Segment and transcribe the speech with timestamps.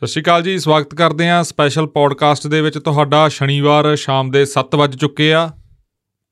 [0.00, 4.44] ਸਤਿ ਸ਼੍ਰੀ ਅਕਾਲ ਜੀ, ਸਵਾਗਤ ਕਰਦੇ ਹਾਂ ਸਪੈਸ਼ਲ ਪੋਡਕਾਸਟ ਦੇ ਵਿੱਚ ਤੁਹਾਡਾ ਸ਼ਨੀਵਾਰ ਸ਼ਾਮ ਦੇ
[4.44, 5.42] 7 ਵਜ ਚੁੱਕੇ ਆ।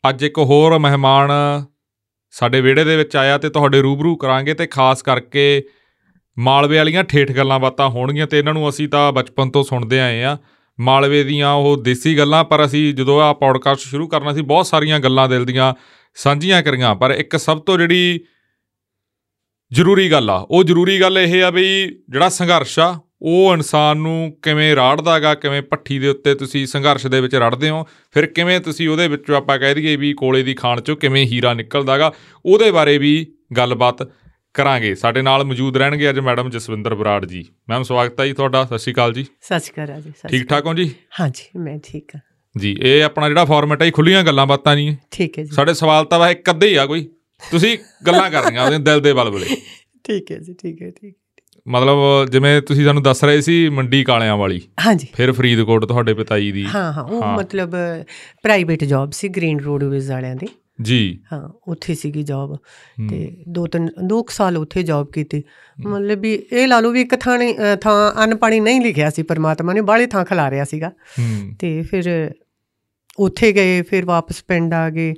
[0.08, 1.30] ਅੱਜ ਇੱਕ ਹੋਰ ਮਹਿਮਾਨ
[2.34, 5.44] ਸਾਡੇ ਵਿਹੜੇ ਦੇ ਵਿੱਚ ਆਇਆ ਤੇ ਤੁਹਾਡੇ ਰੂਬਰੂ ਕਰਾਂਗੇ ਤੇ ਖਾਸ ਕਰਕੇ
[6.36, 10.22] ਮਾਲਵੇ ਵਾਲੀਆਂ ਠੇਠ ਗੱਲਾਂ ਬਾਤਾਂ ਹੋਣਗੀਆਂ ਤੇ ਇਹਨਾਂ ਨੂੰ ਅਸੀਂ ਤਾਂ ਬਚਪਨ ਤੋਂ ਸੁਣਦੇ ਆਏ
[10.22, 10.36] ਆ
[10.78, 15.00] ਮਾਲਵੇ ਦੀਆਂ ਉਹ ਦੇਸੀ ਗੱਲਾਂ, ਪਰ ਅਸੀਂ ਜਦੋਂ ਆ ਪੋਡਕਾਸਟ ਸ਼ੁਰੂ ਕਰਨਾ ਸੀ, ਬਹੁਤ ਸਾਰੀਆਂ
[15.00, 15.72] ਗੱਲਾਂ ਦਿਲ ਦੀਆਂ
[16.16, 18.20] ਸਾਂਝੀਆਂ ਕਰੀਆਂ। ਪਰ ਇੱਕ ਸਭ ਤੋਂ ਜਿਹੜੀ
[19.72, 21.66] ਜ਼ਰੂਰੀ ਗੱਲ ਆ, ਉਹ ਜ਼ਰੂਰੀ ਗੱਲ ਇਹ ਆ ਵੀ
[22.08, 27.20] ਜਿਹੜਾ ਸੰਘਰਸ਼ ਆ ਉਹ ਇਨਸਾਨ ਨੂੰ ਕਿਵੇਂ ਰਾੜਦਾਗਾ ਕਿਵੇਂ ਪੱਠੀ ਦੇ ਉੱਤੇ ਤੁਸੀਂ ਸੰਘਰਸ਼ ਦੇ
[27.20, 30.80] ਵਿੱਚ ਰੜਦੇ ਹੋ ਫਿਰ ਕਿਵੇਂ ਤੁਸੀਂ ਉਹਦੇ ਵਿੱਚੋਂ ਆਪਾਂ ਕਹਿ ਦਈਏ ਵੀ ਕੋਲੇ ਦੀ ਖਾਣ
[30.80, 32.12] ਚੋਂ ਕਿਵੇਂ ਹੀਰਾ ਨਿਕਲਦਾਗਾ
[32.46, 34.08] ਉਹਦੇ ਬਾਰੇ ਵੀ ਗੱਲਬਾਤ
[34.54, 38.64] ਕਰਾਂਗੇ। ਸਾਡੇ ਨਾਲ ਮੌਜੂਦ ਰਹਿਣਗੇ ਅੱਜ ਮੈਡਮ ਜਸਵਿੰਦਰ ਬਰਾੜ ਜੀ। ਮੈਮ ਸਵਾਗਤ ਹੈ ਜੀ ਤੁਹਾਡਾ।
[38.64, 42.14] ਸਤਿ ਸ਼੍ਰੀ ਅਕਾਲ ਜੀ। ਸਤਿ ਸ਼੍ਰੀ ਅਕਾਲ ਜੀ ਠੀਕ ਠਾਕ ਹੋ ਜੀ। ਹਾਂਜੀ ਮੈਂ ਠੀਕ
[42.14, 42.20] ਹਾਂ।
[42.58, 46.04] ਜੀ ਇਹ ਆਪਣਾ ਜਿਹੜਾ ਫਾਰਮੈਟ ਹੈ ਖੁੱਲੀਆਂ ਗੱਲਾਂ ਬਾਤਾਂ ਨਹੀਂ ਠੀਕ ਹੈ ਜੀ। ਸਾਡੇ ਸਵਾਲ
[46.04, 47.08] ਤਾਂ ਵਾ ਇੱਕ ਅੱਧੇ ਹੀ ਆ ਕੋਈ।
[47.42, 49.46] ਤੁਸੀਂ ਗੱਲਾਂ ਕਰਨੀਆਂ ਉਹਦੇ ਦਿਲ ਦੇ ਬਲਬਲੇ।
[50.04, 51.16] ਠੀਕ ਹੈ ਜੀ ਠੀਕ ਹੈ ਠੀਕ
[51.68, 56.38] ਮਤਲਬ ਜਿਵੇਂ ਤੁਸੀਂ ਸਾਨੂੰ ਦੱਸ ਰਹੇ ਸੀ ਮੰਡੀ ਕਾਲਿਆਂ ਵਾਲੀ ਹਾਂਜੀ। ਫਿਰ ਫਰੀਦਕੋਟ ਤੁਹਾਡੇ ਪਿਤਾ
[56.38, 57.70] ਜੀ ਦੀ। ਹਾਂ ਹਾਂ ਉਹ। ਮਤਲਬ
[58.42, 60.46] ਪ੍ਰਾਈਵੇਟ ਜੌਬ ਸੀ ਗ੍ਰੀਨ ਰੋਡਵੇਜ਼ ਵਾਲਿਆਂ ਦੀ।
[60.82, 62.56] ਜੀ। ਹਾਂ ਉੱਥੇ ਸੀਗੀ ਜੌਬ
[63.10, 65.42] ਤੇ ਦੋ ਤਿੰਨ ਦੋ ਕੁ ਸਾਲ ਉੱਥੇ ਜੌਬ ਕੀਤੀ।
[65.86, 67.38] ਮਤਲਬ ਵੀ ਇਹ ਲਾ ਲਓ ਵੀ ਇੱਕ ਥਾਂ
[67.76, 72.30] ਥਾਂ ਅੰਨ ਪਾਣੀ ਨਹੀਂ ਲਿਖਿਆ ਸੀ ਪਰਮਾਤਮਾ ਨੇ ਬਾਹਲੇ ਥਾਂ ਖਿਲਾਰਿਆ ਸੀਗਾ। ਹੂੰ। ਤੇ ਫਿਰ
[73.18, 75.14] ਉੱਥੇ ਗਏ ਫਿਰ ਵਾਪਸ ਪਿੰਡ ਆ ਗਏ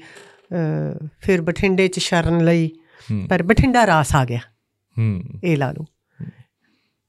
[1.21, 2.71] ਫਿਰ ਬਠਿੰਡੇ ਚ ਸ਼ਰਨ ਲਈ।
[3.31, 4.39] ਪਰ ਬਠਿੰਡਾ ਰਾਸ ਆ ਗਿਆ।
[4.99, 5.85] ਹੂੰ। ਇਹ ਲਾ ਲਓ।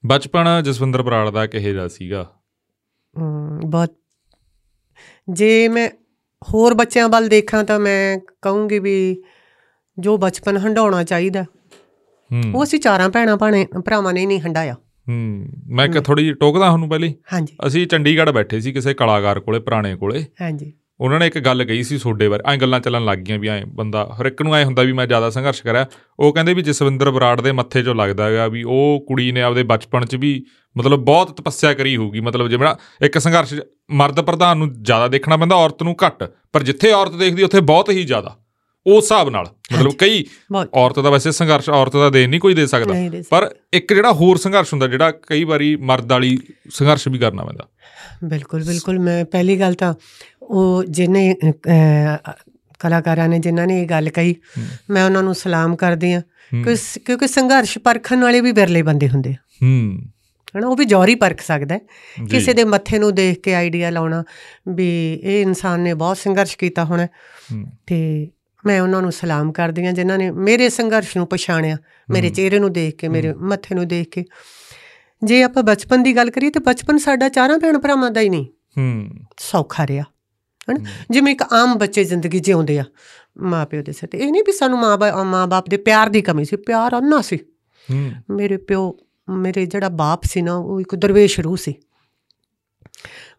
[0.06, 2.26] ਬਚਪਨ ਜਸਵਿੰਦਰ ਬਰਾੜ ਦਾ ਕਿਹੇ ਦਾ ਸੀਗਾ?
[3.66, 3.90] ਬਹੁਤ
[5.30, 5.88] ਜੇ ਮੈਂ
[6.42, 9.22] ਹੋਰ ਬੱਚਿਆਂ ਵੱਲ ਦੇਖਾਂ ਤਾਂ ਮੈਂ ਕਹੂੰਗੀ ਵੀ
[9.98, 11.44] ਜੋ ਬਚਪਨ ਹੰਡਾਉਣਾ ਚਾਹੀਦਾ।
[12.54, 14.74] ਉਹ ਅਸੀਂ ਚਾਰਾਂ ਭੈਣਾਂ ਭਾਣੇ ਭਰਾਵਾਂ ਨੇ ਨਹੀਂ ਹੰਡਾਇਆ
[15.08, 17.14] ਹੂੰ ਮੈਂ ਕਿ ਥੋੜੀ ਜਿਹੀ ਟੋਕਦਾ ਤੁਹਾਨੂੰ ਪਹਿਲੇ?
[17.32, 21.64] ਹਾਂਜੀ। ਅਸੀਂ ਚੰਡੀਗੜ੍ਹ ਬੈਠੇ ਸੀ ਕਿਸੇ ਕਲਾਕਾਰ ਕੋਲੇ ਪੁਰਾਣੇ ਕੋਲੇ। ਹਾਂਜੀ। ਉਹਨਾਂ ਨੇ ਇੱਕ ਗੱਲ
[21.64, 24.54] ਕਹੀ ਸੀ ਸੋਡੇ ਬਾਰੇ ਐਂ ਗੱਲਾਂ ਚੱਲਣ ਲੱਗ ਗਈਆਂ ਵੀ ਐਂ ਬੰਦਾ ਹਰ ਇੱਕ ਨੂੰ
[24.54, 25.86] ਐ ਹੁੰਦਾ ਵੀ ਮੈਂ ਜ਼ਿਆਦਾ ਸੰਘਰਸ਼ ਕਰਿਆ।
[26.18, 29.62] ਉਹ ਕਹਿੰਦੇ ਵੀ ਜਸਵਿੰਦਰ ਬਰਾੜ ਦੇ ਮੱਥੇ 'ਚੋਂ ਲੱਗਦਾ ਹੈਗਾ ਵੀ ਉਹ ਕੁੜੀ ਨੇ ਆਪਦੇ
[29.62, 30.44] ਬਚਪਨ 'ਚ ਵੀ
[30.76, 32.68] ਮਤਲਬ ਬਹੁਤ ਤਪੱਸਿਆ ਕਰੀ ਹੋਊਗੀ ਮਤਲਬ ਜਿਵੇਂ
[33.04, 33.54] ਇੱਕ ਸੰਘਰਸ਼
[33.90, 37.90] ਮਰਦ ਪ੍ਰਧਾਨ ਨੂੰ ਜ਼ਿਆਦਾ ਦੇਖਣਾ ਪੈਂਦਾ ਔਰਤ ਨੂੰ ਘੱਟ ਪਰ ਜਿੱਥੇ ਔਰਤ ਦੇਖਦੀ ਉੱਥੇ ਬਹੁਤ
[37.90, 38.36] ਹੀ ਜ਼ਿਆਦਾ
[38.86, 40.24] ਉਸ ਹਿਸਾਬ ਨਾਲ। ਮਤਲਬ। ਕਈ
[40.74, 42.94] ਔਰਤ ਦਾ ਵੈਸੇ ਸੰਘਰਸ਼ ਔਰਤ ਦਾ ਦੇ ਨਹੀਂ ਕੋਈ ਦੇ ਸਕਦਾ।
[43.30, 46.38] ਪਰ ਇੱਕ ਜਿਹੜਾ ਹੋਰ ਸੰਘਰਸ਼ ਹੁੰਦਾ ਜਿਹੜਾ ਕਈ ਵਾਰੀ ਮਰਦ ਵਾਲੀ
[46.70, 47.68] ਸੰਘਰਸ਼ ਵੀ ਕਰਨਾ ਪੈਂਦਾ।
[48.24, 49.94] ਬਿਲਕੁਲ ਬਿਲਕੁਲ। ਮੈਂ ਪਹਿਲੀ ਗੱਲ ਤਾਂ
[50.42, 52.30] ਉਹ ਅਹ,
[52.78, 54.36] ਕਲਾਕਾਰਾਂ ਨੇ ਜਿਨ੍ਹਾਂ ਨੇ ਇਹ ਗੱਲ ਕਹੀ।
[54.90, 56.22] ਮੈਂ ਉਹਨਾਂ ਨੂੰ ਸਲਾਮ ਕਰਦੀ ਆ
[57.04, 59.98] ਕਿਉਂਕਿ ਸੰਘਰਸ਼ ਪਰਖਣ ਵਾਲੇ ਵੀ ਵਿਰਲੇ ਬੰਦੇ ਹੁੰਦੇ ਆ। ਹੂੰ।
[60.58, 61.80] ਹਨਾ ਉਹ ਵੀ ਜੌਹਰੀ ਪਰਖ ਸਕਦਾ ਹੈ।
[62.30, 64.24] ਕਿਸੇ ਦੇ ਮੱਥੇ ਨੂੰ ਦੇਖ ਕੇ ਆਈਡੀਆ ਲਾਉਣਾ
[64.68, 67.06] ਵੀ ਇਹ ਇਨਸਾਨ ਨੇ ਬਹੁਤ ਸੰਘਰਸ਼ ਕੀਤਾ ਹੋਣਾ
[67.86, 68.28] ਤੇ
[68.66, 71.76] ਮੈਂ ਉਹਨਾਂ ਨੂੰ ਸਲਾਮ ਕਰਦੀ ਹਾਂ ਜਿਨ੍ਹਾਂ ਨੇ ਮੇਰੇ ਸੰਘਰਸ਼ ਨੂੰ ਪਛਾਣਿਆ
[72.10, 74.24] ਮੇਰੇ। ਚਿਹਰੇ ਨੂੰ ਦੇਖ ਕੇ ਮੇਰੇ ਮੱਥੇ ਨੂੰ ਦੇਖ ਕੇ।
[75.24, 78.46] ਜੇ ਆਪਾਂ ਬਚਪਨ ਦੀ ਗੱਲ ਕਰੀਏ ਤਾਂ ਬਚਪਨ ਸਾਡਾ ਚਾਰਾਂ ਭੈਣ ਭਰਾਵਾਂ ਦਾ ਹੀ ਨਹੀਂ।
[78.78, 79.10] ਹੂੰ।
[79.40, 80.04] ਸੌਖਾ ਰਿਹਾ।
[80.70, 80.84] ਹਨਾ?
[81.10, 82.84] ਜਿਵੇਂ ਇੱਕ ਆਮ ਬੱਚੇ ਜ਼ਿੰਦਗੀ ਜਿਉਂਦੇ ਆ
[83.42, 86.56] ਮਾਪਿਓ ਦੇ ਸਿਰ ਤੇ। ਇਹ ਨਹੀਂ ਵੀ ਸਾਨੂੰ ਮਾਂ ਮਾਂ-ਬਾਪ ਦੇ ਪਿਆਰ ਦੀ ਕਮੀ ਸੀ
[86.56, 87.38] ਪਿਆਰ ਅੰਨਾ ਸੀ।
[88.30, 88.98] ਮੇਰੇ ਪਿਓ
[89.30, 91.74] ਮੇਰੇ ਜਿਹੜਾ ਬਾਪ ਸੀ ਨਾ ਉਹ ਇੱਕ ਦਰਵੇਸ਼ ਰੂਹ ਸੀ।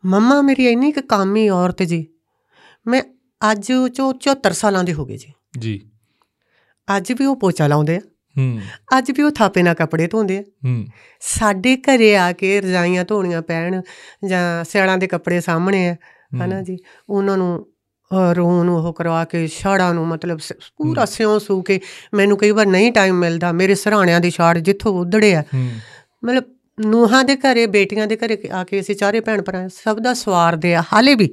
[0.06, 2.08] ਮੰਮਾ ਮੇਰੀ ਇੰਨੀ ਕੁ ਕਾਮੀ ਔਰਤ ਜੀ
[2.88, 3.02] ਮੈਂ
[3.52, 5.90] ਅੱਜ ਚੋ 74 ਸਾਲਾਂ ਦੇ ਹੋ ਗਏ ਜੀ। ਜੀ।
[6.98, 8.00] ਅੱਜ ਵੀ ਉਹ ਪੋਚਾ ਲਾਉਂਦੇ ਆ।
[8.38, 8.60] ਹੂੰ।
[8.98, 10.86] ਅੱਜ ਵੀ ਉਹ ਥਾਪੇ ਨਾਲ ਕੱਪੜੇ ਧੋਂਦੇ ਆ। ਹੂੰ।
[11.20, 13.82] ਸਾਡੇ ਘਰੇ ਆ ਕੇ ਰਜ਼ਾਈਆਂ ਧੋਣੀਆਂ ਪੈਣ
[14.26, 15.96] ਜਾਂ ਸਿਆਲਾਂ ਦੇ ਕੱਪੜੇ ਸਾਹਮਣੇ ਆ
[16.36, 16.78] ਹਨਾ ਜੀ?
[17.10, 17.66] ਉਹਨਾਂ ਨੂੰ
[18.66, 20.40] ਨੂੰ ਉਹ ਕਰਵਾ ਕੇ ਛਾੜਾਂ ਨੂੰ ਮਤਲਬ
[20.78, 21.80] ਪੂਰਾ ਸਿਉਂ ਸੂ ਕੇ
[22.14, 25.44] ਮੈਨੂੰ ਕਈ ਵਾਰ ਨਹੀਂ ਟਾਈਮ ਮਿਲਦਾ ਮੇਰੇ ਸਰਾਣਿਆਂ ਦੀ ਛਾੜ ਜਿੱਥੋਂ ਉਧੜੇ ਆ।
[26.24, 26.44] ਮਤਲਬ
[26.86, 30.76] ਨੂਹਾਂ ਦੇ ਘਰੇ ਬੇਟੀਆਂ ਦੇ ਘਰੇ ਆ ਕੇ ਅਸੀਂ ਚਾਰੇ ਭੈਣ ਭਰਾ ਸਭ ਦਾ ਸਵਾਰਦੇ
[30.76, 31.30] ਆ ਹਾਲੇ ਵੀ।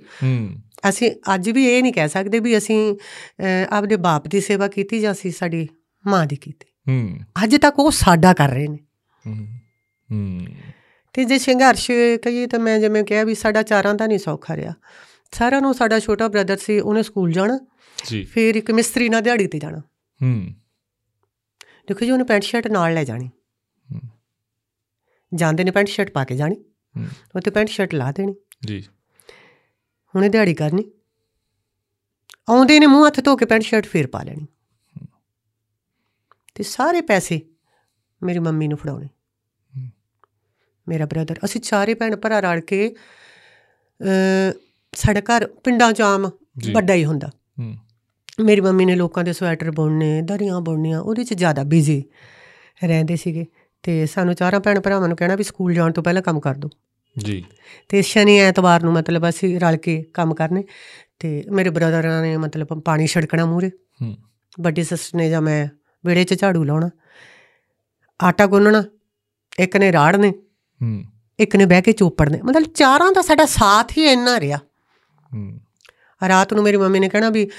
[0.88, 2.96] ਅਸੀਂ ਅੱਜ ਵੀ ਇਹ ਨਹੀਂ ਕਹਿ ਸਕਦੇ ਵੀ ਅਸੀਂ
[3.70, 5.68] ਆਪਦੇ ਬਾਪ ਦੀ ਸੇਵਾ ਕੀਤੀ ਜਾਂ ਅਸੀਂ ਸਾਡੀ
[6.06, 6.66] ਮਾਂ ਦੀ ਕੀਤੀ।
[7.44, 8.78] ਅੱਜ ਤੱਕ ਉਹ ਸਾਡਾ ਕਰ ਰਹੇ ਨੇ।
[9.26, 9.46] ਹੂੰ।
[10.12, 10.46] ਹੂੰ।
[11.12, 11.90] ਤੇ ਜੇ ਸੰਘਰਸ਼
[12.22, 14.72] ਕਹੀਏ ਤਾਂ ਮੈਂ ਜਿਵੇਂ ਕਿਹਾ ਵੀ ਸਾਡਾ ਚਾਰਾਂ ਦਾ ਨਹੀਂ ਸੌਖਾ ਰਿਹਾ।
[15.32, 17.58] ਸਾਰਿਆਂ ਨੂੰ ਸਾਡਾ ਛੋਟਾ ਬ੍ਰਦਰ ਸੀ ਉਹਨੇ ਸਕੂਲ ਜਾਣਾ
[18.06, 19.78] ਜੀ। ਫਿਰ ਇੱਕ ਮਿਸਤਰੀ ਨਾਲ ਦਿਹਾੜੀ ਤੇ ਜਾਣਾ।
[20.22, 20.54] ਹੂੰ।
[21.88, 23.30] ਦੇਖੋ ਜੀ ਉਹਨੇ ਪੈਂਟ ਸ਼ਰਟ ਨਾਲ ਲੈ ਜਾਣੀ।
[23.92, 24.00] ਹੂੰ।
[25.34, 26.56] ਜਾਂਦੇ ਨੇ ਪੈਂਟ ਸ਼ਰਟ ਪਾ ਕੇ ਜਾਣੀ।
[26.96, 27.06] ਹੂੰ।
[27.36, 28.34] ਉੱਤੇ ਪੈਂਟ ਸ਼ਰਟ ਲਾ ਦੇਣੀ।
[28.66, 28.84] ਜੀ।
[30.14, 30.90] ਹੁਣੇ ਦਿਹਾੜੀ ਕਰਨੀ।
[32.48, 34.46] ਆਉਂਦੇ ਨੇ ਮੂੰਹ ਹੱਥ ਧੋ ਕੇ ਪੈਂਟ ਸ਼ਰਟ ਫੇਰ ਪਾ ਲੈਣੀ।
[36.54, 37.40] ਤੇ ਸਾਰੇ ਪੈਸੇ
[38.22, 39.08] ਮੇਰੀ ਮੰਮੀ ਨੂੰ ਫੜਾਉਣੇ।
[40.90, 42.94] ਮੇਰਾ ਬ੍ਰਦਰ ਅਸੀਂ ਚਾਰੇ ਭੈਣ ਭਰਾ ਰਲ ਕੇ
[44.00, 44.58] ਅ
[44.96, 46.30] ਸਾਡਾ ਘਰ ਪਿੰਡਾਂ ਚ ਆਮ।
[46.72, 47.30] ਵੱਡਾ ਹੀ ਹੁੰਦਾ।
[48.40, 52.04] ਮੇਰੀ ਮੰਮੀ ਨੇ ਲੋਕਾਂ ਦੇ ਸਵੈਟਰ ਬੁਣਨੇ ਦਰੀਆਂ ਬੁਣਨੀਆਂ ਉਹਦੇ ਚ ਜ਼ਿਆਦਾ ਬਿਜ਼ੀ
[52.84, 53.46] ਰਹਿੰਦੇ ਸੀਗੇ।
[53.82, 56.70] ਤੇ ਸਾਨੂੰ ਚਾਰਾਂ ਭੈਣ ਭਰਾਵਾਂ ਨੂੰ ਕਹਿਣਾ ਵੀ ਸਕੂਲ ਜਾਣ ਤੋਂ ਪਹਿਲਾਂ ਕੰਮ ਕਰ ਦਿਓ
[57.18, 57.44] ਜੀ।
[57.88, 60.64] ਤੇ ਸ਼ਨੀ ਐਤਵਾਰ ਨੂੰ ਮਤਲਬ ਅਸੀਂ ਰਲ ਕੇ ਕੰਮ ਕਰਨੇ।
[61.18, 63.70] ਤੇ ਮੇਰੇ ਬ੍ਰਦਰਾਂ ਨੇ ਮਤਲਬ ਪਾਣੀ ਛੜਕਣਾ ਮੂਰੇ
[64.02, 64.16] ਹੂੰ।
[64.60, 65.66] ਵੱਡੀ ਸਿਸਟਰ ਨੇ ਜਾਂ ਮੈਂ
[66.04, 66.90] ਵਿਹੜੇ 'ਚ ਝਾੜੂ ਲਾਉਣਾ।
[68.20, 68.84] ਆਟਾ ਗੁੰਨਣਾ
[69.58, 70.32] ਇੱਕ ਨੇ ਰਾੜਨੇ
[70.82, 71.04] ਹੂੰ।
[71.38, 74.58] ਇੱਕ ਨੇ ਬਹਿ ਕੇ ਚੋਪੜਨੇ ਮਤਲਬ ਚਾਰਾਂ ਦਾ ਸਾਡਾ ਸਾਥ ਹੀ ਇੰਨਾ ਰਿਹਾ।
[75.34, 75.60] ਹੂੰ।
[76.28, 77.50] ਰਾਤ ਨੂੰ ਮੇਰੀ ਮੰਮੀ ਨੇ ਕਹਿਣਾ ਵੀ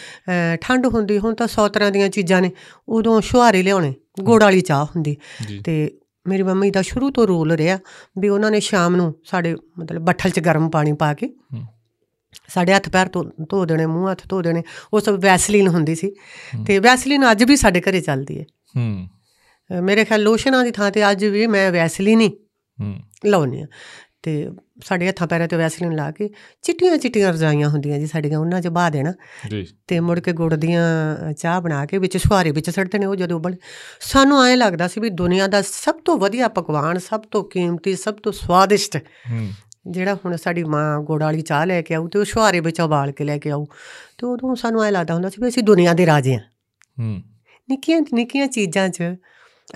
[0.61, 2.51] ਠੰਡ ਹੁੰਦੀ ਹੁਣ ਤਾਂ 100 ਤਰ੍ਹਾਂ ਦੀਆਂ ਚੀਜ਼ਾਂ ਨੇ।
[2.89, 5.17] ਉਦੋਂ ਛੁਹਾਰੇ ਲਿਆਉਣੇ ਗੁੜ ਵਾਲੀ ਚਾਹ ਹੁੰਦੀ।
[5.63, 5.91] ਤੇ
[6.27, 7.79] ਮੇਰੀ ਮੰਮੀ ਦਾ ਸ਼ੁਰੂ ਤੋਂ ਰੂਲ ਰਿਹਾ
[8.17, 11.27] ਵੀ ਉਹਨਾਂ ਨੇ ਸ਼ਾਮ ਨੂੰ ਸਾਡੇ ਮਤਲਬ ਬੱਠਲ 'ਚ ਗਰਮ ਪਾਣੀ ਪਾ ਕੇ।
[12.47, 13.09] ਸਾਡੇ ਹੱਥ ਪੈਰ
[13.49, 14.63] ਧੋ ਦੇਣੇ ਮੂੰਹ ਹੱਥ ਧੋ ਦੇਣੇ।
[14.93, 16.11] ਉਹ ਸਭ ਵੈਸਲੀਨ ਹੁੰਦੀ ਸੀ।
[16.67, 18.45] ਤੇ ਵੈਸਲੀਨ ਅੱਜ ਵੀ ਸਾਡੇ ਘਰੇ ਚੱਲਦੀ ਹੈ।
[18.77, 19.07] ਹੂੰ।
[19.83, 22.29] ਮੇਰੇ ਖਿਆਲ ਲੋਸ਼ਨਾਂ ਦੀ ਥਾਂ ਤੇ ਅੱਜ ਵੀ ਮੈਂ ਵੈਸਲੀਨ ਹੀ।
[22.81, 23.65] ਹੂੰ। ਲਾਉਂਦੀ ਆ
[24.23, 24.49] ਤੇ
[24.83, 26.29] ਸਾਡੇ ਹੱਥਾਂ ਪੈਰਾਂ ਤੇ ਵੈਸਲੀਨ ਲਾ ਕੇ
[26.61, 29.13] ਚਿੱਟੀਆਂ ਚਿੱਟੀਆਂ ਰਜਾਈਆਂ ਹੁੰਦੀਆਂ ਜੀ ਸਾਡੀਆਂ ਉਹਨਾਂ 'ਚ ਬਾਹ ਦੇਣਾ।
[29.49, 30.83] ਜੀ। ਤੇ ਮੁੜ ਕੇ ਗੁੜ ਦੀਆਂ
[31.33, 33.55] ਚਾਹ ਬਣਾ ਕੇ ਵਿੱਚ ਸੁਹਾਰੇ ਵਿੱਚ ਸੜਦੇ ਨੇ ਉਹ ਜਦੋਂ ਉਬਲ
[33.99, 38.13] ਸਾਨੂੰ ਐਂ ਲੱਗਦਾ ਸੀ ਵੀ ਦੁਨੀਆ ਦਾ ਸਭ ਤੋਂ ਵਧੀਆ ਪਕਵਾਨ ਸਭ ਤੋਂ ਕੀਮਤੀ ਸਭ
[38.13, 38.97] ਤੋਂ ਸਵਾਦਿਸ਼ਟ
[39.87, 43.11] ਜਿਹੜਾ ਹੁਣ ਸਾਡੀ ਮਾਂ ਗੁੜ ਵਾਲੀ ਚਾਹ ਲੈ ਕੇ ਆਊ ਤੇ ਉਹ ਸੁਹਾਰੇ ਵਿੱਚ ਉਬਾਲ
[43.11, 43.65] ਕੇ ਲੈ ਕੇ ਆਊ।
[44.17, 46.41] ਤੇ ਉਦੋਂ ਸਾਨੂੰ ਐਂ ਲੱਗਦਾ ਹੁੰਦਾ ਸੀ ਵੀ ਅਸੀਂ ਦੁਨੀਆ ਦੇ ਰਾਜੇ ਹਾਂ।
[46.99, 47.21] ਹੂੰ।
[47.69, 49.03] ਨਿੱਕੀਆਂ ਨਿੱਕੀਆਂ ਚੀਜ਼ਾਂ 'ਚ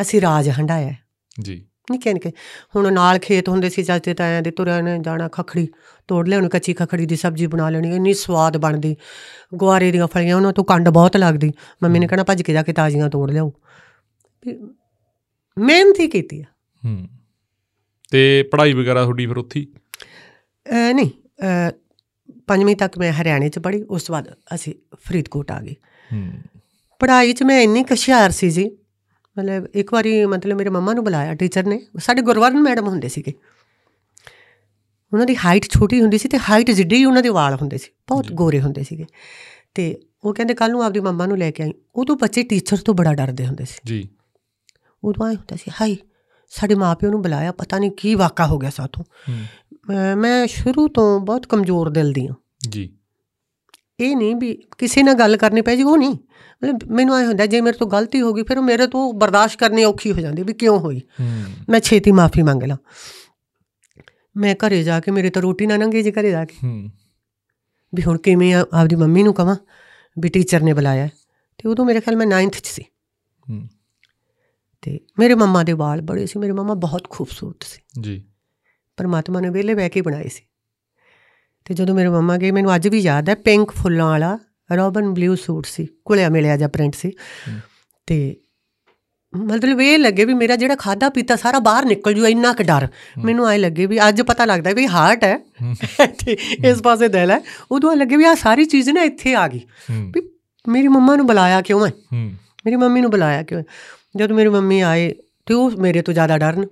[0.01, 0.93] ਅਸੀਂ ਰਾਜ ਹੰਡਾਇਆ।
[1.41, 2.31] ਜੀ। ਨਿੱਕੇ ਨਿੱਕੇ
[2.75, 5.67] ਹੁਣ ਨਾਲ ਖੇਤ ਹੁੰਦੇ ਸੀ ਚਾਚੇ ਤਾਇਆਂ ਦੇ ਤੁਰਿਆਂ ਨੇ ਜਾਣਾ ਖਖੜੀ
[6.07, 8.95] ਤੋੜ ਲਿਆਉਣੀ ਕੱਚੀ ਖਖੜੀ ਦੀ ਸਬਜ਼ੀ ਬਣਾ ਲੈਣੀ ਇੰਨੀ ਸਵਾਦ ਬਣਦੀ।
[9.55, 11.51] ਗੁਆਰੇ ਦੀਆਂ ਫਲੀਆਂ ਉਹਨਾਂ ਤੋਂ ਕੰਡ ਬਹੁਤ ਲੱਗਦੀ।
[11.83, 13.53] ਮੰਮੀ ਨੇ ਕਹਿਣਾ ਭੱਜ ਕੇ ਜਾ ਕੇ ਤਾਜ਼ੀਆਂ ਤੋੜ ਲਿਆਓ।
[15.57, 16.45] ਮਿਹਨਤ ਹੀ ਕੀਤੀ ਆ।
[16.85, 17.07] ਹੂੰ।
[18.11, 19.65] ਤੇ ਪੜ੍ਹਾਈ ਵਗੈਰਾ ਤੁਹਾਡੀ ਫਿਰ ਉੱਥੇ
[20.91, 21.09] ਨਹੀਂ
[22.47, 25.75] ਪੰਜਵੀਂ ਤੱਕ ਮੈਂ ਹਰਿਆਣੇ ਚ ਪੜ੍ਹੀ ਉਸ ਤੋਂ ਬਾਅਦ ਅਸੀਂ ਫਰੀਦਕੋਟ ਆ ਗਏ।
[26.13, 26.31] ਹੂੰ।
[26.99, 28.77] ਪੜ੍ਹਾਈ 'ਚ ਮੈਂ ਇੰਨੀ ਕੁ ਹੁਸ਼ਿਆਰ ਸੀ ਜੀ
[29.37, 33.33] ਮਤਲਬ ਇੱਕ ਵਾਰੀ ਮਤਲਬ ਮੇਰੇ ਮੰਮਾ ਨੂੰ ਬੁਲਾਇਆ ਟੀਚਰ ਨੇ। ਸਾਡੇ ਗੁਰਵਰਨ ਮੈਡਮ ਹੁੰਦੇ ਸੀਗੇ।
[35.13, 37.91] ਉਹਨਾਂ ਦੀ ਹਾਈਟ ਛੋਟੀ ਹੁੰਦੀ ਸੀ ਤੇ ਹਾਈਟ ਜਿੱਡੀ ਹੀ ਉਹਨਾਂ ਦੇ ਵਾਲ ਹੁੰਦੇ ਸੀ
[38.07, 39.05] ਬਹੁਤ। ਗੋਰੇ ਹੁੰਦੇ ਸੀਗੇ।
[39.73, 42.93] ਤੇ ਉਹ ਕਹਿੰਦੇ ਕੱਲ ਨੂੰ ਆਪਦੀ ਮੰਮਾ ਨੂੰ ਲੈ ਕੇ ਆਈ। ਉਦੋਂ ਬੱਚੇ ਟੀਚਰ ਤੋਂ
[42.93, 44.09] ਬੜਾ ਡਰਦੇ ਹੁੰਦੇ ਸੀ। ਜੀ।
[45.03, 45.97] ਉਦੋਂ ਆਏ ਹੁੰਦਾ ਸੀ ਹਾਈ
[46.49, 49.05] ਸਾਡੇ ਮਾਪਿਓ ਨੂੰ ਬੁਲਾਇਆ ਪਤਾ ਨਹੀਂ ਕੀ ਵਾਕਾ ਹੋ ਗਿਆ ਸਾਥੋਂ।
[50.15, 52.35] ਮੈਂ ਸ਼ੁਰੂ ਤੋਂ ਬਹੁਤ ਕਮਜ਼ੋਰ ਦਿਲ ਦੀ ਹਾਂ।
[52.69, 52.93] ਜੀ।
[53.99, 56.17] ਇਹ ਨਹੀਂ ਵੀ ਕਿਸੇ ਨਾਲ ਗੱਲ ਕਰਨੀ ਪੈ ਜੀ ਉਹ ਨਹੀਂ।
[56.63, 59.83] ਮਤਲਬ ਮੈਨੂੰ ਐ ਹੁੰਦਾ ਜੇ ਮੇਰੇ ਤੋਂ ਗਲਤੀ ਹੋ ਗਈ ਫਿਰ ਮੇਰੇ ਤੋਂ ਬਰਦਾਸ਼ਤ ਕਰਨੀ
[59.83, 61.01] ਔਖੀ ਹੋ ਜਾਂਦੀ ਵੀ ਕਿਉਂ ਹੋਈ?
[61.69, 62.77] ਮੈਂ ਛੇਤੀ ਮਾਫੀ ਮੰਗ ਲਾਂ।
[64.37, 66.55] ਮੈਂ ਘਰੇ ਜਾ ਕੇ ਮੇਰੇ ਤੋਂ ਰੋਟੀ ਨਾ ਲੰਘੇ ਜੀ ਘਰੇ ਜਾ ਕੇ।
[67.95, 69.55] ਵੀ ਹੁਣ ਕਿਵੇਂ ਆ- ਆਪਦੀ ਮੰਮੀ ਨੂੰ ਕਵਾਂ
[70.19, 71.07] ਵੀ ਟੀਚਰ ਨੇ ਬੁਲਾਇਆ।
[71.57, 72.83] ਤੇ ਉਦੋਂ ਮੇਰੇ ਖਿਆਲ ਮੈਂ 9th ਚ ਸੀ।
[74.81, 78.23] ਤੇ ਮੇਰੇ ਮੰਮਾ ਦੇ ਵਾਲ ਬੜੇ ਸੀ ਮੇਰੇ ਮੰਮਾ ਬਹੁਤ ਖੂਬਸੂਰਤ ਸੀ। ਜੀ।
[78.97, 80.43] ਪਰਮਾਤਮਾ ਨੇ ਵਿਹਲੇ ਬਹਿ ਕੇ ਬਣਾਏ ਸੀ।
[81.65, 84.39] ਤੇ ਜਦੋਂ ਮੇਰੇ ਮੰਮਾ ਗਏ ਮੈਨੂੰ ਅੱਜ ਵੀ ਯਾਦ ਹੈ ਪਿੰਕ ਫੁੱਲਾਂ ਵਾਲਾ
[84.71, 87.11] ਰੋਬਨ ਬਲੂ ਸੂਟ ਸੀ ਕੁਲਿਆ ਮਿਲਿਆ ਜਾਂ ਪ੍ਰਿੰਟ ਸੀ।
[88.07, 88.35] ਤੇ
[89.35, 92.87] ਮਤਲਬ ਇਹ ਲੱਗੇ ਵੀ ਮੇਰਾ ਜਿਹੜਾ ਖਾਦਾ ਪੀਤਾ ਸਾਰਾ ਬਾਹਰ ਨਿਕਲ ਜੂ ਇੰਨਾ ਕੁ ਡਰ।
[93.23, 95.37] ਮੈਨੂੰ ਐ ਲੱਗੇ ਵੀ ਅੱਜ ਪਤਾ ਲੱਗਦਾ ਵੀ ਹਾਰਟ ਹੈ।
[96.05, 97.41] ਤੇ ਇਸ ਪਾਸੇ ਦਿਲ ਹੈ।
[97.71, 99.61] ਉਦੋਂ ਲੱਗੇ ਵੀ ਆ ਸਾਰੀ ਚੀਜ਼ ਨਾ ਇੱਥੇ ਆ ਗਈ।
[100.13, 100.29] ਵੀ
[100.67, 101.91] ਮੇਰੀ ਮੰਮਾ ਨੂੰ ਬੁਲਾਇਆ ਕਿਉਂ ਹੈ?
[102.65, 103.63] ਮੇਰੀ ਮੰਮੀ ਨੂੰ ਬੁਲਾਇਆ ਕਿਉਂ
[104.15, 105.13] ਜਦੋਂ ਮੇਰੀ ਮੰਮੀ ਆਏ
[105.45, 106.65] ਤੇ ਉਹ ਮੇਰੇ ਤੋਂ ਜ਼ਿਆਦਾ ਡਰਨ।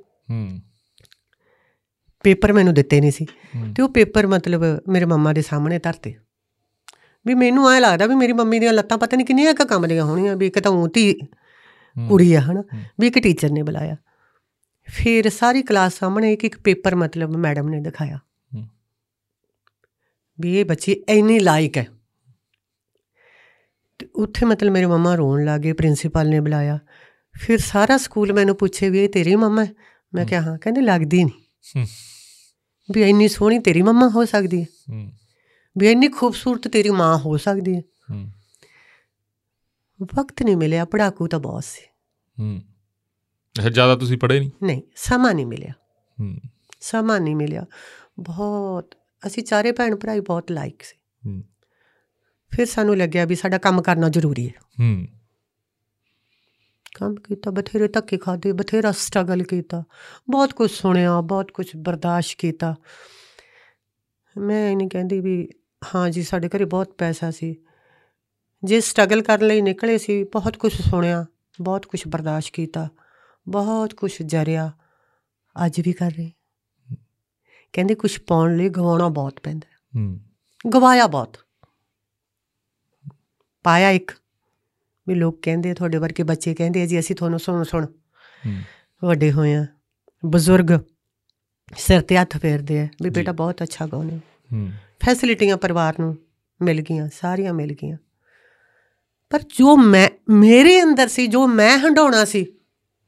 [2.23, 3.25] ਪੇਪਰ ਮੈਨੂੰ ਦਿੱਤੇ ਨਹੀਂ ਸੀ।
[3.75, 6.13] ਤੇ ਉਹ ਪੇਪਰ ਮਤਲਬ ਮੇਰੇ ਮੰਮਾ ਦੇ ਸਾਹਮਣੇ ਧਰਤੇ।
[7.25, 10.05] ਵੀ ਮੈਨੂੰ ਐ ਲੱਗਦਾ ਵੀ ਮੇਰੀ ਮੰਮੀ ਦੀਆਂ ਲੱਤਾਂ ਪਤਾ ਨਹੀਂ ਕਿੰਨੀਆਂ ਕੁ ਕੰਮ ਦੀਆਂ
[10.05, 11.13] ਹੋਣੀਆਂ ਵੀ ਇੱਕ ਤਾਂ ਊਂ ਧੀ
[11.97, 12.63] ਹੂੰ। ਕੁੜੀ ਆ ਹਨਾ?
[12.99, 13.95] ਵੀ ਇੱਕ ਟੀਚਰ ਨੇ ਬੁਲਾਇਆ।
[14.87, 18.19] ਫਿਰ ਸਾਰੀ ਕਲਾਸ ਸਾਹਮਣੇ ਇੱਕ ਇੱਕ ਪੇਪਰ ਮਤਲਬ ਮੈਡਮ ਨੇ ਦਿਖਾਇਆ।
[20.39, 21.87] ਵੀ ਇਹ ਬੱਚੀ ਇੰਨੀ ਲਾਇਕ ਹੈ।
[24.15, 26.79] ਉੱਥੇ ਮਤਲਬ ਮੇਰੇ ਮੰਮਾ ਰੋਣ ਲੱਗੇ ਪ੍ਰਿੰਸੀਪਲ ਨੇ ਬੁਲਾਇਆ।
[27.33, 29.73] ਫਿਰ ਸਾਰਾ ਸਕੂਲ ਮੈਨੂੰ ਪੁੱਛੇ ਵੀ ਇਹ ਤੇਰੀ ਮੰਮਾ ਹੈ?
[30.13, 31.85] ਮੈਂ ਕਿਹਾ ਹਾਂ ਕਹਿੰਦੇ ਲੱਗਦੀ ਨਹੀਂ।
[32.91, 35.11] ਵੀ ਇੰਨੀ ਸੋਹਣੀ ਤੇਰੀ ਮੰਮਾ ਹੋ ਸਕਦੀ ਹੂੰ।
[35.77, 37.81] ਵੀ ਇੰਨੀ ਖੂਬਸੂਰਤ ਤੇਰੀ ਮਾਂ ਹੋ ਸਕਦੀ ਹੈ।
[38.11, 38.29] ਹੂੰ।
[40.15, 41.87] ਵਕਤ ਨਹੀਂ ਮਿਲਿਆ ਪੜਾਕੂ ਤਾਂ ਬਹੁਤ ਸੀ।
[42.39, 42.61] ਹੂੰ।
[43.59, 44.51] ਅੱਛਾ ਜ਼ਿਆਦਾ ਤੁਸੀਂ ਪੜ੍ਹੇ ਨਹੀਂ?
[44.63, 45.71] ਨਹੀਂ ਸਮਾਂ ਨਹੀਂ ਮਿਲਿਆ।
[46.19, 46.37] ਹੂੰ।
[46.81, 47.65] ਸਮਾਂ ਨਹੀਂ ਮਿਲਿਆ।
[48.19, 48.95] ਬਹੁਤ
[49.27, 51.43] ਅਸੀਂ ਚਾਰੇ ਭੈਣ ਭਰਾ ਹੀ ਬਹੁਤ ਲਾਇਕ ਸੀ। ਹੂੰ।
[52.49, 55.07] ਫਿਰ ਸਾਨੂੰ ਲੱਗਿਆ ਵੀ ਸਾਡਾ ਕੰਮ ਕਰਨਾ ਜ਼ਰੂਰੀ ਹੈ। ਹੂੰ।
[56.95, 59.83] ਕੰਮ ਕੀਤਾ ਬਥੇਰੇ ਧੱਕੇ ਖਾਦੇ ਬਥੇਰਾ ਸਟਰਗਲ ਕੀਤਾ।
[60.29, 62.75] ਬਹੁਤ ਕੁਝ ਸੁਣਿਆ ਬਹੁਤ ਕੁਝ ਬਰਦਾਸ਼ਤ ਕੀਤਾ।
[64.37, 65.49] ਮੈਂ ਇਹ ਨਹੀਂ ਕਹਿੰਦੀ ਵੀ
[65.83, 67.55] ਹਾਂ ਜੀ ਸਾਡੇ ਘਰੇ ਬਹੁਤ ਪੈਸਾ ਸੀ।
[68.63, 71.25] ਜੇ ਸਟਰਗਲ ਕਰਨ ਲਈ ਨਿਕਲੇ ਸੀ ਬਹੁਤ ਕੁਝ ਸੁਣਿਆ
[71.61, 72.89] ਬਹੁਤ ਕੁਝ ਬਰਦਾਸ਼ਤ ਕੀਤਾ
[73.49, 74.71] ਬਹੁਤ ਕੁਝ ਜਰਿਆ।
[75.65, 76.31] ਅੱਜ ਵੀ ਕਰ ਰਹੇ।
[77.73, 80.19] ਕਹਿੰਦੇ ਕੁਝ ਪਾਉਣ ਲਈ ਗਵਾਉਣਾ ਬਹੁਤ ਪੈਂਦਾ। ਹੈ।
[80.69, 81.37] ਗਵਾਇਆ ਬਹੁਤ।
[83.63, 84.11] ਪਾਇਆ ਇੱਕ।
[85.07, 88.61] ਵੀ ਲੋਕ ਕਹਿੰਦੇ ਤੁਹਾਡੇ ਵਰਗੇ ਬੱਚੇ ਕਹਿੰਦੇ ਜੀ ਅਸੀਂ ਤੁਹਾਨੂੰ ਸੁਣ ਸੁਣ। ਹੂੰ।
[89.05, 89.65] ਵੱਡੇ ਹੋਏ ਆ
[90.25, 90.79] ਬਜ਼ੁਰਗ
[91.77, 94.19] ਸਿਰ ਤੇ ਹੱਥ ਫੇਰਦੇ ਆ ਵੀ। ਬੇਟਾ ਬਹੁਤ ਅੱਛਾ ਗਾਉਂਦੇ ਹੋ।
[95.05, 96.17] ਫੈਸਿਲਿਟੀਆਂ ਪਰਿਵਾਰ ਨੂੰ
[96.61, 97.97] ਮਿਲ ਗਈਆਂ ਸਾਰੀਆਂ ਮਿਲ ਗਈਆਂ।
[99.29, 102.45] ਪਰ ਜੋ ਮੈਂ ਮੇਰੇ ਅੰਦਰ ਸੀ ਜੋ ਮੈਂ ਹੰਡਾਉਣਾ ਸੀ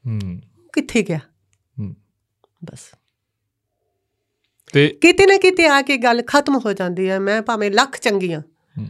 [0.06, 0.40] ਹੂੰ।
[0.72, 1.18] ਕਿੱਥੇ ਗਿਆ?
[1.78, 1.96] ਹੂੰ।
[2.64, 2.78] ਬਸ।
[4.72, 8.32] ਤੇ ਕਿਤੇ ਨਾ ਕਿਤੇ ਆ ਕੇ ਗੱਲ ਖਤਮ ਹੋ ਜਾਂਦੀ ਹੈ ਮੈਂ ਭਾਵੇਂ ਲੱਖ ਚੰਗੀ
[8.32, 8.40] ਹਾਂ
[8.78, 8.88] ਹੂੰ।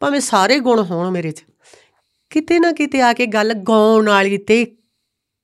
[0.00, 1.44] ਭਾਵੇਂ ਸਾਰੇ ਗੁਣ ਹੋਣ ਮੇਰੇ 'ਚ
[2.30, 4.76] ਕਿਤੇ ਨਾ ਕਿਤੇ ਆ ਕੇ ਗੱਲ ਗਾਉਣ ਵਾਲੀ ਤੇ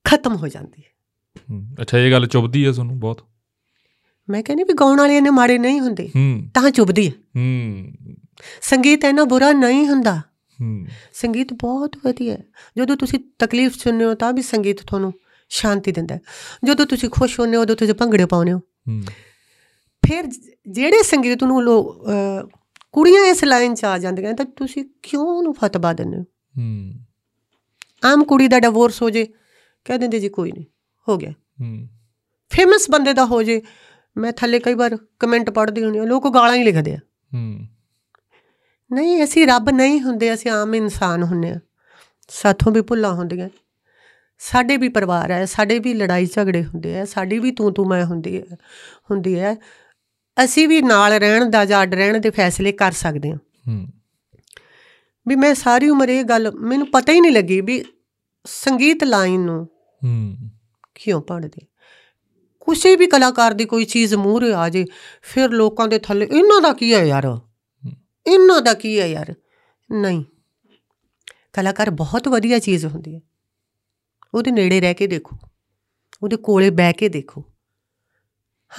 [0.04, 0.88] ਖਤਮ ਹੋ ਜਾਂਦੀ ਹੈ
[1.50, 3.27] ਹੂੰ। ਅੱਛਾ ਇਹ ਗੱਲ ਚੁੱਭਦੀ ਹੈ ਤੁਹਾਨੂੰ ਬਹੁਤ?
[4.30, 6.10] ਮੈਂ ਕਹਿੰਦੀ ਵੀ ਗਾਉਣ ਵਾਲੇ ਇੰਨੇ ਮਾੜੇ ਨਹੀਂ ਹੁੰਦੇ।
[6.54, 7.92] ਤਾਂ ਚੁੱਭਦੀ ਹੈ ਹੂੰ।
[8.62, 10.18] ਸੰਗੀਤ ਇੰਨਾ ਬੁਰਾ ਨਹੀਂ ਹੁੰਦਾ।
[10.60, 12.44] ਹੂੰ। ਸੰਗੀਤ ਬਹੁਤ ਵਧੀਆ ਹੈ।
[12.78, 15.12] ਜਦੋਂ ਤੁਸੀਂ ਤਕਲੀਫ ਸੁਣਦੇ ਹੋ ਤਾਂ ਵੀ ਸੰਗੀਤ ਤੁਹਾਨੂੰ
[15.48, 16.20] ਸ਼ਾਂਤੀ ਦਿੰਦਾ ਹੈ।
[16.64, 18.58] ਜਦੋਂ ਤੁਸੀਂ ਖੁਸ਼ ਹੁੰਦੇ ਹੋ ਉਦੋਂ ਤੁਸੀਂ ਭੰਗੜੇ ਪਾਉਂਦੇ ਹੋ।
[20.08, 20.24] ਫਿਰ
[20.68, 22.06] ਜਿਹੜੇ ਸੰਗੀਤ ਨੂੰ ਲੋਕ
[22.92, 26.22] ਕੁੜੀਆਂ ਇਸ ਲਾਈਨ 'ਚ ਆ ਜਾਂਦੀਆਂ ਤਾਂ ਤੁਸੀਂ ਕਿਉਂ ਉਹਨੂੰ ਫਤਵਾ ਦਿੰਦੇ ਹੋ?
[26.58, 26.92] ਹੂੰ।
[28.04, 29.26] ਆਮ ਕੁੜੀ ਦਾ ਡਿਵੋਰਸ ਹੋ ਜੇ
[29.84, 30.64] ਕਹਿ ਦਿੰਦੇ ਜੀ ਕੋਈ ਨਹੀਂ
[31.08, 31.88] ਹੋ ਗਿਆ। ਹੂੰ।
[32.50, 33.62] ਫੇਮਸ ਬੰਦੇ ਦਾ ਹੋ ਜੇ
[34.18, 36.98] ਮੈਂ ਥੱਲੇ ਕਈ ਵਾਰ ਕਮੈਂਟ ਪੜ੍ਹਦੀ ਹੁੰਦੀ ਹਾਂ ਲੋਕ ਗਾਲਾਂ ਹੀ ਲਿਖਦੇ ਆ।
[37.34, 37.66] ਹੂੰ।
[38.92, 41.60] ਨਹੀਂ ਅਸੀਂ ਰੱਬ ਨਹੀਂ ਹੁੰਦੇ ਅਸੀਂ ਆਮ ਇਨਸਾਨ ਹੁੰਨੇ ਆ
[42.28, 43.48] ਸਾਥੋਂ ਵੀ ਭੁੱਲਾਂ ਹੁੰਦੀਆਂ।
[44.38, 48.04] ਸਾਡੇ ਵੀ ਪਰਿਵਾਰ ਹੈ ਸਾਡੇ ਵੀ ਲੜਾਈ ਝਗੜੇ ਹੁੰਦੇ ਆ ਸਾਡੀ ਵੀ ਤੂੰ ਤੂੰ ਮੈਂ
[48.04, 48.56] ਹੁੰਦੀ ਹੈ
[49.10, 49.56] ਹੁੰਦੀ ਹੈ।
[50.44, 53.86] ਅਸੀਂ ਵੀ ਨਾਲ ਰਹਿਣ ਦਾ ਜਾਂ ਅੱਡ ਰਹਿਣ ਦੇ ਫੈਸਲੇ ਕਰ ਸਕਦੇ ਹਾਂ। ਹੂੰ।
[55.28, 57.84] ਵੀ ਮੈਂ ਸਾਰੀ ਉਮਰ ਇਹ ਗੱਲ ਮੈਨੂੰ ਪਤਾ ਹੀ ਨਹੀਂ ਲੱਗੀ ਵੀ
[58.46, 59.64] ਸੰਗੀਤ ਲਾਈਨ ਨੂੰ
[60.04, 60.36] ਹੂੰ।
[60.94, 61.66] ਕਿਉਂ ਪੜਦੇ
[62.70, 64.84] ਕਿਸੇ ਵੀ ਕਲਾਕਾਰ ਦੀ ਕੋਈ ਚੀਜ਼ ਮੂਹਰੇ ਆ ਜੇ
[65.22, 67.38] ਫਿਰ ਲੋਕਾਂ ਦੇ ਥੱਲੇ ਇਹਨਾਂ ਦਾ ਕੀ ਹੈ ਯਾਰ?
[68.26, 69.34] ਇਹਨਾਂ ਦਾ ਕੀ ਹੈ ਯਾਰ?
[69.92, 70.24] ਨਹੀਂ।
[71.52, 73.20] ਕਲਾਕਾਰ ਬਹੁਤ ਵਧੀਆ ਚੀਜ਼ ਹੁੰਦੀ ਹੈ।
[74.34, 75.36] ਉਹਦੇ ਨੇੜੇ ਰਹਿ ਕੇ ਦੇਖੋ।
[76.22, 77.44] ਉਹਦੇ ਕੋਲੇ ਬਹਿ ਕੇ ਦੇਖੋ।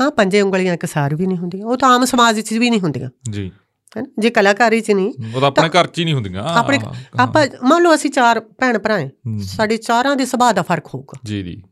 [0.01, 2.79] ਹਾਂ ਪੰਜੇ ਉਂਗਲੀਆਂ ਇੱਕ ਸਾਰ ਵੀ ਨਹੀਂ ਹੁੰਦੀਆਂ। ਉਹ ਤਾਂ ਆਮ ਸਮਾਜ ਵਿੱਚ ਵੀ ਨਹੀਂ
[2.79, 3.51] ਹੁੰਦੀਆਂ। ਜੀ।
[3.97, 4.11] ਹੈ ਨਾ?
[4.19, 6.79] ਜੇ ਕਲਾਕਾਰੀ 'ਚ ਨਹੀਂ ਉਹ ਤਾਂ ਆਪਣੇ ਘਰ 'ਚ ਹੀ ਨਹੀਂ ਹੁੰਦੀਆਂ। ਆਪਣੇ।
[7.19, 11.19] ਆਪਾਂ ਮੰਨ ਲਓ ਅਸੀਂ ਚਾਰ ਭੈਣ ਭਰਾ ਹੂੰ। ਸਾਡੇ ਚਾਰਾਂ ਦੇ ਸੁਭਾਅ ਦਾ ਫ਼ਰਕ ਹੋਊਗਾ।
[11.25, 11.63] ਜੀ ਜੀ।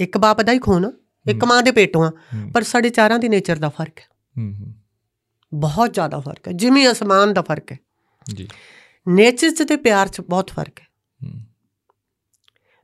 [0.00, 0.92] ਇੱਕ ਬਾਪ ਦਾ ਹੀ ਖੂਨ
[1.28, 2.10] ਇੱਕ ਮਾਂ ਦੇ ਪੇਟੋਂ ਆ।
[2.54, 4.04] ਪਰ ਸਾਡੇ ਚਾਰਾਂ ਦੀ ਨੇਚਰ ਦਾ ਫ਼ਰਕ ਹੈ।
[5.54, 7.78] ਬਹੁਤ ਜ਼ਿਆਦਾ ਫ਼ਰਕ ਹੈ। ਜਿਵੇਂ ਅਸਮਾਨ ਦਾ ਫ਼ਰਕ ਹੈ।
[8.34, 8.48] ਜੀ।
[9.08, 10.86] ਨੇਚਰ 'ਚ ਤੇ ਪਿਆਰ 'ਚ ਬਹੁਤ ਫ਼ਰਕ ਹੈ।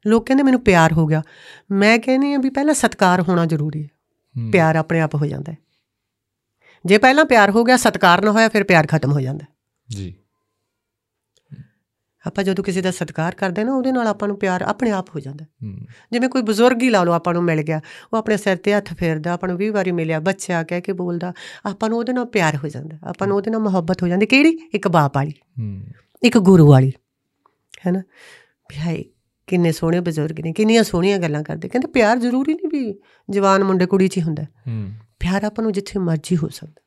[0.06, 1.22] ਲੋਕ ਕਹਿੰਦੇ ਮੈਨੂੰ ਪਿਆਰ ਹੋ ਗਿਆ।
[1.70, 3.88] ਮੈਂ ਕਹਿੰਦੀ ਆ ਵੀ ਪਹਿਲਾਂ ਸਤਕਾਰ ਹੋਣਾ ਜ਼ਰੂਰੀ ਹੈ।
[4.52, 5.58] ਪਿਆਰ ਆਪਣੇ ਆਪ ਹੋ ਜਾਂਦਾ ਹੈ।
[6.86, 9.46] ਜੇ ਪਹਿਲਾਂ ਪਿਆਰ ਹੋ ਗਿਆ ਸਤਕਾਰ ਨਾ ਹੋਇਆ ਫਿਰ ਪਿਆਰ ਖਤਮ ਹੋ ਜਾਂਦਾ।
[9.90, 10.14] ਜੀ।
[12.26, 15.20] ਆਪਾਂ ਜਦੋਂ ਕਿਸੇ ਦਾ ਸਤਕਾਰ ਕਰਦੇ ਨਾ ਉਹਦੇ ਨਾਲ ਆਪਾਂ ਨੂੰ ਪਿਆਰ ਆਪਣੇ ਆਪ ਹੋ
[15.20, 15.44] ਜਾਂਦਾ।
[16.12, 17.80] ਜਿਵੇਂ ਕੋਈ ਬਜ਼ੁਰਗ ਹੀ ਲਾ ਲਓ ਆਪਾਂ ਨੂੰ ਮਿਲ ਗਿਆ
[18.12, 21.32] ਉਹ ਆਪਣੇ ਸਿਰ ਤੇ ਹੱਥ ਫੇਰਦਾ ਆਪਾਂ ਨੂੰ 20 ਵਾਰੀ ਮਿਲਿਆ ਬੱਚਾ ਕਹਿ ਕੇ ਬੋਲਦਾ
[21.66, 24.58] ਆਪਾਂ ਨੂੰ ਉਹਦੇ ਨਾਲ ਪਿਆਰ ਹੋ ਜਾਂਦਾ ਆਪਾਂ ਨੂੰ ਉਹਦੇ ਨਾਲ ਮੁਹੱਬਤ ਹੋ ਜਾਂਦੀ। ਕਿਹੜੀ?
[24.74, 25.32] ਇੱਕ ਬਾਪ ਵਾਲੀ।
[26.22, 26.92] ਇੱਕ ਗੁਰੂ ਵਾਲੀ।
[27.86, 28.02] ਹੈਨਾ?
[28.78, 29.04] ਹਾਏ
[29.46, 33.86] ਕਿੰਨੇ ਸੋਹਣੇ ਬਜ਼ੁਰਗ ਨੇ ਕਿੰਨੀਆਂ ਸੋਹਣੀਆਂ ਗੱਲਾਂ ਕਰਦੇ। ਕਹਿੰਦੇ ਪਿਆਰ ਜ਼ਰੂਰੀ ਨਹੀਂ ਵੀ ਜਵਾਨ ਮੁੰਡੇ
[33.86, 34.42] ਕੁੜੀ 'ਚ ਹੀ ਹੁੰਦਾ।
[35.20, 36.80] ਪਿਆਰ ਆਪਾਂ ਨੂੰ ਜਿੱਥੇ ਮਰਜ਼ੀ ਹੋ ਸਕਦਾ।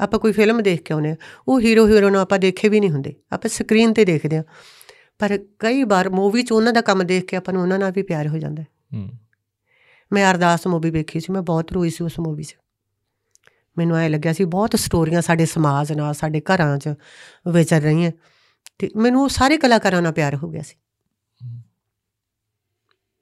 [0.00, 1.16] ਆਪਾਂ ਕੋਈ ਫਿਲਮ ਦੇਖ ਕੇ ਆਉਨੇ ਆ
[1.48, 4.44] ਉਹ ਹੀਰੋ ਹੀਰੋ ਨੂੰ ਆਪਾਂ ਦੇਖੇ ਵੀ ਨਹੀਂ ਹੁੰਦੇ ਆਪਾਂ ਸਕਰੀਨ ਤੇ ਦੇਖਦੇ ਆ
[5.18, 8.02] ਪਰ ਕਈ ਵਾਰ ਮੂਵੀ 'ਚ ਉਹਨਾਂ ਦਾ ਕੰਮ ਦੇਖ ਕੇ ਆਪਾਂ ਨੂੰ ਉਹਨਾਂ ਨਾਲ ਵੀ
[8.02, 9.10] ਪਿਆਰ ਹੋ ਜਾਂਦਾ ਹੈ। ਹੂੰ।
[10.12, 12.56] ਮੈਂ ਅਰਦਾਸ ਮੂਵੀ ਵੇਖੀ ਸੀ ਮੈਂ ਬਹੁਤ ਰੋਈ ਸੀ ਉਸ ਮੂਵੀ 'ਚ।
[13.78, 16.88] ਮੈਨੂੰ ਐ ਲੱਗਿਆ ਸੀ ਬਹੁਤ ਸਟੋਰੀਆਂ ਸਾਡੇ ਸਮਾਜ ਨਾਲ ਸਾਡੇ ਘਰਾਂ 'ਚ
[17.48, 18.10] ਵਿਚਰ ਰਹੀਆਂ।
[18.78, 20.76] ਤੇ ਮੈਨੂੰ ਉਹ ਸਾਰੇ ਕਲਾਕਾਰਾਂ ਨਾਲ ਪਿਆਰ ਹੋ ਗਿਆ ਸੀ।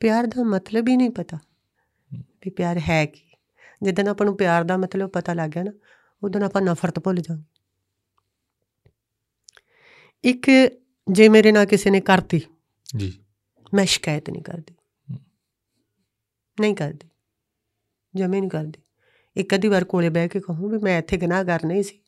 [0.00, 1.38] ਪਿਆਰ ਦਾ ਮਤਲਬ ਹੀ ਨਹੀਂ ਪਤਾ
[2.14, 3.20] ਵੀ ਪਿਆਰ ਹੈ ਕੀ।
[3.82, 5.72] ਜਦੋਂ ਆਪਾਂ ਨੂੰ ਪਿਆਰ ਦਾ ਮਤਲਬ ਪਤਾ ਲੱਗ ਗਿਆ ਨਾ
[6.24, 7.44] ਉਦੋਂ ਆਪਾਂ ਨਫ਼ਰਤ ਭੁੱਲ ਜਾਵਾਂਗੇ
[10.24, 10.50] ਇੱਕ
[11.06, 12.40] ਜੇ ਮੇਰੇ ਨਾਲ ਕਿਸੇ ਨੇ ਕਰਤੀ
[12.96, 13.12] ਜੀ
[13.74, 14.74] ਮੈਂ ਸ਼ਿਕਾਇਤ ਨਹੀਂ ਕਰਦੀ
[16.60, 17.08] ਨਹੀਂ ਕਰਦੀ
[18.14, 18.82] ਜਮੇ ਨਹੀਂ ਕਰਦੀ
[19.36, 21.98] ਇੱਕ ਅੱਧੀ ਵਾਰ ਕੋਲੇ ਬਹਿ ਕੇ ਕਹੂੰ ਵੀ ਮੈਂ ਇੱਥੇ ਗੁਨਾਹਗਰ ਨਹੀਂ ਸੀ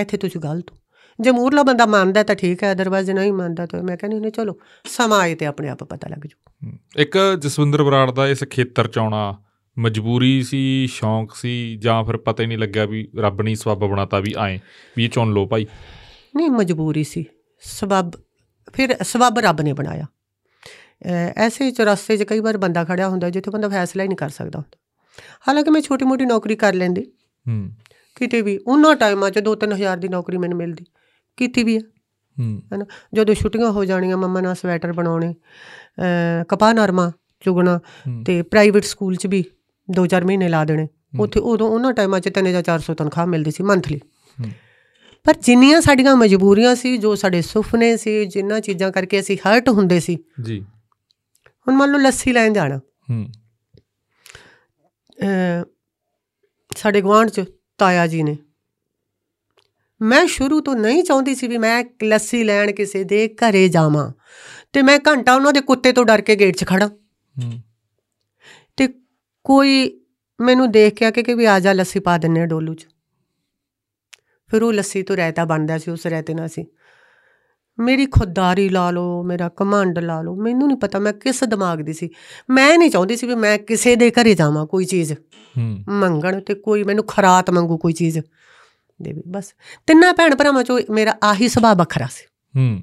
[0.00, 0.76] ਇੱਥੇ ਤੁਸੀਂ ਗਲਤ ਹੋ
[1.20, 4.58] ਜੇ ਮੂਰਲਾ ਬੰਦਾ ਮੰਨਦਾ ਤਾਂ ਠੀਕ ਹੈ ਅਦਰਵਾਇਜ਼ ਨਹੀਂ ਮੰਨਦਾ ਤਾਂ ਮੈਂ ਕਹਿੰਦੀ ਹੁੰਦੀ ਚਲੋ
[4.84, 8.98] ਸਮਾਂ ਆਏ ਤੇ ਆਪਣੇ ਆਪ ਪਤਾ ਲੱਗ ਜੂ। ਇੱਕ ਜਸਵਿੰਦਰ ਬਰਾੜ ਦਾ ਇਸ ਖੇਤਰ ਚ
[8.98, 9.42] ਆਉਣਾ
[9.78, 14.20] ਮਜਬੂਰੀ ਸੀ ਸ਼ੌਂਕ ਸੀ ਜਾਂ ਫਿਰ ਪਤਾ ਹੀ ਨਹੀਂ ਲੱਗਿਆ ਵੀ ਰੱਬ ਨੇ ਸਬੱਬ ਬਣਾਤਾ
[14.20, 14.60] ਵੀ ਆਏ
[14.96, 15.66] ਵੀ ਇਹ ਚੁਣ ਲਓ ਭਾਈ।
[16.36, 17.24] ਨਹੀਂ ਮਜਬੂਰੀ ਸੀ।
[17.60, 18.10] ਸਬਬ
[18.72, 20.06] ਫਿਰ ਸਬਬ ਰੱਬ ਨੇ ਬਣਾਇਆ।
[21.36, 24.58] ਐਸੇ ਚੁਰਸਤੇ 'ਚ ਕਈ ਵਾਰ ਬੰਦਾ ਖੜਿਆ ਹੁੰਦਾ ਜਿੱਥੇ ਬੰਦਾ ਫੈਸਲਾ ਹੀ ਨਹੀਂ ਕਰ ਸਕਦਾ
[24.58, 24.78] ਹੁੰਦਾ।
[25.48, 27.02] ਹਾਲਾਂਕਿ ਮੈਂ ਛੋਟੀ ਮੋਟੀ ਨੌਕਰੀ ਕਰ ਲੈਂਦੀ।
[27.48, 27.70] ਹੂੰ।
[28.16, 30.84] ਕਿਤੇ ਵੀ ਉਹਨਾਂ ਟਾਈਮਾਂ 'ਚ 2-3000 ਦੀ ਨੌਕਰੀ ਮੈਨੂੰ ਮਿਲਦੀ।
[31.36, 31.80] ਕੀਤੀ ਵੀ ਆ।
[32.38, 32.84] ਹੂੰ। ਹੈਨਾ?
[33.14, 35.34] ਜਦੋਂ ਛੁੱਟੀਆਂ ਹੋ ਜਾਣੀਆਂ ਮੰਮਾ ਨਾਲ ਸਵੈਟਰ ਬਣਾਉਣੇ
[36.48, 39.44] ਕਪਾਹ ਨਰਮਾ ਚੁਗਣਾ ਹੂੰ। ਤੇ ਪ੍ਰਾਈਵੇਟ ਸਕੂਲ 'ਚ ਵੀ
[39.90, 40.88] 2-4 ਮਹੀਨੇ ਲਾ ਦੇਣੇ।
[41.20, 44.00] ਉੱਥੇ ਉਦੋਂ ਉਹਨਾਂ ਟਾਈਮਾਂ 'ਚ 3 ਜਾਂ 400 ਤਨਖਾਹ ਮਿਲਦੀ ਸੀ ਮੰਥਲੀ।
[45.24, 50.00] ਪਰ ਜਿੰਨੀਆਂ ਸਾਡੀਆਂ ਮਜਬੂਰੀਆਂ ਸੀ ਜੋ ਸਾਡੇ ਸੁਪਨੇ ਸੀ ਜਿੰਨਾਂ ਚੀਜ਼ਾਂ ਕਰਕੇ ਅਸੀਂ ਹਰਟ ਹੁੰਦੇ
[50.00, 50.60] ਸੀ ਜੀ।
[51.68, 52.78] ਹੁਣ ਮੰਨ ਲਓ ਲੱਸੀ ਲੈਣ ਜਾਣਾ।
[53.10, 53.28] ਹੂੰ।
[56.76, 57.44] ਸਾਡੇ ਗੁਆਂਢ 'ਚ
[57.78, 58.36] ਤਾਇਆ ਜੀ ਨੇ।
[60.02, 64.12] ਮੈਂ ਸ਼ੁਰੂ ਤੋਂ ਨਹੀਂ ਚਾਹੁੰਦੀ ਸੀ ਵੀ ਮੈਂ ਲੱਸੀ ਲੈਣ ਕਿਸੇ ਦੇ ਘਰੇ ਜਾਵਾਂ।
[64.72, 67.52] ਤੇ ਮੈਂ ਘੰਟਾ ਉਹਨਾਂ ਦੇ ਕੁੱਤੇ ਤੋਂ ਡਰ ਕੇ ਗੇਟ 'ਚ ਖੜਾ ਹੂੰ।
[69.48, 70.00] ਕੋਈ
[70.40, 72.86] ਮੈਨੂੰ ਦੇਖ ਕੇ ਆ ਕੇ ਕਿ ਵੀ ਆ ਜਾ ਲੱਸੀ ਪਾ ਦਿੰਨੇ ਆ ਡੋਲੂ 'ਚ।
[74.50, 76.64] ਫਿਰ ਉਹ ਲੱਸੀ ਤੋਂ ਰਾਇਤਾ ਬਣਦਾ ਸੀ ਉਸ ਰਾਇਤੇ ਨਾਲ ਸੀ
[77.78, 81.92] ਮੇਰੀ ਖੁਦਦਾਰੀ ਲਾ ਲਓ ਮੇਰਾ ਕਮਾਂਡ ਲਾ ਲਓ ਮੈਨੂੰ ਨਹੀਂ ਪਤਾ ਮੈਂ ਕਿਸ ਦਿਮਾਗ ਦੀ
[81.92, 82.10] ਸੀ।
[82.50, 85.12] ਮੈਂ ਨਹੀਂ ਚਾਹੁੰਦੀ ਸੀ ਵੀ ਮੈਂ ਕਿਸੇ ਦੇ ਘਰੇ ਜਾਵਾਂ ਕੋਈ ਚੀਜ਼।
[85.88, 88.18] ਮੰਗਣ ਤੇ ਕੋਈ ਮੈਨੂੰ ਖਰਾਤ ਮੰਗੂ ਕੋਈ ਚੀਜ਼।
[89.02, 89.54] ਦੇਵੇ ਬਸ।
[89.86, 92.26] ਤਿੰਨਾਂ ਭੈਣ ਭਰਾਵਾਂ ਚੋਂ ਮੇਰਾ ਆਹੀ ਸੁਭਾਅ ਵੱਖਰਾ ਸੀ।
[92.56, 92.82] ਹੂੰ।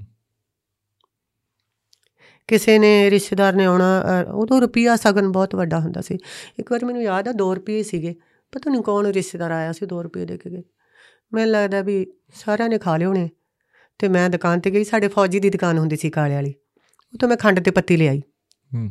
[2.49, 6.17] ਕਿਸੇ ਨੇ ਰਿਸ਼ਤੇਦਾਰ ਨੇ ਆਉਣਾ ਉਦੋਂ ਰੁਪਿਆ ਸਗਨ ਬਹੁਤ ਵੱਡਾ ਹੁੰਦਾ ਸੀ।
[6.59, 8.13] ਇੱਕ ਵਾਰ ਮੈਨੂੰ ਯਾਦ ਆ 2 ਰੁਪਏ ਸੀਗੇ।
[8.53, 10.63] ਪਤਾ ਨਹੀਂ ਕੌਣ ਰਿਸ਼ਤੇਦਾਰ ਆਇਆ ਸੀ 2 ਰੁਪਏ ਦੇ ਕੇ ਗਏ।
[11.33, 13.29] ਮੈਨੂੰ ਲੱਗਦਾ ਵੀ ਸਾਰਿਆਂ ਨੇ ਖਾ ਲਏ ਹੋਣੇ।
[13.99, 16.53] ਤੇ ਮੈਂ ਦੁਕਾਨ ਤੇ ਗਈ ਸਾਡੇ ਫੌਜੀ ਦੀ ਦੁਕਾਨ ਹੁੰਦੀ ਸੀ ਕਾਲੇ ਵਾਲੀ।
[17.13, 18.19] ਉਤੋਂ ਮੈਂ ਖੰਡ ਤੇ ਪੱਤੀ ਲਿਆਈ।
[18.71, 18.89] ਹੂੰ।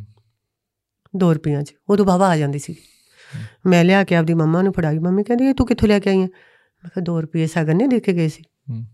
[1.15, 2.75] 2 ਰੁਪਈਆਂ 'ਚ। ਉਦੋਂ ਬਾਬਾ ਆ ਜਾਂਦੀ ਸੀ
[3.67, 6.17] ਮੈਂ ਲਿਆ ਕੇ ਆਪਦੀ ਮੰਮਾ ਨੂੰ ਫੜਾਈ। ਮੰਮੀ ਕਹਿੰਦੀ ਇਹ ਤੂੰ ਕਿੱਥੋਂ ਲੈ ਕੇ ਆਈ
[6.17, 8.85] ਹੈ ਮੈਂ ਕਿਹਾ 2 ਰੁਪਏ ਸਗਨ ਨਹੀਂ ਦੇ ਕੇ ਗਏ ਸੀ। ਹੂੰ।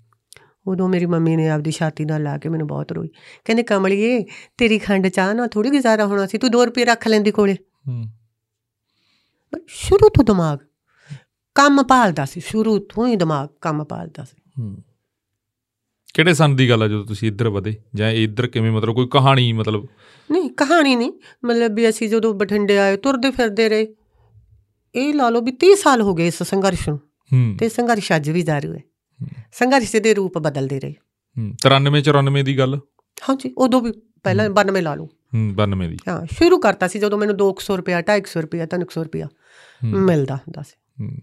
[0.67, 3.09] ਉਦੋਂ ਮੇਰੀ ਮੰਮੀ ਨੇ ਆਪਦੀ ਛਾਤੀ ਨਾਲ ਲਾ ਕੇ ਮੈਨੂੰ ਬਹੁਤ ਰੋਈ।
[3.45, 4.25] ਕਹਿੰਦੇ ਕਮਲੀਏ
[4.59, 7.57] ਤੇਰੀ ਖੰਡ ਚਾਹ ਨਾਲ ਥੋੜੀ ਗੁਜ਼ਾਰਾ ਹੋਣਾ ਸੀ ਤੂੰ 2 ਰੁਪਏ ਰੱਖ ਲੈਂਦੀ ਕੋਲੇ।
[7.89, 8.05] ਹੂੰ।
[9.67, 10.59] ਸ਼ੁਰੂ ਤੋਂ ਦਿਮਾਗ
[11.55, 14.77] ਕੰਮ ਪਾਲਦਾ ਸੀ ਸ਼ੁਰੂ ਤੋਂ ਹੀ ਦਿਮਾਗ ਕੰਮ ਪਾਲਦਾ ਸੀ। ਹੂੰ।
[16.15, 17.75] ਕਿਹੜੇ ਸੰਨ ਦੀ ਗੱਲ ਆ ਜਦੋਂ ਤੁਸੀਂ ਇੱਧਰ ਵਧੇ?
[17.95, 19.87] ਜਾਂ ਇੱਧਰ ਕਿਵੇਂ ਮਤਲਬ ਕੋਈ ਕਹਾਣੀ ਮਤਲਬ?
[20.31, 21.13] ਨਹੀਂ ਕਹਾਣੀ ਨਹੀਂ
[21.45, 23.95] ਮਤਲਬ ਵੀ ਅਸੀਂ ਜਦੋਂ ਬਠਿੰਡੇ ਆਏ ਤੁਰਦੇ ਫਿਰਦੇ ਰਹੇ।
[24.95, 27.01] ਇਹ ਲਾ ਲਓ ਵੀ 30 ਸਾਲ ਹੋ ਗਏ ਇਸ ਸੰਘਰਸ਼ ਨੂੰ।
[27.57, 28.83] ਤੇ ਸੰਘਰਸ਼ ਅੱਜ ਵੀ ਜਾਰੀ ਹੈ।
[29.53, 30.95] ਸੰਘਰਸ਼ ਦੇ ਰੂਪ ਬਦਲਦੇ ਰਹੇ।
[31.39, 32.81] ਹੂੰ 93 94 ਦੀ ਗੱਲ?
[33.31, 33.93] ਹਾਂਜੀ ਉਦੋਂ ਵੀ
[34.25, 38.01] ਪਹਿਲਾਂ 92 ਲਾ ਲਓ। ਹੂੰ 92 ਦੀ। ਹਾਂ ਸ਼ੁਰੂ ਕਰਤਾ ਸੀ ਜਦੋਂ ਮੈਨੂੰ 200 ਰੁਪਿਆ
[38.01, 39.29] 250 ਰੁਪਿਆ 300 ਰੁਪਿਆ
[39.85, 41.17] ਮਿਲਦਾ ਹੁੰਦਾ ਸੀ।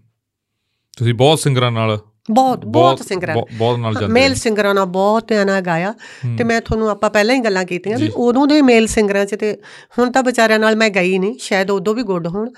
[0.98, 2.00] ਤੁਸੀਂ ਬਹੁਤ ਸਿੰਗਰਾਂ ਨਾਲ
[2.30, 5.94] ਬਹੁਤ ਬਹੁਤ ਸਿੰਗਰਾਂ ਬਹੁਤ- ਨਾਲ ਜਾਂਦੇ ਮੇਲ। ਸਿੰਗਰਾਂ ਨਾਲ ਬਹੁਤ ਧਿਆਨਾ ਗਾਇਆ।
[6.38, 9.56] ਤੇ ਮੈਂ ਤੁਹਾਨੂੰ ਆਪਾਂ ਪਹਿਲਾਂ ਹੀ ਗੱਲਾਂ ਕੀਤੀਆਂ ਵੀ। ਉਦੋਂ ਦੇ ਮੇਲ ਸਿੰਗਰਾਂ 'ਚ ਤੇ
[9.98, 12.50] ਹੁਣ ਤਾਂ ਵਿਚਾਰਿਆਂ ਨਾਲ ਮੈਂ ਗਈ ਨਹੀਂ ਸ਼ਾਇਦ ਉਦੋਂ ਵੀ ਗੁੱਡ ਹੋਣ।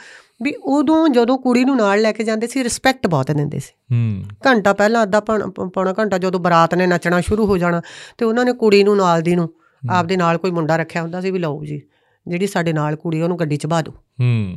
[0.43, 4.25] ਵੀ ਉਦੋਂ ਜਦੋਂ ਕੁੜੀ ਨੂੰ ਨਾਲ ਲੈ ਕੇ ਜਾਂਦੇ ਸੀ ਰਿਸਪੈਕਟ ਬਹੁਤ ਦਿੰਦੇ ਸੀ। ਹੂੰ।
[4.47, 7.83] ਘੰਟਾ ਪਹਿਲਾਂ ਅੱਧਾ ਪੌਣਾ ਘੰਟਾ ਜਦੋਂ ਬਰਾਤ ਨੇ ਨੱਚਣਾ ਸ਼ੁਰੂ ਹੋ ਜਾਣਾ
[8.19, 9.55] ਤੇ ਉਹਨਾਂ ਨੇ ਕੁੜੀ ਨੂੰ ਨਾਲ ਦੀ ਨੂੰ
[9.91, 11.83] ਆਪਦੇ ਨਾਲ ਕੋਈ ਮੁੰਡਾ ਰੱਖਿਆ ਹੁੰਦਾ ਸੀ ਵੀ ਲਓ ਜੀ
[12.29, 14.57] ਜਿਹੜੀ ਸਾਡੇ ਨਾਲ ਕੁੜੀ ਉਹਨੂੰ ਗੱਡੀ 'ਚ ਬਾ ਦਿਓ ਹੂੰ।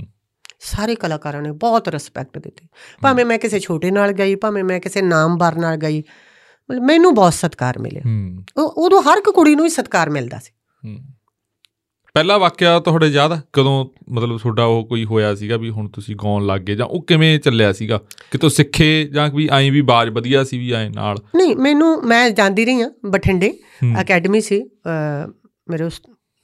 [0.60, 2.68] ਸਾਰੇ ਕਲਾਕਾਰਾਂ ਨੇ ਬਹੁਤ ਰਿਸਪੈਕਟ ਦਿੱਤੀ।
[3.02, 6.04] ਭਾਵੇਂ ਮੈਂ ਕਿਸੇ ਛੋਟੇ ਨਾਲ ਗਈ ਭਾਵੇਂ ਮੈਂ ਕਿਸੇ ਨਾਮਵਰ ਨਾਲ ਗਈ
[6.82, 8.02] ਮੈਨੂੰ ਬਹੁਤ ਸਤਿਕਾਰ ਮਿਲਿਆ।
[8.58, 10.52] ਉਹ- ਉਦੋਂ ਹਰ ਇੱਕ ਕੁੜੀ ਨੂੰ ਹੀ ਸਤਿਕਾਰ ਮਿਲਦਾ ਸੀ।
[10.88, 10.98] ਹੂੰ।
[12.14, 13.42] ਪਹਿਲਾ ਵਾਕਿਆ ਤੁਹਾਡੇ ਯਾਦ ਆ?
[13.54, 17.02] ਕਦੋਂ ਮਤਲਬ ਤੁਹਾਡਾ ਉਹ ਕੋਈ ਹੋਇਆ ਸੀਗਾ ਵੀ ਹੁਣ ਤੁਸੀਂ ਗਾਉਣ ਲੱਗ ਗਏ ਜਾਂ ਉਹ
[17.04, 18.00] ਕਿਵੇਂ ਚੱਲਿਆ ਸੀਗਾ?
[18.32, 21.18] ਕਿਤੋਂ ਸਿੱਖੇ ਜਾਂ ਵੀ ਐਂ ਵੀ ਬਾਜ ਵਧੀਆ ਸੀ ਵੀ ਐਂ ਨਾਲ?
[21.36, 23.54] ਨਹੀਂ ਮੈਨੂੰ ਮੈਂ ਜਾਂਦੀ ਰਹੀ ਹਾਂ ਬਠਿੰਡੇ
[24.02, 24.62] ਅਕੈਡਮੀ ਸੀ।
[25.70, 25.90] ਮੇਰੇ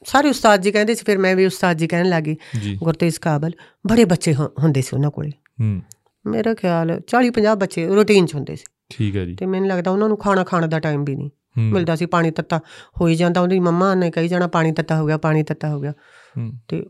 [0.05, 2.35] ਸਾਰੇ ਉਸਤਾਦ ਜੀ ਕਹਿੰਦੇ ਸੀ ਫਿਰ ਮੈਂ ਵੀ ਉਸਤਾਦ ਜੀ ਕਹਿਣ ਲੱਗੀ
[2.83, 3.51] ਗੁਰਤੇਜ ਕਾਬਲ।
[3.87, 5.81] ਬੜੇ ਬੱਚੇ ਹੁੰਦੇ ਸੀ ਉਹਨਾਂ ਕੋਲੇ। ਹੂੰ।
[6.25, 9.91] ਮੇਰਾ ਖਿਆਲ 40 50 ਬੱਚੇ ਰੂਟੀਨ 'ਚ ਹੁੰਦੇ ਸੀ। ਠੀਕ ਹੈ ਜੀ। ਤੇ ਮੈਨੂੰ ਲੱਗਦਾ
[9.91, 12.59] ਉਹਨਾਂ ਨੂੰ ਖਾਣਾ ਖਾਣ ਦਾ ਟਾਈਮ ਵੀ ਨਹੀਂ। ਮਿਲਦਾ ਸੀ ਪਾਣੀ ਤੱਤਾ
[13.01, 15.93] ਹੋਈ ਜਾਂਦਾ ਉਹਦੀ ਮੰਮਾ ਨੇ ਕਹੀ ਜਾਣਾ ਪਾਣੀ ਤੱਤਾ ਹੋ ਗਿਆ ਪਾਣੀ ਤੱਤਾ ਹੋ ਗਿਆ।
[16.67, 16.85] ਤੇ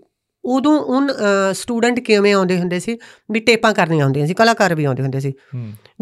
[0.45, 1.09] ਉਦੋਂ ਉਨ
[1.51, 2.97] ਸਟੂਡੈਂਟ ਕਿਵੇਂ ਆਉਂਦੇ ਹੁੰਦੇ ਸੀ?
[3.31, 5.33] ਵੀ ਟੇਪਾਂ ਕਰਨੀਆਂ ਹੁੰਦੀਆਂ ਸੀ ਕਲਾਕਾਰ ਵੀ ਆਉਂਦੇ ਹੁੰਦੇ ਸੀ।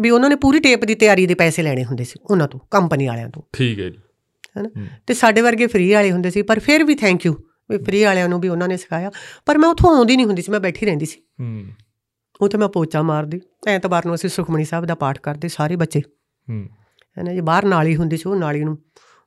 [0.00, 3.06] ਵੀ ਉਹਨਾਂ ਨੇ ਪੂਰੀ ਟੇਪ ਦੀ ਤਿਆਰੀ ਦੇ ਪੈਸੇ ਲੈਣੇ ਹੁੰਦੇ ਸੀ ਉਹਨਾਂ ਤੋਂ ਕੰਪਨੀ
[3.06, 3.98] ਵਾਲਿਆਂ ਤੋਂ। ਠੀਕ ਹੈ ਜੀ।
[4.56, 7.34] ਹੈਨਾ। ਤੇ ਸਾਡੇ ਵਰਗੇ ਫ੍ਰੀ ਵਾਲੇ ਹੁੰਦੇ ਸੀ ਪਰ ਫਿਰ ਵੀ ਥੈਂਕ ਯੂ
[7.70, 9.10] ਵੀ ਫ੍ਰੀ ਵਾਲਿਆਂ ਨੂੰ ਵੀ ਉਹਨਾਂ ਨੇ ਸਿਖਾਇਆ।
[9.46, 11.64] ਪਰ ਮੈਂ ਉੱਥੋਂ ਆਉਂਦੀ ਨਹੀਂ ਹੁੰਦੀ ਸੀ ਮੈਂ ਬੈਠੀ ਰਹਿੰਦੀ ਸੀ। ਹੂੰ।
[12.40, 16.00] ਉੱਥੇ ਮੈਂ ਪੋਚਾ ਮਾਰਦੀ ਐਤਵਾਰ ਨੂੰ ਅਸੀਂ ਸੁਖਮਣੀ ਸਾਹਿਬ ਦਾ ਪਾਠ ਕਰਦੇ ਸਾਰੇ ਬੱਚੇ।
[16.50, 16.68] ਹੂੰ।
[17.18, 18.78] ਹੈਨਾ ਜੀ ਬਾਹਰ ਨਾਲੀ ਹੁੰਦੀ ਸੀ ਉਹ ਨਾਲੀ ਨੂੰ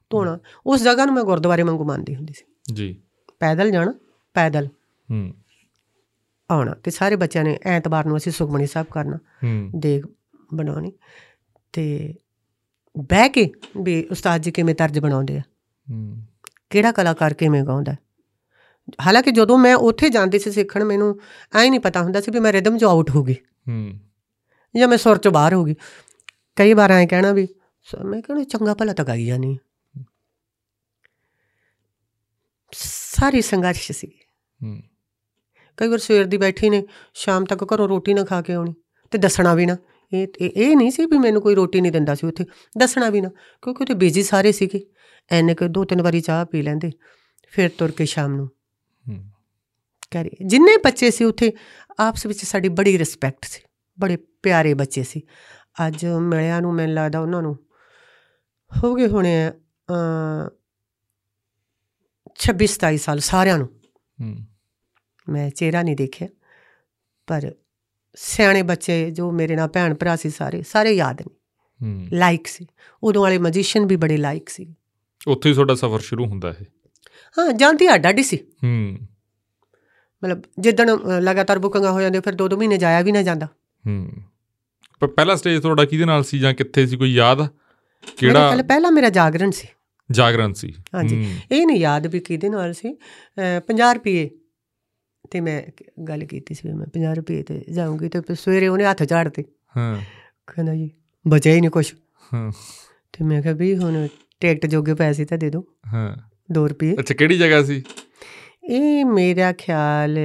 [0.09, 3.01] ਧੋਣਾ। ਉਸ ਜਗ੍ਹਾ ਨੂੰ ਮੈਂ ਗੁਰਦੁਆਰੇ ਵਾਂਗੂ ਮੰਨਦੀ ਹੁੰਦੀ ਸੀ। ਜੀ।
[3.39, 3.93] ਪੈਦਲ ਜਾਣਾ
[4.33, 4.67] ਪੈਦਲ
[5.11, 5.33] ਹੂੰ।
[6.51, 10.03] ਆਉਣਾ ਤੇ ਸਾਰੇ ਬੱਚਿਆਂ ਨੇ ਐਤਵਾਰ ਨੂੰ ਅਸੀਂ ਸੁਖਮਣੀ ਸਾਹਿਬ ਕਰਨਾ ਹੂੰ। ਦੇਗ
[10.53, 10.91] ਬਣਾਉਣੀ
[11.73, 12.15] ਤੇ
[12.97, 13.51] ਬਹਿ ਕੇ
[13.81, 15.41] ਵੀ ਉਸਤਾਦ ਜੀ ਕਿਵੇਂ ਤਰਜ ਬਣਾਉਂਦੇ ਆ।
[15.91, 16.23] ਹੂੰ।
[16.69, 17.99] ਕਿਹੜਾ ਕਲਾਕਾਰ ਕਿਵੇਂ ਗਾਉਂਦਾ ਹੈ।
[19.07, 21.19] ਹਾਲਾਂਕਿ ਜਦੋਂ ਮੈਂ ਉੱਥੇ ਜਾਂਦੀ ਸੀ ਸਿੱਖਣ ਮੈਨੂੰ
[21.55, 23.35] ਐ ਨਹੀਂ ਪਤਾ ਹੁੰਦਾ ਸੀ ਵੀ ਮੈਂ ਰਿਦਮ 'ਚ ਆਊਟ ਹੋ ਗਈ।
[23.69, 23.93] ਹੂੰ।
[24.75, 25.75] ਜਾਂ ਮੈਂ ਸੁਰ 'ਚੋਂ ਬਾਹਰ ਹੋ ਗਈ।
[26.55, 27.47] ਕਈ ਵਾਰ ਐਂ ਕਹਿਣਾ ਵੀ
[27.91, 29.57] ਸ- ਮੈਂ ਕਹਿਣਾ ਚੰਗਾ ਭਲਾ ਤਾਂ ਗਾਈ ਜਾਨੀ।
[32.73, 34.07] ਸਾਰੀ ਸੰਘਰਸ਼ ਸੀ
[34.63, 34.81] ਹੂੰ।
[35.77, 38.73] ਕਈ ਵਾਰ ਸਵੇਰ ਦੀ ਬੈਠੀ ਨੇ ਸ਼ਾਮ ਤੱਕ ਘਰੋਂ ਰੋਟੀ ਨਾ ਖਾ ਕੇ ਆਉਣੀ
[39.11, 39.77] ਤੇ ਦੱਸਣਾ ਵੀ ਨਾ।
[40.13, 42.45] ਇਹ ਇਹ ਨਹੀਂ ਸੀ ਵੀ ਮੈਨੂੰ ਕੋਈ ਰੋਟੀ ਨਹੀਂ ਦਿੰਦਾ ਸੀ ਉੱਥੇ
[42.77, 43.29] ਦੱਸਣਾ ਵੀ ਨਾ
[43.61, 44.85] ਕਿਉਂਕਿ ਉੱਥੇ ਬਿਜ਼ੀ ਸਾਰੇ ਸੀਗੇ।
[45.31, 46.91] ਐਨੇ ਕਿ ਦੋ ਤਿੰਨ ਵਾਰੀ ਚਾਹ ਪੀ ਲੈਂਦੇ
[47.47, 48.47] ਫਿਰ ਤੁਰ ਕੇ ਸ਼ਾਮ ਨੂੰ।
[49.09, 49.29] ਹੂੰ।
[50.01, 51.53] ਘਰੇ ਜਿੰਨੇ ਬੱਚੇ ਸੀ ਉੱਥੇ
[51.99, 53.61] ਆਪਸ ਵਿੱਚ ਸਾਡੀ ਬੜੀ ਰਿਸਪੈਕਟ ਸੀ
[53.99, 55.21] ਬੜੇ ਪਿਆਰੇ ਬੱਚੇ ਸੀ।
[55.87, 57.57] ਅੱਜ ਮਿਲਿਆ ਨੂੰ ਮੈਨੂੰ ਲੱਗਦਾ ਉਹਨਾਂ ਨੂੰ
[58.83, 60.49] ਹੋ ਗਏ ਹੋਣੇ ਅ
[62.39, 63.69] 26 27 ਸਾਲ ਸਾਰਿਆਂ ਨੂੰ।
[64.21, 64.45] ਹੂੰ।
[65.29, 66.27] ਮੈਂ ਚਿਹਰਾ ਨਹੀਂ ਦੇਖਿਆ
[67.27, 67.51] ਪਰ
[68.15, 71.35] ਸਿਆਣੇ ਬੱਚੇ ਜੋ ਮੇਰੇ ਨਾਲ ਭੈਣ ਭਰਾ ਸੀ ਸਾਰੇ ਸਾਰੇ ਯਾਦ ਨੇ।
[71.83, 72.67] ਹੂੰ। ਲਾਈਕ ਸੀ।
[73.03, 74.75] ਉਦੋਂ ਵਾਲੇ ਮੈਜੀਸ਼ੀਅਨ ਵੀ ਬੜੇ ਲਾਈਕ ਸੀ।
[75.27, 76.65] ਉੱਥੇ ਹੀ ਤੁਹਾਡਾ ਸਫ਼ਰ ਸ਼ੁਰੂ ਹੁੰਦਾ ਹੈ
[77.37, 78.97] ਹਾਂ ਜਾਂਦੀ ਅੱਡ ਹੀ ਸੀ। ਹੂੰ।
[80.23, 83.45] ਮਤਲਬ ਜਿੱਦਣ ਲਗਾਤਾਰ ਬੁਕਿੰਗਾਂ ਹੋ ਜਾਂਦੀਆਂ ਫਿਰ ਦੋ ਦੋ ਮਹੀਨੇ ਜਾਇਆ ਵੀ ਨਾ ਜਾਂਦਾ।
[83.87, 84.11] ਹੂੰ।
[84.99, 87.41] ਪਰ ਪਹਿਲਾ ਸਟੇਜ ਤੁਹਾਡਾ ਕਿਹਦੇ ਨਾਲ ਸੀ ਜਾਂ ਕਿੱਥੇ ਸੀ ਕੋਈ ਯਾਦ?
[87.41, 87.49] ਆ?
[88.17, 89.67] ਕਿਹੜਾ ਪਹਿਲਾਂ ਮੇਰਾ ਜਾਗਰਣ ਸੀ।
[90.11, 94.29] ਜਾਗਰਣ ਸੀ। ਹਾਂਜੀ। ਇਹ ਨਹੀਂ ਯਾਦ ਵੀ ਕਿਹਦੇ ਨਾਲ ਸੀ। ਅ, 50 ਰੁਪਏ
[95.31, 95.61] ਤੇ ਮੈਂ
[96.03, 99.43] ਗੱਲ ਕੀਤੀ ਸੀ ਮੈਂ 50 ਰੁਪਏ ਤੇ ਜਾਊਂਗੀ ਤੇ ਸਵੇਰੇ ਉਹਨੇ ਹੱਥ ਝਾੜਤੇ।
[99.77, 99.97] ਹਾਂ।
[100.47, 100.91] ਕਹਿੰਦਾ ਜੀ
[101.27, 101.95] ਬਚਿਆ ਹੀ ਨਹੀਂ ਕੁਛ।
[102.33, 102.51] ਹਾਂ।
[103.13, 104.07] ਤੇ ਮੈਂ ਕਿਹਾ ਵੀ ਹੁਣ
[104.39, 106.15] ਟਿਕਟ ਜੋਗੇ ਪੈਸੇ ਤਾਂ ਦੇ ਦਿਓ। ਹਾਂ।
[106.53, 107.83] 2 ਰੁਪਏ। ਅੱਛਾ ਕਿਹੜੀ ਜਗ੍ਹਾ ਸੀ?
[108.63, 110.17] ਇਹ ਮੇਰਾ ਖਿਆਲ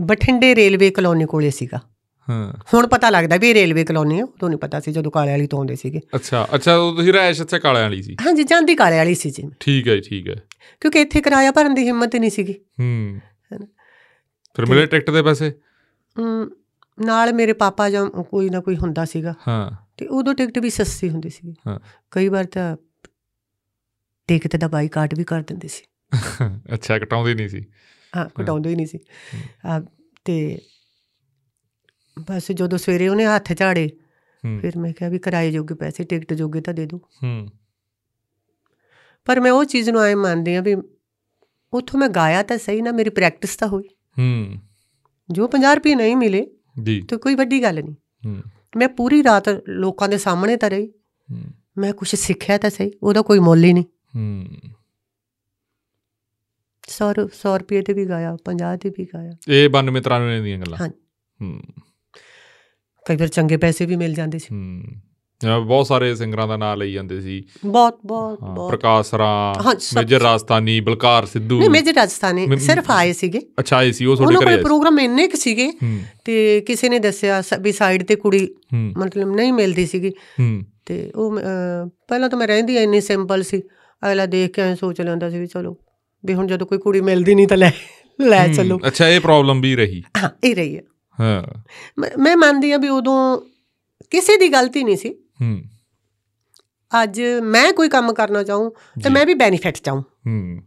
[0.00, 1.80] ਬਠਿੰਡੇ ਰੇਲਵੇ ਕਲੋਨੀ ਕੋਲੇ ਸੀਗਾ।
[2.28, 5.46] ਹਾਂ। ਹੁਣ ਪਤਾ ਲੱਗਦਾ ਵੀ ਰੇਲਵੇ ਕਲੋਨੀ ਆ ਉਦੋਂ ਨਹੀਂ ਪਤਾ ਸੀ ਜਦੋਂ ਕਾਲੇ ਵਾਲੀ
[5.46, 8.16] ਤੋਂ ਆਉਂਦੇ ਸੀਗੇ। ਅੱਛਾ ਅੱਛਾ ਉਹ ਤੁਸੀਂ ਰਹਿਸ਼ ਇੱਥੇ ਕਾਲਿਆਂ ਵਾਲੀ ਸੀ?
[8.26, 10.34] ਹਾਂਜੀ ਜਾਂਦੀ ਕਾਲੇ ਵਾਲੀ ਸੀ ਜੀ ਠੀਕ ਹੈ ਠੀਕ ਹੈ।
[10.80, 13.20] ਕਿਉਂਕਿ ਇੱਥੇ ਕਿਰਾਇਆ ਭਰਨ ਦੀ ਹਿੰਮਤ ਨਹੀਂ ਸੀਗੀ। ਹੂੰ।
[14.56, 15.52] ਫਿਰ ਮਿਲੇ ਟਿਕਟ ਦੇ ਪੈਸੇ?
[17.04, 21.10] ਨਾਲ ਮੇਰੇ ਪਾਪਾ ਜਾਂ ਕੋਈ ਨਾ ਕੋਈ ਹੁੰਦਾ ਸੀਗਾ। ਹਾਂ। ਤੇ ਉਦੋਂ ਟਿਕਟ ਵੀ ਸਸਤੀ
[21.10, 21.78] ਹੁੰਦੀ ਸੀ ਹਾਂ।
[22.10, 22.76] ਕਈ ਵਾਰ ਤਾਂ
[24.28, 25.82] ਟਿਕਟ ਦਾ ਬਾਈਕਾਟ ਵੀ ਕਰ ਦਿੰਦੇ ਸੀ।
[26.74, 27.64] ਅੱਛਾ ਕਟਾਉਂਦੇ ਨਹੀਂ ਸੀ।
[28.16, 28.98] ਹਾਂ ਕਟਾਉਂਦੇ ਹੀ ਨਹੀਂ ਸੀ।
[30.24, 30.58] ਤੇ
[32.20, 33.90] ਬਸ ਜਦੋਂ ਸਵੇਰੇ ਉਹਨੇ ਹੱਥ ਝਾੜੇ
[34.60, 37.48] ਫਿਰ ਮੈਂ ਕਿਹਾ ਵੀ ਕਿਰਾਏ ਜੋਗੇ ਪੈਸੇ ਟਿਕਟ ਜੋਗੇ ਤਾਂ ਦੇ ਦਿਓ ਹੂੰ।
[39.24, 40.76] ਪਰ ਮੈਂ ਉਹ ਚੀਜ਼ ਨੂੰ ਐ ਮੰਨਦੀ ਆ ਵੀ
[41.72, 43.84] ਉੱਥੋਂ ਮੈਂ ਗਾਇਆ ਤਾਂ ਸਹੀ ਨਾ ਮੇਰੀ ਪ੍ਰੈਕਟਿਸ ਤਾਂ ਹੋਈ।
[44.18, 44.56] ਹੂੰ।
[45.30, 46.46] ਜੋ 50 ਰੁਪਏ ਨਹੀਂ ਮਿਲੇ
[46.82, 47.94] ਜੀ। ਤਾਂ ਕੋਈ ਵੱਡੀ ਗੱਲ ਨਹੀਂ।
[48.26, 48.42] ਹੂੰ।
[48.76, 50.86] ਮੈਂ ਪੂਰੀ ਰਾਤ ਲੋਕਾਂ ਦੇ ਸਾਹਮਣੇ ਤਾਂ ਰਹੀ।
[51.32, 51.44] ਹੂੰ।
[51.78, 53.84] ਮੈਂ ਕੁਝ ਸਿੱਖਿਆ ਤਾਂ ਸਹੀ ਉਹਦਾ ਕੋਈ ਮੁੱਲ ਹੀ ਨਹੀਂ।
[54.16, 54.46] ਹੂੰ।
[56.88, 60.78] 100 100 ਰੁਪਏ ਤੇ ਵੀ ਗਾਇਆ 50 ਤੇ ਵੀ ਗਾਇਆ। ਇਹ 92 93 ਦੀਆਂ ਗੱਲਾਂ।
[60.78, 60.88] ਹਾਂ।
[61.40, 61.62] ਹੂੰ।
[63.06, 64.82] ਕਈ ਵਾਰ ਚੰਗੇ ਪੈਸੇ ਵੀ ਮਿਲ ਜਾਂਦੇ ਸੀ। ਹੂੰ।
[65.66, 70.78] ਬਹੁਤ ਸਾਰੇ ਸਿੰਗਰਾਂ ਦਾ ਨਾਮ ਲਈ ਜਾਂਦੇ ਸੀ। ਬਹੁਤ ਬਹੁਤ ਬਹੁਤ। ਪ੍ਰਕਾਸ਼ ਰਾਂ ਮੇਜਰ ਰਾਜਸਥਾਨੀ
[70.80, 74.54] ਬਲਕਾਰ ਸਿੱਧੂ। ਨਹੀਂ ਮੇਜਰ ਰਾਜਸਥਾਨੀ ਸਿਰਫ ਆਏ ਸੀਗੇ। ਅੱਛਾ ਇਹ ਸੀ ਉਹ ਤੁਹਾਡੇ ਉਹਨਾਂ ਘਰੇ
[74.54, 74.62] ਆਏ ਸੀ?
[74.64, 75.70] ਪ੍ਰੋਗਰਾਮ ਇੰਨੇ ਕੁ ਸੀਗੇ
[76.24, 80.12] ਤੇ ਕਿਸੇ ਨੇ ਦੱਸਿਆ ਵੀ ਸਾਈਡ ਤੇ ਕੁੜੀ ਮਤਲਬ ਨਹੀਂ ਮਿਲਦੀ ਸੀਗੀ।
[80.86, 81.38] ਤੇ ਉਹ
[82.08, 83.60] ਪਹਿਲਾਂ ਤਾਂ ਮੈਂ ਰਹਿੰਦੀ ਇੰਨੀ ਸਿੰਪਲ ਸੀ।
[84.02, 85.76] ਅਗਲਾ ਦੇਖ ਕੇ ਐਂ ਸੋਚ ਲੈਂਦਾ ਸੀ ਵੀ ਚਲੋ
[86.24, 87.70] ਵੀ ਹੁਣ ਜਦੋਂ ਕੋਈ ਕੁੜੀ ਮਿਲਦੀ ਨਹੀਂ ਤਾਂ ਲੈ
[88.20, 90.82] ਲੈ ਚੱਲੋ। ਅੱਛਾ ਇਹ ਪ੍ਰੋਬਲਮ ਵੀ ਰਹੀ। ਹਾਂ ਇਹ ਰਹੀ ਹੈ।
[91.20, 91.42] ਹਾਂ।
[91.98, 93.40] ਮੈਂ- ਮੰਨਦੀ ਆ ਵੀ ਉਦੋਂ
[94.10, 95.62] ਕਿਸੇ ਦੀ ਗਲਤੀ ਨਹੀਂ ਸੀ। ਹੂੰ।
[97.02, 100.58] ਅੱਜ ਮੈਂ ਕੋਈ ਕੰਮ ਕਰਨਾ ਚਾਹੂੰ ਤੇ। ਮੈਂ ਵੀ ਬੈਨੀਫਿਟ ਚਾਹੂੰ। ਹੂੰ।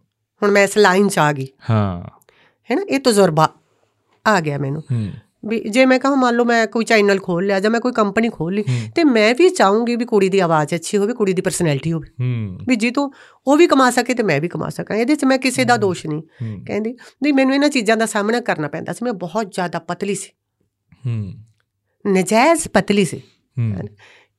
[0.43, 2.19] ਹੁਣ ਮੈਂ ਇਸ ਲਾਈਨ 'ਚ ਆ ਗਈ। ਹਾਂ।
[2.71, 2.81] ਹੈ ਨਾ?
[2.89, 3.53] ਇਹ ਤਜਰਬਾ
[4.27, 4.83] ਆ ਗਿਆ ਮੈਨੂੰ।
[5.47, 8.29] ਵੀ ਜੇ ਮੈਂ ਕਹਾਂ ਮੰਨ ਲਓ ਮੈਂ ਕੋਈ ਚੈਨਲ ਖੋਲ ਲਿਆ ਜਾਂ ਮੈਂ ਕੋਈ ਕੰਪਨੀ
[8.29, 8.63] ਖੋਲ ਲਈ।
[8.95, 12.07] ਤੇ ਮੈਂ ਵੀ ਚਾਹੂੰਗੀ ਵੀ ਕੁੜੀ ਦੀ ਆਵਾਜ਼ ਅੱਛੀ ਹੋਵੇ ਕੁੜੀ ਦੀ ਪਰਸਨੈਲਿਟੀ ਹੋਵੇ।
[12.67, 13.09] ਵੀ ਜੀ ਤੋਂ
[13.47, 16.07] ਉਹ ਵੀ ਕਮਾ ਸਕੇ ਤੇ ਮੈਂ ਵੀ ਕਮਾ ਸਕਾਂ ਇਹਦੇ 'ਚ ਮੈਂ ਕਿਸੇ ਦਾ ਦੋਸ਼
[16.07, 16.21] ਨਹੀਂ।
[16.65, 20.29] ਕਹਿੰਦੀ ਵੀ ਮੈਨੂੰ ਇਹਨਾਂ ਚੀਜ਼ਾਂ ਦਾ ਸਾਹਮਣਾ ਕਰਨਾ ਪੈਂਦਾ ਸੀ ਮੈਂ ਬਹੁਤ ਜ਼ਿਆਦਾ ਪਤਲੀ ਸੀ।
[21.05, 21.33] ਹੂੰ।
[22.07, 23.17] ਨਜਾਇਜ਼ ਪਤਲੀ ਸੀ।
[23.59, 23.75] ਹੂੰ।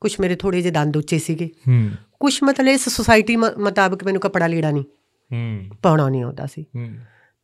[0.01, 1.91] ਕੁਝ ਮੇਰੇ ਥੋੜੇ ਜਿਹੇ ਦੰਦ ਉੱਚੇ ਸੀਗੇ। ਹੂੰ।
[2.21, 4.85] ਕੁਝ ਮਤਲਬ ਇਸ ਸੁਸਾਇਟੀ ਮੁਤਾਬਕ ਮੈਨੂੰ ਕੱਪੜਾ ਲੀੜਾ ਨਹੀਂ।
[5.33, 6.95] ਹੂੰ। ਪਾਉਣਾ ਨਹੀਂ ਆਉਂਦਾ ਸੀ। ਹੂੰ।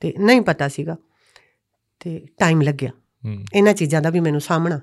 [0.00, 0.96] ਤੇ ਨਹੀਂ ਪਤਾ ਸੀਗਾ।
[2.00, 2.90] ਤੇ ਟਾਈਮ ਲੱਗਿਆ।
[3.54, 4.80] ਇਹਨਾਂ ਚੀਜ਼ਾਂ ਦਾ ਵੀ ਮੈਨੂੰ ਸਾਹਮਣਾ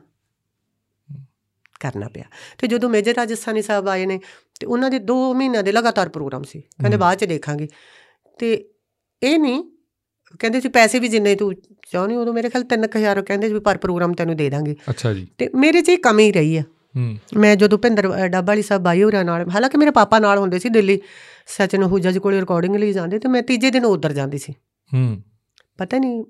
[1.80, 2.24] ਕਰਨਾ ਪਿਆ।
[2.58, 4.20] ਤੇ ਜਦੋਂ ਮੇਜਰ ਰਾਜਸਥਾਨੀ ਸਾਹਿਬ ਆਏ ਨੇ
[4.60, 7.68] ਤੇ ਉਹਨਾਂ ਦੇ 2 ਮਹੀਨਿਆਂ ਦੇ ਲਗਾਤਾਰ ਪ੍ਰੋਗਰਾਮ ਸੀ। ਕਹਿੰਦੇ। ਬਾਅਦ ਚ ਦੇਖਾਂਗੇ।
[8.40, 8.70] ਤੇ
[9.24, 9.64] ਇਹ ਨਹੀਂ
[10.40, 11.54] ਕਹਿੰਦੇ ਸੀ ਪੈਸੇ ਵੀ ਜਿੰਨੇ ਤੂੰ
[11.92, 15.50] ਚਾਹੁੰਦੀ ਉਦੋਂ ਮੇਰੇ ਖਿਆਲ 3000 ਕਹਿੰਦੇ ਸੀ ਪਰ ਪ੍ਰੋਗਰਾਮ ਤੈਨੂੰ ਦੇ ਦਾਂਗੇ। ਅੱਛਾ ਜੀ। ਤੇ
[15.56, 16.64] ਮੇਰੇ 'ਚ ਇਹ ਕਮੀ ਰਹੀ ਆ।
[17.38, 20.60] ਮੈਂ ਜਦੋਂ ਭਿੰਦਰ ਅ, ਡੱਬਾ ਵਾਲੀ ਸਾਹਿਬ ਬਾਈ ਹੋਰਾਂ ਨਾਲ ਹਾਲਾਂਕਿ ਮੇਰੇ ਪਾਪਾ ਨਾਲ ਹੁੰਦੇ
[20.60, 21.02] ਸੀ ਦਿੱਲੀ
[21.48, 24.54] ਸਚਨ ਹੂਜਾ ਜੀ ਕੋਲੇ ਰਿਕਾਰਡਿੰਗ ਲਈ ਜਾਂਦੇ ਤੇ ਮੈਂ ਤੀਜੇ ਦਿਨ ਉਧਰ ਜਾਂਦੀ ਸੀ।
[24.94, 25.22] ਹੂੰ।
[25.78, 26.24] ਪਤਾ ਨਹੀਂ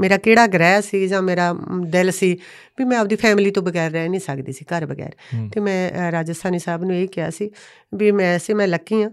[0.00, 1.54] ਮੇਰਾ ਕਿਹੜਾ ਗ੍ਰਹਿ ਸੀ ਜਾਂ ਮੇਰਾ
[1.86, 2.34] ਦਿਲ ਸੀ
[2.78, 5.12] ਵੀ ਮੈਂ ਆਪਦੀ ਫੈਮਿਲੀ ਤੋਂ ਬਗੈਰ ਰਹਿ ਨਹੀਂ ਸਕਦੀ ਸੀ ਘਰ ਬਗੈਰ।
[5.52, 7.50] ਤੇ ਮੈਂ ਰਾਜਸਥਾਨੀ ਸਾਹਿਬ ਨੂੰ ਇਹ ਕਿਹਾ ਸੀ
[7.94, 9.10] ਵੀ ਮੈਂ ਐਸੇ ਮੈਂ ਲੱਕੀ ਆ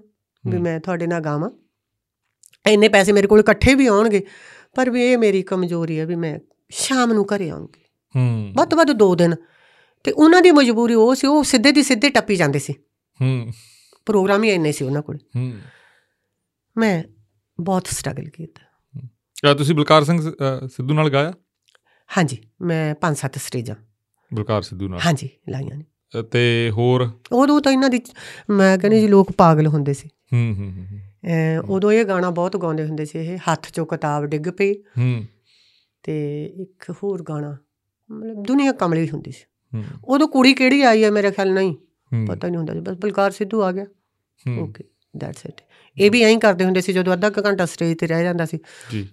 [0.47, 1.50] ਵੀ। ਮੈਂ ਤੁਹਾਡੇ ਨਾਲ ਗਾਵਾਂ।
[2.65, 4.26] ਇੰਨੇ ਪੈਸੇ ਮੇਰੇ ਕੋਲ ਇਕੱਠੇ ਵੀ ਆਉਣਗੇ
[4.76, 7.82] ਪਰ ਵੀ ਇਹ ਮੇਰੀ ਕਮਜ਼ੋਰੀ ਹੈ ਵੀ ਮੈਂ ਸ਼ਾਮ ਨੂੰ ਘਰੇ ਆਉਂਗੀ
[8.15, 9.36] ਹੂੰ। ਵੱਧ ਵੱਧ 2 ਦਿਨ।
[10.04, 12.73] ਤੇ ਉਹਨਾਂ ਦੀ ਮਜਬੂਰੀ ਉਹ ਸੀ ਉਹ ਸਿੱਧੇ ਦੀ ਸਿੱਧੇ ਟੱਪੀ ਜਾਂਦੇ ਸੀ।
[13.21, 13.52] ਹੂੰ।
[14.06, 15.54] ਪ੍ਰੋਗਰਾਮ ਹੀ ਇੰਨੇ ਸੀ ਉਹਨਾਂ ਕੋਲ। ਹੂੰ।
[16.78, 17.04] ਮੈਂ
[17.62, 18.66] ਬਹੁਤ ਸਟਰਗਲ ਕੀਤਾ।
[19.41, 20.21] ਕਿਆ ਤੁਸੀਂ ਬਲਕਾਰ ਸਿੰਘ
[20.67, 21.34] ਸਿੱਧੂ ਨਾਲ ਗਾਇਆ?
[22.17, 23.76] ਹਾਂਜੀ ਮੈਂ ਪੰਜ ਸੱਤ ਸਟੇਜਾਂ।
[24.34, 25.86] ਬਲਕਾਰ ਸਿੱਧੂ ਨਾਲ। ਹਾਂਜੀ ਲਾਈਆਂ ਨੇ।
[26.32, 27.10] ਤੇ ਹੋਰ?
[27.32, 28.02] ਉਦੋਂ ਤਾਂ ਇਹਨਾਂ ਦੀ
[28.50, 31.00] ਮੈਂ ਕਹਿੰਦੀ ਜੀ ਲੋਕ ਪਾਗਲ ਹੁੰਦੇ ਸੀ। ਹੂੰ ਹੂੰ ਹੂੰ,
[31.69, 35.23] ਉਦੋਂ ਇਹ ਗਾਣਾ ਬਹੁਤ ਗਾਉਂਦੇ ਹੁੰਦੇ ਸੀ ਇਹ ਹੱਥ ਚੋਂ ਕਿਤਾਬ ਡਿੱਗ ਪਈ। ਹੂੰ।
[36.04, 37.58] ਤੇ ਇੱਕ ਹੋਰ ਗਾਣਾ
[38.12, 41.76] ਮਤਲਬ ਦੁਨੀਆ ਕਮਲੀ ਹੁੰਦੀ ਸੀ। ਹੂੰ। ਉਦੋਂ ਕੁੜੀ ਕਿਹੜੀ ਆਈ ਹੈ ਮੇਰੇ ਖਿਆਲ ਨਹੀਂ
[42.28, 43.86] ਪਤਾ ਨਹੀਂ ਹੁੰਦਾ ਬਸ ਬਲਕਾਰ ਸਿੱਧੂ ਆ ਗਿਆ।
[44.60, 44.84] ਓਕੇ
[45.17, 45.62] ਦੈਟਸ ਇਟ
[45.99, 48.60] ਇਹ ਵੀ ਐਂ ਕਰਦੇ ਹੁੰਦੇ ਸੀ ਜਦੋਂ ਅੱਧਾ ਕੁ ਘੰਟਾ ਸਟੇਜ ਤੇ ਰਹਿ ਜਾਂਦਾ ਸੀ।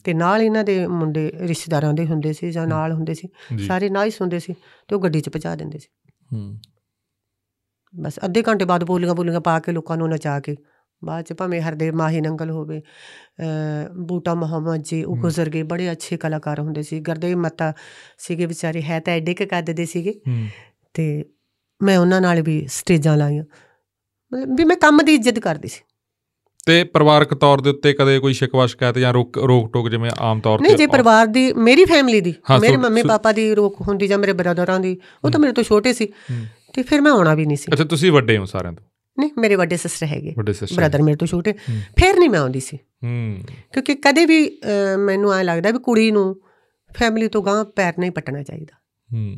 [0.05, 3.29] ਤੇ ਨਾਲ ਇਹਨਾਂ ਦੇ ਮੁੰਡੇ ਰਿਸ਼ਤੇਦਾਰਾਂ ਦੇ ਹੁੰਦੇ ਸੀ ਜਾਂ ਨਾਲ ਹੁੰਦੇ ਸੀ।
[3.67, 4.55] ਸਾਰੇ ਨਾਈਸ ਹੁੰਦੇ ਸੀ
[4.89, 5.89] ਤੇ ਉਹ ਗੱਡੀ 'ਚ ਪਹੁੰਚਾ ਦਿੰਦੇ ਸੀ।
[6.33, 6.59] ਹੂੰ।
[7.95, 10.57] ਬਸ ਅੱਧੇ ਘੰਟੇ ਬਾਅਦ ਬੋਲੀਆਂ ਬੋਲੀਆਂ ਪਾ ਕੇ ਲੋਕਾਂ ਨੂੰ ਨਚਾ ਕੇ।
[11.03, 12.81] ਬਾਅਦ ਚ ਭਾਵੇਂ ਹਰਦੇਵ ਮਾਹੀ ਨੰਗਲ ਹੋਵੇ
[14.07, 17.73] ਬੂਟਾ ਮੁਹੰਮਦ ਜੀ ਉਹ। ਗੁਜ਼ਰ ਗਏ ਬੜੇ ਅੱਛੇ ਕਲਾਕਾਰ ਹੁੰਦੇ ਸੀ। ਗੁਰਦੇਵ ਮੱਤਾ
[18.19, 20.21] ਸੀਗੇ ਵਿਚਾਰੇ ਹੈ ਤਾਂ ਐਡੇ ਕੁ ਕੱਦ ਦੇ ਸੀਗੇ।
[20.95, 21.25] ਤੇ
[21.81, 23.45] ਮੈਂ ਉਹਨਾਂ ਨਾਲ ਵੀ ਸਟੇਜਾਂ ਲਾਈਆਂ।
[24.33, 25.81] ਮਤਲਬ ਵੀ ਮੈਂ ਕੰਮ ਦੀ ਇੱਜ਼ਤ ਕਰਦੀ ਸੀ।
[26.67, 30.41] ਤੇ ਪਰਿਵਾਰਕ ਤੌਰ ਦੇ ਉੱਤੇ ਕਦੇ ਕੋਈ ਸ਼ਿਕਵਾ ਸ਼ਿਕਾਇਤ ਜਾਂ ਰੋਕ ਰੋਕ ਟੋਕ ਜਿਵੇਂ ਆਮ
[30.41, 34.07] ਤੌਰ ਤੇ ਨਹੀਂ ਜੇ ਪਰਿਵਾਰ ਦੀ ਮੇਰੀ ਫੈਮਿਲੀ ਦੀ ਮੇਰੇ ਮੰਮੀ ਪਾਪਾ ਦੀ ਰੋਕ ਹੁੰਦੀ
[34.07, 36.07] ਜਾਂ ਮੇਰੇ ਬ੍ਰਦਰਾਂ ਦੀ ਉਹ ਤਾਂ। ਮੇਰੇ ਤੋਂ ਛੋਟੇ ਸੀ।
[36.73, 38.85] ਤੇ ਫਿਰ ਮੈਂ ਆਉਣਾ ਵੀ ਨਹੀਂ ਸੀ। ਅੱਛਾ ਤੁਸੀਂ ਵੱਡੇ ਹੋ ਸਾਰਿਆਂ ਤੋਂ?
[39.19, 40.35] ਨਹੀਂ ਮੇਰੇ ਵੱਡੇ ਸਿਸਟਰ ਹੈਗੇ।
[40.77, 43.39] ਬ੍ਰਦਰ ਮੇਰੇ ਤੋਂ ਛੋਟੇ। ਫਿਰ ਨਹੀਂ ਮੈਂ ਆਉਂਦੀ ਸੀ। ਹੂੰ।
[43.73, 44.59] ਕਿਉਂਕਿ ਕਦੇ ਵੀ
[44.99, 46.41] ਮੈਨੂੰ ਐ ਲੱਗਦਾ ਵੀ ਕੁੜੀ ਨੂੰ
[46.95, 48.77] ਫੈਮਿਲੀ ਤੋਂ ਗਾਂ ਪੈਰ ਨਹੀਂ ਪਟਣਾ ਚਾਹੀਦਾ।
[49.13, 49.37] ਹੂੰ।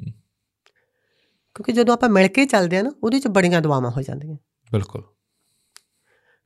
[1.54, 4.36] ਕਿਉਂਕਿ ਜਦੋਂ ਆਪਾਂ ਮਿਲ ਕੇ ਚੱਲਦੇ ਆ ਨਾ ਉਹਦੇ 'ਚ ਬੜੀਆਂ ਦੁਆਵਾਂ ਹੋ ਜਾਂਦੀਆਂ।
[4.72, 5.02] ਬਿਲਕੁਲ।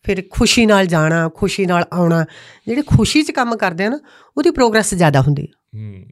[0.02, 2.26] ਫਿਰ ਖੁਸ਼ੀ ਨਾਲ ਜਾਣਾ ਖੁਸ਼ੀ ਨਾਲ ਆਉਣਾ
[2.66, 4.00] ਜਿਹੜੇ ਖੁਸ਼ੀ 'ਚ ਕੰਮ ਕਰਦੇ ਆ ਨਾ
[4.36, 6.04] ਉਹਦੀ ਪ੍ਰੋਗਰੈਸ ਜ਼ਿਆਦਾ ਹੁੰਦੀ ਹੈ ਹੂੰ।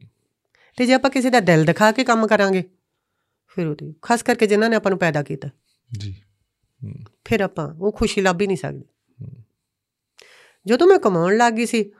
[0.77, 2.63] ਤੇ ਜੇ ਆਪਾਂ ਕਿਸੇ ਦਾ ਦਿਲ ਦਿਖਾ ਕੇ ਕੰਮ ਕਰਾਂਗੇ
[3.47, 5.49] ਫਿਰ ਉਹਦੀ ਖਾਸ ਕਰਕੇ ਜਿਨ੍ਹਾਂ ਨੇ ਆਪਾਂ ਨੂੰ ਪੈਦਾ ਕੀਤਾ।
[5.97, 6.15] ਜੀ।
[6.83, 6.93] ਹੂੰ।
[7.25, 8.83] ਫਿਰ ਆਪਾਂ ਉਹ ਖੁਸ਼ੀ ਲੱਭ ਹੀ ਨਹੀਂ ਸਕਦੇ।
[10.65, 11.91] ਜਦੋਂ ਮੈਂ ਕਮਾਉਣ ਲੱਗ ਗਈ ਸੀ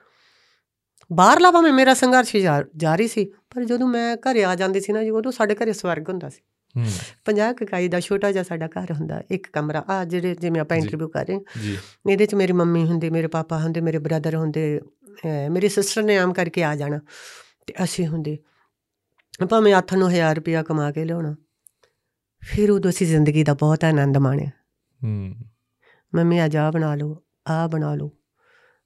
[1.14, 2.36] ਬਾਹਰਲਾ ਭਾਵੇਂ ਮੇਰਾ ਸੰਘਰਸ਼
[2.78, 6.10] ਜਾਰੀ ਸੀ ਪਰ ਜਦੋਂ ਮੈਂ ਘਰੇ ਆ ਜਾਂਦੀ ਸੀ ਨਾ ਜੀ ਉਦੋਂ ਸਾਡੇ ਘਰੇ ਸਵਰਗ
[6.10, 6.42] ਹੁੰਦਾ ਸੀ।
[7.26, 10.84] 50 ਇਕਾਈ ਦਾ ਛੋਟਾ ਜਿਹਾ ਸਾਡਾ ਘਰ ਹੁੰਦਾ ਇੱਕ ਕਮਰਾ। ਆ ਜਿਹੜੇ ਜਿਵੇਂ ਆਪਾਂ ਜੀ।
[10.84, 11.78] ਇੰਟਰਵਿਊ ਕਰ ਰਹੇ ਹਾਂ, ਜੀ।
[12.10, 14.82] ਇਹਦੇ 'ਚ ਮੇਰੀ ਮੰਮੀ ਹੁੰਦੀ ਮੇਰੇ ਪਾਪਾ ਹੁੰਦੇ ਮੇਰੇ ਬ੍ਰਦਰ ਹੁੰਦੇ
[15.52, 17.00] ਮੇਰੀ ਸਿਸਟਰ ਨੇ ਆਮ ਕਰਕੇ ਆ ਜਾਣਾ
[17.68, 18.38] ਤੇ ਅਸੀਂ ਹੁੰਦੇ।
[19.50, 21.36] ਭਾਵੇਂ ਹੱਥ ਨੂੰ 1000 ਰੁਪਇਆ ਕਮਾ ਕੇ ਲਿਆਉਣਾ
[22.44, 24.50] ਫਿਰ ਉਦੋਂ ਅਸੀਂ ਜ਼ਿੰਦਗੀ ਦਾ ਬਹੁਤ ਆਨੰਦ ਮਾਣਿਆ।
[25.04, 25.36] ਹੂੰ।
[26.16, 27.16] ਮੰਮੀ ਅੱਜ ਆਹ ਬਣਾ ਲਓ
[27.48, 28.12] ਆਹ ਬਣਾ ਲਓ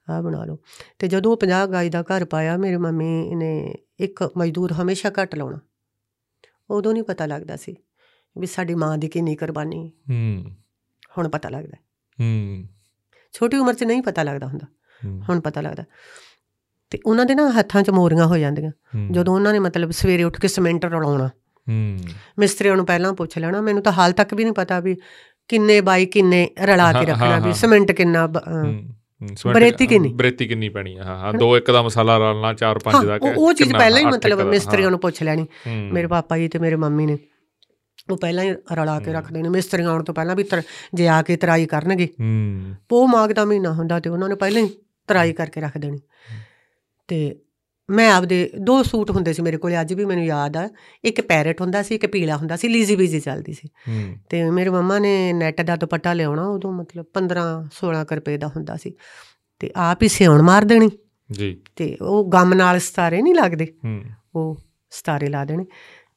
[0.09, 0.57] ਆਹ ਬਣਾ ਲਓ।
[0.99, 5.35] ਤੇ ਜਦੋਂ ਉਹ 50 ਗਾਈ ਦਾ ਘਰ ਪਾਇਆ ਮੇਰੀ ਮੰਮੀ ਨੇ ਇੱਕ ਮਜ਼ਦੂਰ ਹਮੇਸ਼ਾ ਘੱਟ
[5.35, 5.59] ਲਾਉਣਾ।
[6.69, 7.75] ਉਦੋਂ ਨਹੀਂ ਪਤਾ ਲੱਗਦਾ ਸੀ
[8.37, 10.45] ਵੀ ਸਾਡੀ ਮਾਂ ਦੀ ਕਿੰਨੀ ਕੁਰਬਾਨੀ ਹੂੰ।
[11.17, 11.77] ਹੁਣ ਪਤਾ ਲੱਗਦਾ।
[12.21, 12.65] ਹੂੰ।
[13.31, 14.67] ਛੋਟੀ ਉਮਰ 'ਚ ਨਹੀਂ ਪਤਾ ਲੱਗਦਾ ਹੁੰਦਾ।
[15.29, 15.83] ਹੁਣ ਪਤਾ ਲੱਗਦਾ।
[16.89, 18.71] ਤੇ ਉਹਨਾਂ ਦੇ ਨਾ ਹੱਥਾਂ 'ਚ ਮੋਰੀਆਂ ਹੋ ਜਾਂਦੀਆਂ।
[19.11, 21.27] ਜਦੋਂ ਉਹਨਾਂ ਨੇ ਮਤਲਬ ਸਵੇਰੇ ਉੱਠ ਕੇ ਸਿਮੈਂਟ ਰਲਾਉਣਾ।
[21.69, 21.99] ਹੂੰ।
[22.39, 24.97] ਮਿਸਤਰੀਆਂ ਨੂੰ ਪਹਿਲਾਂ ਪੁੱਛ ਲੈਣਾ ਮੈਨੂੰ ਤਾਂ ਹਾਲ ਤੱਕ ਵੀ ਨਹੀਂ ਪਤਾ ਵੀ
[25.47, 28.27] ਕਿੰਨੇ ਬਾਈ ਕਿੰਨੇ ਰਲਾ ਕੇ ਰੱਖਣਾ ਵੀ। ਸਿਮੈਂਟ ਕਿੰਨਾ
[29.47, 30.13] ਬਰੇਤੀ ਕਿੰਨੀ?
[30.13, 33.33] ਬਰੇਤੀ ਕਿੰਨੀ ਪੈਣੀ ਆ ਹਾਂ ਹਾਂ ਦੋ ਇੱਕ ਦਾ ਮਸਾਲਾ ਰਲਣਾ ਚਾਰ ਪੰਜ ਦਾ ਉਹ-
[33.37, 37.05] ਉਹ ਚੀਜ਼ ਪਹਿਲਾਂ ਹੀ ਮਤਲਬ ਮਿਸਤਰੀਆਂ। ਨੂੰ ਪੁੱਛ ਲੈਣੀ। ਮੇਰੇ ਪਾਪਾ ਜੀ ਤੇ ਮੇਰੇ ਮੰਮੀ
[37.05, 37.17] ਨੇ।
[38.11, 40.45] ਉਹ ਪਹਿਲਾਂ ਹੀ ਰਲਾ ਕੇ ਰੱਖਦੇ ਨੇ ਮਿਸਤਰੀਆਂ ਆਉਣ ਤੋਂ ਪਹਿਲਾਂ ਵੀ
[40.93, 44.61] ਜੇ ਆ ਕੇ ਤਰਾਈ ਕਰਨਗੇ। ਹੂੰ। ਪੋ ਮਾਘ ਦਾ ਮਹੀਨਾ ਹੁੰਦਾ ਤੇ ਉਹਨਾਂ ਨੇ ਪਹਿਲਾਂ
[44.61, 44.69] ਹੀ
[45.07, 45.99] ਤਰਾਈ ਕਰਕੇ ਰੱਖ ਦੇਣੀ।
[47.07, 47.35] ਤੇ
[47.89, 50.69] ਮੈਂ ਆਪਦੇ ਦੋ ਸੂਟ ਹੁੰਦੇ ਸੀ ਮੇਰੇ ਕੋਲੇ ਅੱਜ ਵੀ ਮੈਨੂੰ ਯਾਦ ਆ।
[51.03, 53.69] ਇੱਕ ਪੈਰਟ ਹੁੰਦਾ ਸੀ ਇੱਕ ਪੀਲਾ ਹੁੰਦਾ ਸੀ ਲੀਜ਼ੀ ਬੀਜ਼ੀ ਚੱਲਦੀ ਸੀ।
[54.29, 58.47] ਤੇ ਮੇਰੇ ਮੰਮਾ ਨੇ ਨੈਟ ਦਾ ਦੁਪੱਟਾ ਲਿਆਉਣਾ ਉਦੋਂ ਮਤਲਬ 15 16 ਕੁ ਰੁਪਏ ਦਾ
[58.47, 58.93] ਹੁੰਦਾ ਸੀ।
[59.59, 60.89] ਤੇ ਆਪ ਹੀ ਸਿਉਣ ਮਾਰ ਦੇਣੀ।
[61.31, 63.73] ਜੀ। ਤੇ ਉਹ ਗਮ ਨਾਲ ਸਤਾਰੇ ਨਹੀਂ ਲੱਗਦੇ।
[64.35, 65.65] ਉਹ ਸਤਾਰੇ ਲਾ ਦੇਣੇ।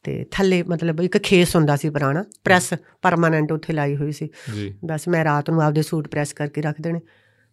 [0.03, 4.75] ਤੇ ਥੱਲੇ ਮਤਲਬ ਇੱਕ ਖੇਸ ਹੁੰਦਾ ਸੀ ਪੁਰਾਣਾ ਪ੍ਰੈਸ ਪਰਮਾਨੈਂਟ ਉੱਥੇ ਲਾਈ ਹੋਈ ਸੀ। ਜੀ।
[4.85, 7.01] ਬਸ ਮੈਂ ਰਾਤ ਨੂੰ ਆਪਦੇ ਸੂਟ ਪ੍ਰੈਸ ਕਰਕੇ ਰੱਖ ਦੇਣੇ।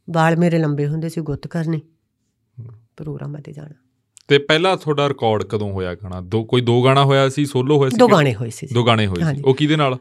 [0.10, 1.82] ਵਾਲ ਮੇਰੇ ਲੰਬੇ ਹੁੰਦੇ ਸੀ ਗੁੱਤ ਕਰਨੀ।
[2.98, 3.83] ਪ੍ਰੋਗਰਾਮਾਂ ਤੇ ਜਾਣਾ।
[4.28, 6.22] ਤੇ ਪਹਿਲਾ ਤੁਹਾਡਾ ਰਿਕਾਰਡ ਕਦੋਂ ਹੋਇਆ ਗਾਣਾ?
[6.22, 9.08] ਦੋ ਕੋਈ ਦੋ ਗਾਣਾ ਹੋਇਆ ਸੀ ਸੋਲੋ ਹੋਇਆ ਸੀ ਦੋ ਗਾਣੇ ਹੋਏ ਸੀ। ਦੋ ਗਾਣੇ
[9.08, 9.98] ਹੋਏ ਸੀ। ਉਹ ਕਿਹਦੇ ਨਾਲ?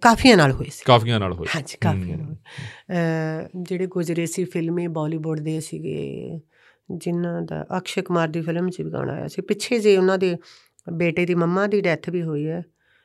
[0.00, 2.36] ਕਾਫੀਆਂ ਨਾਲ ਹੋਏ ਸੀ। ਕਾਫੀਆਂ ਨਾਲ ਹੋਏ ਹਾਂਜੀ ਕਾਫੀਆਂ ਨਾਲ।
[3.56, 6.40] ਜਿਹੜੇ ਗੁਜਰੇ ਸੀ ਫਿਲਮੀ ਬਾਲੀਵੁੱਡ ਦੇ ਸੀਗੇ
[6.90, 10.36] ਜਿਨ੍ਹਾਂ ਦਾ ਅਕਸ਼ੇ ਕੁਮਾਰ ਦੀ ਫਿਲਮ 'ਚ ਵੀ ਗਾਣਾ ਆਇਆ ਸੀ। ਪਿੱਛੇ ਜੇ ਉਹਨਾਂ ਦੇ
[10.92, 12.62] ਬੇਟੇ ਦੀ ਮੰਮਾ ਦੀ ਡੈਥ ਵੀ ਹੋਈ ਹੈ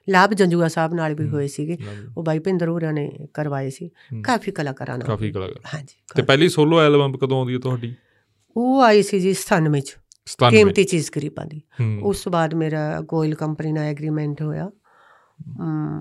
[0.07, 1.77] ਲਾਭ ਜੰਜੂਆ ਸਾਹਿਬ ਨਾਲ ਵੀ ਹੋਏ ਸੀਗੇ।
[2.17, 3.89] ਉਹ ਬਾਈ ਭਿੰਦਰ ਹੋਰਾਂ ਨੇ ਕਰਵਾਏ ਸੀ।
[4.23, 7.93] ਕਾਫੀ ਕਲਾਕਾਰਾਂ ਨਾਲ। ਕਾਫੀ ਕਲਾਕਾਰ। ਹਾਂਜੀ ਤੇ ਪਹਿਲੀ ਸੋਲੋ ਐਲਬਮ ਕਦੋਂ ਆਉਂਦੀ ਹੈ ਤੁਹਾਡੀ?
[8.55, 11.61] ਉਹ ਆਈ ਸੀ ਜੀ 97 ਚ। 97 ਕੀਮਤੀ ਚੀਜ਼ ਗਰੀਬਾਂ ਦੀ
[12.03, 14.71] ਉਸ ਤੋਂ ਬਾਅਦ ਮੇਰਾ ਗੋਇਲ ਕੰਪਨੀ ਨਾਲ ਐਗਰੀਮੈਂਟ ਹੋਇਆ।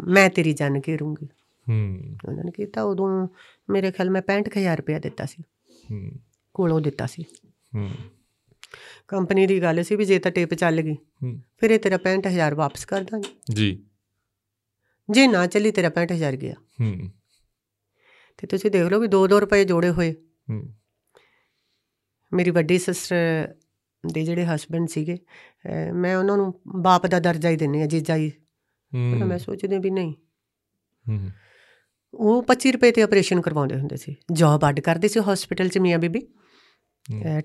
[0.07, 1.27] ਮੈਂ ਤੇਰੀ ਜਾਨ ਕੇ ਰਹੂੰਗੀ
[1.69, 3.29] ਹੂੰ। ਉਹਨਾਂ ਨੇ ਕੀਤਾ ਉਦੋਂ
[3.71, 5.43] ਮੇਰੇ ਖਿਆਲ ਮੈਂ 65000 ਰੁਪਇਆ ਦਿੱਤਾ ਸੀ।
[5.91, 6.11] ਹੂੰ।
[6.55, 7.25] ਕੋਲੋਂ ਦਿੱਤਾ ਸੀ।
[7.77, 7.91] ਹੂੰ।
[9.09, 12.55] ਕੰਪਨੀ ਦੀ ਗੱਲ ਸੀ ਵੀ ਜੇ ਤਾਂ ਟੇਪ ਚੱਲ ਗਈ ਹੂੰ। ਫਿਰ ਇਹ ਤੇਰਾ 65000
[12.55, 13.85] ਵਾਪਸ ਕਰ ਦਾਂਗੇ। ਜੀ।
[15.11, 17.11] ਜੇ ਨਾ ਚੱਲੀ ਤੇਰਾ 65000 ਗਿਆ। ਹੂੰ।
[18.39, 20.13] ਤੇ ਤੁਸੀਂ ਦੇਖ ਲਓ ਵੀ 2-2 ਰੁਪਏ ਜੋੜੇ ਹੋਏ।
[20.51, 20.75] ਹੂੰ।
[22.33, 23.55] ਮੇਰੀ ਵੱਡੀ ਸਿਸਟਰ
[24.07, 25.19] ਦੇ ਜਿਹੜੇ ਹਸਬੰਡ ਸੀਗੇ
[25.93, 28.33] ਮੈਂ ਉਹਨਾਂ ਨੂੰ ਬਾਪ ਦਾ ਦਰਜਾ ਹੀ ਦਿੰਨੀ ਆ ਜੀਜਾ ਹੀ
[28.95, 30.15] ਹੂੰ ਮੈਂ ਸੋਚਦੀ ਵੀ ਨਹੀਂ।
[31.09, 31.31] ਹੂੰ।
[32.15, 35.99] ਉਹ 25 ਰੁਪਏ ਤੇ ਆਪਰੇਸ਼ਨ ਕਰਵਾਉਂਦੇ ਹੁੰਦੇ ਸੀ। ਜੌਬ ਅੱਡ ਕਰਦੇ ਸੀ ਹਸਪੀਟਲ 'ਚ ਮੀਆਂ
[35.99, 36.21] ਬੀਬੀ।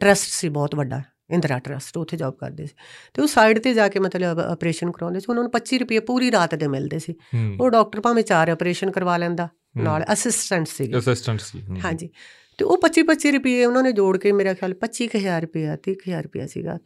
[0.01, 2.75] ਟਰਸਟ ਸੀ ਬਹੁਤ ਵੱਡਾ ਇੰਦਰਾ ਟਰਸਟ ਉੱਥੇ ਜੌਬ ਕਰਦੇ ਸੀ।
[3.13, 6.31] ਤੇ ਉਹ ਸਾਈਡ ਤੇ ਜਾ ਕੇ ਮਤਲਬ ਆਪਰੇਸ਼ਨ ਕਰਾਉਂਦੇ ਸੀ। ਉਹਨਾਂ ਨੂੰ 25 ਰੁਪਏ ਪੂਰੀ
[6.31, 7.13] ਰਾਤ ਦੇ ਮਿਲਦੇ ਸੀ।
[7.59, 12.09] ਉਹ ਡਾਕਟਰ ਭਾਵੇਂ ਚਾਰ ਆਪਰੇਸ਼ਨ ਕਰਵਾ ਲੈਂਦਾ ਨਾਲ ਅਸਿਸਟੈਂਟ ਸੀਗੇ। ਅਸਿਸਟੈਂਟ ਸੀ। ਹਾਂਜੀ।
[12.57, 16.47] ਤੇ ਉਹ 25 25 ਰੁਪਏ ਉਹਨਾਂ ਨੇ ਜੋੜ ਕੇ ਮੇਰਾ ਖਿਆਲ 25000 ਰੁਪਏ 30000 ਰੁਪਏ
[16.47, 16.77] ਸੀਗਾ।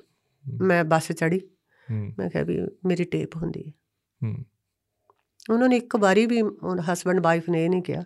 [0.62, 1.42] ਮੈਂ ਬੱਸ ਚੜੀ
[1.92, 3.74] ਮੈਂ ਕਿਹਾ ਵੀ ਮੇਰੀ ਟੇਪ ਹੁੰਦੀ ਹੈ।
[5.50, 6.42] ਉਹਨਾਂ ਨੇ ਇੱਕ ਵਾਰੀ ਵੀ
[6.94, 8.02] ਹਸਬੰਡ ਵਾਈਫ ਨੇ ਇਹ ਨਹੀਂ ਕਿਹਾ।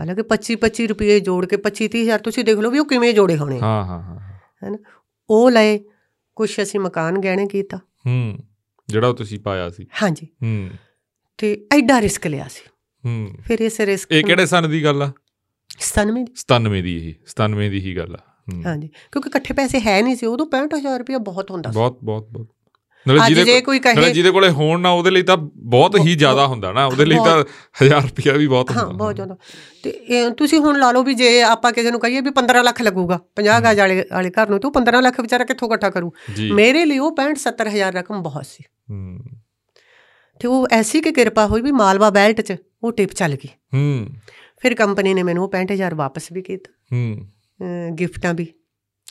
[0.00, 3.36] ਹਾਲਾਂਕਿ 25 25 ਰੁਪਏ ਜੋੜ ਕੇ 25 30000 ਤੁਸੀਂ ਦੇਖ ਲਓ ਵੀ ਉਹ ਕਿਵੇਂ ਜੋੜੇ
[3.36, 4.20] ਹੋਣੇ ਹਾਂ ਹਾਂ ਹਾਂ
[4.64, 4.78] ਹੈਨਾ?
[5.30, 5.84] ਉਹ ਲਏ
[6.36, 8.38] ਕੁਛ ਅਸੀਂ ਮਕਾਨ ਗਹਿਣੇ ਕੀਤਾ। ਹੂੰ।
[8.88, 10.68] ਜਿਹੜਾ ਤੁਸੀਂ ਪਾਇਆ ਸੀ। ਹਾਂਜੀ। ਹੂੰ।
[11.38, 12.70] ਤੇ ਐਡਾ ਰਿਸਕ ਲਿਆ ਸੀ।
[13.06, 15.12] ਹੂੰ। ਫਿਰ ਇਸ ਰਿਸਕ ਇਹ ਕਿਹੜੇ ਸਨ ਦੀ ਗੱਲ ਆ?
[15.78, 18.18] 97 ਦੀ। 97 ਦੀ ਇਹ 97 ਦੀ ਹੀ ਗੱਲ ਆ।
[18.52, 21.98] ਹੂੰ। ਹਾਂਜੀ ਕਿਉਂਕਿ ਇਕੱਠੇ ਪੈਸੇ ਹੈ ਨਹੀਂ ਸੀ ਉਦੋਂ 65000 ਰੁਪਏ ਬਹੁਤ ਹੁੰਦਾ ਸੀ। ਬਹੁਤ
[22.02, 22.48] ਬਹੁਤ ਬਹੁਤ।
[23.08, 26.46] ਨਾਲੇ ਜਿਹਦੇ ਕੋਈ ਨਾਲੇ ਕਹੇ ਜਿਹਦੇ ਕੋਲੇ ਹੋਣ ਨਾ ਉਹਦੇ ਲਈ ਤਾਂ ਬਹੁਤ ਹੀ ਜ਼ਿਆਦਾ
[26.46, 27.44] ਹੁੰਦਾ ਨਾ ਉਹਦੇ ਲਈ ਤਾਂ
[27.82, 29.36] 1000 ਰੁਪਿਆ ਵੀ ਬਹੁਤ ਹਾਂ ਹੁੰਦਾ। ਬਹੁਤ ਜ਼ਿਆਦਾ।
[29.82, 33.20] ਤੇ ਤੁਸੀਂ ਹੁਣ ਲਾ ਲਓ ਵੀ ਜੇ ਆਪਾਂ ਕਿਸੇ ਨੂੰ ਕਹੀਏ ਵੀ 15 ਲੱਖ ਲੱਗੂਗਾ
[33.36, 36.12] 50 ਗਾਜ ਵਾਲੇ ਵਾਲੇ ਘਰ ਨੂੰ ਤੇ ਉਹ 15 ਲੱਖ ਵਿਚਾਰਾ ਕਿੱਥੋਂ ਇਕੱਠਾ ਕਰੂ?
[36.54, 39.20] ਮੇਰੇ ਲਈ ਉਹ 65 70000 ਰਕਮ ਬਹੁਤ ਸੀ। ਹੂੰ।
[40.40, 44.08] ਤੇ ਉਹ ਐਸੀ ਕਿ ਕਿਰਪਾ ਹੋਈ ਵੀ ਮਾਲਵਾ ਬੈਲਟ 'ਚ ਉਹ ਟਿਪ ਚੱਲ ਗਈ। ਹੂੰ।
[44.62, 47.28] ਫਿਰ ਕੰਪਨੀ ਨੇ ਮੈਨੂੰ ਉਹ 65000 ਵਾਪਸ ਵੀ ਕੀਤਾ। ਹੂੰ।
[47.94, 48.46] ਗਿਫਟਾਂ ਵੀ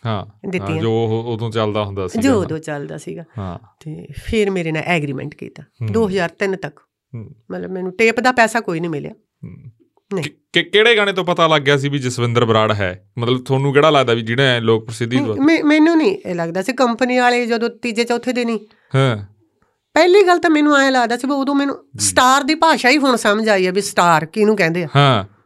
[0.05, 4.71] ਹਾਂ ਦਿੱਤੀਆਂ। ਜੋ ਉਦੋਂ ਚੱਲਦਾ ਹੁੰਦਾ ਸੀ ਜੋ ਉਦੋਂ ਚੱਲਦਾ ਸੀਗਾ। ਹਾਂ। ਤੇ ਫਿਰ ਮੇਰੇ
[4.71, 6.79] ਨਾਲ ਐਗਰੀਮੈਂਟ ਕੀਤਾ ਹੂੰ। 2003 ਤੱਕ।
[7.15, 9.11] ਹੂੰ। ਮਤਲਬ ਮੈਨੂੰ ਟੇਪ ਦਾ ਪੈਸਾ ਕੋਈ ਨਹੀਂ ਮਿਲਿਆ।
[10.13, 13.11] ਨਹੀਂ। ਕਿ- ਕਿਹੜੇ ਗਾਣੇ ਤੋਂ ਪਤਾ ਲੱਗ ਗਿਆ ਸੀ ਵੀ ਜਸਵਿੰਦਰ ਬਰਾੜ ਹੈ?
[13.17, 15.17] ਮਤਲਬ ਤੁਹਾਨੂੰ ਕਿਹੜਾ ਲੱਗਦਾ ਵੀ ਜਿਹੜੇ ਲੋਕ ਪ੍ਰਸਿੱਧੀ
[15.63, 18.59] ਮੈਨੂੰ ਨਹੀਂ ਇਹ ਲੱਗਦਾ ਸੀ ਕੰਪਨੀ ਵਾਲੇ ਜਦੋਂ ਤੀਜੇ ਚੌਥੇ ਦਿਨ ਹੀ।
[18.95, 19.25] ਹਾਂ।
[19.93, 23.15] ਪਹਿਲੀ ਗੱਲ ਤਾਂ ਮੈਨੂੰ ਐਂ ਲੱਗਦਾ ਸੀ ਵੀ ਉਦੋਂ ਮੈਨੂੰ ਸਟਾਰ ਦੀ ਭਾਸ਼ਾ ਹੀ ਹੁਣ
[23.15, 25.40] ਸਮਝ ਆਈ ਹੈ ਵੀ ਸਟਾਰ ਕਿਹਨੂੰ ਕਹਿੰਦੇ ਆ। ਹਾਂ।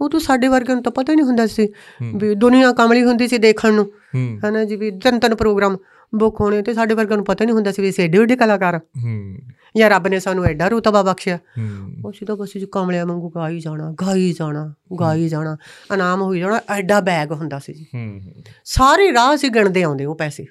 [0.00, 1.68] ਉਦੋਂ ਸਾਡੇ ਵਰਗਿਆਂ ਨੂੰ ਤਾਂ ਪਤਾ ਹੀ ਨਹੀਂ ਹੁੰਦਾ ਸੀ।
[2.16, 5.76] ਵੀ ਦੁਨੀਆ ਕਮਲੀ ਹੁੰਦੀ ਸੀ ਦੇਖਣ ਨੂੰ। ਹਨਾ ਜੀ ਵੀ ਤਿੰਨ ਤਿੰਨ ਪ੍ਰੋਗਰਾਮ
[6.14, 8.78] ਬੁੱਕ ਹੋਣੇ ਤੇ ਸਾਡੇ ਵਰਗਿਆਂ ਨੂੰ ਪਤਾ ਨਹੀਂ ਹੁੰਦਾ ਸੀ ਵੀ ਅਸੀਂ ਏਡੇ ਏਡੇ ਕਲਾਕਾਰ।
[8.78, 9.36] ਹੂੰ।
[9.76, 13.60] ਜਾਂ ਰੱਬ ਨੇ ਸਾਨੂੰ ਐਡਾ ਰੁਤਬਾ ਬਖਸ਼ਿਆ। ਹੂੰ। ਅਸੀਂ ਤਾਂ ਬਸ ਜੀ ਕਮਲਿਆਂ ਵਾਂਗੂ ਗਾਈ
[13.60, 15.56] ਜਾਣਾ ਗਾਈ ਜਾਣਾ ਗਾਈ ਜਾਣਾ
[15.94, 18.20] ਇਨਾਮ ਹੋਈ ਜਾਣਾ ਐਡਾ ਬੈਗ ਹੁੰਦਾ ਸੀ ਜੀ। ਹੂੰ।
[18.64, 20.44] ਸਾਰੇ ਰਾਹ ਅਸੀਂ ਗਿਣਦੇ ਆਉਂਦੇ ਉਹ ਪੈਸੇ।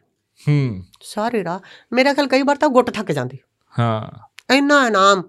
[0.49, 1.59] ਹੂੰ। ਸਾਰੇ ਰਾਹ।
[1.93, 3.37] ਮੇਰਾ ਖਿਆਲ ਕਈ ਵਾਰ ਤਾਂ ਗੁੱਟ ਥੱਕ ਜਾਂਦੇ।
[3.79, 5.23] ਹਾਂ। ਇੰਨਾ ਇਨਾਮ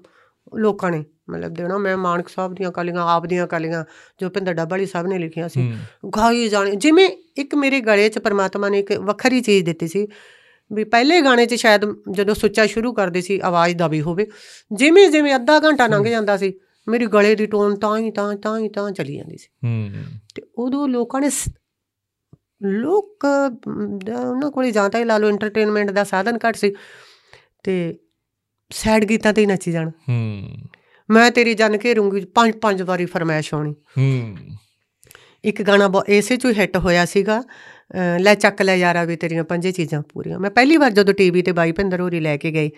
[0.57, 3.85] ਲੋਕਾਂ ਨੇ ਮਤਲਬ ਦੇਣਾ ਮੈਂ ਮਾਨਕ ਸਾਹਿਬ ਦੀਆਂ ਕਾਲੀਆਂ ਆਪ ਦੀਆਂ ਕਾਲੀਆਂ
[4.21, 5.73] ਜੋ ਭਿੰਦਰ ਡੱਬਾਲੀ ਸਾਹਿਬ ਨੇ ਲਿਖੀਆਂ ਸੀ।
[6.09, 10.07] ਗਾਈ ਜਾਣੇ ਜਿਵੇਂ ਇੱਕ ਮੇਰੇ ਗਲੇ 'ਚ ਪਰਮਾਤਮਾ ਨੇ ਇੱਕ ਵੱਖਰੀ ਚੀਜ਼ ਦਿੱਤੀ ਸੀ
[10.73, 14.27] ਵੀ ਪਹਿਲੇ ਗਾਣੇ 'ਚ ਸ਼ਾਇਦ ਜਦੋਂ ਸੁੱਚਾ ਸ਼ੁਰੂ ਕਰਦੇ ਸੀ ਆਵਾਜ਼ ਦਬੀ ਹੋਵੇ
[14.73, 16.53] ਜਿਵੇਂ ਜਿਵੇਂ ਅੱਧਾ ਘੰਟਾ ਲੰਘ ਜਾਂਦਾ ਸੀ
[16.89, 19.91] ਮੇਰੀ ਗਲੇ ਦੀ ਟੋਨ ਤਾਂ ਹੀ ਤਾਂ ਤਾਂ ਹੀ ਤਾਂ ਚਲੀ ਜਾਂਦੀ ਸੀ। ਹੂੰ
[20.35, 21.31] ਤੇ ਉਦੋਂ ਲੋਕਾਂ ਨੇ
[22.63, 23.27] ਲੋਕ
[24.05, 26.75] ਦਾ- ਉਹਨਾਂ ਕੋਲੇ ਜਾਂ ਤਾਂ ਲਾ ਲਓ ਐਂਟਰਟੇਨਮੈਂਟ ਦਾ ਸਾਧਨ ਘੱਟ ਸੀ
[27.63, 27.99] ਤੇ
[28.71, 30.49] ਸੈਡ ਗੀਤਾਂ ਤੇ ਹੀ ਨੱਚੀ ਜਾਣ। ਹੂੰ।
[31.11, 34.37] ਮੈਂ ਤੇਰੀ ਜਨ ਘੇਰੂੰਗੀ ਪੰਜ ਪੰਜ ਵਾਰੀ ਫਰਮਾਇਸ਼ ਆਉਣੀ ਹੂੰ।
[35.45, 37.43] ਇੱਕ ਗਾਣਾ ਇਸੇ ਚੋਂ ਹਿੱਟ ਹੋਇਆ ਸੀਗਾ।
[38.21, 41.53] ਲੈ ਚੱਕ ਲੈ ਯਾਰਾ ਵੀ ਤੇਰੀਆਂ ਪੰਜੇ ਚੀਜ਼ਾਂ ਪੂਰੀਆਂ। ਮੈਂ ਪਹਿਲੀ ਵਾਰ ਜਦੋਂ ਟੀਵੀ ਤੇ
[41.53, 42.71] ਬਾਈ ਭਿੰਦਰ ਹੋਰੀ ਲੈ ਕੇ ਗਈ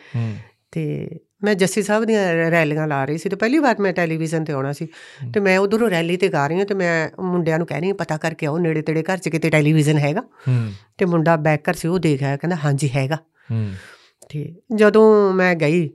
[0.72, 1.08] ਤੇ
[1.44, 4.72] ਮੈਂ ਜੱਸੀ ਸਾਹਿਬ ਦੀਆਂ ਰੈਲੀਆਂ ਲਾ ਰਹੀ ਸੀ ਤੇ ਪਹਿਲੀ ਵਾਰ ਮੈਂ ਟੈਲੀਵਿਜ਼ਨ ਤੇ ਆਉਣਾ
[4.72, 4.86] ਸੀ।
[5.34, 7.94] ਤੇ ਮੈਂ ਉਧਰੋਂ ਰੈਲੀ ਤੇ ਗਾ ਰਹੀ ਹਾਂ ਤੇ ਮੈਂ ਮੁੰਡਿਆਂ ਨੂੰ ਕਹਿ ਰਹੀ ਹਾਂ
[7.94, 10.22] ਪਤਾ ਕਰਕੇ ਆਓ ਨੇੜੇ ਤੇੜੇ ਘਰ 'ਚ ਕਿਤੇ ਟੈਲੀਵਿਜ਼ਨ ਹੈਗਾ?
[10.98, 13.18] ਤੇ ਮੁੰਡਾ ਬੈਕਰ ਸੀ ਉਹ ਦੇਖ ਆਇਆ ਕਹਿੰਦਾ ਹਾਂਜੀ ਹੈਗਾ।
[14.30, 15.88] ਤੇ ਜਦੋਂ ਮੈਂ ਗਈ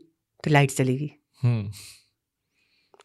[0.43, 1.10] ਤੇ ਲਾਈਟ ਚਲੀ ਗਈ।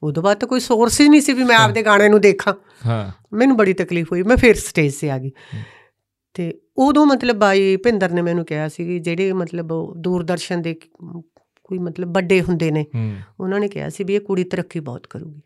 [0.02, 2.54] ਉਦੋਂ ਬਾਅਦ ਤਾਂ ਕੋਈ ਸੋਰਸ ਹੀ ਨਹੀਂ ਸੀ ਵੀ ਮੈਂ ਆਪਦੇ ਗਾਣੇ ਨੂੰ ਦੇਖਾਂ।
[2.86, 5.30] ਹਾਂ। ਮੈਨੂੰ ਬੜੀ ਤਕਲੀਫ ਹੋਈ। ਮੈਂ ਫਿਰ ਸਟੇਜ 'ਤੇ ਆ ਗਈ।
[6.34, 10.74] ਤੇ ਉਦੋਂ ਮਤਲਬ ਬਾਈ ਭਿੰਦਰ ਨੇ ਮੈਨੂੰ ਕਿਹਾ ਸੀ ਕਿ ਜਿਹੜੇ ਮਤਲਬ ਦੂਰਦਰਸ਼ਨ ਦੇ
[11.64, 12.86] ਕੋਈ ਮਤਲਬ ਵੱਡੇ ਹੁੰਦੇ ਨੇ
[13.40, 15.42] ਉਹਨਾਂ ਨੇ ਕਿਹਾ ਸੀ ਵੀ ਇਹ ਕੁੜੀ ਤਰੱਕੀ ਬਹੁਤ ਕਰੂਗੀ।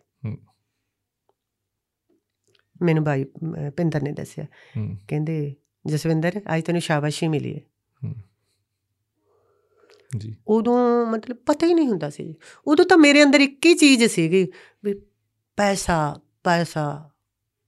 [2.83, 3.25] ਮੈਨੂੰ ਬਾਈ
[3.77, 4.45] ਭਿੰਦਰ ਨੇ ਦੱਸਿਆ।
[5.09, 5.55] ਕਹਿੰਦੇ
[5.87, 7.61] ਜਸਵਿੰਦਰ ਅੱਜ ਤੈਨੂੰ ਸ਼ਾਬਾਸ਼ੀ ਮਿਲੀ ਹੈ।
[10.19, 12.35] ਜੀ। ਉਦੋਂ ਮਤਲਬ ਪਤਾ ਹੀ ਨਹੀਂ ਹੁੰਦਾ ਸੀ
[12.67, 14.47] ਉਦੋਂ ਤਾਂ ਮੇਰੇ ਅੰਦਰ ਇੱਕ ਹੀ ਚੀਜ਼ ਸੀਗੀ
[14.85, 14.95] ਵੀ
[15.57, 17.11] ਪੈਸਾ ਪੈਸਾ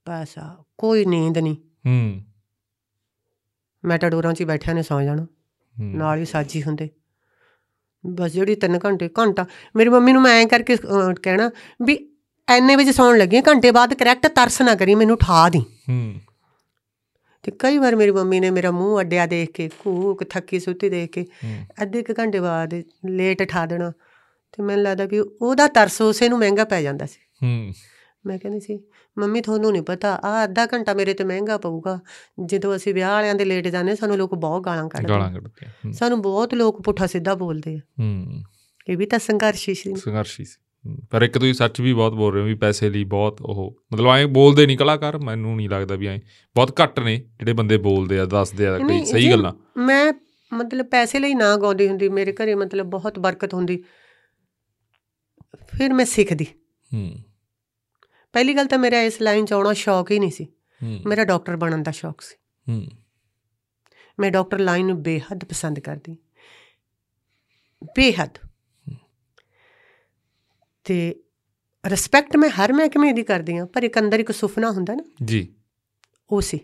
[0.05, 2.21] ਪੈਸਾ ਕੋਈ ਨੀਂਦ ਨਹੀਂ। ਹੂੰ।
[3.85, 5.27] ਮੈਟਾਡੋਰਾਂ 'ਚ ਬੈਠਿਆਂ ਨੇ ਸੌ ਜਾਣਾ।
[5.79, 6.89] ਨਾਲ ਹੀ ਸਾਜੀ ਹੁੰਦੇ।
[8.05, 10.77] ਬਸ ਜਿਹੜੀ 3 ਘੰਟੇ ਘੰਟਾ। ਮੇਰੀ ਮੰਮੀ ਨੂੰ ਮੈਂ ਐਂ ਕਰਕੇ
[11.23, 12.13] ਕਹਿਣਾ ਵੀ
[12.47, 16.13] ਐਨੇ ਵਜੇ ਸੌਣ ਲੱਗੀ ਘੰਟੇ ਬਾਅਦ ਕਰੈਕਟ ਤਰਸ ਨਾ ਕਰੀ ਮੈਨੂੰ ਠਾ ਦੀ। ਹੂੰ।
[17.43, 21.11] ਤੇ ਕਈ ਵਾਰ ਮੇਰੀ ਮੰਮੀ ਨੇ ਮੇਰਾ ਮੂੰਹ ਅੱਡਿਆ ਦੇਖ ਕੇ ਕੂਕ ਥੱਕੀ ਸੁੱਤੀ ਦੇਖ
[21.11, 21.25] ਕੇ
[21.81, 22.73] ਅੱਧੇ ਕੁ ਘੰਟੇ ਬਾਅਦ
[23.09, 23.91] ਲੇਟ ਠਾ ਦੇਣਾ।
[24.51, 27.73] ਤੇ ਮੈਨੂੰ ਲੱਗਦਾ ਵੀ ਉਹਦਾ ਤਰਸ ਉਸੇ ਨੂੰ ਮਹਿੰਗਾ ਪੈ ਜਾਂਦਾ ਸੀ। ਹੂੰ।
[28.25, 28.79] ਮੈਂ ਕਹਿੰਦੀ ਸੀ
[29.17, 31.99] ਮੰਮੀ ਤੁਹਾਨੂੰ ਨਹੀਂ ਪਤਾ ਆ ਅੱਧਾ ਘੰਟਾ ਮੇਰੇ ਤੇ ਮਹਿੰਗਾ ਪਊਗਾ।
[32.45, 36.21] ਜਦੋਂ ਅਸੀਂ ਵਿਆਹ ਵਾਲਿਆਂ ਦੇ ਲੇਟ ਜਾਂਦੇ ਸਾਨੂੰ ਲੋਕ ਬਹੁਤ ਗਾਲਾਂ ਕੱਢਦੇ ਗਾਲਾਂ। ਕੱਢਦੇ। ਸਾਨੂੰ
[36.21, 38.41] ਬਹੁਤ ਲੋਕ ਪੁੱਠਾ ਸਿੱਧਾ ਬੋਲਦੇ ਆ। ਹੂੰ।
[38.89, 40.68] ਇਹ ਵੀ ਤਾਂ ਸੰਘਰਸ਼ੀ ਸੀ। ਸੰਘਰਸ਼ੀ ਸੀ।
[41.09, 44.07] ਪਰ ਇੱਕ ਤੁਸੀਂ ਸੱਚ ਵੀ ਬਹੁਤ ਬੋਲ ਰਹੇ ਹੋ ਵੀ ਪੈਸੇ ਲਈ ਬਹੁਤ ਉਹ ਮਤਲਬ
[44.07, 46.19] ਐਂ ਬੋਲਦੇ ਨਹੀਂ ਕਲਾਕਾਰ ਮੈਨੂੰ ਨਹੀਂ ਲੱਗਦਾ ਵੀ ਐਂ
[46.55, 50.13] ਬਹੁਤ ਘੱਟ ਨੇ ਜਿਹੜੇ ਬੰਦੇ ਬੋਲਦੇ ਆ ਦੱਸਦੇ ਆ ਕੋਈ ਸਹੀ ਗੱਲਾਂ। ਮੈਂ
[50.53, 53.83] ਮਤਲਬ ਪੈਸੇ ਲਈ ਨਾ ਗਾਉਂਦੀ ਹੁੰਦੀ ਮੇਰੇ ਘਰੇ ਮਤਲਬ ਬਹੁਤ ਬਰਕਤ ਹੁੰਦੀ
[55.77, 56.45] ਫਿਰ ਮੈਂ ਸਿੱਖਦੀ।
[56.93, 57.17] ਹੂੰ।
[58.33, 60.47] ਪਹਿਲੀ ਗੱਲ ਤਾਂ ਮੇਰਾ ਇਸ ਲਾਈਨ 'ਚ ਆਉਣਾ ਸ਼ੌਕ ਹੀ ਨਹੀਂ ਸੀ।
[61.05, 62.35] ਮੇਰਾ ਡਾਕਟਰ ਬਣਨ ਦਾ ਸ਼ੌਕ ਸੀ।
[62.71, 62.87] ਹੂੰ।
[64.19, 66.17] ਮੈਂ ਡਾਕਟਰ ਲਾਈਨ ਨੂੰ ਬੇਹੱਦ ਪਸੰਦ ਕਰਦੀ।
[67.83, 68.48] ਬੇਹੱਦ।
[70.83, 71.23] ਤੇ
[71.85, 75.55] ਰਿਸਪੈਕਟ ਮੈਂ ਹਰ ਮਹਿਕਮੇ ਦੀ ਕਰਦੀ ਹਾਂ ਪਰ ਇੱਕ ਅੰਦਰ ਇੱਕ ਸੁਪਨਾ ਹੁੰਦਾ ਨਾ। ਜੀ।
[76.29, 76.59] ਉਹ ਸੀ।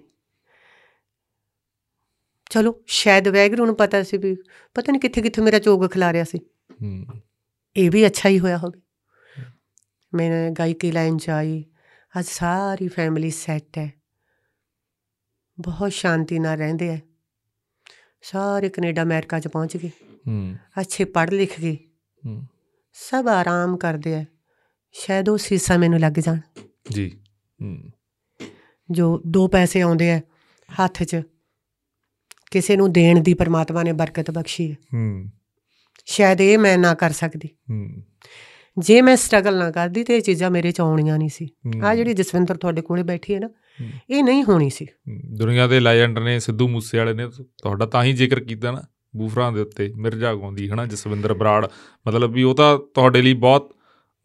[2.49, 4.35] ਚਲੋ ਸ਼ਾਇਦ ਵੈਗਰੂ ਨੂੰ ਪਤਾ ਸੀ ਵੀ
[4.73, 6.37] ਪਤਾ ਨਹੀਂ ਕਿੱਥੇ ਕਿੱਥੇ ਮੇਰਾ ਚੋਗ ਖਿਲਾ ਰਿਹਾ ਸੀ।
[6.71, 7.05] ਹੂੰ।
[7.77, 8.81] ਇਹ ਵੀ ਅੱਛਾ ਹੀ ਹੋਇਆ ਹੋਵੇ।
[10.13, 11.65] ਮੈਂ ਗਾਇਕੀ ਲਾਈਨ ਆਈ
[12.19, 13.93] ਅੱਜ ਸਾਰੀ ਫੈਮਿਲੀ ਸੈੱਟ ਹੈ।
[15.59, 17.01] ਬਹੁਤ ਸ਼ਾਂਤੀ ਨਾਲ ਰਹਿੰਦੇ ਹੈ।
[18.21, 19.91] ਸਾਰੇ ਕੈਨੇਡਾ ਅਮਰੀਕਾ ਚ ਪਹੁੰਚ ਗਏ।
[20.27, 21.77] ਹੂੰ। ਅੱਛੇ ਪੜ੍ਹ ਲਿਖ ਗਏ।
[22.25, 22.43] ਹੂੰ।
[22.97, 24.27] ਸਭ ਆਰਾਮ ਕਰਦੇ ਹੈ
[24.91, 26.39] ਸ਼ਾਇਦ ਉਹ ਸੀਸਾ ਮੈਨੂੰ ਲੱਗ ਜਾਣ।
[26.91, 27.21] ਜੀ।
[28.91, 30.23] ਜੋ ਦੋ ਪੈਸੇ ਆਉਂਦੇ ਹੈ
[30.79, 31.21] ਹੱਥ 'ਚ
[32.51, 35.31] ਕਿਸੇ ਨੂੰ ਦੇਣ ਦੀ ਪਰਮਾਤਮਾ ਨੇ ਬਰਕਤ ਬਖਸ਼ੀ ਹੈ। ਹੂੰ।
[36.05, 38.03] ਸ਼ਾਇਦ ਇਹ ਮੈਂ ਨਾ ਕਰ ਸਕਦੀ। ਹੂੰ।
[38.77, 41.49] ਜੇ ਮੈਂ ਸਟਰਗਲ ਨਾ ਕਰਦੀ ਤੇ ਇਹ ਚੀਜ਼ਾਂ ਮੇਰੇ ਚ ਆਉਣੀਆਂ ਨਹੀਂ ਸੀ।
[41.83, 43.49] ਆ ਜਿਹੜੀ ਜਸਵਿੰਦਰ ਤੁਹਾਡੇ ਕੋਲੇ ਬੈਠੀ ਹੈ ਨਾ।
[44.09, 44.87] ਇਹ ਨਹੀਂ ਹੋਣੀ ਸੀ।
[45.33, 48.83] ਦੁਨੀਆ ਦੇ ਲੈਜੈਂਡ ਨੇ ਸਿੱਧੂ ਮੂਸੇ ਵਾਲੇ ਨੇ ਤੁਹਾਡਾ ਤਾਂ ਹੀ ਜ਼ਿਕਰ ਕੀਤਾ ਨਾ।
[49.15, 51.67] ਬੂਫਰਾਂ ਦੇ ਉੱਤੇ ਮਿਰਜ਼ਾ ਗਾਉਂਦੀ ਹਨਾ ਜਸਵਿੰਦਰ ਬਰਾੜ।
[52.07, 53.75] ਮਤਲਬ ਵੀ ਉਹ ਤਾਂ ਤੁਹਾਡੇ ਲਈ ਬਹੁਤ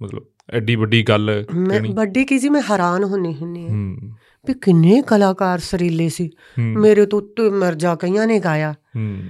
[0.03, 3.99] ਮਤਲਬ ਐਡੀ ਵੱਡੀ ਗੱਲ ਮੈਂ ਵੱਡੀ ਕੀ ਜੀ ਮੈਂ ਹੈਰਾਨ ਹੁੰਨੀ ਹੁੰਨੀ ਆ ਹੂੰ।
[4.47, 9.23] ਵੀ ਕਿੰਨੇ ਕਲਾਕਾਰ ਸਰੀਲੇ ਸੀ। ਮੇਰੇ ਤੋਂ ਉੱਤੇ ਮਿਰਜ਼ਾ ਕਈਆਂ ਨੇ ਗਾਇਆ। ਹੂੰ।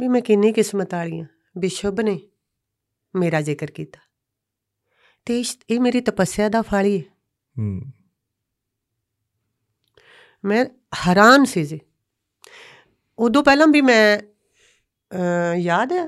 [0.00, 1.26] ਵੀ ਮੈਂ ਕਿੰਨੀ ਕਿਸਮਤ ਵਾਲੀ ਆ
[1.58, 2.20] ਵੀ ਸ਼ੁਭ ਨੇ
[3.16, 4.00] ਮੇਰਾ ਜ਼ਿਕਰ ਕੀਤਾ।
[5.24, 7.92] ਤੇ ਇਹ ਮੇਰੀ ਤਪੱਸਿਆ ਦਾ ਫਲ ਹੀ। ਹੈ।
[10.44, 10.64] ਮੈਂ
[11.06, 11.80] ਹੈਰਾਨ ਸੀ ਜੀ।
[13.18, 14.18] ਉਦੋਂ ਪਹਿਲਾਂ ਵੀ ਮੈਂ
[15.56, 16.06] ਯਾਦ ਹੈ?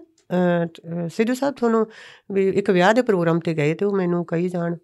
[1.08, 1.86] ਸਿੱਧੂ ਸਾਹਿਬ ਤੁਹਾਨੂੰ
[2.32, 4.76] ਵੀ ਇੱਕ ਵਿਆਹ ਦੇ ਪ੍ਰੋਗਰਾਮ ਤੇ ਗਏ ਤੇ ਉਹ ਮੈਨੂੰ ਕਹੀ ਜਾਣ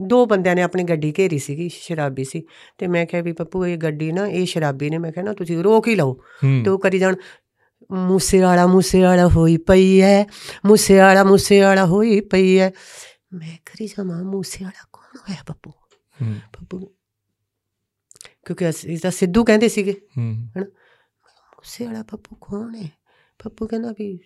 [0.00, 2.42] ਦੋ ਬੰਦਿਆਂ ਨੇ ਆਪਣੀ ਗੱਡੀ ਘੇਰੀ ਸੀਗੀ ਸ਼ਰਾਬੀ ਸੀ।
[2.78, 5.62] ਤੇ ਮੈਂ ਕਿਹਾ ਵੀ ਪੱਪੂ ਇਹ ਗੱਡੀ ਨਾ ਇਹ ਸ਼ਰਾਬੀ ਨੇ ਮੈਂ ਕਿਹਾ ਨਾ ਤੁਸੀਂ
[5.62, 6.14] ਰੋਕ ਹੀ ਲਓ।
[6.64, 7.16] ਤੇ ਉਹ ਕਰੀ ਜਾਣ
[7.92, 10.24] ਮੂਸੇ ਵਾਲਾ ਮੂਸੇ ਵਾਲਾ ਹੋਈ ਪਈ ਹੈ
[10.66, 12.70] ਮੂਸੇ ਵਾਲਾ ਮੂਸੇ ਵਾਲਾ ਹੋਈ ਪਈ ਹੈ
[13.32, 15.70] ਮੈਂ ਕਰੀ ਜਾਵਾਂ ਮੂਸੇ ਵਾਲਾ ਕੌਣ ਹੋਇਆ ਪੱਪੂ?
[16.52, 16.78] ਪੱਪੂ
[18.46, 22.88] ਕਿਉਂਕਿ ਅਸੀਂ ਤਾਂ ਸਿੱਧੂ ਕਹਿੰਦੇ ਸੀਗੇ। ਹੂੰ। ਮੂਸੇ ਵਾਲਾ ਪੱਪੂ ਕੌਣ ਹੈ
[23.44, 24.18] ਪੱਪੂ ਕਹਿੰਦਾ ਵੀ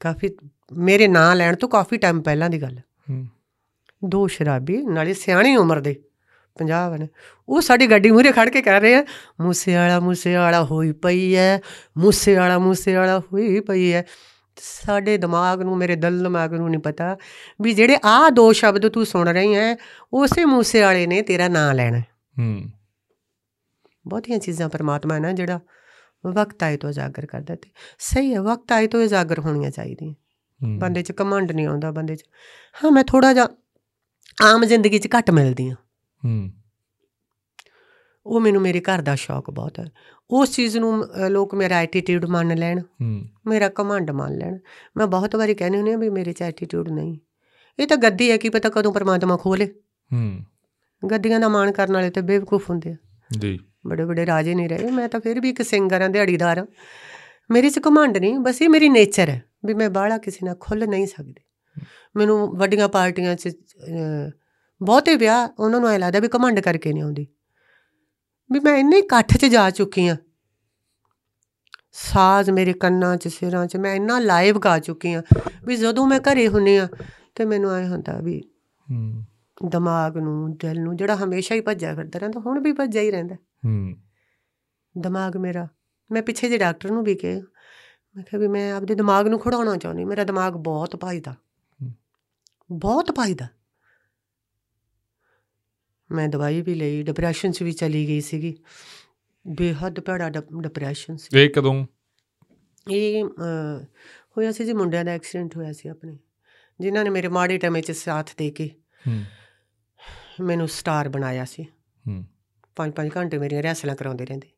[0.00, 0.28] ਕਾਫੀ
[0.72, 2.84] ਮੇਰੇ ਨਾਂ ਲੈਣ ਤੋਂ ਕਾਫੀ ਟਾਈਮ ਪਹਿਲਾਂ ਦੀ ਗੱਲ ਹੈ।
[4.04, 6.02] ਦੋ ਸ਼ਰਾਬੀ ਨਾਲੇ ਸਿਆਣੀ ਉਮਰ ਦੇ
[6.58, 7.08] ਪੰਜਾਬ ਨੇ
[7.48, 9.04] ਉਹ ਸਾਡੀ ਗੱਡੀ ਮੂਹਰੇ ਖੜ ਕੇ ਕਹਿ ਰਹੇ ਆ
[9.40, 11.60] ਮੂਸੇ ਵਾਲਾ ਮੂਸੇ ਵਾਲਾ ਹੋਈ ਪਈ ਹੈ
[11.98, 14.04] ਮੂਸੇ ਵਾਲਾ ਮੂਸੇ ਵਾਲਾ ਹੋਈ ਪਈ ਹੈ
[14.56, 17.16] ਸਾਡੇ ਦਿਮਾਗ ਨੂੰ ਮੇਰੇ ਦਿਲ ਦਿਮਾਗ ਨੂੰ ਨਹੀਂ ਪਤਾ
[17.60, 19.76] ਵੀ ਜਿਹੜੇ ਆਹ ਦੋ ਸ਼ਬਦ ਤੂੰ ਸੁਣ ਰਹੀ ਹੈ
[20.12, 22.06] ਉਸੇ ਮੂਸੇ ਵਾਲੇ ਨੇ ਤੇਰਾ ਨਾਂ ਲੈਣਾ ਹੈ।
[22.38, 22.70] ਹੂੰ
[24.08, 25.60] ਬਹੁਤੀਆਂ ਚੀਜ਼ਾਂ ਪਰਮਾਤਮਾ ਹੈ ਨਾ ਜਿਹੜਾ
[26.26, 30.14] ਵਕਤ ਆਏ ਤੋਂ ਉਜਾਗਰ ਕਰਦਾ ਤੇ ਸਹੀ ਹੈ ਵਕਤ ਆਏ ਤੋਂ ਉਜਾਗਰ ਹੋਣੀਆਂ ਚਾਹੀਦੀਆਂ।
[30.78, 32.24] ਬੰਦੇ 'ਚ ਕਮੰਡ ਨਹੀਂ ਆਉਂਦਾ ਬੰਦੇ 'ਚ।
[32.84, 33.48] ਹਾਂ ਮੈਂ ਥੋੜਾ ਜਿਹਾ
[34.42, 35.76] ਆਮ ਜ਼ਿੰਦਗੀ 'ਚ ਘੱਟ ਮਿਲਦੀ ਹਾਂ।
[36.24, 36.50] ਹੂੰ।
[38.26, 39.92] ਉਹ ਮੈਨੂੰ ਮੇਰੇ ਘਰ ਦਾ ਸ਼ੌਕ ਬਹੁਤ ਹੈ।
[40.30, 44.58] ਉਸ ਚੀਜ਼ ਨੂੰ ਲੋਕ ਮੇਰਾ ਐਟੀਟਿਊਡ ਮੰਨ ਲੈਣ। ਹੂੰ। ਮੇਰਾ ਕਮੰਡ ਮੰਨ ਲੈਣ।
[44.96, 47.18] ਮੈਂ ਬਹੁਤ ਵਾਰੀ ਕਹਿੰਦੀ ਹੁੰਦੀ ਹਾਂ ਵੀ ਮੇਰੇ 'ਚ ਐਟੀਟਿਊਡ ਨਹੀਂ।
[47.80, 49.66] ਇਹ ਤਾਂ ਗੱਦੀ ਹੈ ਕੀ ਪਤਾ ਕਦੋਂ ਪਰਮਾਤਮਾ ਖੋਲੇ
[50.12, 50.44] ਹੂੰ।
[51.10, 52.96] ਗੱਦੀਆਂ ਦਾ ਮਾਣ ਕਰਨ ਵਾਲੇ ਤੇ ਬੇਵਕੂਫ ਹੁੰਦੇ ਆ।
[53.38, 56.66] ਜੀ। ਬੜੇ ਬੜੇ ਰਾਜੇ ਨਹੀਂ ਰਹੇ। ਮੈਂ ਤਾਂ ਫਿਰ ਵੀ ਇੱਕ ਸਿੰਗਰ ਹਾਂ ਦਿਹਾੜੀਦਾਰ ਹਾਂ।
[57.50, 60.86] ਮੇਰੇ 'ਚ ਕਮੰਡ ਨਹੀਂ ਬਸ ਇਹ ਮੇਰੀ ਨੇਚਰ ਹੈ ਵੀ ਮੈਂ ਬਾਹਲਾ ਕਿਸੇ ਨਾਲ ਖੁੱਲ
[60.88, 61.34] ਨਹੀਂ ਸਕਦੀ।
[62.16, 63.48] ਮੈਨੂੰ ਵੱਡੀਆਂ ਪਾਰਟੀਆਂ 'ਚ
[64.80, 67.26] ਬਹੁਤੇ ਵਿਆਹ ਉਹਨਾਂ ਨੂੰ ਐ ਲੱਗਦਾ ਵੀ ਕਮੰਡ ਕਰਕੇ ਨਹੀਂ ਆਉਂਦੀ।
[68.50, 70.16] ਵੀ ਮੈਂ ਇੰਨੇ ਇਕੱਠ 'ਚ ਜਾ ਚੁੱਕੀ ਹਾਂ।
[71.92, 75.22] ਸਾਜ਼ ਮੇਰੇ ਕੰਨਾਂ 'ਚ ਸਿਰਾਂ 'ਚ ਮੈਂ ਇੰਨਾ ਲਾਈਵ ਗਾ ਚੁੱਕੀ ਆ
[75.64, 76.88] ਵੀ ਜਦੋਂ ਮੈਂ ਘਰੇ ਹੁੰਨੀ ਆ
[77.34, 78.40] ਤੇ ਮੈਨੂੰ ਐ ਹੁੰਦਾ ਵੀ
[78.88, 79.24] ਹੂੰ।
[79.70, 83.36] ਦਿਮਾਗ ਨੂੰ ਦਿਲ ਨੂੰ ਜਿਹੜਾ ਹਮੇਸ਼ਾ ਹੀ ਭੱਜਿਆ ਫਿਰਦਾ ਰਹਿੰਦਾ ਹੁਣ ਵੀ ਭੱਜਿਆ ਹੀ ਰਹਿੰਦਾ।
[83.64, 83.96] ਹੂੰ।
[84.98, 85.68] ਦਿਮਾਗ ਮੇਰਾ।
[86.10, 87.40] ਮੈਂ ਪਿੱਛੇ ਜੇ ਡਾਕਟਰ ਨੂੰ ਵੀ ਕਿਹਾ
[88.16, 91.34] ਮੈਂ ਕਿਹਾ ਵੀ ਮੈਂ ਆਪਦੇ ਦਿਮਾਗ ਨੂੰ ਖੜਾਉਣਾ ਚਾਹੁੰਦੀ ਮੇਰਾ ਦਿਮਾਗ ਬਹੁਤ ਭੱਜਦਾ
[92.72, 93.46] ਬਹੁਤ ਭੱਜਦਾ
[96.12, 98.56] ਮੈਂ ਦਵਾਈ ਵੀ ਲਈ ਡਿਪਰੈਸ਼ਨ 'ਚ ਵੀ ਚਲੀ ਗਈ ਸੀਗੀ।
[99.46, 101.86] ਬੇਹੱਦ ਭੈੜਾ ਡਿਪਰੈਸ਼ਨ ਸੀ। ਇਹ ਕਦੋਂ?
[102.90, 103.24] ਇਹ
[104.36, 106.18] ਹੋਇਆ ਸੀ ਜੀ ਮੁੰਡਿਆਂ ਦਾ ਐਕਸੀਡੈਂਟ ਹੋਇਆ ਸੀ ਆਪਣੇ।
[106.80, 108.70] ਜਿਨ੍ਹਾਂ ਨੇ ਮੇਰੇ ਮਾੜੇ ਟਾਈਮ 'ਚ ਸਾਥ ਦੇ ਕੇ
[110.40, 111.66] ਮੈਨੂੰ ਸਟਾਰ ਬਣਾਇਆ ਸੀ।
[112.80, 114.48] ਹੂੰ ਪੰਜ ਪੰਜ ਘੰਟੇ ਮੇਰੀਆਂ ਰਿਹਰਸਲਾਂ ਕਰਾਉਂਦੇ ਰਹਿੰਦੇ।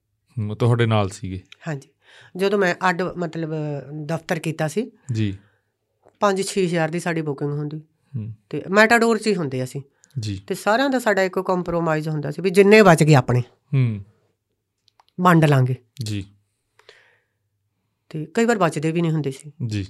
[0.55, 1.43] ਤੁਹਾਡੇ ਨਾਲ ਸੀਗੇ?
[1.69, 1.89] ਹਾਂਜੀ।
[2.37, 3.51] ਜਦੋਂ ਮੈਂ ਅੱਡ ਮਤਲਬ
[4.07, 5.39] ਦਫ਼ਤਰ ਕੀਤਾ ਸੀ। ਜੀ।
[6.21, 7.79] 5-6 ਹਜ਼ਾਰ ਦੀ ਸਾਡੀ ਬੁਕਿੰਗ ਹੁੰਦੀ।
[8.17, 9.83] ਹੂੰ। ਤੇ ਮੈਟਾਡੋਰ 'ਚ ਹੀ ਹੁੰਦੇ ਅਸੀਂ।
[10.19, 13.41] ਜੀ। ਤੇ ਸਾਰਿਆਂ ਦਾ ਸਾਡਾ ਇੱਕ ਕੰਪਰੋਮਾਈਜ਼ ਹੁੰਦਾ ਸੀ ਵੀ ਜਿੰਨੇ ਬਚ ਗਏ ਆਪਣੇ।
[13.75, 14.05] ਹੂੰ।
[15.21, 16.27] ਵੰਡ ਲਾਂਗੇ। ਜੀ।
[18.09, 19.87] ਤੇ ਕਈ ਵਾਰ ਬਚਦੇ ਵੀ ਨਹੀਂ ਹੁੰਦੇ ਸੀ। ਜੀ।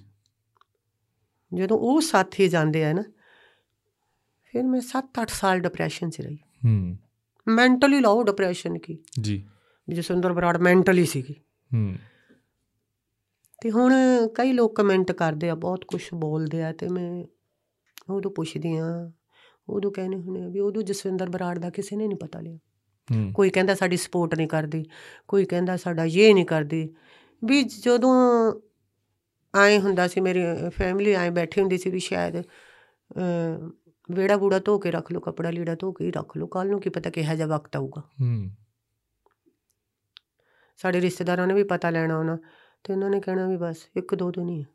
[1.55, 3.03] ਜਦੋਂ ਉਹ ਸਾਥੀ ਜਾਂਦੇ ਆ ਨਾ
[4.45, 6.99] ਫਿਰ ਮੈਂ 7-8 ਸਾਲ ਡਿਪਰੈਸ਼ਨ 'ਚ ਰਹੀ। ਹੂੰ।
[7.49, 8.99] ਮੈਂਟਲੀ ਲਾਓ ਡਿਪਰੈਸ਼ਨ ਕੀ?
[9.21, 9.47] ਜੀ।
[9.89, 11.35] ਜਸਵਿੰਦਰ ਬਰਾੜ ਮੈਂਟਲੀ ਸੀਗੀ।
[11.75, 11.95] ਹੂੰ।
[13.63, 13.95] ਤੇ ਹੁਣ
[14.35, 17.25] ਕਈ ਲੋਕ ਕਮੈਂਟ ਕਰਦੇ ਆ ਬਹੁਤ ਕੁਝ ਬੋਲਦੇ ਆ ਤੇ ਮੈਂ
[18.11, 19.13] ਉਦੋਂ ਪੁੱਛਦੀ ਆ
[19.69, 22.57] ਉਦੋਂ ਕਹਿੰਦੇ ਹੁੰਦੇ ਆ ਵੀ ਉਦੋਂ ਜਸਵਿੰਦਰ ਬਰਾੜ ਦਾ ਕਿਸੇ ਨੇ ਨਹੀਂ ਪਤਾ ਲਿਆ।
[23.15, 24.85] ਹੂੰ। ਕੋਈ ਕਹਿੰਦਾ ਸਾਡੀ ਸਪੋਰਟ ਨਹੀਂ ਕਰਦੀ
[25.29, 26.95] ਕੋਈ ਕਹਿੰਦਾ ਸਾਡਾ ਇਹ ਨਹੀਂ ਕਰਦੀ।
[27.45, 28.13] ਵੀ ਜਦੋਂ
[29.55, 32.37] ਆਏ ਹੁੰਦਾ ਸੀ ਮੇਰੀ ਫੈਮਿਲੀ ਆਏ ਬੈਠੀ ਹੁੰਦੀ ਸੀ ਵੀ ਸ਼ਾਇਦ
[34.11, 36.81] ਵਿਹੜਾ ਬੂੜਾ ਧੋ ਕੇ ਰੱਖ ਲਓ ਕੱਪੜਾ ਲੀੜਾ ਧੋ ਕੇ ਹੀ ਰੱਖ ਲਓ ਕੱਲ ਨੂੰ
[36.81, 38.51] ਕੀ ਪਤਾ ਕਿਹੋ ਜਿਹਾ ਵਕਤ ਆਊਗਾ। ਹੂੰ।
[40.77, 42.39] ਸਾਡੇ ਰਿਸ਼ਤੇਦਾਰਾਂ ਨੇ ਵੀ ਪਤਾ ਲੈਣਾ ਉਹਨਾਂ
[42.85, 44.67] ਤੇ ਉਹਨਾਂ ਨੇ ਕਹਿਣਾ ਵੀ ਬਸ ਇੱਕ ਦੋ ਦਿਨ ਹੀ ਹੈ।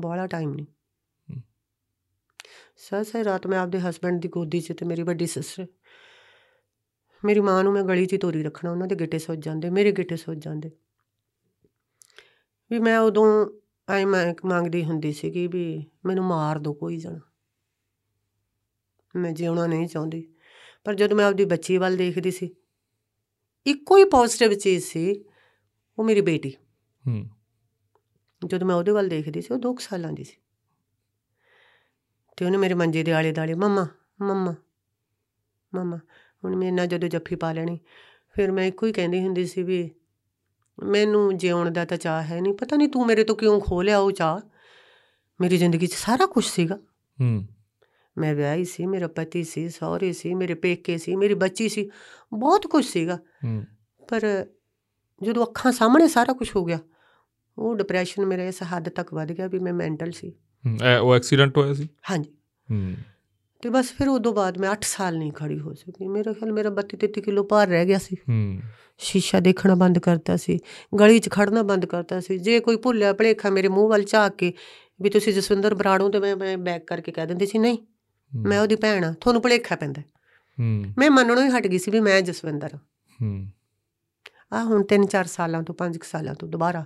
[0.00, 0.66] ਬਾਹਲਾ ਟਾਈਮ ਨਹੀਂ।
[2.76, 5.66] ਸਰ ਸਰ ਰਾਤ ਮੈਂ ਆਪਦੇ ਹਸਬੰਡ ਦੀ ਗੋਦੀ 'ਚ ਤੇ ਮੇਰੀ ਵੱਡੀ ਸਿਸਟਰ
[7.24, 10.16] ਮੇਰੀ ਮਾਂ ਨੂੰ ਮੈਂ ਗਲੀ 'ਚ ਤੋਰੀ ਰੱਖਣਾ ਉਹਨਾਂ ਦੇ ਗਿੱਟੇ ਸੁੱਜ ਜਾਂਦੇ ਮੇਰੇ ਗਿੱਟੇ
[10.16, 10.70] ਸੁੱਜ ਜਾਂਦੇ।
[12.70, 13.50] ਵੀ ਮੈਂ ਉਦੋਂ
[13.88, 17.27] ਐ ਮੈਂ ਮੰਗਦੀ ਹੁੰਦੀ ਸੀਗੀ ਵੀ ਮੈਨੂੰ ਮਾਰ ਦੋ ਕੋਈ ਜਣਾ।
[19.16, 20.34] ਮੈਂ ਜਿਉਣਾ ਨਹੀਂ ਚਾਹੁੰਦੀ।
[20.84, 22.54] ਪਰ ਜਦੋਂ ਮੈਂ ਆਪਦੀ ਬੱਚੀ ਵੱਲ ਦੇਖਦੀ ਸੀ
[23.66, 25.24] ਇੱਕੋ ਹੀ ਪੋਜ਼ਿਟਿਵ ਚੀਜ਼ ਸੀ
[25.98, 26.56] ਉਹ ਮੇਰੀ ਬੇਟੀ।
[27.06, 27.30] ਹੂੰ।
[28.46, 30.36] ਜਦੋਂ ਮੈਂ ਉਹਦੇ ਵੱਲ ਦੇਖਦੀ ਸੀ ਉਹ 2 ਸਾਲਾਂ ਦੀ ਸੀ।
[32.36, 33.88] ਤੇ ਉਹਨੇ ਮੇਰੇ ਮੰਜੇ ਦੇ ਆਲੇ ਦਾਲੇ ਮੰਮਾ
[34.20, 34.54] ਮੰਮਾ
[35.74, 35.96] ਮੰਮਾ।
[36.44, 37.78] ਹੁਣ ਮੇਰੇ ਨਾਲ ਜਦੋਂ ਜੱਫੀ ਪਾ ਲੈਣੀ
[38.34, 39.90] ਫਿਰ ਮੈਂ ਇੱਕੋ ਹੀ ਕਹਿੰਦੀ ਹੁੰਦੀ ਸੀ ਵੀ
[40.82, 43.98] ਮੈਨੂੰ ਜਿਉਣ ਦਾ ਤਾਂ ਚਾਹ ਹੈ ਨਹੀਂ। ਪਤਾ ਨਹੀਂ ਤੂੰ ਮੇਰੇ ਤੋਂ ਕਿਉਂ ਖੋਹ ਲਿਆ
[43.98, 44.40] ਉਹ ਚਾਹ
[45.40, 46.76] ਮੇਰੀ ਜ਼ਿੰਦਗੀ 'ਚ ਸਾਰਾ ਕੁਝ ਸੀਗਾ।
[47.20, 47.46] ਹੂੰ।
[48.18, 51.90] ਮੈਂ ਵਿਆਹੀ ਸੀ ਮੇਰਾ ਪਤੀ ਸੀ ਸਹੁਰੇ ਸੀ ਮੇਰੇ ਪੇਕੇ ਸੀ ਮੇਰੀ ਬੱਚੀ ਸੀ
[52.32, 53.18] ਬਹੁਤ ਕੁਝ ਸੀਗਾ।
[54.08, 54.46] ਪਰ
[55.22, 56.78] ਜਦੋਂ ਅੱਖਾਂ ਸਾਹਮਣੇ ਸਾਰਾ ਕੁਝ ਹੋ ਗਿਆ
[57.58, 60.32] ਉਹ ਡਿਪਰੈਸ਼ਨ ਮੇਰਾ ਇਸ ਹੱਦ ਤੱਕ ਵੱਧ ਗਿਆ ਵੀ ਮੈਂ ਮੈਂਟਲ ਸੀ।
[61.02, 61.88] ਉਹ ਐਕਸੀਡੈਂਟ ਹੋਇਆ ਸੀ?
[62.10, 62.96] ਹਾਂਜੀ।
[63.62, 66.70] ਤੇ ਬਸ ਫਿਰ ਉਦੋਂ ਬਾਅਦ ਮੈਂ 8 ਸਾਲ ਨਹੀਂ ਖੜੀ ਹੋ ਸਕੀ। ਮੇਰੇ ਖਿਆਲ ਮੇਰਾ
[66.70, 68.60] 32 33 ਕਿਲੋ ਭਾਰ ਰਹਿ ਗਿਆ ਸੀ। ਹੂੰ।
[68.98, 70.58] ਸ਼ੀਸ਼ਾ ਦੇਖਣਾ ਬੰਦ ਕਰਤਾ ਸੀ
[71.00, 74.52] ਗਲੀ 'ਚ ਖੜਨਾ ਬੰਦ ਕਰਤਾ ਸੀ। ਜੇ ਕੋਈ ਭੁੱਲਿਆ ਭਲੇਖਾ ਮੇਰੇ ਮੂੰਹ ਵੱਲ ਝਾਕ ਕੇ
[75.02, 77.78] ਵੀ ਤੁਸੀਂ ਜਸਵਿੰਦਰ ਬਰਾੜੋ ਤੇ ਮੈਂ ਮੈਂ ਬੈਕ ਕਰਕੇ ਕਹਿ ਦਿੰਦੀ ਸੀ ਨਹੀਂ
[78.34, 80.02] ਮੈਂ ਉਹਦੀ ਭੈਣ ਆ ਤੁਹਾਨੂੰ ਭਲੇਖਾ ਪੈਂਦਾ।
[80.60, 82.78] ਹੂੰ। ਮੈਂ ਮੰਨਣੋਂ ਹੀ ਹਟ ਗਈ ਸੀ ਵੀ ਮੈਂ ਜਸਵਿੰਦਰ ਆ।
[83.22, 83.52] ਹੂੰ।
[84.52, 86.84] ਆਹ ਹੁਣ 3-4 ਸਾਲਾਂ ਤੋਂ 5 ਸਾਲਾਂ ਤੋਂ ਦੁਬਾਰਾ।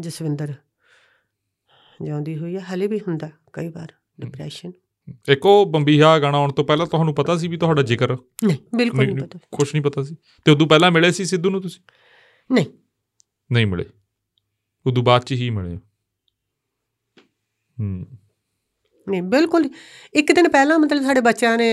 [0.00, 0.54] ਜਸਵਿੰਦਰ
[2.02, 4.72] ਜਿਉਂਦੀ ਹੋਈ ਹੈ ਹਲੇ ਵੀ ਹੁੰਦਾ ਕਈ ਵਾਰ ਡਿਪਰੈਸ਼ਨ
[5.28, 8.16] ਇੱਕ ਉਹ ਬੰਬੀਹਾ ਗਾਣਾ ਆਉਣ ਤੋਂ ਪਹਿਲਾਂ ਤੁਹਾਨੂੰ ਪਤਾ ਸੀ ਵੀ ਤੁਹਾਡਾ ਜ਼ਿਕਰ?
[8.44, 11.62] ਨਹੀਂ ਬਿਲਕੁਲ ਨਹੀਂ, ਪਤਾ। ਕੁਝ ਨਹੀਂ ਪਤਾ ਸੀ। ਤੇ ਉਦੋਂ ਪਹਿਲਾਂ ਮਿਲੇ ਸੀ ਸਿੱਧੂ ਨੂੰ
[11.62, 11.82] ਤੁਸੀਂ?
[12.52, 12.66] ਨਹੀਂ।
[13.52, 13.84] ਨਹੀਂ ਮਿਲੇ।
[14.86, 15.76] ਉਦੋਂ ਬਾਅਦ ਚ ਹੀ ਮਿਲੇ।
[17.80, 18.06] ਹੂੰ।
[19.08, 19.68] ਨਹੀਂ ਬਿਲਕੁਲ।
[20.14, 21.68] ਇੱਕ ਦਿਨ ਪਹਿਲਾਂ ਮਤਲਬ ਸਾਡੇ ਬੱਚਿਆਂ ਨੇ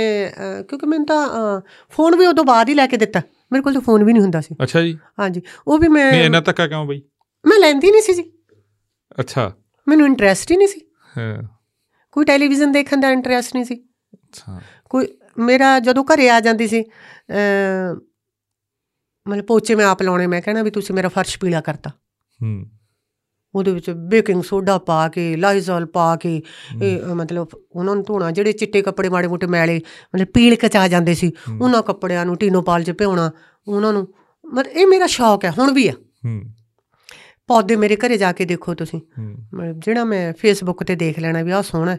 [0.70, 1.62] ਕਿਉਂਕਿ ਮੈਨੂੰ ਤਾਂ
[1.92, 3.22] ਫੋਨ ਵੀ ਉਦੋਂ ਬਾਅਦ ਹੀ ਲੈ ਕੇ ਦਿੱਤਾ।
[3.52, 6.24] ਮੇਰੇ ਕੋਲ ਤਾਂ ਫੋਨ ਵੀ ਨਹੀਂ ਹੁੰਦਾ ਸੀ। ਅੱਛਾ ਜੀ। ਹਾਂਜੀ ਉਹ ਵੀ ਮੈਂ ਨਹੀਂ
[6.24, 7.02] ਇੰਨਾ ਧੱਕਾ ਕਿਉਂ ਬਈ?
[7.46, 8.24] ਮੈਂ ਲੈਂਦੀ ਨਹੀਂ ਸੀ ਜੀ।
[9.20, 9.52] ਅੱਛਾ।
[9.88, 10.82] ਮੈਨੂੰ ਇੰਟਰਸਟ ਹੀ ਨਹੀਂ ਸੀ।
[11.18, 11.44] ਹਾਂ।
[12.12, 13.76] ਕੋਈ ਟੈਲੀਵਿਜ਼ਨ ਦੇਖਣ ਦਾ ਇੰਟਰਸਟ ਨਹੀਂ ਸੀ।
[14.14, 14.60] ਅੱਛਾ।
[14.90, 15.08] ਕੋਈ
[15.38, 16.84] ਮੇਰਾ ਜਦੋਂ ਘਰੇ ਆ ਜਾਂਦੀ ਸੀ
[19.26, 21.90] ਮਤਲਬ ਪੋਚੇ ਮੈਂ ਆਪ ਲਾਉਣੇ ਮੈਂ ਕਹਿਣਾ ਵੀ ਤੁਸੀਂ ਮੇਰਾ ਫਰਸ਼ ਪੀਲਾ ਕਰਤਾ।
[22.42, 22.66] ਹੂੰ।
[23.56, 26.42] ਉਹਦੇ ਵਿੱਚ ਬੇਕਿੰਗ ਸੋਡਾ ਪਾ ਕੇ ਲਾਈਜ਼ੋਲ ਪਾ ਕੇ
[26.84, 29.82] ਇਹ ਮਤਲਬ ਉਹਨਾਂ ਨੂੰ ਧੋਣਾ ਜਿਹੜੇ ਚਿੱਟੇ ਕੱਪੜੇ ਮਾੜੇ ਮੋਟੇ ਮੈਲੇ
[30.16, 31.32] ਮਤਲਬ ਪੀਲ ਕਚਾ ਜਾਂਦੇ ਸੀ
[31.62, 33.32] ਉਹਨਾਂ ਕੱਪੜਿਆਂ ਨੂੰ ਟੀਨੋਪਾਲ 'ਚ ਭਿਉਣਾ
[33.68, 34.08] ਉਹਨਾਂ ਨੂੰ
[34.54, 35.94] ਮਤਲਬ ਇਹ ਮੇਰਾ ਸ਼ੌਕ ਹੈ ਹੁਣ ਵੀ ਆ
[37.48, 39.02] ਪੌਦੇ ਮੇਰੇ ਘਰੇ ਜਾ ਕੇ ਦੇਖੋ ਤੁਸੀਂ।
[39.78, 41.98] ਜਿਹੜਾ ਮੈਂ ਫੇਸਬੁੱਕ ਤੇ ਦੇਖ ਲੈਣਾ ਵੀ ਆਹ ਸੋਹਣਾ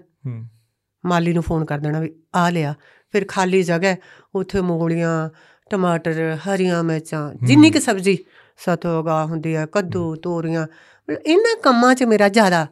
[1.07, 2.75] ਮਾਲੀ ਨੂੰ ਫੋਨ ਕਰ ਦੇਣਾ ਵੀ ਆ ਲਿਆ।
[3.13, 3.97] ਫਿਰ ਖਾਲੀ ਜਗ੍ਹਾ
[4.35, 5.31] ਉੱਥੇ ਮੂਲੀਆਂ
[5.71, 8.19] ਟਮਾਟਰ ਹਰੀਆਂ ਮਿਰਚਾਂ ਜਿੰਨੀ ਕਿ ਸਬਜ਼ੀ
[8.59, 10.67] ਸਤੋਗਾ ਹੁੰਦੀ ਹੈ ਕੱਦੂ ਤੋਰੀਆਂ
[11.11, 12.67] ਇਹਨਾਂ ਕੰਮਾਂ 'ਚ ਮੇਰਾ ਜ਼ਿਆਦਾ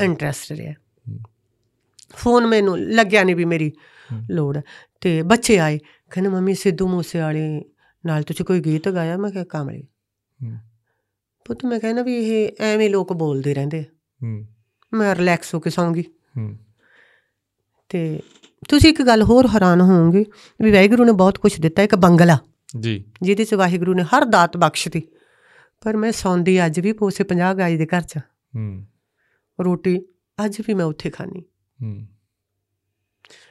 [0.00, 0.74] ਇੰਟਰਸਟ ਰਿਹਾ।
[2.14, 3.72] ਫੋਨ ਮੈਨੂੰ ਲੱਗਿਆ ਨਹੀਂ ਵੀ ਮੇਰੀ
[4.30, 4.58] ਲੋੜ।
[5.00, 5.78] ਤੇ ਬੱਚੇ ਆਏ।
[6.10, 7.64] ਕਹਿੰਦੇ ਮੰਮੀ ਸਿੱਧੂ ਮੂਸੇ ਵਾਲੇ
[8.06, 9.16] ਨਾਲ ਤੁਸੀਂ ਕੋਈ ਗੀਤ ਗਾਇਆ?
[9.16, 9.82] ਮੈਂ ਕਿਹਾ ਕਾਮਲੇ।
[11.44, 13.84] ਪੁੱਤ ਮੈਂ ਕਹਿੰਦਾ ਵੀ ਇਹ ਐਵੇਂ ਲੋਕ ਬੋਲਦੇ ਰਹਿੰਦੇ
[14.94, 16.04] ਮੈਂ ਰਿਲੈਕਸ ਹੋ ਕੇ ਸੌਂਗੀ।
[17.88, 18.20] ਤੇ
[18.68, 20.24] ਤੁਸੀਂ ਇੱਕ ਗੱਲ ਹੋਰ ਹੈਰਾਨ ਹੋਵੋਗੇ
[20.62, 22.38] ਵੀ ਵਾਹਿਗੁਰੂ ਨੇ ਬਹੁਤ ਕੁਝ ਦਿੱਤਾ ਇੱਕ ਬੰਗਲਾ।
[22.80, 25.02] ਜੀ। ਜਿਹਦੇ 'ਚ ਵਾਹਿਗੁਰੂ ਨੇ ਹਰ ਦਾਤ ਬਖਸ਼ਤੀ।
[25.80, 28.18] ਪਰ ਮੈਂ ਸੌਂਦੀ ਅੱਜ ਵੀ ਪੋਸੇ 50 ਗਾਈ ਦੇ ਘਰ 'ਚ।
[28.56, 28.86] ਹੂੰ।
[29.60, 29.98] ਰੋਟੀ
[30.44, 31.40] ਅੱਜ ਵੀ ਮੈਂ ਉੱਥੇ ਖਾਣੀ
[31.82, 32.06] ਹੂੰ।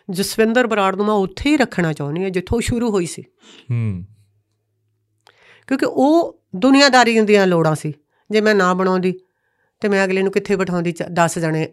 [0.10, 3.22] ਜਸਵਿੰਦਰ ਬਰਾੜ ਨੂੰ ਮੈਂ ਉੱਥੇ ਹੀ ਰੱਖਣਾ ਚਾਹੁੰਦੀ ਹਾਂ ਜਿੱਥੋਂ ਸ਼ੁਰੂ ਹੋਈ ਸੀ।
[3.72, 4.06] ਹੂੰ।
[5.68, 7.94] ਕਿਉਂਕਿ ਉਹ ਦੁਨੀਆਦਾਰੀ ਦੀਆਂ ਲੋੜਾਂ ਸੀ।
[8.32, 9.20] ਜੇ ਮੈਂ ਨਾ ਬਣਾਉਂਦੀ
[9.80, 10.94] ਤੇ ਮੈਂ ਅਗਲੇ ਨੂੰ ਕਿੱਥੇ ਬਿਠਾਉਂਦੀ?
[11.12, 11.70] 10 ਜਣੇ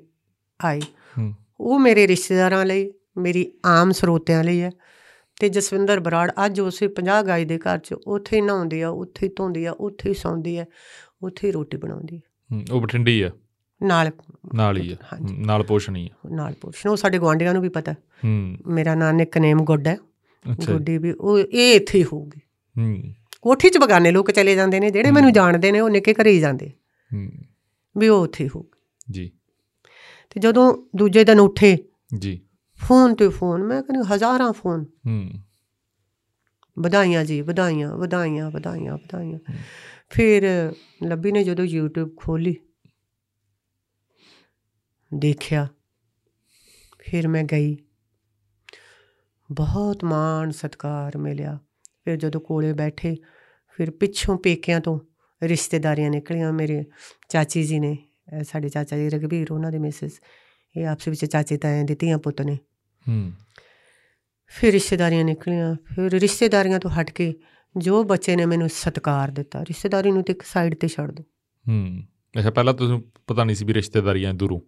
[0.64, 0.80] ਆਏ।
[1.18, 4.70] ਹੂੰ। ਉਹ ਮੇਰੇ ਰਿਸ਼ਤੇਦਾਰਾਂ ਲਈ ਮੇਰੀ ਆਮ ਸਰੋਤਿਆਂ ਲਈ ਹੈ।
[5.41, 9.26] ਤੇ ਜਸਵਿੰਦਰ ਬਰਾੜ ਅੱਜ ਉਸੇ 50 ਗਾਈ ਦੇ ਘਰ 'ਚ ਉੱਥੇ ਹੀ ਨਹਾਉਂਦੀ ਆ ਉੱਥੇ
[9.26, 10.64] ਹੀ ਧੋਂਦੀ ਆ ਉੱਥੇ ਹੀ ਸੌਂਦੀ ਆ
[11.22, 13.30] ਉੱਥੇ ਹੀ ਰੋਟੀ ਬਣਾਉਂਦੀ ਆ। ਉਹ ਬਠਿੰਡੀ ਆ?
[13.82, 14.11] ਨਾਲ
[14.55, 14.97] ਨਾਲ ਹੀ ਆ।
[15.32, 19.64] ਨਾਲ ਪੋਸ਼ਣੀ ਆ। ਨਾਲ ਪੁੱਛਣ ਉਹ ਸਾਡੇ ਗੁਆਂਢੀਆਂ ਨੂੰ ਵੀ ਪਤਾ। ਹੂੰ। ਮੇਰਾ ਨਾਂ ਨਿਕਨੇਮ
[19.64, 19.99] ਗੁੱਡ ਹੈ।
[20.51, 22.41] ਗੁੱਡੀ ਵੀ ਉਹ ਇਹ ਇੱਥੇ ਹੀ ਹੋਊਗੀ।
[22.80, 26.30] ਹੂੰ। ਕੋਠੀ 'ਚ ਬਗਾਨੇ ਲੋਕ ਚਲੇ ਜਾਂਦੇ ਨੇ ਜਿਹੜੇ ਮੈਨੂੰ ਜਾਣਦੇ ਨੇ ਉਹ ਨਿੱਕੇ ਘਰੇ
[26.30, 26.68] ਹੀ ਜਾਂਦੇ।
[27.14, 27.30] ਹੂੰ।
[27.99, 28.80] ਵੀ ਉਹ ਉੱਥੇ ਹੋਊਗੀ।
[29.11, 29.30] ਜੀ।
[30.30, 31.78] ਤੇ ਜਦੋਂ ਦੂਜੇ ਦਿਨ ਉੱਠੇ
[32.18, 32.41] ਜੀ।
[32.89, 35.30] ਫੋਨ ਤੇ ਫੋਨ ਮੈਂ ਕਹਿੰਦੀ ਹਜ਼ਾਰਾਂ ਫੋਨ। ਹੂੰ।
[36.78, 39.39] ਵਧਾਈਆਂ ਜੀ ਵਧਾਈਆਂ ਵਧਾਈਆਂ ਵਧਾਈਆਂ ਵਧਾਈਆਂ।
[40.11, 40.72] ਫਿਰ
[41.07, 42.57] ਲੱਭੀ ਨੇ ਜਦੋਂ YouTube ਖੋਲੀ
[45.14, 45.68] ਦੇਖਿਆ
[46.99, 47.76] ਫਿਰ ਮੈਂ ਗਈ।
[49.53, 51.59] ਬਹੁਤ ਮਾਣ ਸਤਿਕਾਰ ਮਿਲਿਆ।
[52.05, 53.16] ਫਿਰ ਜਦੋਂ ਕੋਲੇ ਬੈਠੇ
[53.76, 55.01] ਫਿਰ ਪਿੱਛੋਂ ਪੇਕਿਆਂ ਤੋਂ
[55.43, 56.85] ਰਿਸ਼ਤੇਦਾਰੀਆਂ ਨਿਕਲੀਆਂ ਮੇਰੇ
[57.28, 57.99] ਚਾਚੀ ਜੀ ਨੇ।
[58.45, 60.20] ਸਾਡੇ ਚਾਚਾ ਜੀ ਰਗਵੀਰ ਉਹਨਾਂ ਦੇ ਮਿਸਿਸ
[60.76, 62.59] ਇਹ ਆਪਸ ਵਿੱਚ ਚਾਚੇ ਤਾਇਆਂ ਦੇ ਧੀਆਂ ਪੁੱਤ ਨੇ।
[63.09, 63.32] ਹੂੰ।
[64.46, 67.34] ਫਿਰ ਰਿਸ਼ਤੇਦਾਰੀਆਂ ਨਿਕਲੀਆਂ ਫਿਰ ਰਿਸ਼ਤੇਦਾਰੀਆਂ ਤੋਂ ਹਟ ਕੇ
[67.76, 71.24] ਜੋ ਬੱਚੇ ਨੇ ਮੈਨੂੰ ਸਤਿਕਾਰ ਦਿੱਤਾ ਰਿਸ਼ਤੇਦਾਰੀ ਨੂੰ ਤੇ ਇੱਕ ਸਾਈਡ ਤੇ ਛੱਡ ਦੋ।
[71.68, 72.02] ਹੂੰ।
[72.38, 74.61] ਅੱਛਾ ਪਹਿਲਾਂ ਤੁਹਾਨੂੰ ਪਤਾ ਨਹੀਂ ਸੀ ਵੀ ਰਿਸ਼ਤੇਦਾਰੀਆਂ ਦੂਰੋਂ।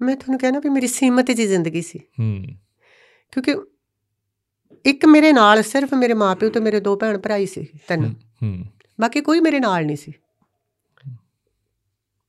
[0.00, 2.44] ਮੈਂ ਤੁਹਾਨੂੰ ਕਹਿਣਾ ਵੀ ਮੇਰੀ ਸੀਮਤ ਜੀ ਜ਼ਿੰਦਗੀ ਸੀ। ਹੂੰ।
[3.32, 3.56] ਕਿਉਂਕਿ
[4.86, 8.64] ਇੱਕ ਮੇਰੇ ਨਾਲ ਸਿਰਫ ਮੇਰੇ ਮਾਪਿਓ ਤੇ ਮੇਰੇ ਦੋ ਭੈਣ ਭਰਾ ਹੀ ਸੀ ਤਿੰਨ। ਹੂੰ।
[9.00, 10.12] ਬਾਕੀ ਕੋਈ ਮੇਰੇ ਨਾਲ ਨਹੀਂ ਸੀ।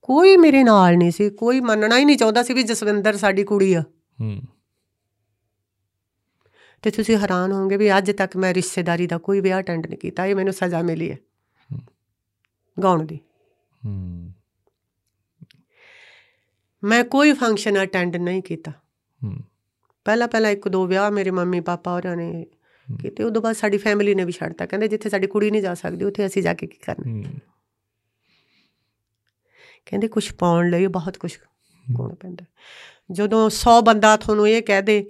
[0.01, 3.73] ਕੋਈ ਮੇਰੇ ਨਾਲ ਨਹੀਂ ਸੀ ਕੋਈ ਮੰਨਣਾ ਹੀ ਨਹੀਂ ਚਾਹੁੰਦਾ ਸੀ ਵੀ ਜਸਵਿੰਦਰ ਸਾਡੀ ਕੁੜੀ
[3.73, 3.83] ਆ।
[4.21, 4.41] ਹੂੰ।
[6.81, 10.25] ਤੇ ਤੁਸੀਂ ਹੈਰਾਨ ਹੋਵੋਗੇ ਵੀ ਅੱਜ ਤੱਕ ਮੈਂ ਰਿਸ਼ਤੇਦਾਰੀ ਦਾ ਕੋਈ ਵਿਆਹ ਅਟੈਂਡ ਨਹੀਂ ਕੀਤਾ
[10.25, 11.17] ਇਹ ਮੈਨੂੰ ਸਜ਼ਾ ਮਿਲੀ ਹੈ।
[12.83, 13.19] ਗਾਉਣ ਦੀ।
[16.83, 18.71] ਮੈਂ ਕੋਈ ਫੰਕਸ਼ਨ ਅਟੈਂਡ ਨਹੀਂ ਕੀਤਾ।
[20.05, 22.45] ਪਹਿਲਾਂ ਪਹਿਲਾਂ ਇੱਕ ਦੋ ਵਿਆਹ ਮੇਰੇ ਮੰਮੀ ਪਾਪਾ ਹੋਰਾਂ ਨੇ
[23.01, 26.05] ਕੀਤੇ ਉਦੋਂ ਬਾਅਦ ਸਾਡੀ ਫੈਮਿਲੀ ਨੇ ਵੀ ਛੱਡਤਾ ਕਹਿੰਦੇ ਜਿੱਥੇ ਸਾਡੀ ਕੁੜੀ ਨਹੀਂ ਜਾ ਸਕਦੀ
[26.05, 27.39] ਉੱਥੇ ਅਸੀਂ ਜਾ ਕੇ ਕੀ ਕਰਨਾ।
[29.85, 31.37] ਕਹਿੰਦੇ ਕੁਝ ਪਾਉਣ ਲਈ ਬਹੁਤ ਕੁਝ
[31.97, 32.45] ਪਾਉਣਾ ਪੈਂਦਾ।
[33.11, 35.09] ਜਦੋਂ 100 ਬੰਦਾ ਤੁਹਾਨੂੰ ਇਹ ਕਹਿ ਦੇ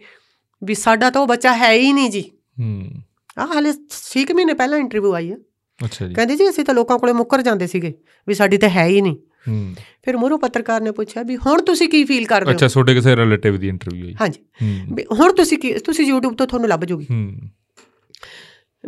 [0.64, 2.90] ਵੀ ਸਾਡਾ ਤਾਂ ਉਹ ਬੱਚਾ ਹੈ ਹੀ ਨਹੀਂ ਜੀ। ਹੂੰ।
[3.38, 5.38] ਆਹ ਹਾਲੇ 6 ਮਹੀਨੇ ਪਹਿਲਾਂ ਇੰਟਰਵਿਊ ਆਈ ਹੈ
[5.86, 7.94] ਅੱਛਾ ਜੀ। ਕਹਿੰਦੇ ਜੀ ਅਸੀਂ ਤਾਂ ਲੋਕਾਂ ਕੋਲੇ ਮੁੱਕਰ ਜਾਂਦੇ ਸੀਗੇ
[8.28, 11.90] ਵੀ ਸਾਡੀ ਤਾਂ ਹੈ ਹੀ ਨਹੀਂ। ਹੂੰ। ਫਿਰ ਮੋਰੋ ਪੱਤਰਕਾਰ ਨੇ ਪੁੱਛਿਆ ਵੀ ਹੁਣ ਤੁਸੀਂ
[11.90, 12.56] ਕੀ ਫੀਲ ਕਰਦੇ ਹੋ?
[12.56, 16.36] ਅੱਛਾ ਤੁਹਾਡੇ ਕਿਸੇ ਰਿਲੇਟਿਵ ਦੀ ਇੰਟਰਵਿਊ ਹੋਈ ਹਾਂਜੀ। ਹੂੰ। ਵੀ ਹੁਣ ਤੁਸੀਂ ਕੀ ਤੁਸੀਂ YouTube
[16.36, 17.40] ਤੋਂ ਤੁਹਾਨੂੰ ਲੱਭ ਜੂਗੀ। ਹੂੰ।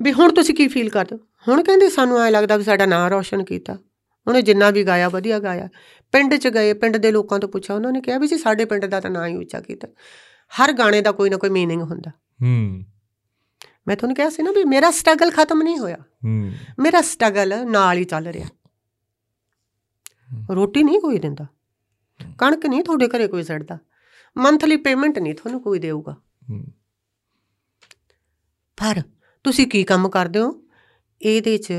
[0.02, 1.20] ਵੀ ਹੁਣ ਤੁਸੀਂ ਕੀ ਫੀਲ ਕਰਦੇ ਹੋ?
[1.48, 3.78] ਹੁਣ ਕਹਿੰਦੇ ਸਾਨੂੰ ਐ ਲੱਗਦਾ ਵੀ ਸਾਡਾ ਨਾਂ ਰੌਸ਼ਨ ਕੀਤਾ।
[4.28, 5.70] ਉਹਨੇ ਜਿੰਨਾ ਵੀ ਗਾਇਆ ਵਧੀਆ ਗਾਇਆ।
[6.12, 8.86] ਪਿੰਡ 'ਚ ਗਏ ਪਿੰਡ ਦੇ ਲੋਕਾਂ ਤੋਂ ਪੁੱਛਿਆ ਉਹਨਾਂ ਨੇ ਕਿਹਾ ਵੀ ਜੀ ਸਾਡੇ ਪਿੰਡ
[8.86, 9.88] ਦਾ ਤਾਂ ਨਾਂ ਹੀ ਉੱਚਾ ਕੀਤਾ।
[10.53, 12.11] ਹਰ ਗਾਣੇ ਦਾ ਕੋਈ ਨਾ ਕੋਈ मीनिंग ਹੁੰਦਾ
[12.43, 12.85] ਹੂੰ
[13.89, 17.97] ਮੈਂ ਤੁਹਾਨੂੰ ਕਿਹਾ ਸੀ ਨਾ ਵੀ ਮੇਰਾ ਸਟਰਗਲ ਖਤਮ ਨਹੀਂ ਹੋਇਆ ਹੂੰ ਮੇਰਾ ਸਟਰਗਲ ਨਾਲ
[17.97, 18.49] ਹੀ ਚੱਲ ਰਿਹਾ
[20.51, 21.47] ਰੋਟੀ ਨਹੀਂ ਕੋਈ ਦਿੰਦਾ
[22.39, 23.79] ਕਣਕ ਨਹੀਂ ਤੁਹਾਡੇ ਘਰੇ ਕੋਈ ਸੜਦਾ
[24.37, 26.13] ਮੰਥਲੀ ਪੇਮੈਂਟ ਨਹੀਂ ਤੁਹਾਨੂੰ ਕੋਈ ਦੇਊਗਾ
[26.51, 26.65] ਹੂੰ
[28.79, 29.03] ਪਰ
[29.45, 30.55] ਤੁਸੀਂ ਕੀ ਕੰਮ ਕਰਦੇ ਹੋ
[31.21, 31.73] ਇਹਦੇ 'ਚ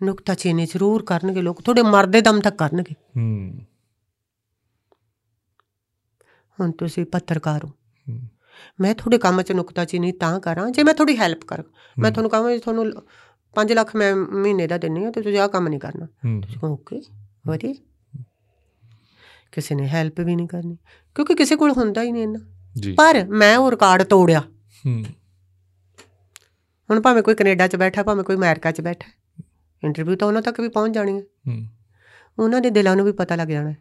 [0.00, 3.66] ਨੁਕਤਾਚੀਨੀ ਜ਼ਰੂਰ ਕਰਨਗੇ ਲੋਕ ਤੁਹਾਡੇ ਮਰਦੇ ਦਮ ਤੱਕ ਕਰਨਗੇ ਹੂੰ
[6.58, 7.74] ਹੁਣ ਤੁਸੀਂ ਪੱਤਰਕਾਰ ਹੋ ਹੂੰ।
[8.81, 11.63] ਮੈਂ ਤੁਹਾਡੇ ਕੰਮ 'ਚ ਨੁਕਤਾਚੀਨੀ ਤਾਂ ਕਰਾਂ ਜੇ ਮੈਂ ਤੁਹਾਡੀ ਹੈਲਪ ਕਰਾਂ।
[11.99, 12.85] ਮੈਂ ਤੁਹਾਨੂੰ ਕਹਾਂ ਵੀ ਤੁਹਾਨੂੰ
[13.55, 16.05] 5 ਲੱਖ ਮੈਂ ਮਹੀਨੇ ਦਾ ਦਿੰਨੀ ਆ ਤੇ ਤੁਸੀਂ ਆਹ ਕੰਮ ਨਹੀਂ ਕਰਨਾ।
[16.41, 17.01] ਤੁਸੀਂ ਕਹੋ ਓਕੇ
[17.47, 17.73] ਵਧੀਆ।
[19.51, 20.77] ਕਿਸੇ ਨੇ ਹੈਲਪ ਵੀ ਨਹੀਂ ਕਰਨੀ
[21.15, 22.39] ਕਿਉਂਕਿ ਕਿਸੇ ਕੋਲ ਹੁੰਦਾ ਹੀ ਨਹੀਂ ਇੰਨਾ।
[22.75, 24.39] ਜੀ। ਪਰ ਮੈਂ ਉਹ ਰਿਕਾਰਡ ਤੋੜਿਆ।
[24.85, 25.03] ਹੂੰ।
[26.91, 29.11] ਹੁਣ ਭਾਵੇਂ ਕੋਈ ਕੈਨੇਡਾ 'ਚ ਬੈਠਾ ਭਾਵੇਂ ਕੋਈ ਅਮਰੀਕਾ 'ਚ ਬੈਠਾ
[29.83, 31.67] ਇੰਟਰਵਿਊ ਤਾਂ ਉਹਨਾਂ ਤੱਕ ਵੀ ਪਹੁੰਚ ਜਾਣੀ ਹੈ ਹੂੰ।
[32.39, 33.73] ਉਹਨਾਂ ਦੇ ਦਿਲਾਂ ਨੂੰ ਵੀ ਪਤਾ ਲੱਗ ਜਾਣਾ।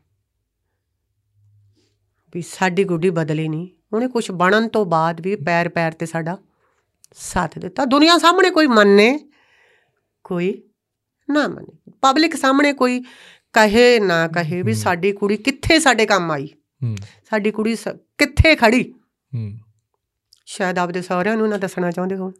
[2.35, 6.39] ਵੀ ਸਾਡੀ ਗੁੱਡੀ ਬਦਲੀ ਨਹੀਂ। ਉਹਨੇ ਕੁਝ ਬਣਨ ਤੋਂ ਬਾਅਦ ਵੀ ਪੈਰ ਪੈਰ ਤੇ ਸਾਡਾ
[7.15, 9.19] ਸਾਥ ਦਿੱਤਾ। ਦੁਨੀਆ ਸਾਹਮਣੇ ਕੋਈ ਮੰਨੇ
[10.25, 10.63] ਕੋਈ
[11.31, 13.01] ਨਾ ਮੰਨੇ। ਪਬਲਿਕ ਸਾਹਮਣੇ ਕੋਈ
[13.53, 16.49] ਕਹੇ ਨਾ ਕਹੇ ਵੀ ਸਾਡੀ ਕੁੜੀ ਕਿੱਥੇ ਸਾਡੇ ਕੰਮ ਆਈ?
[17.31, 17.77] ਸਾਡੀ ਕੁੜੀ
[18.19, 18.95] ਕਿੱਥੇ ਖੜੀ?
[20.47, 22.33] ਸ਼ਾਇਦ ਆਪਦੇ ਸਹੁਰਿਆਂ ਨੂੰ ਨਾ ਦੱਸਣਾ ਚਾਹੁੰਦੇ ਹੂੰ।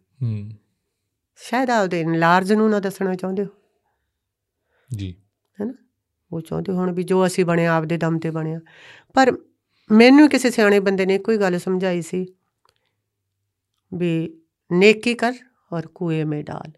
[1.37, 3.49] ਸ਼ਾਇਦ ਆਪਦੇ ਲਾਰਜ ਨੂੰ ਨਾ ਦੱਸਣਾ ਚਾਹੁੰਦੇ ਹੋ
[4.97, 5.15] ਜੀ।
[5.61, 5.73] ਹੈਨਾ?
[6.33, 8.61] ਉਹ ਚਾਹੁੰਦੇ ਹੁਣ ਵੀ ਜੋ ਅਸੀਂ ਬਣਿਆ ਆਪਦੇ ਦਮ ਤੇ ਬਣਿਆ।
[9.15, 9.33] ਪਰ
[9.91, 12.27] ਮੈਨੂੰ ਕਿਸੇ ਸਿਆਣੇ ਬੰਦੇ ਨੇ ਕੋਈ ਗੱਲ ਸਮਝਾਈ ਸੀ
[13.95, 14.41] ਵੀ
[14.73, 15.33] ਨੇਕੀ ਕਰ
[15.73, 16.71] ਔਰ ਕੂਏ ਮੇ ਡਾਲ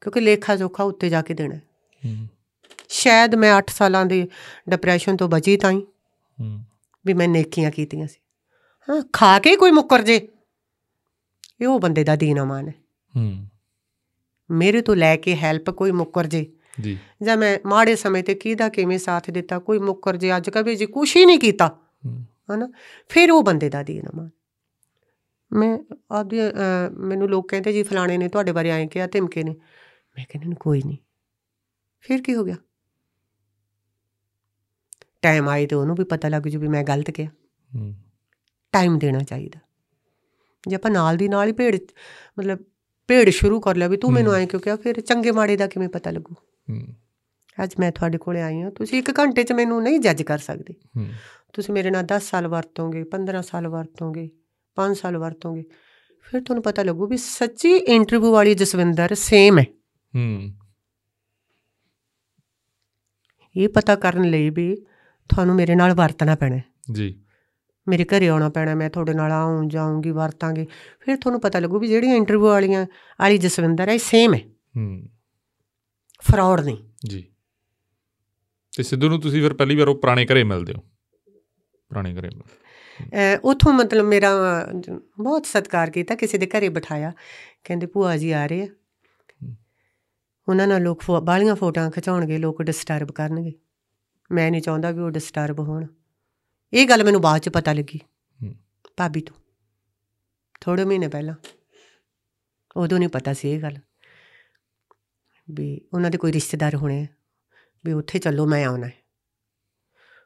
[0.00, 1.56] ਕਿਉਂਕਿ ਲੇਖਾ ਜੋਖਾ ਉੱਤੇ ਜਾ ਕੇ ਦੇਣਾ
[2.88, 4.28] ਸ਼ਾਇਦ ਮੈਂ 8 ਸਾਲਾਂ ਦੇ
[4.68, 5.86] ਡਿਪਰੈਸ਼ਨ ਤੋਂ ਬਚੀ ਤਾਂ ਹੀ।
[7.06, 8.18] ਵੀ ਮੈਂ ਨੇਕੀਆਂ ਕੀਤੀਆਂ ਸੀ।
[8.90, 10.28] ਹਾਂ ਖਾ ਕੇ ਕੋਈ ਮੁੱਕਰ ਜੇ
[11.60, 12.74] ਇਹ ਉਹ ਬੰਦੇ ਦਾ ਦੀਨ ਅਮਾਨ ਹੈ।
[13.16, 13.46] ਹੂੰ।
[14.50, 18.68] ਮੇਰੇ ਤੋਂ ਲੈ ਕੇ ਹੈਲਪ ਕੋਈ ਮੁੱਕਰ ਜੇ ਜੀ। ਜਾਂ ਮੈਂ ਮਾੜੇ ਸਮੇਂ ਤੇ ਕਿਹਦਾ
[18.68, 22.70] ਕਿਵੇਂ ਸਾਥ ਦਿੱਤਾ ਕੋਈ ਮੁੱਕਰ ਜੇ ਅੱਜ ਕਵੇ ਜੀ ਕੁਛ ਹੀ ਨਹੀਂ ਕੀਤਾ। ਹਨਾ?
[23.08, 24.30] ਫਿਰ ਉਹ ਬੰਦੇ ਦਾ ਦੀਨ ਅਮਾਨ
[25.52, 25.78] ਮੈਂ।
[26.10, 26.38] ਆਪਦੀ
[26.98, 30.56] ਮੈਨੂੰ ਲੋਕ ਕਹਿੰਦੇ ਜੀ ਫਲਾਣੇ ਨੇ ਤੁਹਾਡੇ ਬਾਰੇ ਐਂ ਕਿਹਾ ਧਮਕੇ ਨੇ। ਮੈਂ ਕਹਿੰਦੀ ਨੂੰ
[30.56, 30.98] ਕੋਈ ਨਹੀਂ।
[32.00, 32.56] ਫਿਰ ਕੀ ਹੋ ਗਿਆ?
[35.22, 37.30] ਟਾਈਮ ਆਏ ਤੇ ਉਹਨੂੰ ਵੀ ਪਤਾ ਲੱਗ ਜੂ ਵੀ ਮੈਂ ਗਲਤ ਕਿਹਾ।
[37.76, 37.94] ਹੂੰ।
[38.72, 39.60] ਟਾਈਮ ਦੇਣਾ ਚਾਹੀਦਾ।
[40.68, 41.76] ਜੇ ਆਪਾਂ ਨਾਲ ਦੀ ਨਾਲ ਹੀ ਭੇੜ
[42.38, 42.58] ਮਤਲਬ
[43.08, 45.88] ਭੇੜ ਸ਼ੁਰੂ ਕਰ ਲਿਆ ਵੀ ਤੂੰ ਮੈਨੂੰ। ਐਂ ਕਿਉਂ ਕਿਹਾ ਫਿਰ ਚੰਗੇ ਮਾੜੇ ਦਾ ਕਿਵੇਂ
[45.88, 46.34] ਪਤਾ ਲੱਗੂ?
[46.70, 46.86] ਹੂੰ।
[47.64, 50.74] ਅੱਜ ਮੈਂ ਤੁਹਾਡੇ ਕੋਲੇ ਆਈ ਹਾਂ। ਤੁਸੀਂ ਇੱਕ ਘੰਟੇ 'ਚ ਮੈਨੂੰ ਨਹੀਂ ਜੱਜ ਕਰ ਸਕਦੇ।
[51.52, 54.30] ਤੁਸੀਂ ਮੇਰੇ ਨਾਲ 10 ਸਾਲ ਵਰਤੋਗੇ 15 ਸਾਲ ਵਰਤੋਗੇ
[54.76, 55.64] 5 ਸਾਲ ਵਰਤੋਗੇ
[56.22, 59.64] ਫਿਰ ਤੁਹਾਨੂੰ ਪਤਾ ਲੱਗੂ ਵੀ ਸੱਚੀ ਇੰਟਰਵਿਊ ਵਾਲੀ ਜਸਵਿੰਦਰ ਸੇਮ ਹੈ।
[60.16, 60.52] ਹੂੰ।
[63.56, 64.76] ਇਹ ਪਤਾ ਕਰਨ ਲਈ ਵੀ
[65.28, 66.60] ਤੁਹਾਨੂੰ ਮੇਰੇ ਨਾਲ ਵਰਤਣਾ ਪੈਣਾ।
[66.92, 67.24] ਜੀ।
[67.88, 70.66] ਮੇਰੇ ਘਰੇ ਆਉਣਾ ਪੈਣਾ ਮੈਂ ਤੁਹਾਡੇ ਨਾਲ ਆਉਂ ਜਾਊਂਗੀ ਵਰਤਾਂਗੇ
[71.00, 72.86] ਫਿਰ ਤੁਹਾਨੂੰ ਪਤਾ ਲੱਗੂ ਵੀ ਜਿਹੜੀਆਂ ਇੰਟਰਵਿਊ ਵਾਲੀਆਂ
[73.20, 74.40] ਵਾਲੀ ਜਸਵਿੰਦਰ ਹੈ ਸੇਮ ਹੈ।
[74.76, 75.08] ਹੂੰ।
[76.20, 77.26] ਫਰਾਡ ਨਹੀਂ। ਜੀ।
[78.76, 80.82] ਤੇ ਸਿੱਧੂ ਨੂੰ ਤੁਸੀਂ ਫਿਰ ਪਹਿਲੀ ਵਾਰ ਉਹ ਪੁਰਾਣੇ ਘਰੇ ਮਿਲਦੇ ਹੋ?
[81.90, 82.30] ਪੁਰਾਣੇ ਘਰੇ
[83.44, 84.30] ਉੱਥੋਂ ਮਤਲਬ ਮੇਰਾ
[85.20, 87.12] ਬਹੁਤ ਸਤਿਕਾਰ ਕੀਤਾ ਕਿਸੇ ਦੇ ਘਰੇ ਬਿਠਾਇਆ।
[87.64, 88.68] ਕਹਿੰਦੇ ਭੂਆ ਜੀ ਆ ਰਹੇ ਆ।
[90.48, 93.52] ਉਹਨਾਂ ਨਾਲ ਲੋਕ ਬਾਹਲੀਆਂ ਫੋਟੋਆਂ ਖਿਚਾਉਣਗੇ ਲੋਕ ਡਿਸਟਰਬ ਕਰਨਗੇ।
[94.32, 95.86] ਮੈਂ ਨਹੀਂ ਚਾਹੁੰਦਾ ਵੀ ਉਹ ਡਿਸਟਰਬ ਹੋਣ।
[96.72, 98.00] ਇਹ ਗੱਲ ਮੈਨੂੰ ਬਾਅਦ ਚ ਪਤਾ ਲੱਗੀ।
[98.96, 99.36] ਭਾਬੀ ਤੋਂ।
[100.60, 101.34] ਥੋੜੇ ਮਹੀਨੇ ਪਹਿਲਾਂ।
[102.76, 103.78] ਉਦੋਂ ਨਹੀਂ ਪਤਾ ਸੀ ਇਹ ਗੱਲ।
[105.50, 107.06] ਵੀ ਉਹਨਾਂ ਦੇ ਕੋਈ ਰਿਸ਼ਤੇਦਾਰ ਹੋਣੇ
[107.84, 108.99] ਵੀ ਉੱਥੇ ਚੱਲੋ ਮੈਂ ਆਉਣਾ ਹੈ।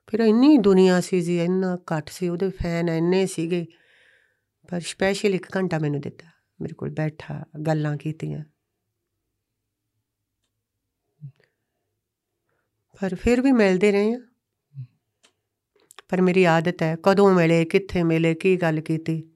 [0.09, 3.66] ਫਿਰ ਇੰਨੀ ਦੁਨੀਆ ਸੀ ਜੀ, ਇੰਨਾ ਘੱਟ ਸੀ, ਉਹਦੇ ਫੈਨ ਇੰਨੇ ਸੀਗੇ।
[4.68, 6.26] ਪਰ ਸਪੈਸ਼ਲ ਇੱਕ ਘੰਟਾ ਮੈਨੂੰ ਦਿੱਤਾ,
[6.61, 8.44] ਮੇਰੇ ਕੋਲ ਬੈਠਾ, ਗੱਲਾਂ ਕੀਤੀਆਂ।
[13.00, 14.20] ਪਰ ਫਿਰ ਵੀ ਮਿਲਦੇ ਰਹੇ ਆ
[16.09, 19.30] ਪਰ ਮੇਰੀ ਆਦਤ ਹੈ, ਕਦੋਂ ਮਿਲੇ, ਕਿੱਥੇ ਮਿਲੇ, ਕੀ ਗੱਲ ਕੀਤੀ?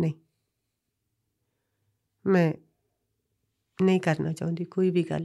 [0.00, 0.12] ਨਹੀਂ।
[2.26, 2.52] ਮੈਂ
[3.82, 5.24] ਨਹੀਂ ਕਰਨਾ ਚਾਹੁੰਦੀ ਕੋਈ ਵੀ ਗੱਲ।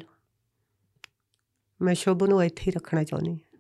[1.82, 3.53] ਮੈਂ ਸ਼ੁਭ ਨੂੰ ਇੱਥੇ ਹੀ ਰੱਖਣਾ ਚਾਹੁੰਦੀ ਹਾਂ।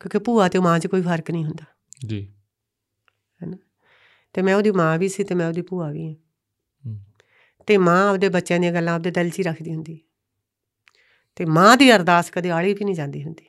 [0.00, 1.64] ਕਿਉਂਕਿ ਭੂਆ ਤੇ ਮਾਂ 'ਚ ਕੋਈ ਫ਼ਰਕ ਨਹੀਂ ਹੁੰਦਾ।
[2.06, 2.32] ਜੀ।
[4.32, 6.14] ਤੇ ਮੈਂ ਉਹਦੀ ਮਾਂ ਵੀ ਸੀ ਤੇ ਮੈਂ ਉਹਦੀ ਭੂਆ ਵੀ ਹਾਂ।
[7.66, 10.00] ਤੇ ਮਾਂ ਆਪਦੇ ਬੱਚਿਆਂ ਦੀਆਂ ਗੱਲਾਂ ਆਪਦੇ ਦਿਲ 'ਚ ਹੀ ਰੱਖਦੀ ਹੁੰਦੀ।
[11.36, 13.46] ਤੇ ਮਾਂ ਦੀ ਅਰਦਾਸ ਕਦੇ ਆਲੀ ਵੀ ਨਹੀਂ ਜਾਂਦੀ ਹੁੰਦੀ।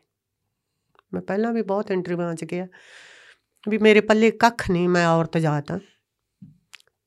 [1.14, 2.68] ਮੈਂ ਪਹਿਲਾਂ ਵੀ ਬਹੁਤ ਇੰਟਰਵਿਊਆਂ 'ਚ ਗਿਆ
[3.70, 5.80] ਵੀ ਮੇਰੇ ਪੱਲੇ ਕੱਖ ਨਹੀਂ ਮੈਂ ਔਰਤ ਜਾਤ ਹਾਂ।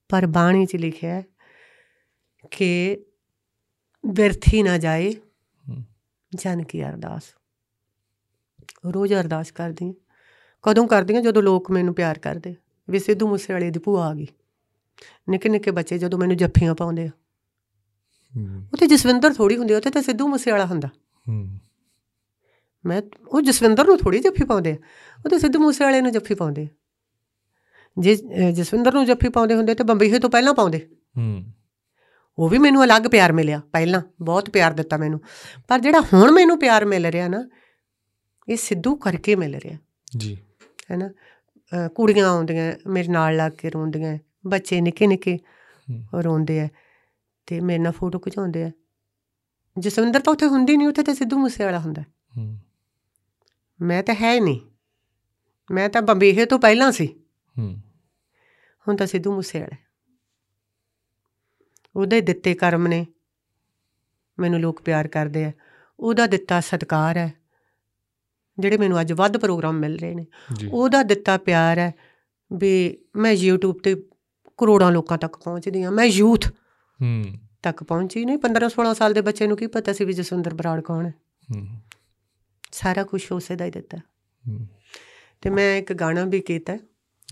[0.09, 1.24] ਪਰ ਬਾਣੀ 'ਚ ਲਿਖਿਆ ਹੈ
[2.51, 3.05] ਕਿ
[4.07, 5.14] ਵਿਰਥੀ ਨਾ ਜਾਏ।
[6.34, 7.22] ਜਨ ਕੀ ਅਰਦਾਸ।
[8.95, 9.95] ਰੋਜ਼ ਅਰਦਾਸ ਕਰਦੀ ਹਾਂ।
[10.62, 11.22] ਕਦੋਂ ਕਰਦੀ ਹਾਂ?
[11.22, 12.57] ਜਦੋਂ ਲੋਕ ਮੈਨੂੰ ਪਿਆਰ ਕਰਦੇ।
[12.91, 14.26] ਵੀ ਸਿੱਧੂ ਮੂਸੇਵਾਲੇ ਦੀ ਭੂਆ ਆ ਗਈ।
[15.28, 17.11] ਨਿੱਕੇ ਨਿੱਕੇ ਬੱਚੇ ਜਦੋਂ ਮੈਨੂੰ ਜੱਫੀਆਂ ਪਾਉਂਦੇ ਆ।
[18.72, 20.89] ਉੱਥੇ ਜਸਵਿੰਦਰ ਥੋੜੀ ਹੁੰਦੀ ਉੱਥੇ ਤਾਂ ਸਿੱਧੂ ਮੂਸੇਵਾਲਾ ਹੁੰਦਾ।
[22.87, 24.76] ਮੈਂ ਉਹ ਜਸਵਿੰਦਰ ਨੂੰ ਥੋੜੀ ਜੱਫੀ ਪਾਉਂਦੇ ਆ।
[25.24, 26.66] ਉਹ ਤਾਂ ਸਿੱਧੂ ਮੂਸੇਵਾਲੇ ਨੂੰ ਜੱਫੀ ਪਾਉਂਦੇ ਆ।
[27.99, 28.14] ਜੇ
[28.53, 31.45] ਜਸਵਿੰਦਰ ਨੂੰ ਜੱਫੀ ਪਾਉਂਦੇ ਹੁੰਦੇ ਤੇ ਬੰਬਈ ਤੋਂ ਪਹਿਲਾਂ ਪਾਉਂਦੇ। ਹੂੰ।
[32.39, 35.20] ਉਹ ਵੀ ਮੈਨੂੰ ਅਲੱਗ ਪਿਆਰ ਮਿਲਿਆ। ਪਹਿਲਾਂ ਬਹੁਤ ਪਿਆਰ ਦਿੱਤਾ ਮੈਨੂੰ।
[35.68, 37.49] ਪਰ ਜਿਹੜਾ ਹੁਣ ਮੈਨੂੰ ਪਿਆਰ ਮਿਲ ਰਿਹਾ ਨਾ
[38.51, 39.78] ਇਹ ਸਿੱਧੂ ਕਰਕੇ ਮਿਲ ਰਿਹਾ।
[40.16, 40.36] ਜੀ।
[40.90, 41.11] ਹੈਨਾ?
[41.94, 45.38] ਕੁੜੀਆਂ ਆਉਂਦੀਆਂ ਮੇਰੇ ਨਾਲ ਲੱਗ ਕੇ ਰੋਂਦੀਆਂ ਬੱਚੇ ਨਿੱਕੇ ਨਿੱਕੇ।
[46.24, 46.68] ਰੋਂਦੇ ਆ
[47.46, 48.70] ਤੇ ਮੇਰੇ ਨਾਲ ਫੋਟੋ ਖਿਚਾਉਂਦੇ ਆ।
[49.78, 52.03] ਜਸਵਿੰਦਰ ਤਾਂ ਉੱਥੇ ਹੁੰਦੀ ਨਹੀਂ ਉੱਥੇ ਤਾਂ ਸਿੱਧੂ ਮੂਸੇਵਾਲਾ ਹੁੰਦਾ।
[52.36, 52.59] ਹੂੰ।
[53.80, 54.61] ਮੈਂ ਤਾਂ ਹੈ ਨਹੀਂ
[55.70, 57.07] ਮੈਂ ਤਾਂ ਬੰਬੀਹੇ ਤੋਂ ਪਹਿਲਾਂ ਸੀ।
[58.86, 59.78] ਹੁਣ ਤਾਂ ਸਿੱਧੂ ਮੂਸੇਵਾਲਾ ਹੈ।
[61.96, 63.07] ਉਹਦੇ ਦਿੱਤੇ ਕਰਮ ਨੇ।
[64.38, 65.53] ਮੈਨੂੰ ਲੋਕ ਪਿਆਰ ਕਰਦੇ ਆ।
[66.01, 67.39] ਉਹਦਾ ਦਿੱਤਾ ਸਤਿਕਾਰ ਹੈ।
[68.61, 70.26] ਜਿਹੜੇ ਮੈਨੂੰ ਅੱਜ ਵੱਧ ਪ੍ਰੋਗਰਾਮ ਮਿਲ ਰਹੇ ਨੇ।
[70.72, 71.94] ਉਹਦਾ ਦਿੱਤਾ ਪਿਆਰ ਹੈ
[72.52, 73.94] ਵੀ ਮੈਂ YouTube ਤੇ
[74.58, 76.48] ਕਰੋੜਾਂ ਲੋਕਾਂ ਤੱਕ ਪਹੁੰਚਦੀ ਹਾਂ। ਮੈਂ ਯੂਥ
[77.02, 77.24] ਹੂੰ।
[77.62, 80.80] ਤੱਕ ਪਹੁੰਚੀ ਨਹੀਂ। 15 16 ਸਾਲ ਦੇ ਬੱਚੇ ਨੂੰ ਕੀ ਪਤਾ ਸੀ ਵੀ ਜਸਵਿੰਦਰ ਬਰਾੜ
[80.80, 81.14] ਕੌਣ ਹੈ।
[81.54, 81.66] ਹੂੰ।
[82.72, 83.98] ਸਾਰਾ ਕੁਝ ਉਸੇ ਦਾ ਹੀ ਦਿੱਤਾ।
[84.48, 84.66] ਹੂੰ।
[85.40, 86.78] ਤੇ ਮੈਂ ਇੱਕ ਗਾਣਾ ਵੀ ਕੀਤਾ।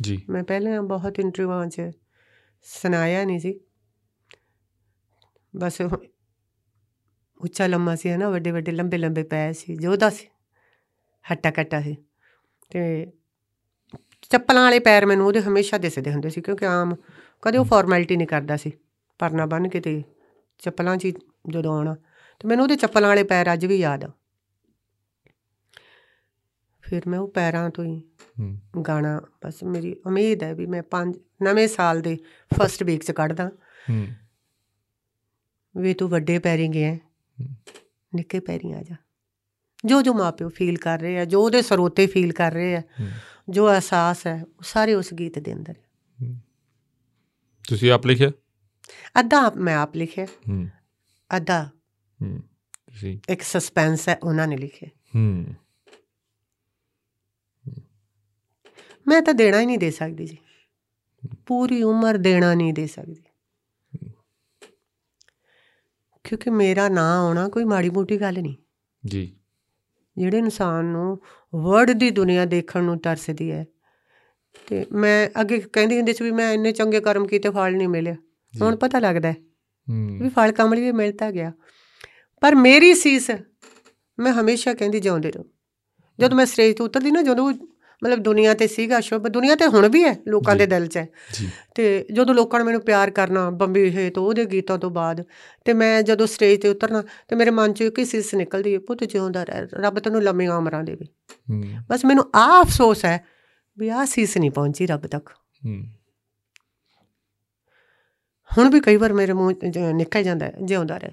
[0.02, 1.82] ਜੀ। ਮੈਂ ਪਹਿਲਾਂ ਬਹੁਤ ਇੰਟਰਵਿਊਆਂ 'ਚ
[2.62, 3.60] ਸੁਣਾਇਆ ਨਹੀਂ ਸੀ।
[5.56, 5.82] ਬਸ
[7.38, 8.28] ਉੱਚਾ ਲੰਮਾ ਸੀ ਨਾ?
[8.28, 10.26] ਵੱਡੇ ਵੱਡੇ ਲੰਬੇ ਲੰਬੇ ਪੈਰ ਸੀ। ਜੋਧਾ ਸੀ।
[11.30, 11.96] ਹੱਟਾ ਕੱਟਾ ਸੀ।
[12.70, 13.06] ਤੇ
[14.30, 16.96] ਚੱਪਲਾਂ ਵਾਲੇ ਪੈਰ ਮੈਨੂੰ ਉਹਦੇ ਹਮੇਸ਼ਾ ਦਿਸਦੇ ਹੁੰਦੇ ਸੀ ਕਿਉਂਕਿ ਆਮ
[17.42, 18.72] ਕਦੇ ਉਹ ਫਾਰਮੈਲਿਟੀ ਨਹੀਂ ਕਰਦਾ ਸੀ।
[19.18, 20.02] ਪਰਨਾ ਬੰਨ ਕੇ ਤੇ
[20.58, 21.06] ਚੱਪਲਾਂ 'ਚ
[21.48, 21.94] ਜਦੋਂ ਆਉਣਾ।
[22.40, 24.10] ਤੇ ਮੈਨੂੰ ਉਹਦੇ ਚੱਪਲਾਂ ਵਾਲੇ ਪੈਰ ਅੱਜ ਵੀ ਯਾਦ ਆ।
[26.82, 28.02] ਫਿਰ ਮੈਂ ਉਹ ਪੈਰਾਂ ਤੋਂ ਹੀ
[28.88, 32.18] ਗਾਣਾ ਬਸ ਮੇਰੀ ਉਮੀਦ ਹੈ ਵੀ ਮੈਂ ਪੰਜ ਨਵੇਂ ਸਾਲ ਦੇ
[32.54, 33.50] ਫਸਟ ਵੀਕ ਚ ਕੱਢਦਾ।
[35.76, 36.98] ਵੀ ਤੂੰ ਵੱਡੇ ਪੈਰੀ ਗਿਆ।
[38.14, 38.94] ਨਿੱਕੇ ਪੈਰੀ ਆ ਜਾ।
[39.84, 42.82] ਜੋ ਜੋ ਮਾਪਿਓ ਫੀਲ ਕਰ ਰਹੇ ਆ ਜੋ ਉਹਦੇ ਸਰੋਤੇ ਫੀਲ ਕਰ ਰਹੇ ਆ।
[43.48, 46.38] ਜੋ ਅਹਿਸਾਸ ਹੈ ਉਹ ਸਾਰੇ ਉਸ ਗੀਤ ਦੇ ਅੰਦਰ ਹੈ।
[47.68, 48.30] ਤੁਸੀਂ ਆਪ ਲਿਖਿਆ?
[49.20, 50.68] ਅੱਧਾ ਮੈਂ ਆਪ ਲਿਖਿਆ। ਹੂੰ।
[51.36, 51.70] ਅੱਧਾ।
[52.22, 52.42] ਹੂੰ।
[52.86, 53.18] ਤੁਸੀਂ?
[53.28, 55.54] ਇੱਕ ਸਸਪੈਂਸ ਹੈ ਉਹਨਾਂ ਨੇ ਲਿਖਿਆ। ਹੂੰ।
[59.06, 60.38] ਮੈਂ ਤਾਂ ਦੇਣਾ ਹੀ ਨਹੀਂ ਦੇ ਸਕਦੀ ਜੀ।
[61.46, 63.22] ਪੂਰੀ ਉਮਰ ਦੇਣਾ ਨਹੀਂ ਦੇ ਸਕਦੀ।
[66.24, 68.56] ਕਿਉਂਕਿ ਮੇਰਾ ਨਾਂ ਆਉਣਾ ਕੋਈ ਮਾੜੀ ਮੋਟੀ ਗੱਲ ਨਹੀਂ।
[69.06, 69.37] ਜੀ।
[70.18, 71.20] ਜਿਹੜੇ ਇਨਸਾਨ ਨੂੰ
[71.54, 73.66] ਵਰਡ ਦੀ ਦੁਨੀਆ ਦੇਖਣ ਨੂੰ ਤਰਸਦੀ ਹੈ।
[74.68, 78.16] ਤੇ ਮੈਂ ਅੱਗੇ ਕਹਿੰਦੀ ਹੁੰਦੀ ਸੀ ਵੀ ਮੈਂ ਇੰਨੇ ਚੰਗੇ ਕਰਮ ਕੀਤੇ ਫਲ ਨਹੀਂ ਮਿਲਿਆ।
[78.62, 79.36] ਹੁਣ ਪਤਾ ਲੱਗਦਾ ਹੈ
[79.90, 81.52] ਹੂੰ। ਵੀ ਫਲ ਕਮਲੀ ਵੀ ਮਿਲਦਾ ਗਿਆ।
[82.40, 83.30] ਪਰ ਮੇਰੀ ਸੀਸ
[84.18, 85.44] ਮੈਂ ਹਮੇਸ਼ਾ ਕਹਿੰਦੀ ਜਿਉਂਦੇ ਰਹੋ।
[86.20, 87.52] ਜਦੋਂ ਮੈਂ ਸਟੇਜ ਤੋਂ ਉਤਰਦੀ ਨਾ ਜਦੋਂ
[88.04, 91.08] ਮਤਲਬ ਦੁਨੀਆ ਤੇ ਸੀਗਾ ਸ਼ੁਭ ਦੁਨੀਆ ਤੇ ਹੁਣ ਵੀ ਹੈ ਲੋਕਾਂ ਦੇ ਦਿਲ 'ਚ ਹੈ।
[91.74, 95.24] ਤੇ ਜਦੋਂ ਲੋਕਾਂ ਨੇ ਮੈਨੂੰ ਪਿਆਰ ਕਰਨਾ ਬੰਬੀ ਹੈ ਤੋਂ ਉਹਦੇ ਗੀਤਾਂ ਤੋਂ ਬਾਅਦ
[95.64, 98.78] ਤੇ ਮੈਂ ਜਦੋਂ ਸਟੇਜ ਤੇ ਉਤਰਨਾ ਤੇ ਮੇਰੇ ਮਨ 'ਚ ਇੱਕ ਹੀ ਸੀਸ ਨਿਕਲਦੀ ਹੈ
[98.78, 101.06] ਪੁੱਤ ਜਿਉਂਦਾ ਰਹਿ ਰੱਬ ਤੈਨੂੰ ਲੰਮੀਆਂ ਉਮਰਾਂ ਦੇਵੇ।
[101.90, 103.24] ਬਸ ਮੈਨੂੰ ਆਹ ਅਫਸੋਸ ਹੈ
[103.78, 105.30] ਵੀ ਆਹ ਸੀਸ ਨਹੀਂ ਪਹੁੰਚੀ ਰੱਬ ਤੱਕ।
[108.50, 109.52] ਹੁਣ ਵੀ ਕਈ ਵਾਰ ਮੇਰੇ ਮੂੰਹ
[109.94, 111.10] ਨਿਕਲ ਜਾਂਦਾ ਜਿਉਂਦਾ ਰਹਿ।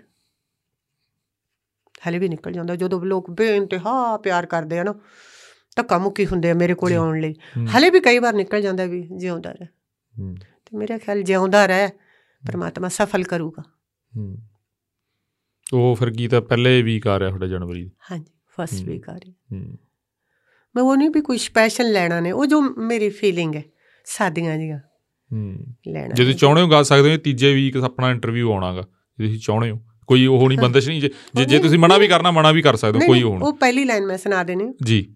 [2.09, 4.93] ਹਲੇ ਵੀ ਨਿਕਲ ਜਾਂਦਾ ਜਦੋਂ ਲੋਕ ਬੇਇੰਤਹਾ ਪਿਆਰ ਕਰਦੇ ਆ ਨਾ
[5.75, 7.33] ਧੱਕਾ ਮੁੱਕੀ ਹੁੰਦੇ ਆ ਮੇਰੇ ਕੋਲੇ। ਆਉਣ ਲਈ?
[7.77, 9.65] ਹਲੇ ਵੀ ਕਈ ਵਾਰ ਨਿਕਲ ਜਾਂਦਾ ਵੀ ਜਿਉਂਦਾ ਰਹਿ।
[10.37, 11.89] ਤੇ ਮੇਰਾ ਖਿਆਲ ਜਿਉਂਦਾ ਰਹਿ
[12.47, 13.63] ਪਰਮਾਤਮਾ ਸਫਲ ਕਰੂਗਾ।
[15.73, 19.33] ਉਹ ਫਿਰ ਗੀਤ ਪਹਿਲੇ ਵੀ ਆ ਰਿਹਾ ਤੁਹਾਡੇ ਜਨਵਰੀ। ਹਾਂਜੀ ਫਸਟ। ਵੀਕ ਆ ਰਹੀ।
[20.75, 23.63] ਮੈਂ ਉਹ ਨਹੀਂ ਵੀ ਕੋਈ ਸਪੈਸ਼ਲ ਲੈਣਾ ਨੇ ਉਹ ਜੋ ਮੇਰੀ ਫੀਲਿੰਗ ਹੈ
[24.05, 24.79] ਸਾਦੀਆਂ ਜੀਆਂ।
[25.33, 28.81] ਹੂੰ। ਲੈਣਾ ਜੇ ਤੁਸੀਂ ਚਾਹੁੰਦੇ। ਹੋ ਗਾ ਸਕਦੇ ਹੋ ਤੀਜੇ ਵੀਕ ਆਪਣਾ ਇੰਟਰਵਿਊ ਆਉਣਾਗਾ
[29.19, 32.31] ਜੇ ਤੁਸੀਂ ਚਾਹੁੰਦੇ ਹੋ। ਕੋਈ ਉਹ ਨਹੀਂ ਬੰਦਸ਼ ਨਹੀਂ ਜੇ- ਜੇ ਤੁਸੀਂ ਮਨਾ ਵੀ ਕਰਨਾ
[32.31, 35.14] ਮਨਾ ਵੀ ਕਰ ਸਕਦੇ ਹੋ ਕੋਈ ਉਹ ਉਹ ਪਹਿਲੀ ਲਾਈਨ ਮੈਂ ਸੁਣਾ ਦੇਣੀ। ਜੀ।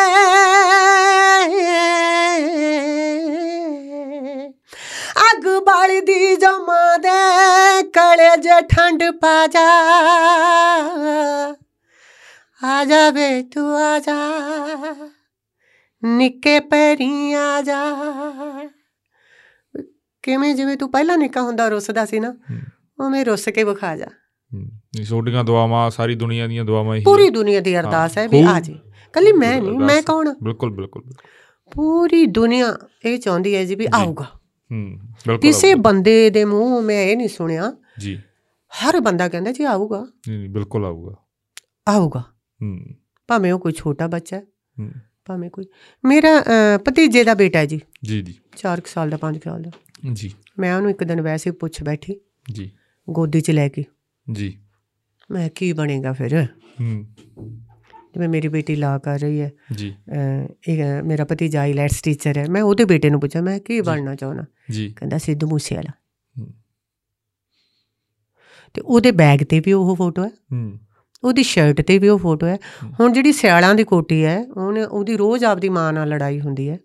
[5.17, 9.69] ਅੱਗ ਬਾਲੀ ਦੀ ਜਮਾ ਦੇ ਕਲੇ ਜੇ ਠੰਡ ਪਾ ਜਾ।
[12.65, 14.15] ਆ ਜਾ ਵੇ ਤੂੰ ਆ ਜਾ।
[16.05, 17.79] ਨਿੱਕੇ ਪੈਰੀਂ ਆ ਜਾ।
[20.23, 22.35] ਕਿਵੇਂ ਜਿਵੇਂ ਤੂੰ ਪਹਿਲਾਂ ਨਿੱਕਾ ਹੁੰਦਾ ਰੁੱਸਦਾ ਸੀ ਨਾ
[23.01, 24.07] ਉਵੇਂ ਰੁੱਸ ਕੇ ਵਿਖਾ ਜਾ।
[25.09, 28.81] ਤੁਹਾਡੀਆਂ ਦੁਆਵਾਂ ਸਾਰੀ ਦੁਨੀਆ ਦੀਆਂ ਦੁਆਵਾਂ ਹੀ ਪੂਰੀ ਦੁਨੀਆ ਦੀ ਅਰਦਾਸ ਹੈ ਵੀ। ਆ ਜੀ।
[29.13, 30.35] ਕੱਲੀ ਮੈਂ ਨਹੀਂ ਮੈਂ ਕੌਣ?
[30.43, 31.03] ਬਿਲਕੁਲ ਬਿਲਕੁਲ।
[31.73, 34.27] ਪੂਰੀ ਦੁਨੀਆ ਇਹ ਚਾਹੁੰਦੀ ਹੈ ਜੀ ਵੀ। ਆਊਗਾ।
[34.73, 38.21] ਹੂੰ ਬਿਲਕੁਲ ਕਿਸੇ। ਬੰਦੇ ਦੇ ਮੂੰਹ ਮੈਂ ਇਹ ਨਹੀਂ ਸੁਣਿਆ। ਜੀ।
[38.73, 41.15] ਹਰ ਬੰਦਾ ਕਹਿੰਦਾ ਜੀ ਆਊਗਾ। ਨਹੀਂ ਨਹੀਂ, ਬਿਲਕੁਲ ਆਊਗਾ।
[41.89, 42.21] ਆਊਗਾ।
[42.63, 42.81] ਹੂੰ।
[43.29, 44.43] ਭਾਵੇਂ ਉਹ ਕੋਈ ਛੋਟਾ ਬੱਚਾ ਹੈ
[44.81, 44.91] ਹੂੰ।
[45.27, 45.65] ਭਾਵੇਂ ਕੋਈ
[46.05, 46.45] ਮੇਰਾ
[46.77, 49.71] ਭਤੀਜੇ ਦਾ ਬੇਟਾ ਹੈ ਜੀ। ਜੀ ਜੀ। 4 ਸਾਲ ਦਾ 5 ਸਾਲ ਦਾ।
[50.13, 52.21] ਜੀ। ਮੈਂ ਉਹਨੂੰ ਇੱਕ ਦਿਨ ਵੈਸੇ ਪੁੱਛ ਬੈਠੀ।
[52.53, 52.71] ਜੀ।
[53.11, 53.85] ਗੋਦੀ 'ਚ ਲੈ ਕੇ।
[54.33, 54.59] ਜੀ।
[55.31, 56.45] ਮੈਂ ਕੀ ਬਣੇਗਾ ਫਿਰ?
[56.81, 57.07] ਹੂੰ।
[58.17, 59.95] ਜਿਵੇਂ ਮੇਰੀ ਬੇਟੀ ਲਾ ਕਰ ਰਹੀ ਹੈ। ਜੀ।
[60.69, 64.45] ਇਹ ਮੇਰਾ ਭਤੀਜਾ ਆਈਲੈਟਸ ਟੀਚਰ ਹੈ। ਮੈਂ ਉਹਦੇ ਬੇਟੇ ਨੂੰ ਪੁੱਛਿਆ ਮੈਂ ਕੀ ਬਣਨਾ ਚਾਹੁੰਦਾ?
[64.71, 65.93] ਜੀ। ਕਹਿੰਦਾ ਸਿੱਧੂ ਮੂਸੇ ਵਾਲਾ
[66.39, 66.55] ਹੂੰ।
[68.75, 70.79] ਤੇ ਉਹਦੇ ਬੈਗ ਤੇ ਵੀ ਉਹ ਫੋਟੋ ਹੈ। ਹੂੰ।
[71.25, 74.85] ਉਹਦੀ ਸ਼ਰਟ ਤੇ ਵੀ ਉਹ ਫੋਟੋ ਹੈ। ਹੂੰ। ਹੁਣ ਜਿਹੜੀ ਸਿਆਲਾਂ ਦੀ ਕੋਟੀ ਹੈ ਉਹਨੇ
[74.85, 76.79] ਉਹਦੀ ਰੋਜ਼ ਆਪਦੀ ਮਾਂ ਨਾਲ ਲੜਾਈ ਹੁੰਦੀ ਹੈ।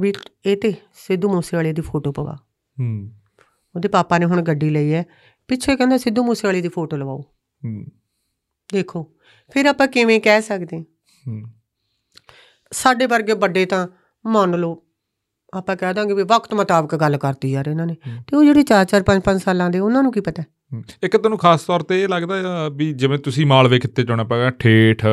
[0.00, 0.12] ਵੀ
[0.46, 2.36] ਇਹ ਤੇ ਸਿੱਧੂ ਮੂਸੇਵਾਲੇ ਦੀ ਫੋਟੋ ਪਵਾ।
[2.80, 3.10] ਹੂੰ।
[3.74, 5.04] ਉਹਦੇ ਪਾਪਾ ਨੇ ਹੁਣ ਗੱਡੀ ਲਈ ਹੈ।
[5.48, 7.20] ਪਿੱਛੇ ਕਹਿੰਦਾ ਸਿੱਧੂ ਮੂਸੇਵਾਲੇ ਦੀ ਫੋਟੋ ਲਵਾਓ।
[7.64, 7.86] ਹੂੰ।
[8.72, 9.12] ਦੇਖੋ।
[9.52, 10.84] ਫਿਰ ਆਪਾਂ ਕਿਵੇਂ ਕਹਿ ਸਕਦੇ?
[12.72, 13.86] ਸਾਡੇ ਵਰਗੇ ਵੱਡੇ ਤਾਂ
[14.24, 14.82] ਮੰਨ ਲਓ
[15.52, 17.96] ਆਪਾਂ ਕਹਿ ਦਾਂਗੇ ਵੀ ਵਕਤ ਮੁਤਾਬਕ ਗੱਲ ਕਰਤੀ ਯਾਰ ਇਹਨਾਂ ਨੇ।
[18.26, 20.42] ਤੇ ਉਹ ਜਿਹੜੇ 4-4 5-5 ਸਾਲਾਂ ਦੇ ਉਹਨਾਂ ਨੂੰ ਕੀ ਪਤਾ।
[21.02, 25.04] ਇੱਕ ਤੈਨੂੰ ਖਾਸ ਤੌਰ ਤੇ ਇਹ ਲੱਗਦਾ ਵੀ ਜਿਵੇਂ ਤੁਸੀਂ ਮਾਲਵੇ ਕਿੱਤੇ ਚਾਉਣਾ ਪੈਗਾ ਠੇਠ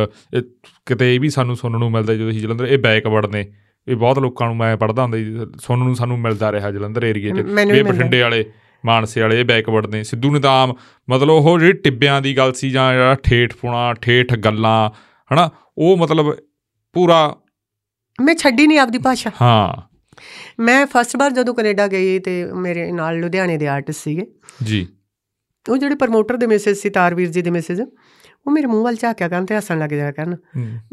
[0.86, 3.46] ਕਿਤੇ ਇਹ ਵੀ ਸਾਨੂੰ ਸੁਣਨ ਨੂੰ ਮਿਲਦਾ ਜਦੋਂ ਅਸੀਂ ਜਲੰਧਰ ਇਹ ਬੈਕਵਰਡ ਨੇ।
[3.88, 5.18] ਇਹ ਬਹੁਤ ਲੋਕਾਂ ਨੂੰ ਮੈਂ ਪੜਦਾ ਹੁੰਦਾ
[5.62, 8.44] ਸੁਣਨ ਨੂੰ ਸਾਨੂੰ ਮਿਲਦਾ ਰਿਹਾ ਜਲੰਧਰ ਏਰੀਏ 'ਚ। ਇਹ ਬਠਿੰਡੇ ਵਾਲੇ
[8.86, 10.68] ਮਾਨਸੇ ਵਾਲੇ ਬੈਕਵਰਡ ਨੇ। ਸਿੱਧੂ ਨੇ ਤਾਂ
[11.10, 14.90] ਮਤਲਬ ਉਹ ਜਿਹੜੀ ਟਿੱਬਿਆਂ ਦੀ ਗੱਲ ਸੀ ਜਾਂ ਜਿਹੜਾ ਠੇਠ ਪੁਣਾ ਠੇਠ ਗੱਲਾਂ
[15.34, 16.38] ਹਨਾ ਉਹ ਮਤਲਬ
[16.94, 17.38] ਪੂਰਾ
[18.22, 19.90] ਮੈਂ ਛੱਡੀ ਨਹੀਂ ਆਪਦੀ ਭਾਸ਼ਾ। ਹਾਂ।
[20.60, 24.26] ਮੈਂ ਫਸਟ ਵਾਰ ਜਦੋਂ ਕੈਨੇਡਾ ਗਈ ਤੇ ਮੇਰੇ ਨਾਲ ਲੁਧਿਆਣੇ ਦੇ ਆਰਟਿਸਟ ਸੀਗੇ।
[24.64, 24.88] ਜੀ।
[25.70, 27.82] ਉਹ ਜਿਹੜੇ ਪ੍ਰਮੋਟਰ ਦੇ ਮੈਸੇਜ ਸੀ ਤਾਰਵੀਰ ਜੀ ਦੇ ਮੈਸੇਜ
[28.50, 30.36] ਉਹ ਮੇਰੇ ਮੂੰਹ ਵੱਲ ਝਾਕਿਆ ਕਰਨ ਤੇ ਹੱਸਣ ਲੱਗ ਜਾਇਆ ਕਰਨ।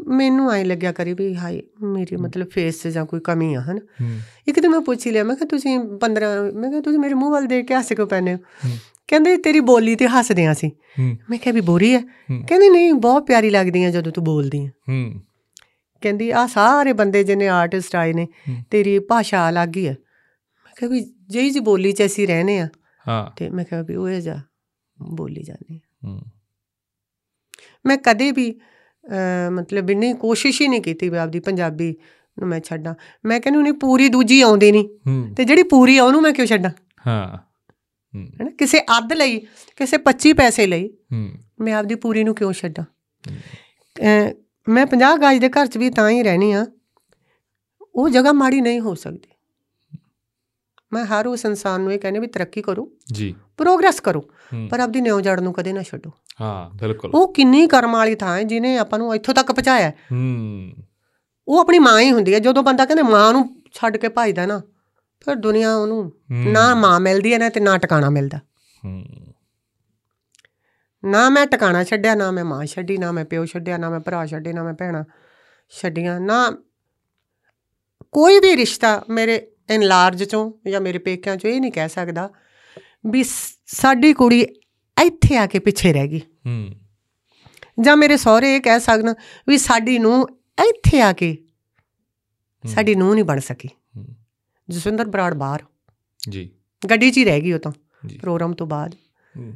[0.07, 3.79] ਮੈਨੂੰ ਐਂ ਲੱਗਿਆ ਕਰੀ ਵੀ ਹਾਏ ਮੇਰੀ ਮਤਲਬ ਫੇਸ 'ਚ ਜਾਂ ਕੋਈ ਕਮੀ ਆ ਹਨ।
[4.47, 7.31] ਇੱਕ ਦਿਨ ਮੈਂ ਪੁੱਛ ਹੀ ਲਿਆ ਮੈਂ ਕਿਹਾ ਤੁਸੀਂ 15 ਮੈਂ ਕਿਹਾ ਤੁਸੀਂ ਮੇਰੇ ਮੂੰਹ
[7.31, 8.69] ਵੱਲ ਦੇਖ ਕੇ ਹੱਸ ਕਿਉਂ ਪੈਨੇ ਹੋ।
[9.07, 10.71] ਕਹਿੰਦੇ ਤੇਰੀ ਬੋਲੀ ਤੇ ਹੱਸਦੇ ਆਂ ਸੀ
[11.29, 12.01] ਮੈਂ ਕਿਹਾ ਵੀ ਬੋਰੀ ਹੈ।
[12.47, 15.21] ਕਹਿੰਦੇ ਨਹੀਂ ਬਹੁਤ ਪਿਆਰੀ ਲੱਗਦੀ ਹੈ ਜਦੋਂ ਤੂੰ ਬੋਲਦੀ ਹੂੰ।
[16.01, 18.27] ਕਹਿੰਦੀ ਆ ਸਾਰੇ ਬੰਦੇ ਜਿਹਨੇ ਆਰਟਿਸਟ ਆਏ ਨੇ।
[18.71, 19.95] ਤੇਰੀ ਭਾਸ਼ਾ ਅਲੱਗ ਹੀ ਹੈ
[20.65, 20.99] ਮੈਂ ਕਿਹਾ ਵੀ
[21.29, 22.67] ਜਿਹੀ ਜੀ ਬੋਲੀ 'ਚ ਅਸੀਂ ਰਹਨੇ ਆ।
[23.07, 24.37] ਹਾਂ। ਤੇ ਮੈਂ ਕਿਹਾ ਵੀ ਉਹ ਜਾ
[25.01, 26.19] ਬੋਲੀ ਜਾਂਦੀ ਹੈ।
[27.87, 28.47] ਮੈਂ ਕਦੇ ਵੀ
[29.51, 31.95] ਮਤਲਬ ਵੀ ਨਹੀਂ ਕੋਸ਼ਿਸ਼ ਹੀ ਨਹੀਂ ਕੀਤੀ ਵੀ ਆਪਦੀ ਪੰਜਾਬੀ
[32.39, 32.93] ਨੂੰ ਮੈਂ ਛੱਡਾਂ।
[33.25, 34.87] ਮੈਂ ਕਹਿੰਦੀ ਉਹਨੇ ਪੂਰੀ ਦੂਜੀ ਆਉਂਦੀ ਨਹੀਂ
[35.35, 36.71] ਤੇ ਜਿਹੜੀ ਪੂਰੀ ਆ ਉਹਨੂੰ ਮੈਂ ਕਿਉਂ ਛੱਡਾਂ?
[37.07, 37.37] ਹਾਂ।
[38.15, 39.39] ਹੈਨਾ ਕਿਸੇ ਅੱਧ ਲਈ
[39.75, 40.89] ਕਿਸੇ 25 ਪੈਸੇ ਲਈ
[41.59, 42.83] ਮੈਂ ਆਪਦੀ ਪੂਰੀ ਨੂੰ ਕਿਉਂ ਛੱਡਾਂ?
[44.69, 46.65] ਮੈਂ 50 ਗਾਜ ਦੇ ਘਰ 'ਚ ਵੀ ਤਾਂ ਹੀ ਰਹਿਣੀ ਆ।
[47.95, 49.29] ਉਹ ਜਗ੍ਹਾ ਮਾੜੀ ਨਹੀਂ ਹੋ ਸਕਦੀ।
[50.93, 54.21] ਮੈਂ ਹਰ ਉਸ ਇਨਸਾਨ ਨੂੰ ਇਹ ਕਹਿੰਦੀ ਵੀ ਤਰੱਕੀ ਕਰੋ। ਜੀ। ਪ੍ਰੋਗਰੈਸ ਕਰੋ।
[54.69, 56.11] ਪਰ ਆਪਦੀ ਨਿਉ ਜੜ ਨੂੰ ਕਦੇ ਨਾ ਛੱਡੋ।
[56.41, 59.95] ਹਾਂ ਬਿਲਕੁਲ। ਉਹ ਕਿੰਨੀ ਕਰਮ ਵਾਲੀ ਥਾਂ ਹੈ ਜਿਨੇ ਆਪਾਂ ਨੂੰ ਇੱਥੋਂ ਤੱਕ ਪਹੁੰਚਾਇਆ ਹੈ।
[61.47, 64.61] ਉਹ ਆਪਣੀ ਮਾਂ ਹੀ ਹੁੰਦੀ ਹੈ। ਜਦੋਂ ਬੰਦਾ ਕਹਿੰਦੇ ਮਾਂ ਨੂੰ ਛੱਡ ਕੇ ਭਜਦਾ ਨਾ
[65.25, 68.37] ਫਿਰ ਦੁਨੀਆ ਉਹਨੂੰ। ਨਾ ਮਾਂ ਮਿਲਦੀ ਹੈ ਨਾ ਤੇ ਨਾ ਟਿਕਾਣਾ ਮਿਲਦਾ।
[68.85, 69.05] ਹੂੰ।
[71.05, 74.25] ਨਾ ਮੈਂ ਟਿਕਾਣਾ ਛੱਡਿਆ ਨਾ ਮੈਂ ਮਾਂ ਛੱਡੀ ਨਾ ਮੈਂ ਪਿਓ ਛੱਡਿਆ ਨਾ ਮੈਂ ਭਰਾ
[74.25, 75.03] ਛੱਡੇ ਨਾ ਮੈਂ ਭੈਣਾਂ
[75.81, 76.57] ਛੱਡੀਆਂ ਨਾ
[78.11, 82.29] ਕੋਈ ਵੀ ਰਿਸ਼ਤਾ ਮੇਰੇ ਇਨਲਾਰਜ ਚੋਂ ਜਾਂ ਮੇਰੇ ਪੇਕਿਆਂ ਚੋਂ ਇਹ ਨਹੀਂ ਕਹਿ ਸਕਦਾ
[83.05, 83.23] ਵੀ
[83.65, 84.47] ਸਾਡੀ ਕੁੜੀ
[84.97, 86.75] ਇੱਥੇ ਆ ਕੇ ਪਿੱਛੇ ਰਹਿ ਗਈ। ਹੂੰ।
[87.81, 89.13] ਜਾਂ ਮੇਰੇ ਸਹੁਰੇ ਇਹ ਕਹਿ ਸਕਣ
[89.47, 90.21] ਵੀ ਸਾਡੀ ਨੂੰ
[90.59, 91.35] ਇੱਥੇ ਆ ਕੇ
[92.63, 94.05] ਸਾਡੀ ਨੂੰ ਨਹੀਂ ਬਣ ਸਕੀ। ਹੂੰ,
[94.69, 95.63] ਜਸਵਿੰਦਰ ਬਰਾੜ ਬਾਹਰ।
[96.29, 96.49] ਜੀ।
[96.83, 97.71] ਗੱਡੀ 'ਚ ਹੀ ਰਹਿ ਗਈ ਉਹ ਤਾਂ
[98.21, 98.95] ਪ੍ਰੋਗਰਾਮ ਤੋਂ ਬਾਅਦ।
[99.37, 99.53] ਹੂੰ,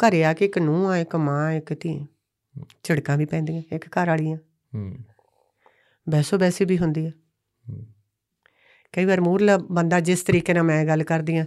[0.00, 1.98] ਘਰੇ ਆ ਕੇ ਇੱਕ ਨੂੰਹ ਆ ਇੱਕ ਮਾਂ ਇੱਕ ਧੀ।
[2.82, 4.36] ਝਿੜਕਾਂ ਵੀ ਪੈਂਦੀਆਂ ਇੱਕ ਘਰ ਵਾਲੀਆਂ।
[4.74, 4.96] ਹੂੰ।
[6.06, 7.12] ਬੈਸੋ ਬੈਸੀ ਵੀ ਹੁੰਦੀ ਹੈ
[7.64, 7.86] ਹੂੰ,
[8.94, 11.44] ਕਈ ਵਾਰ ਮੂਰਲਾ ਬੰਦਾ ਜਿਸ ਤਰੀਕੇ ਨਾਲ ਮੈਂ ਗੱਲ ਕਰਦੀ ਆ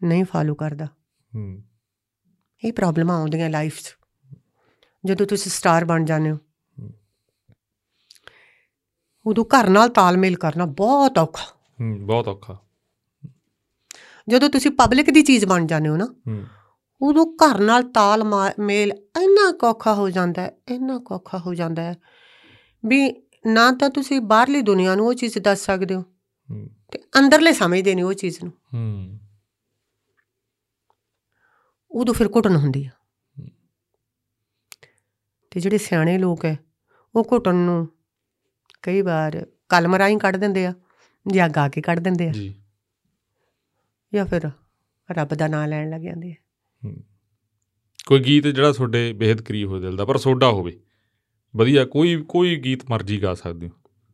[0.00, 0.88] ਨਹੀਂ ਫਾਲੋ ਕਰਦਾ।
[2.64, 3.96] ਇਹ ਪ੍ਰੋਬਲਮਾਂ ਆਉਂਦੀਆਂ ਲਾਈਫ 'ਚ।
[5.04, 6.38] ਜਦੋਂ ਤੁਸੀਂ ਸਟਾਰ ਬਣ ਜਾਂਦੇ ਹੋ।
[9.26, 11.44] ਉਦੋਂ ਘਰ ਨਾਲ ਤਾਲਮੇਲ ਕਰਨਾ ਬਹੁਤ ਔਖਾ।
[11.80, 12.58] ਹੂੰ ਬਹੁਤ ਔਖਾ।
[14.28, 16.46] ਜਦੋਂ ਤੁਸੀਂ ਪਬਲਿਕ ਦੀ ਚੀਜ਼ ਬਣ ਜਾਂਦੇ ਹੋ ਨਾ ਹੂੰ।
[17.00, 21.96] ਉਦੋਂ ਘਰ ਨਾਲ ਤਾਲਮੇਲ ਇੰਨਾ ਔਖਾ ਹੋ ਜਾਂਦਾ ਹੈ ਇੰਨਾ ਔਖਾ ਹੋ ਜਾਂਦਾ ਹੈ
[22.86, 26.02] ਵੀ ਨਾ ਤਾਂ ਤੁਸੀਂ ਬਾਹਰਲੀ ਦੁਨੀਆ ਨੂੰ ਉਹ ਚੀਜ਼ ਦੱਸ ਸਕਦੇ ਹੋ
[26.92, 29.18] ਤੇ ਅੰਦਰਲੇ ਸਮਝਦੇ ਨਹੀਂ ਉਹ ਚੀਜ਼ ਨੂੰ। ਹੂੰ।
[31.96, 32.90] ਉਦੋਂ ਫਿਰ ਘੁੱਟਣ ਹੁੰਦੀ ਆ।
[35.50, 36.54] ਤੇ ਜਿਹੜੇ ਸਿਆਣੇ ਲੋਕ ਐ
[37.14, 37.88] ਉਹ ਘੁੱਟਣ ਨੂੰ
[38.82, 40.72] ਕਈ ਵਾਰ ਕਲਮ ਰਾਹੀਂ ਕੱਢ ਦਿੰਦੇ ਆ
[41.26, 42.54] ਜਾਂ ਗਾ ਕੇ ਕੱਢ ਦਿੰਦੇ ਆ। ਜੀ।
[44.12, 44.50] ਜਾਂ ਫਿਰ
[45.10, 46.92] ਰੱਬ ਦਾ ਨਾਮ ਲੈਣ ਲੱਗ ਜਾਂਦੇ ਆ।
[48.06, 50.78] ਕੋਈ ਗੀਤ ਜਿਹੜਾ ਤੁਹਾਡੇ ਬੇहद ਕਰੀਬ ਹੋ ਦਿਲ ਦਾ ਪਰ ਸੋਡਾ ਹੋਵੇ।
[51.56, 53.72] ਵਧੀਆ ਕੋਈ ਕੋਈ ਗੀਤ ਮਰਜ਼ੀ ਗਾ ਸਕਦੇ ਹੋ।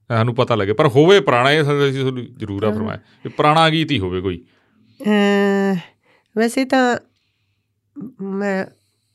[0.08, 3.90] ਸਾਨੂੰ ਪਤਾ ਲੱਗੇ ਪਰ ਹੋਵੇ ਪੁਰਾਣਾ ਇਹ ਅਸੀਂ ਤੁਹਾਨੂੰ ਜ਼ਰੂਰ ਆ ਫਰਮਾਇਆ। ਵੀ ਪੁਰਾਣਾ ਗੀਤ
[3.90, 4.44] ਹੀ ਹੋਵੇ ਕੋਈ।
[6.36, 6.96] ਵੈਸੇ ਤਾਂ
[8.22, 8.66] ਮੈਂ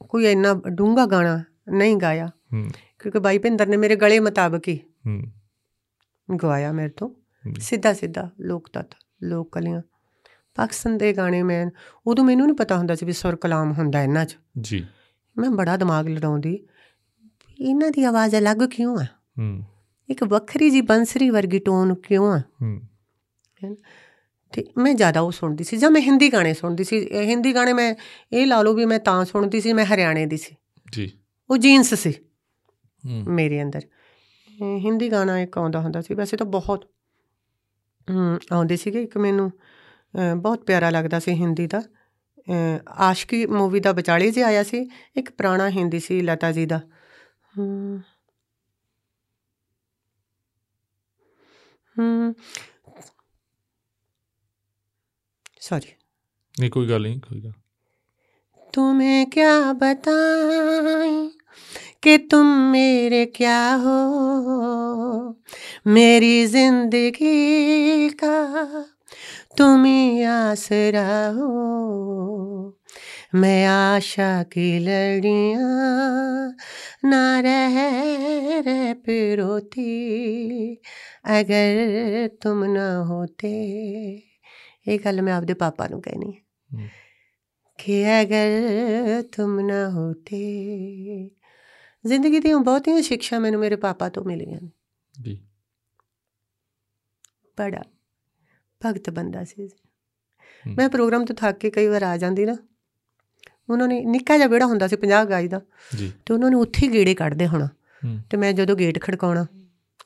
[0.10, 2.30] ਕੋਈ ਇੰਨਾ ਡੂੰਘਾ ਗਾਣਾ ਨਹੀਂ ਗਾਇਆ।
[3.00, 4.80] ਕਿਉਂਕਿ ਬਾਈ ਭਿੰਦਰ ਨੇ ਮੇਰੇ ਗਲੇ ਮੁਤਾਬਕ ਹੀ
[6.44, 7.10] ਗਵਾਇਆ ਮੇਰੇ ਤੋਂ।
[7.60, 8.88] ਸਿੱਧਾ ਸਿੱਧਾ ਲੋਕ ਤੱਤ
[9.24, 9.82] ਲੋਕ ਕਲੀਆਂ।
[10.56, 11.72] ਪਾਕਿਸਤਾਨ ਦੇ ਗਾਣੇ ਮੈਂ
[12.08, 14.88] ਉਦੋਂ ਮੈਨੂੰ ਨਹੀਂ ਪਤਾ ਹੁੰਦਾ ਸੀ ਵੀ ਸੁਰ ਕਲਾਮ ਹੁੰਦਾ ਇਹਨਾਂ 'ਚ। ਜੀ।
[15.38, 16.68] ਮੈਂ ਬੜਾ ਦਿਮਾਗ ਲੜਾਉਂਦੀ
[17.60, 19.04] ਇਹਨਾਂ ਦੀ ਆਵਾਜ਼ ਅਲੱਗ ਕਿਉਂ ਆ?
[19.40, 19.64] ਹੂੰ।
[20.10, 22.40] ਇੱਕ ਵੱਖਰੀ ਜੀ ਬੰਸਰੀ ਵਰਗੀ ਟੋਨ ਕਿਉਂ ਆ?
[22.40, 22.82] ਹੂੰ।
[24.54, 27.94] ਤੇ ਮੈਂ ਜ਼ਿਆਦਾ ਉਹ ਸੁਣਦੀ ਸੀ ਜਾਂ ਮੈਂ ਹਿੰਦੀ ਗਾਣੇ ਸੁਣਦੀ ਸੀ। ਹਿੰਦੀ ਗਾਣੇ ਮੈਂ
[28.34, 30.56] ਇਹ ਲਾ ਲਓ ਵੀ ਮੈਂ ਤਾਂ ਸੁਣਦੀ ਸੀ ਮੈਂ ਹਰਿਆਣੇ ਦੀ ਸੀ।
[30.92, 31.12] ਜੀ।
[31.50, 32.12] ਉਹ ਜੀਨਸ ਸੀ
[33.06, 33.82] ਹੂੰ। ਮੇਰੇ ਅੰਦਰ।
[34.62, 36.90] ਹਿੰਦੀ ਗਾਣਾ ਇੱਕ ਆਉਂਦਾ ਹੁੰਦਾ ਸੀ। ਵੈਸੇ ਤਾਂ ਬਹੁਤ
[38.52, 39.52] ਆਉਂਦੇ ਸੀਗੇ। ਇੱਕ ਮੈਨੂੰ
[40.38, 41.82] ਬਹੁਤ ਪਿਆਰਾ ਲੱਗਦਾ ਸੀ ਹਿੰਦੀ ਦਾ।
[42.90, 46.82] ਆਸ਼ਕੀ ਮੂਵੀ ਦਾ ਵਿਚਾਲੇ ਜੇ ਆਇਆ ਸੀ। ਇੱਕ ਪੁਰਾਣਾ ਹਿੰਦੀ ਸੀ ਲਤਾ ਜੀ ਦਾ।
[47.60, 48.02] ਹਮ,
[51.96, 52.34] ਹਮ
[55.70, 55.94] सॉरी
[56.60, 57.54] नहीं कोई गल नहीं कोई गल।
[58.74, 61.32] तुम्हें क्या बताएँ
[62.04, 63.98] कि तुम मेरे क्या हो?
[65.88, 68.38] मेरी ज़िंदगी का
[69.58, 72.74] तुम ही आसरा हो।
[73.36, 76.56] मैं आशा की लड़ियाँ
[77.06, 77.76] ना रह
[78.60, 80.74] रह पिरोती।
[81.26, 83.48] अगर तुम ना होते
[84.88, 86.40] ਇਹ ਗੱਲ ਮੈਂ ਆਪਦੇ ਪਾਪਾ ਨੂੰ ਕਹਿਣੀ ਹੈ।
[87.78, 88.48] ਕਿ ਅਗਰ
[89.22, 91.30] ਤੁਮ ਨਾ ਹੋਤੇ
[92.06, 94.72] ਜ਼ਿੰਦਗੀ ਦੀਆਂ ਬਹੁਤੀਆਂ ਸਿੱਖਿਆ ਮੈਨੂੰ ਮੇਰੇ ਪਾਪਾ ਤੋਂ ਮਿਲੀਆਂ ਨੇ।
[95.22, 95.48] ਜੀ।
[97.58, 97.84] ਬੜਾ
[98.86, 99.70] ਭਗਤ ਬੰਦਾ ਸੀ।
[100.78, 102.58] ਮੈਂ ਪ੍ਰੋਗਰਾਮ ਤੋਂ ਥੱਕ ਕੇ ਕਈ ਵਾਰ ਆ ਜਾਂਦੀ ਨਾ
[103.70, 105.62] ਉਹਨਾਂ ਨੇ ਨਿੱਕਾ ਜਿਹਾ ਵਿਹੜਾ ਹੁੰਦਾ ਸੀ 50 ਗਾਈ ਦਾ।
[105.98, 107.68] ਜੀ। ਤੇ ਉਹਨਾਂ ਨੇ ਉੱਥੇ ਹੀ ਗੇੜੇ ਕੱਢਦੇ ਹੋਣਾ।
[108.30, 109.46] ਤੇ ਮੈਂ ਜਦੋਂ ਗੇਟ ਖੜਕਾਉਣਾ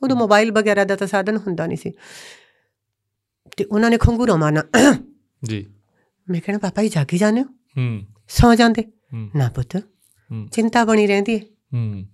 [0.04, 1.92] ਉਦੋਂ ਮੋਬਾਈਲ ਵਗੈਰਾ ਦਾ ਤਾਂ ਸਾਧਨ ਹੁੰਦਾ ਨਹੀਂ ਸੀ।
[3.58, 4.64] ਤੇ ਉਹਨਾਂ ਨੇ ਖੰਗੂਰਾ ਮਾਰਨਾ।
[5.44, 5.66] ਜੀ।
[6.30, 7.46] ਮੈਂ ਕਹਿਣਾ ਪਾਪਾ ਜੀ ਜਾਗੀ ਜਾਂਦੇ ਹੋ?
[7.78, 8.84] ਹੂੰ। ਸੌ ਜਾਂਦੇ।
[9.36, 9.78] ਨਾ ਪੁੱਤ
[10.52, 11.40] ਚਿੰਤਾ ਬਣੀ ਰਹਿੰਦੀ ਹੈ।
[11.74, 12.06] ਹੂੰ।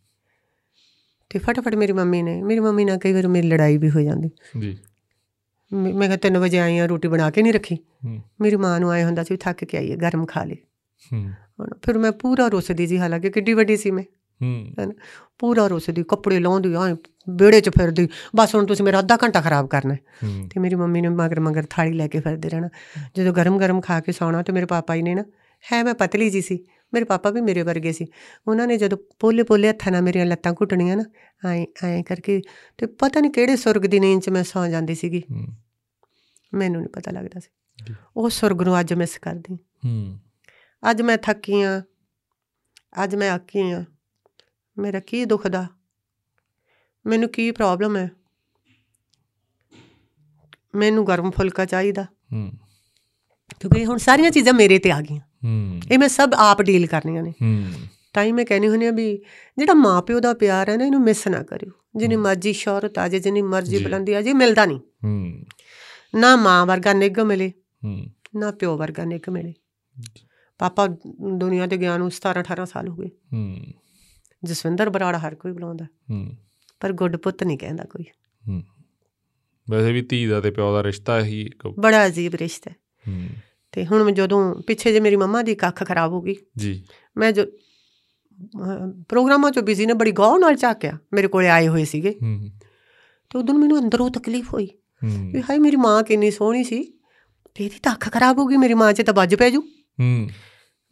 [1.30, 4.30] ਤੇ ਫਟਾਫਟ ਮੇਰੀ ਮੰਮੀ ਨੇ ਮੇਰੀ ਮੰਮੀ ਨਾਲ ਕਈ ਵਾਰ ਮੇਰੀ ਲੜਾਈ ਵੀ ਹੋ ਜਾਂਦੀ।
[4.60, 4.78] ਜੀ।
[5.74, 7.78] ਮੈਂ ਕਿਹਾ 3 ਵਜੇ ਆਈ ਆ ਰੋਟੀ ਬਣਾ ਕੇ ਨਹੀਂ ਰੱਖੀ।
[8.42, 10.58] ਮੇਰੀ ਮਾਂ ਨੂੰ ਆਏ ਹੁੰਦਾ ਸੀ ਥੱਕ ਕੇ ਆਈ ਹੈ ਗਰਮ ਖਾ ਲੇ
[11.14, 11.32] ਹੂੰ।
[11.84, 14.04] ਫਿਰ ਮੈਂ ਪੂਰਾ ਰੁੱਸਦੀ ਜੀ ਹਾਲਾਂਕਿ ਕਿੱਡੀ ਵੱਡੀ ਸੀ ਮੈਂ।
[14.42, 14.94] ਹੂੰ।
[15.40, 16.96] ਪੂਰਾ ਰੁੱਸਦੀ ਕੱਪੜੇ ਲਾਉਂਦੀ ਆਂ
[17.30, 20.76] ਵਿਹੜੇ 'ਚ ਫਿਰਦੀ। ਬਸ ਹੁਣ ਤੁਸੀਂ ਮੇਰਾ ਅੱਧਾ ਘੰਟਾ ਖਰਾਬ ਕਰਨਾ ਹੈ। ਹੂੰ। ਤੇ ਮੇਰੀ
[20.76, 22.70] ਮੰਮੀ ਨੇ ਮਗਰ ਮਗਰ ਥਾਲੀ ਲੈ ਕੇ ਫਿਰਦੇ ਰਹਿਣਾ।
[23.16, 25.24] ਜਦੋਂ ਗਰਮ ਗਰਮ ਖਾ ਕੇ ਸੌਣਾ ਤੇ ਮੇਰੇ ਪਾਪਾ ਜੀ ਨੇ ਨਾ
[25.74, 28.06] ਹੈ ਮੈਂ ਪਤਲੀ ਜੀ ਸੀ ਮੇਰੇ ਪਾਪਾ ਵੀ ਮੇਰੇ ਵਰਗੇ ਸੀ।
[28.48, 31.04] ਉਹਨਾਂ ਨੇ ਜਦੋਂ ਪੋਲੇ ਪੋਲੇ ਹੱਥਾਂ ਨਾਲ ਮੇਰੀਆਂ ਲੱਤਾਂ ਘੁੱਟਣੀਆਂ ਨਾ
[31.50, 32.42] ਐਂ ਐਂ ਕਰਕੇ
[32.78, 35.48] ਤੇ ਪਤਾ ਨਹੀਂ ਕਿਹੜੇ ਸੁਰਗ ਦੀ ਨੀਂਦ 'ਚ ਮੈਂ ਸੌ ਜਾਂਦੀ ਸੀਗੀ। ਹੂੰ।
[36.54, 40.20] ਮੈਨੂੰ ਨਹੀਂ ਪਤਾ ਲੱਗਦਾ ਸੀ। ਉਹ ਸੁਰਗ ਨੂੰ ਅੱਜ ਮਿਸ ਕਰਦੀ। ਹੂੰ।
[40.92, 41.82] ਅੱਜ ਮੈਂ ਥੱਕੀ ਆ।
[43.04, 43.86] ਅੱਜ ਮੈਂ ਆਕੀ ਆ।
[44.80, 45.68] ਮੇਰਾ ਕੀ ਦੁਖਦਾ
[47.06, 48.12] ਮੈਨੂੰ ਕੀ ਪ੍ਰੋਬਲਮ ਹੈ?
[50.76, 52.52] ਮੈਨੂੰ ਗਰਮ ਫੁਲਕਾ ਚਾਹੀਦਾ। ਹੂੰ।
[53.60, 57.24] ਕਿਉਂਕਿ ਹੁਣ ਸਾਰੀਆਂ ਚੀਜ਼ਾਂ ਮੇਰੇ ਤੇ ਆ ਗਈਆਂ। ਹੂੰ। ਇਹ ਮੈਂ ਸਭ ਆਪ ਡੀਲ ਕਰਨੀਆਂ
[57.24, 57.66] ਨੇ। ਹੂੰ।
[58.14, 59.18] ਤਾਂ ਹੀ ਮੈਂ ਕਹਿੰਦੀ ਹੁੰਦੀ ਆ ਵੀ
[59.58, 63.20] ਜਿਹੜਾ ਮਾਪਿਓ ਦਾ ਪਿਆਰ ਹੈ ਨਾ ਇਹਨੂੰ ਮਿਸ ਨਾ ਕਰਿਓ। ਜਿੰਨੀ ਮਰਜ਼ੀ ਸ਼ੌਹਰਤ ਆ ਜੇ
[63.20, 65.44] ਜਿੰਨੀ ਮਰਜ਼ੀ। ਬੁਲੰਦੀ ਆ ਜੇ ਮਿਲਦਾ ਨਹੀਂ। ਹੂੰ।
[66.16, 67.54] ਨਾ ਮਾਂ ਵਰਗਾ ਨਿੱਘ ਮਿਲੇ
[67.84, 68.06] ਹੂੰ।
[68.36, 69.54] ਨਾ ਪਿਓ ਵਰਗਾ ਨਿੱਘ ਮਿਲੇ।
[70.58, 70.88] ਪਾਪਾ
[71.38, 73.60] ਦੁਨੀਆ ਤੇ ਗਿਆ ਨੂੰ 17 18 ਸਾਲ ਹੋ ਗਏ। ਹੂੰ।
[74.48, 76.32] ਜਸਵਿੰਦਰ ਬਰਾੜ ਹਰ ਕੋਈ ਬੁਲਾਉਂਦਾ। ਹੂੰ।
[76.80, 78.04] ਪਰ ਗੁੱਡ ਪੁੱਤ ਨਹੀਂ ਕਹਿੰਦਾ ਕੋਈ।
[78.48, 78.64] ਹੂੰ।
[79.70, 82.76] ਵੈਸੇ ਵੀ ਧੀ ਦਾ ਤੇ ਪਿਓ ਦਾ ਰਿਸ਼ਤਾ ਹੀ ਇੱਕ ਬੜਾ ਅਜੀਬ ਰਿਸ਼ਤਾ ਹੈ।
[83.08, 83.30] ਹੂੰ।
[83.72, 86.84] ਤੇ ਹੁਣ ਮੈਂ ਜਦੋਂ ਪਿੱਛੇ ਜੇ ਮੇਰੀ ਮੰਮਾ ਦੀ ਕੱਖ ਖਰਾਬ ਹੋ ਗਈ ਜੀ।
[87.18, 87.46] ਮੈਂ ਜੋ
[89.10, 92.50] ਪ੍ਰੋਗਰਾਮਾਂ 'ਚ ਬਿਜ਼ੀ ਨੇ ਬੜੀ ਗੌਰ ਨਾਲ ਝਾਕਿਆ ਮੇਰੇ ਕੋਲੇ ਆਏ ਹੋਏ ਸੀਗੇ। ਹੂੰ।
[93.30, 94.70] ਤੇ ਉਦੋਂ ਮੈਨੂੰ ਅੰਦਰੋਂ ਤਕਲੀਫ ਹੋਈ
[95.34, 96.94] ਵੀ ਹਾਏ ਮੇਰੀ ਮਾਂ ਕਿੰਨੀ ਸੋਹਣੀ ਸੀ।
[97.56, 99.62] ਤੇ ਇਹਦੀ ਤਾਂ ਅੱਖ ਖਰਾਬ ਹੋ ਗਈ ਮੇਰੀ ਮਾਂ 'ਚ ਤਾਂ ਵੱਜ ਪੈ ਜੂ।
[100.00, 100.30] ਹੂੰ।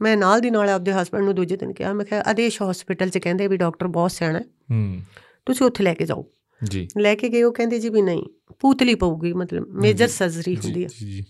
[0.01, 3.17] ਮੈਂ ਨਾਲ ਦੀ ਨਾਲ ਆਪਦੇ ਹਸਬੰਡ ਨੂੰ ਦੂਜੇ ਦਿਨ ਕਿਹਾ ਮੈਂ ਕਿਹਾ ਆਦੇਸ਼ ਹਸਪੀਟਲ 'ਚ
[3.17, 5.01] ਕਹਿੰਦੇ ਵੀ ਡਾਕਟਰ ਬਹੁਤ ਸਿਆਣਾ ਹੈ। ਹੂੰ।
[5.45, 6.31] ਤੁਸੀਂ ਉੱਥੇ ਲੈ ਕੇ ਜਾਓ।
[6.63, 8.23] ਜੀ। ਲੈ ਕੇ ਗਏ ਉਹ ਕਹਿੰਦੇ ਜੀ ਵੀ ਨਹੀਂ
[8.59, 11.25] ਪੂਤਲੀ ਪਊਗੀ ਮਤਲਬ ਮੇਜਰ ਸਰਜਰੀ ਹੁੰਦੀ ਹੈ ਜੀ ਜੀ।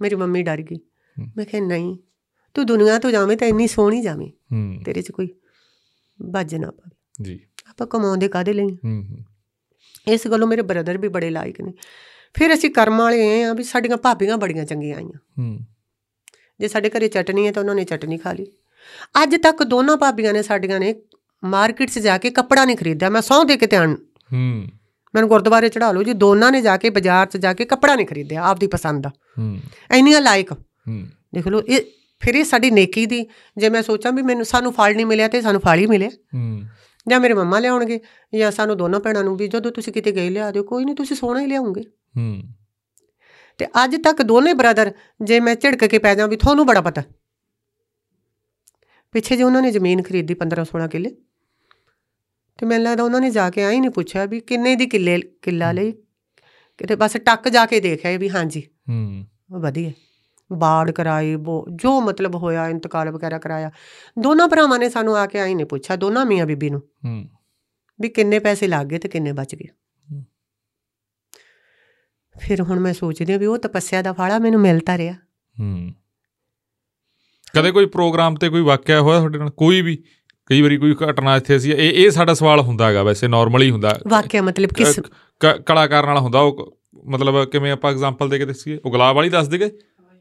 [0.00, 0.76] ਮੇਰੀ ਮੰਮੀ ਡਰ ਗਈ।
[1.36, 1.96] ਮੈਂ ਕਿਹਾ ਨਹੀਂ
[2.54, 5.28] ਤੂੰ ਦੁਨੀਆ ਤੋਂ ਜਾਵੇਂ ਤਾਂ ਇੰਨੀ ਸੋਹਣੀ ਜਾਵੇਂ। ਹੂੰ। ਤੇਰੇ 'ਚ ਕੋਈ
[6.22, 6.90] ਵੱਜ ਨਾ ਪਵੇ।
[7.22, 9.18] ਜੀ। ਆਪਾਂ ਕਮਾਉਂਦੇ ਕਾਦੇ ਲਈ ਹੂੰ ਹੂੰ।
[10.08, 11.72] ਇਸ ਗੱਲੋਂ ਮੇਰੇ ਬ੍ਰਦਰ ਵੀ ਬੜੇ ਲਾਇਕ ਨੇ।
[12.34, 15.60] ਫਿਰ ਅਸੀਂ ਕਰਮ ਵਾਲੇ ਆ ਵੀ ਸਾਡੀਆਂ ਭਾਬੀਆਂ ਬੜੀਆਂ ਚੰਗੀਆਂ ਆਈਆਂ। ਹੂੰ।
[16.60, 18.46] ਜੇ ਸਾਡੇ ਘਰੇ ਚਟਨੀ ਹੈ ਤਾਂ ਉਹਨਾਂ ਨੇ ਚਟਨੀ ਖਾ ਲਈ।
[19.22, 20.94] ਅੱਜ ਤੱਕ ਦੋਨਾਂ ਭਾਬੀਆਂ ਨੇ ਸਾਡੀਆਂ ਨੇ
[21.44, 23.94] ਮਾਰਕੀਟ 'ਚ ਜਾ ਕੇ ਕੱਪੜਾ ਨਹੀਂ ਖਰੀਦਿਆ। ਮੈਂ ਸਹੁੰ ਦੇ ਕੇ ਧਿਆਨ
[24.32, 24.66] ਹੂੰ।
[25.14, 28.06] ਮੈਨੂੰ ਗੁਰਦੁਆਰੇ ਚੜਾ ਲਓ ਜੀ ਦੋਨਾਂ ਨੇ ਜਾ ਕੇ ਬਾਜ਼ਾਰ 'ਚ ਜਾ ਕੇ ਕੱਪੜਾ ਨਹੀਂ
[28.06, 29.58] ਖਰੀਦਿਆ ਆਪਦੀ ਪਸੰਦ ਦਾ। ਹੂੰ।
[29.94, 31.80] ਇੰਨੀਆਂ ਲਾਇਕ। ਹੂੰ। ਦੇਖ ਲਓ ਇਹ
[32.20, 33.26] ਫਿਰ ਇਹ ਸਾਡੀ ਨੇਕੀ ਦੀ
[33.56, 36.62] ਜੇ ਮੈਂ ਸੋਚਾਂ ਵੀ ਮੈਨੂੰ ਸਾਨੂੰ ਫਲ ਨਹੀਂ ਮਿਲਿਆ ਤੇ ਸਾਨੂੰ ਫਲ ਹੀ ਮਿਲਿਆ ਹੂੰ।
[37.08, 38.00] ਜਾਂ ਮੇਰੇ ਮੰਮਾ ਲਿਆਉਣਗੇ
[38.34, 41.16] ਜਾਂ ਸਾਨੂੰ ਦੋਨੋਂ ਭੈਣਾਂ ਨੂੰ ਵੀ ਜਦੋਂ ਤੁਸੀਂ ਕਿਤੇ ਗਏ ਲਿਆ ਦਿਓ ਕੋਈ ਨਹੀਂ ਤੁਸੀਂ
[41.16, 41.80] ਸੋਹਣਾ ਹੀ ਲਿਆਉਂਗੇ।
[42.16, 42.42] ਹੂੰ।
[43.58, 44.92] ਤੇ ਅੱਜ ਤੱਕ ਦੋਨੇ ਬ੍ਰਦਰ
[45.22, 47.02] ਜੇ ਮੈਂ ਝਿੜਕ ਕੇ ਪੈ ਜਾਂ ਵੀ ਤੁਹਾਨੂੰ ਬੜਾ ਪਤਾ।
[49.12, 51.10] ਪਿੱਛੇ ਜੇ ਉਹਨਾਂ ਨੇ ਜ਼ਮੀਨ ਖਰੀਦੀ 15 16 ਕਿੱਲੇ।
[52.58, 55.72] ਤੇ ਮੈਨੂੰ ਲੱਗਦਾ ਉਹਨਾਂ ਨੇ ਜਾ ਕੇ ਆਈ ਨਹੀਂ ਪੁੱਛਿਆ ਵੀ ਕਿੰਨੇ ਦੀ ਕਿੱਲੇ ਕਿੱਲਾ
[55.72, 55.92] ਲਈ।
[56.78, 59.90] ਕਿਤੇ ਬਸ ਟੱਕ ਜਾ ਕੇ ਦੇਖਿਆ ਵੀ ਹਾਂਜੀ। ਹੂੰ। ਵਧੀਆ।
[60.52, 61.36] ਬਾੜ ਕਰਾਈ
[61.72, 63.70] ਜੋ ਮਤਲਬ ਹੋਇਆ ਇੰਤਕਾਲ ਵਗੈਰਾ ਕਰਾਇਆ।
[64.18, 67.28] ਦੋਨਾਂ ਭਰਾਵਾਂ ਨੇ ਸਾਨੂੰ ਆ ਕੇ ਆਈ ਨਹੀਂ ਪੁੱਛਿਆ ਦੋਨਾਂ ਮੀਆਂ ਬੀਬੀ ਨੂੰ। ਹੂੰ।
[68.00, 69.68] ਵੀ ਕਿੰਨੇ ਪੈਸੇ ਲੱਗ ਗਏ ਤੇ ਕਿੰਨੇ ਬਚ ਗਏ।
[72.40, 75.14] ਫਿਰ ਹੁਣ ਮੈਂ ਸੋਚਦੀ ਹਾਂ ਵੀ ਉਹ ਤਪੱਸਿਆ ਦਾ ਫਾਲਾ ਮੈਨੂੰ ਮਿਲਦਾ ਰਿਹਾ।
[75.60, 75.92] ਹੂੰ।
[77.54, 79.50] ਕਦੇ ਕੋਈ ਪ੍ਰੋਗਰਾਮ ਤੇ ਕੋਈ ਵਾਕਿਆ ਹੋਇਆ ਤੁਹਾਡੇ ਨਾਲ?
[79.50, 79.98] ਕੋਈ ਵੀ?
[80.46, 84.00] ਕਈ ਵਾਰੀ ਕੋਈ ਘਟਨਾ ਇੱਥੇ ਸੀ ਇਹ ਇਹ ਸਾਡਾ ਸਵਾਲ ਹੁੰਦਾ ਹੈਗਾ ਵੈਸੇ ਨਾਰਮਲੀ ਹੁੰਦਾ।
[84.08, 85.06] ਵਾਕਿਆ ਮਤਲਬ ਕਿਸ ਕ-
[85.40, 88.78] ਕ- ਕਲਾਕਾਰ ਨਾਲ ਹੁੰਦਾ ਉਹ ਕ- ਮਤਲਬ ਕਿਵੇਂ ਆਪਾਂ ਐਗਜ਼ਾਮਪਲ ਦੇ ਕੇ ਦੱਸੀਏ?
[88.84, 89.70] ਉਹ ਗੁਲਾਬ ਵਾਲੀ ਦੱਸ ਦੇਗੇ?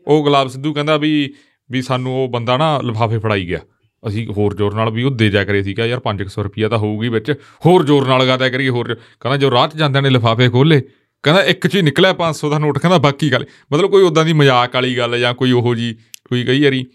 [0.07, 1.33] ਉਹ ਗੁਲਾਬ ਸਿੱਧੂ ਕਹਿੰਦਾ ਵੀ
[1.71, 3.59] ਵੀ ਸਾਨੂੰ ਉਹ ਬੰਦਾ ਨਾ ਲਿਫਾਫੇ ਫੜਾਈ ਗਿਆ।
[4.07, 6.77] ਅਸੀਂ ਹੋਰ ਜ਼ੋਰ ਨਾਲ ਵੀ ਉਹ ਦੇ ਜਾ ਕਰੇ ਸੀ ਕਿਹਾ ਯਾਰ 500 ਰੁਪਿਆ ਤਾਂ
[6.77, 7.31] ਹੋਊਗੀ ਵਿੱਚ
[7.65, 10.81] ਹੋਰ ਜ਼ੋਰ ਨਾਲ ਗਾਦਾ ਕਰੀਏ ਹੋਰ। ਕਹਿੰਦਾ ਜੋ 'ਚ ਜਾਂਦਿਆਂ ਨੇ ਲਿਫਾਫੇ ਖੋਲੇ
[11.23, 14.33] ਕਹਿੰਦਾ ਇੱਕ 'ਚ ਹੀ ਨਿਕਲਿਆ 500 ਦਾ ਨੋਟ ਕਹਿੰਦਾ ਬਾਕੀ ਗੱਲ ਮਤਲਬ ਕੋਈ ਉਦਾਂ ਦੀ
[14.33, 15.93] ਮਜ਼ਾਕ ਵਾਲੀ ਗੱਲ ਜਾਂ ਕੋਈ ਉਹੋ ਜੀ
[16.29, 16.85] ਕੋਈ ਕਈ ਵਾਰੀ?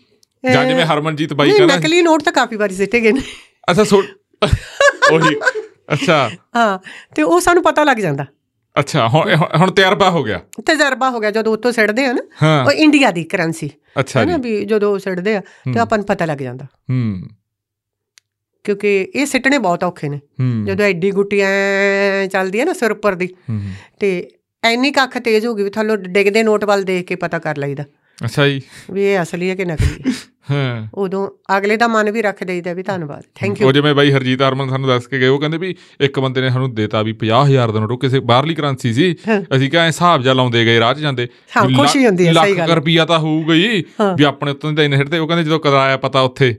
[0.53, 3.21] ਜਾਂ ਜਿਵੇਂ ਹਰਮਨਜੀਤ ਬਾਈ ਨਹੀਂ ਕਹਿੰਦਾ ਨਕਲੀ ਨੋਟ ਤਾਂ ਕਾਫੀ ਵਾਰੀ ਸਿੱਟੇ ਗਏ ਨੇ।
[3.71, 4.03] ਅੱਛਾ ਸੋ
[5.13, 5.37] ਉਹੀ
[5.93, 6.79] ਅੱਛਾ। ਹਾਂ
[7.15, 8.27] ਤੇ ਉਹ ਸਾਨੂੰ ਪਤਾ ਲੱਗ ਜਾਂਦਾ।
[8.79, 12.73] ਅੱਛਾ ਹੁਣ ਹੁਣ ਤਜਰਬਾ ਹੋ ਗਿਆ। ਤਜਰਬਾ ਹੋ ਗਿਆ ਜਦੋਂ ਉੱਤੋਂ ਸਿੱਟਦੇ ਆ ਨਾ ਉਹ
[12.73, 13.71] ਇੰਡੀਆ ਦੀ ਕਰੰਸੀ।
[14.01, 17.23] ਅੱਛਾ ਨਾ ਵੀ ਜਦੋਂ ਉਹ ਸਿੱਟਦੇ ਆ ਤੇ। ਆਪਾਂ ਨੂੰ ਪਤਾ ਲੱਗ ਜਾਂਦਾ। ਹੂੰ।
[18.69, 20.21] ਕਿਉਂਕਿ ਇਹ ਸਿੱਟਣੇ ਬਹੁਤ ਔਖੇ ਨੇ।
[20.65, 23.29] ਜਦੋਂ ਐਡੀ ਗੁੱਟੀ ਐ ਚੱਲਦੀ ਹੈ ਨਾ ਸਿਰ ਉੱਪਰ ਦੀ
[24.01, 24.31] ਤੇ
[24.65, 27.57] ਐਨੀ ਕੁ ਅੱਖ ਤੇਜ਼ ਹੋ ਗਈ ਵੀ ਥੱਲੋਂ ਡਿੱਗਦੇ ਨੋਟ ਵੱਲ ਦੇਖ ਕੇ ਪਤਾ ਕਰ
[27.59, 27.85] ਲਈਦਾ।
[28.25, 28.61] ਅੱਛਾ ਜੀ।
[28.91, 30.13] ਵੀ ਇਹ ਅਸਲੀ ਹੈ ਕਿ ਨਕਲੀ
[30.51, 34.13] ਹੈ। ਉਦੋਂ ਅਗਲੇ ਦਾ ਮਨ ਵੀ ਰੱਖ ਦੇਈਦਾ ਵੀ ਧੰਨਵਾਦ ਥੈਂਕ ਯੂ ਉਹ ਜਿਵੇਂ ਬਾਈ
[34.13, 37.13] ਹਰਜੀਤ ਹਰਮਨ ਸਾਨੂੰ ਦੱਸ ਕੇ ਗਏ ਉਹ ਕਹਿੰਦੇ ਵੀ ਇੱਕ ਬੰਦੇ ਨੇ ਸਾਨੂੰ ਦੇਤਾ ਵੀ
[37.13, 39.17] 50000 ਦਾ ਨੋਟ ਉਹ ਕਿਸੇ ਬਾਹਰਲੀ ਕਰੰਸੀ ਸੀ।
[39.57, 41.27] ਅਸੀਂ ਕਿਹਾ ਹਿਸਾਬ ਜਾ ਲਾਉਂਦੇ ਗਏ ਰਾਹ 'ਚ ਜਾਂਦੇ।
[41.77, 43.85] ਖੁਸ਼ੀ ਹੁੰਦੀ ਹੈ, ਸਹੀ ਲੱਖ ਗੱਲ ਹੈ। ਰੁਪਈਆ ਤਾਂ ਹੋਊਗਾ ਹੀ।
[44.17, 46.55] ਵੀ ਆਪਣੇ ਉੱਤੋਂ ਤਾਂ ਇੰਨੇ ਹਿੱਟਦੇ ਉਹ ਕਹਿੰਦੇ ਜਦੋਂ ਕਰਾਇਆ ਪਤਾ ਉੱਥੇ।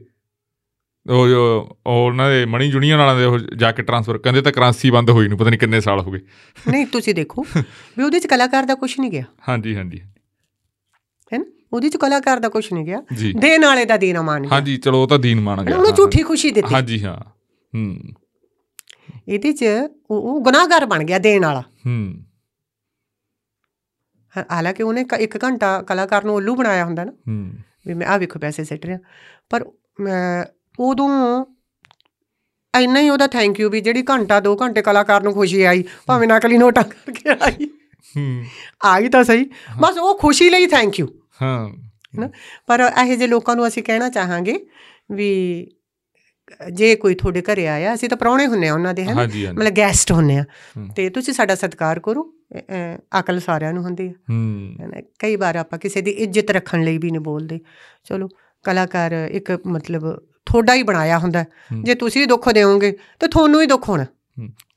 [1.10, 5.10] ਉਹ ਉਹਨਾਂ ਦੇ ਮਣੀ ਜੁਨੀਅਰ ਵਾਲਿਆਂ ਦੇ ਉਹ ਜਾ ਕੇ ਟ੍ਰਾਂਸਫਰ ਕਹਿੰਦੇ ਤਾਂ ਕਰੰਸੀ ਬੰਦ
[5.10, 6.20] ਹੋਈ ਨੂੰ ਪਤਾ ਨਹੀਂ ਕਿੰਨੇ ਸਾਲ ਹੋ ਗਏ।
[6.68, 7.46] ਨਹੀਂ ਤੁਸੀਂ ਦੇਖੋ
[7.98, 10.02] ਵੀ ਉਹਦੇ ਚ ਕਲਾਕਾਰ ਦਾ ਕੁਝ ਨਹੀਂ ਗਿਆ। ਹਾਂਜੀ ਹਾਂਜੀ।
[11.34, 11.46] ਹੈ ਨਾ?
[11.74, 13.02] ਉਹਦੇ ਚ ਕਲਾਕਾਰ ਦਾ ਕੁਝ ਨਹੀਂ ਗਿਆ।
[13.40, 16.24] ਦੇਣ ਵਾਲੇ ਦਾ ਦੇਣਾ ਮਾਨ ਗਿਆ। ਹਾਂਜੀ ਚਲੋ ਉਹ ਤਾਂ ਦੀਨ ਮੰਨ ਗਿਆ। ਉਹਨੂੰ ਝੂਠੀ
[16.24, 17.20] ਖੁਸ਼ੀ ਦਿੱਤੀ। ਹਾਂਜੀ ਹਾਂ।
[17.76, 18.00] ਹੂੰ।
[19.28, 19.64] ਇਹਦੇ ਚ
[20.10, 22.26] ਉਹ ਉਹ ਗੁਨਾਹਗਾਰ ਬਣ ਗਿਆ ਦੇਣ ਵਾਲਾ। ਹੂੰ।
[24.52, 27.54] ਹਾਲਾਂਕਿ ਉਹਨੇ ਇੱਕ ਘੰਟਾ ਕਲਾਕਾਰ ਨੂੰ ਉੱਲੂ ਬਣਾਇਆ ਹੁੰਦਾ ਨਾ। ਹੂੰ।
[27.88, 29.00] ਵੀ ਮੈਂ ਆ ਵੇਖੋ ਪੈਸੇ ਸਿੱਟ ਰਿਹਾ।
[29.50, 29.66] ਪਰ
[30.00, 30.46] ਮੈਂ
[30.80, 31.10] ਉਦੋਂ
[32.74, 36.28] ਇੰਨਾ ਹੀ ਉਹਦਾ ਥੈਂਕ ਯੂ ਵੀ ਜਿਹੜੀ ਘੰਟਾ 2 ਘੰਟੇ ਕਲਾਕਾਰ ਨੂੰ ਖੁਸ਼ੀ ਆਈ ਭਾਵੇਂ
[36.28, 37.66] ਨਕਲੀ ਨੋਟਾਂ ਕਰਕੇ ਆਈ।
[38.18, 38.44] ਹੂੰ।
[38.86, 39.46] ਆਈ ਤਾਂ ਸਹੀ
[39.80, 41.08] ਬਸ ਉਹ ਖੁਸ਼ੀ ਲਈ ਥੈਂਕ ਯੂ
[41.42, 41.70] ਹਾਂ।
[42.20, 42.30] ਨਾ
[42.68, 44.60] ਪਰ ਇਹੋ ਜਿਹੇ ਲੋਕਾਂ ਨੂੰ ਅਸੀਂ ਕਹਿਣਾ ਚਾਹਾਂਗੇ
[45.12, 45.30] ਵੀ
[46.74, 50.12] ਜੇ ਕੋਈ ਤੁਹਾਡੇ ਘਰੇ ਆਇਆ ਅਸੀਂ ਤਾਂ ਪ੍ਰਾਹੁਣੇ ਹੁੰਨੇ ਆ ਉਹਨਾਂ ਦੇ ਹੈ ਮਤਲਬ ਗੈਸਟ
[50.12, 50.44] ਹੁੰਨੇ ਆ।
[50.96, 52.24] ਤੇ ਤੁਸੀਂ ਸਾਡਾ ਸਤਿਕਾਰ ਕਰੋ।
[53.20, 57.22] ਅਕਲ ਸਾਰਿਆਂ ਨੂੰ ਹੁੰਦੀ ਹੈ। ਕਈ ਵਾਰ ਆਪਾਂ ਕਿਸੇ ਦੀ ਇੱਜ਼ਤ ਰੱਖਣ ਲਈ ਵੀ ਨਹੀਂ
[57.22, 57.60] ਬੋਲਦੇ।
[58.04, 58.28] ਚਲੋ
[58.66, 60.04] ਕਲਾਕਾਰ ਇੱਕ ਮਤਲਬ
[60.50, 61.46] ਤੁਹਾਡਾ ਹੀ ਬਣਾਇਆ ਹੁੰਦਾ।
[61.84, 64.06] ਜੇ ਤੁਸੀਂ ਦੁੱਖ ਦੇਵੋਗੇ ਤਾਂ ਤੁਹਾਨੂੰ ਹੀ ਦੁੱਖ ਹੋਣਾ।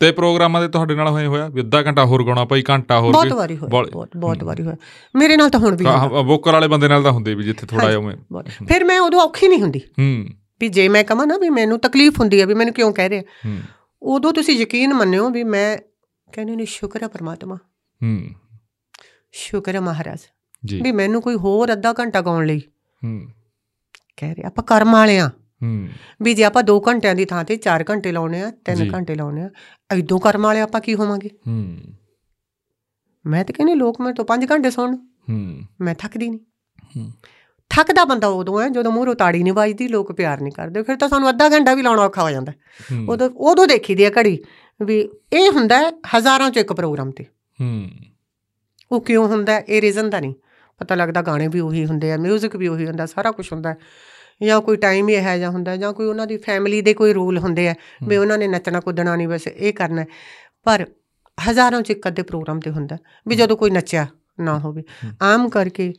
[0.01, 1.49] ਤੇ ਪ੍ਰੋਗਰਾਮਾਂ ਦੇ ਤੁਹਾਡੇ ਨਾਲ ਹੋਏ ਹੋਇਆ?
[1.49, 4.77] ਵੀ ਅੱਧਾ ਘੰਟਾ ਹੋਰ ਗਾਉਣਾ ਪਈ ਘੰਟਾ ਹੋਰ ਬਹੁਤ ਵਾਰੀ ਹੋਇਆ ਬਹੁਤ- ਬਹੁਤ ਵਾਰੀ ਹੋਇਆ।
[5.16, 5.85] ਮੇਰੇ ਨਾਲ ਤਾਂ ਹੁਣ ਵੀ
[6.25, 9.62] ਵੋਕਰ ਵਾਲੇ ਬੰਦੇ ਨਾਲ ਤਾਂ ਹੁੰਦੇ ਵੀ ਜਿੱਥੇ ਥੋੜਾ। ਜਿਹਾ। ਫਿਰ ਮੈਂ ਉਦੋਂ ਔਖੀ ਨਹੀਂ
[9.62, 10.27] ਹੁੰਦੀ। ਹੂੰ।
[10.61, 13.23] ਵੀ ਜੇ ਮੈਂ ਕਹਾਂ ਨਾ ਵੀ ਮੈਨੂੰ ਤਕਲੀਫ ਹੁੰਦੀ ਹੈ ਵੀ ਮੈਨੂੰ ਕਿਉਂ ਕਹਿ ਰਿਹਾ।
[13.23, 13.61] ਹੂੰ।
[14.03, 15.79] ਉਦੋਂ ਤੁਸੀਂ ਯਕੀਨ ਮੰਨਿਓ ਵੀ ਮੈਂ
[16.33, 17.55] ਕਹਿੰਦੀ ਨਹੀਂ ਸ਼ੁਕਰ ਹੈ ਪ੍ਰਮਾਤਮਾ।
[18.03, 18.29] ਹੂੰ।
[19.33, 20.18] ਸ਼ੁਕਰ ਹੈ ਮਹਾਰਾਜ।
[20.64, 22.61] ਜੀ। ਵੀ ਮੈਨੂੰ ਕੋਈ ਹੋਰ ਅੱਧਾ ਘੰਟਾ ਗਾਉਣ ਲਈ
[23.05, 23.27] ਹੂੰ।
[24.16, 25.31] ਕਹਿ ਰਿਹਾ। ਆਪਾਂ ਕਰਮ ਵਾਲੇ ਆ
[25.63, 25.89] ਹੂੰ।
[26.23, 29.15] ਵੀ ਜੇ ਆਪਾਂ 2 ਘੰਟਿਆਂ ਦੀ ਥਾਂ ਤੇ 4 ਘੰਟੇ ਲਾਉਣੇ ਆ 3 ਜੀ। ਘੰਟੇ
[29.15, 29.51] ਲਾਉਣੇ ਆ
[29.91, 31.31] ਐਦੋਂ ਕਰਮ ਵਾਲੇ ਆਪਾਂ ਕੀ ਹੋਵਾਂਗੇ?
[31.47, 31.79] ਹੂੰ।
[33.27, 36.41] ਮੈਂ ਤਾਂ ਕਹਿੰਦੀ ਲੋਕ ਮੇਰੇ ਤੋਂ 5 ਘੰਟੇ ਸੌਣ। ਹੂੰ। ਮੈਂ ਥੱਕਦੀ ਨਹੀਂ
[36.97, 37.13] ਹੂੰ।
[37.71, 41.09] ਥੱਕਦਾ ਬੰਦਾ ਉਦੋਂ ਹੈ ਜਦੋਂ ਮੂਹਰੋਂ ਤਾੜੀ ਨਹੀਂ ਵੱਜਦੀ ਲੋਕ ਪਿਆਰ ਨਹੀਂ ਕਰਦੇ। ਫਿਰ ਤਾਂ
[41.09, 42.53] ਸਾਨੂੰ ਅੱਧਾ ਘੰਟਾ ਵੀ ਲਾਉਣਾ ਔਖਾ ਹੋ ਜਾਂਦਾ।
[43.09, 44.39] ਉਦੋਂ ਉਦੋਂ ਦੇਖੀਦੀ ਆ ਘੜੀ
[44.83, 47.25] ਵੀ ਇਹ ਹੁੰਦਾ ਹੈ ਹਜ਼ਾਰਾਂ ਚੋਂ ਇੱਕ ਪ੍ਰੋਗਰਾਮ ਤੇ।
[47.61, 47.91] ਹੂੰ।
[48.93, 49.59] ਉਹ ਕਿਉਂ ਹੁੰਦਾ?
[49.59, 50.35] ਇਹ ਰੀਜ਼ਨ ਦਾ ਨਹੀਂ।
[50.79, 53.75] ਪਤਾ ਲੱਗਦਾ ਗਾਣੇ ਵੀ ਉਹੀ ਹੁੰਦੇ ਆ 뮤직 ਵੀ ਉਹੀ ਹੁੰਦਾ ਸਾਰਾ ਕੁਝ ਹੁੰਦਾ।
[54.45, 57.38] ਜਾਂ ਕੋਈ ਟਾਈਮ ਹੀ ਇਹੋ ਜਿਹਾ ਹੁੰਦਾ ਜਾਂ ਕੋਈ ਉਹਨਾਂ ਦੀ ਫੈਮਿਲੀ ਦੇ ਕੋਈ ਰੂਲ
[57.38, 57.74] ਹੁੰਦੇ ਆ
[58.09, 60.05] ਵੀ ਉਹਨਾਂ ਨੇ ਨੱਚਣਾ ਕੁੱਦਣਾ ਨਹੀਂ ਬਸ ਇਹ ਕਰਨਾ।
[60.64, 60.86] ਪਰ
[61.51, 64.07] ਹਜ਼ਾਰਾਂ ਚ ਇੱਕ ਅੱਧੇ ਪ੍ਰੋਗਰਾਮ ਤੇ ਹੁੰਦਾ ਵੀ ਜਦੋਂ ਕੋਈ ਨੱਚਿਆ
[64.40, 64.82] ਨਾ ਹੋਵੇ।
[65.22, 65.93] ਆਮ ਕਰਕੇ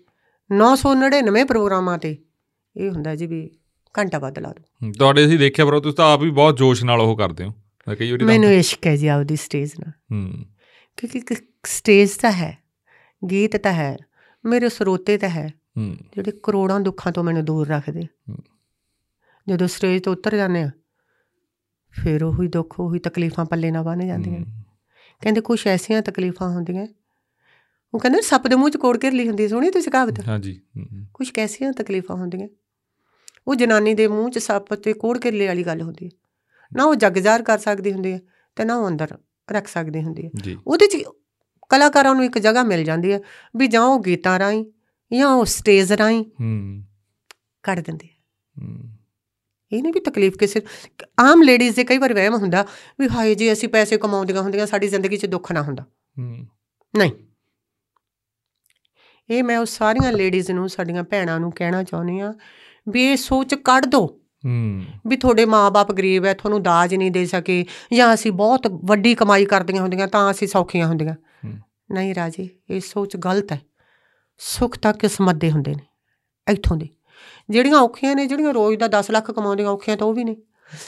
[0.52, 2.18] 999 ਪ੍ਰੋਗਰਾਮਾਂ ਤੇ
[2.78, 3.50] ਇਹ ਹੁੰਦਾ ਜੀ ਵੀ
[4.00, 7.02] ਘੰਟਾ ਵੱਧ ਲਾ ਹੂੰ, ਤੁਹਾਡੇ ਅਸੀਂ ਦੇਖਿਆ ਪਰ ਤੁਸੀਂ ਤਾਂ ਆਪ ਵੀ ਬਹੁਤ ਜੋਸ਼ ਨਾਲ
[7.02, 7.50] ਉਹ ਕਰਦੇ ਹੋ।
[8.00, 10.46] ਕਈ ਵਾਰੀ ਮੈਨੂੰ ਇਸ਼ਕ ਹੈ ਜੀ ਆਪਦੀ ਸਟੇਜ ਨਾਲ। ਹੂੰ।
[10.98, 11.36] ਕਿਉਂਕਿ
[11.66, 12.58] ਸਟੇਜ ਤਾਂ ਹੈ
[13.32, 13.98] ਗੀਤ ਤਾਂ ਹੈ
[14.46, 18.08] ਮੇਰੇ ਸਰੋਤੇ ਤਾਂ ਹੂੰ। ਜਿਹੜੇ ਕਰੋੜਾਂ ਦੁੱਖਾਂ ਤੋਂ ਮੈਨੂੰ ਦੂਰ ਰੱਖਦੇ।
[19.48, 20.72] ਜਦੋਂ ਸਟੇਜ ਤੋਂ ਉਤਰ ਜਾਂਦੇ ਆ
[21.92, 24.44] ਫਿਰ ਉਹੀ ਦੁੱਖ ਉਹੀ ਤਕਲੀਫਾਂ ਪੱਲੇ ਨਾ ਬੰਨ ਜਾਂਦੀਆਂ।
[25.22, 26.88] ਕਹਿੰਦੇ ਕੁਝ ਐਸੀਆਂ ਤਕਲੀਫਾਂ ਹੁੰਦੀਆਂ।
[27.94, 30.28] ਉਹ ਕਹਿੰਦੇ ਸੱਪ ਦੇ ਮੂੰਹ 'ਚ ਕੋੜ ਘਿਰਲੀ ਹੁੰਦੀ ਸੁਣੀ ਤੁਸੀਂ ਕਹਾਵਤ?
[30.28, 30.62] ਹਾਂਜੀ।
[31.14, 32.48] ਕੁਝ ਕੈਸੀਆਂ ਤਕਲੀਫਾਂ ਹੁੰਦੀਆਂ।
[33.48, 36.10] ਉਹ ਜਨਾਨੀ ਦੇ ਮੂੰਹ 'ਚ ਸੱਪ ਤੇ ਕੋੜ ਘਿਰਲੇ ਵਾਲੀ ਗੱਲ ਹੁੰਦੀ ਹੈ
[36.76, 38.22] ਨਾ ਉਹ ਜਗਜ਼ਾਰ ਕਰ ਸਕਦੀ ਹੁੰਦੀ ਹੈ
[38.56, 39.18] ਤੇ ਨਾ ਉਹ ਅੰਦਰ
[39.52, 40.98] ਰੱਖ ਸਕਦੀ ਹੁੰਦੀ ਹੈ ਉਹਦੇ 'ਚ
[41.70, 43.20] ਕਲਾਕਾਰਾਂ ਨੂੰ ਇੱਕ ਜਗ੍ਹਾ ਮਿਲ ਜਾਂਦੀ ਹੈ
[43.56, 44.66] ਵੀ ਜਾਂ ਉਹ ਗੀਤਾਂ ਰਾਹੀਂ
[45.18, 46.84] ਜਾਂ ਉਹ ਸਟੇਜ ਰਾਹੀਂ ਹੂੰ।
[47.64, 48.08] ਕੱਢ ਦਿੰਦੇ
[48.62, 48.90] ਹੂੰ।
[49.72, 50.62] ਇਹ ਨਹੀਂ ਵੀ ਤਕਲੀਫ ਕਿਸੇ
[51.20, 52.66] ਆਮ ਲੇਡੀਜ਼ ਦੇ ਕਈ ਵਾਰ ਵਹਿਮ ਹੁੰਦਾ
[53.00, 55.84] ਵੀ ਹਾਏ ਜੀ ਅਸੀਂ ਪੈਸੇ ਕਮਾਉਂਦੀਆਂ ਹੁੰਦੀਆਂ ਸਾਡੀ ਜ਼ਿੰਦਗੀ 'ਚ ਦੁੱਖ ਨਾ ਹੁੰਦਾ।
[56.20, 56.48] ਹੂੰ।
[56.98, 57.12] ਨਹੀਂ।
[59.30, 62.34] ਇਹ ਮੈਂ ਉਹ ਸਾਰੀਆਂ ਲੇਡੀਜ਼ ਨੂੰ ਸਾਡੀਆਂ ਭੈਣਾਂ ਨੂੰ ਕਹਿਣਾ ਚਾਹੁੰਦੀ ਆ
[62.90, 67.26] ਵੀ ਇਹ ਸੋਚ ਕੱਢ ਦੋ। ਹੂੰ। ਵੀ ਤੁਹਾਡੇ ਮਾਪੇ ਗਰੀਬ ਐ ਤੁਹਾਨੂੰ ਦਾਜ ਨਹੀਂ ਦੇ
[67.26, 71.16] ਸਕੇ ਜਾਂ ਅਸੀਂ ਬਹੁਤ ਵੱਡੀ ਕਮਾਈ ਕਰਦੀਆਂ ਹੁੰਦੀਆਂ ਤਾਂ ਅਸੀਂ ਸੌਖੀਆਂ ਹੁੰਦੀਆਂ।
[71.92, 73.62] ਨਹੀਂ ਰਾਜੇ ਇਹ ਸੋਚ ਗਲਤ ਹੈ।
[74.46, 75.84] ਸੁੱਖ ਤਾਂ ਕਿਸਮਤ ਦੇ ਹੁੰਦੇ ਨੇ
[76.52, 76.90] ਇੱਥੋਂ ਦੇ।
[77.50, 80.36] ਜਿਹੜੀਆਂ ਔਖੀਆਂ ਨੇ ਜਿਹੜੀਆਂ ਰੋਜ਼ ਦਾ 10 ਲੱਖ ਕਮਾਉਂਦੀਆਂ ਔਖੀਆਂ ਤਾਂ ਉਹ ਵੀ ਨੇ।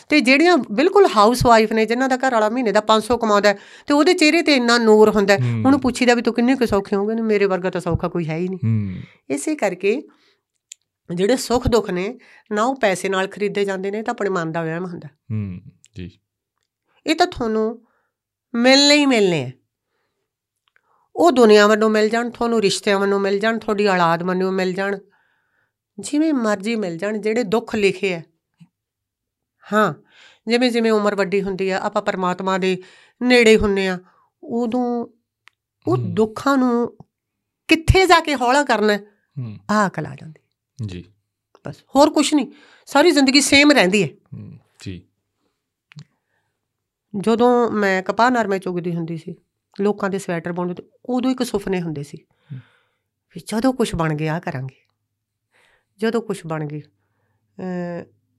[0.10, 3.54] ਤੇ ਜਿਹੜੀਆਂ ਬਿਲਕੁਲ ਹਾਊਸ ਵਾਈਫ ਨੇ ਜਿਨ੍ਹਾਂ ਦਾ ਘਰ ਵਾਲਾ ਮਹੀਨੇ ਦਾ 500 ਕਮਾਉਂਦਾ
[3.88, 5.34] ਤੇ ਉਹਦੇ ਚਿਹਰੇ ਤੇ ਇੰਨਾ ਨੂਰ ਹੁੰਦਾ।
[5.66, 8.48] ਉਹਨੂੰ ਪੁੱਛੀਦਾ ਵੀ ਤੂੰ ਕਿੰਨੇ ਕੁ ਸੌਖੇ ਹੋਗੇ ਮੇਰੇ ਵਰਗਾ ਤਾਂ ਸੌਖਾ ਕੋਈ ਹੈ ਹੀ
[8.48, 8.96] ਨਹੀਂ।
[9.30, 10.02] ਇਸੇ ਕਰਕੇ
[11.16, 12.18] ਜਿਹੜੇ ਸੁੱਖ ਦੁੱਖ ਨੇ
[12.52, 15.62] ਨਾ ਉਹ ਪੈਸੇ ਨਾਲ ਖਰੀਦੇ ਜਾਂਦੇ ਨੇ ਤਾਂ ਆਪਣੇ ਮਨ ਦਾ ਵਹਿਮ ਹੁੰਦਾ। ਹੂੰ
[15.98, 16.20] ਜੀ।
[17.08, 17.86] ਇਹ ਤਾਂ ਤੁਹਾਨੂੰ
[18.56, 19.52] ਮਿਲਣੇ ਹੀ ਮਿਲਣੇ ਆ।
[21.16, 24.98] ਉਹ ਦੁਨੀਆ ਵੱਲੋਂ ਮਿਲ ਜਾਣ ਤੁਹਾਨੂੰ ਰਿਸ਼ਤਿਆਂ ਵੱਲੋਂ ਮਿਲ ਜਾਣ ਤੁਹਾਡੀ ਔਲਾਦ ਵੱਲੋਂ ਮਿਲ ਜਾਣ।
[26.00, 28.22] ਜਿਵੇਂ ਮਰਜ਼ੀ ਮਿਲ ਜਾਣ ਜਿਹੜੇ ਦੁੱਖ ਲਿਖੇ ਆ।
[29.74, 29.94] ਹਾਂ
[30.48, 32.82] ਜਿਵੇਂ ਜਿਵੇਂ ਉਮਰ ਵੱਡੀ ਹੁੰਦੀ ਆ ਆਪਾਂ ਪਰਮਾਤਮਾ ਦੇ
[33.22, 34.00] ਨੇੜੇ ਹੁੰਨੇ ਆ
[34.44, 35.08] ਉਦੋਂ
[35.88, 36.98] ਉਹ। ਦੁੱਖਾਂ ਨੂੰ
[37.68, 39.00] ਕਿੱਥੇ ਜਾ ਕੇ ਹੌਲਾ ਕਰਨਾ
[39.70, 40.42] ਆਹ ਅਕਲ ਆ ਜਾਂਦੀ।
[40.86, 41.04] ਜੀ।
[41.68, 42.48] ਬਸ ਹੋਰ ਕੁਝ ਨਹੀਂ
[42.86, 45.02] ਸਾਰੀ ਜ਼ਿੰਦਗੀ ਸੇਮ ਰਹਿੰਦੀ ਹੂੰ ਜੀ।
[47.18, 49.36] ਜਦੋਂ ਮੈਂ ਕਪਾਹ ਨਰਮੇ ਚੁਗਦੀ ਹੁੰਦੀ ਸੀ
[49.82, 52.18] ਲੋਕਾਂ ਦੇ ਸਵੈਟਰ ਬੁਣਦੇ ਤੇ ਉਦੋਂ ਇੱਕ ਸੁਪਨੇ ਹੁੰਦੇ ਸੀ।
[53.36, 54.86] ਵੀ ਜਦੋਂ ਕੁਝ ਬਣ ਗਿਆ ਕਰਾਂਗੇ।
[55.98, 56.82] ਜਦੋਂ ਕੁਝ ਬਣ ਗਈ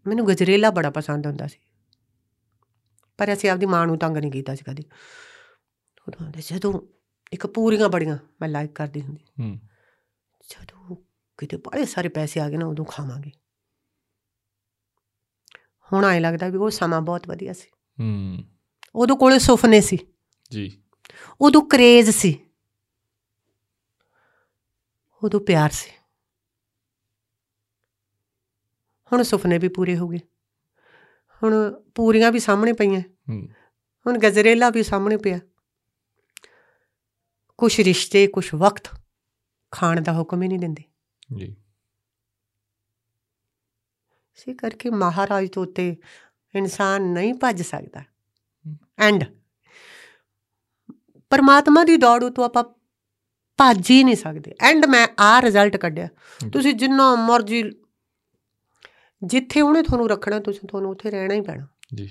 [0.06, 1.58] ਮੈਨੂੰ ਗਜਰੇਲਾ ਬੜਾ ਪਸੰਦ ਹੁੰਦਾ ਸੀ।
[3.18, 4.84] ਪਰ ਅਸੀਂ ਆਪਦੀ ਮਾਂ ਨੂੰ ਤੰਗ ਨਹੀਂ ਕੀਤਾ ਸੀ ਕਦੀ।
[6.08, 6.80] ਉਦੋਂ ਸੀ, ਜਦੋਂ
[7.32, 9.60] ਇੱਕ ਪੂਰੀਆਂ ਬੜੀਆਂ ਮੈਂ ਲਾਈਕ ਕਰਦੀ ਹੁੰਦੀ। ਹੂੰ।
[10.50, 10.96] ਜਦੋਂ
[11.38, 13.30] ਕਿਤੇ ਬੜੇ ਸਾਰੇ ਪੈਸੇ ਆ ਗਏ ਨਾ ਉਦੋਂ ਖਾਵਾਂਗੇ।
[15.92, 17.68] ਹੁਣ ਐ ਲੱਗਦਾ ਵੀ ਉਹ ਸਮਾਂ ਬਹੁਤ ਵਧੀਆ ਸੀ।
[18.00, 18.44] ਹੂੰ।
[18.94, 19.98] ਉਦੋਂ ਕੋਲੇ ਸੁਪਨੇ ਸੀ।
[20.50, 20.82] ਜੀ।
[21.40, 22.46] ਉਦੋਂ ਕਰੇਜ਼ ਸੀ।
[25.24, 25.90] ਉਦੋਂ ਪਿਆਰ ਸੀ।
[29.12, 30.18] ਹੁਣ ਸੁਪਨੇ ਵੀ ਪੂਰੇ ਹੋ ਗਏ।
[31.42, 33.00] ਹੁਣ ਪੂਰੀਆਂ ਵੀ ਸਾਹਮਣੇ ਪਈਆਂ।
[34.06, 35.38] ਹੁਣ ਗਜਰੇਲਾ ਵੀ ਸਾਹਮਣੇ ਪਿਆ।
[37.58, 39.00] ਕੁਛ ਰਿਸ਼ਤੇ ਕੁਛ ਵਕਤ
[39.70, 40.82] ਖਾਣ ਦਾ ਹੁਕਮ ਹੀ ਨਹੀਂ ਦਿੰਦੇ।
[41.36, 41.56] ਜੀ।
[44.34, 45.96] ਇਸੇ ਕਰਕੇ ਮਹਾਰਾਜ ਤੋਂ ਉੱਤੇ
[46.54, 48.04] ਇਨਸਾਨ ਨਹੀਂ ਭੱਜ ਸਕਦਾ।
[48.98, 49.24] ਐਂਡ
[51.30, 52.64] ਪਰਮਾਤਮਾ ਦੀ ਦੌੜ ਤੋਂ ਆਪਾਂ
[53.56, 56.08] ਭੱਜ ਹੀ ਨਹੀਂ ਸਕਦੇ। ਐਂਡ ਮੈਂ ਆ ਰਿਜ਼ਲਟ ਕੱਢਿਆ।
[56.52, 57.70] ਤੁਸੀਂ ਜਿੰਨਾ ਮਰਜ਼ੀ
[59.24, 62.10] ਜਿੱਥੇ ਉਹਨੇ ਤੁਹਾਨੂੰ ਰੱਖਣਾ ਤੁਸੀਂ ਤੁਹਾਨੂੰ ਉੱਥੇ ਰਹਿਣਾ ਹੀ ਪੈਣਾ। ਜੀ।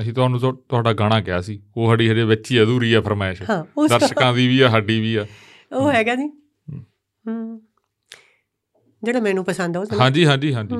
[0.00, 3.42] ਅਸੀਂ ਤੁਹਾਨੂੰ ਤੁਹਾ- ਤੁਹਾਡਾ ਗਾਣਾ ਕਿਹਾ ਸੀ। ਉਹ ਸਾਡੀ ਹਜੇ ਵਿੱਚ ਹੀ ਅਧੂਰੀ ਆ ਫਰਮਾਇਸ਼।
[3.88, 5.26] ਦਰਸ਼ਕਾਂ ਦੀ ਵੀ ਆ ਸਾਡੀ ਵੀ ਆ।
[5.72, 6.28] ਉਹ ਹੈਗਾ ਜੀ।
[7.28, 7.62] ਹੂੰ।
[9.02, 10.74] ਜਿਹੜਾ ਮੈਨੂੰ ਪਸੰਦ ਆ ਉਹ। ਹਾਂਜੀ ਹਾਂਜੀ ਹਾਂਜੀ।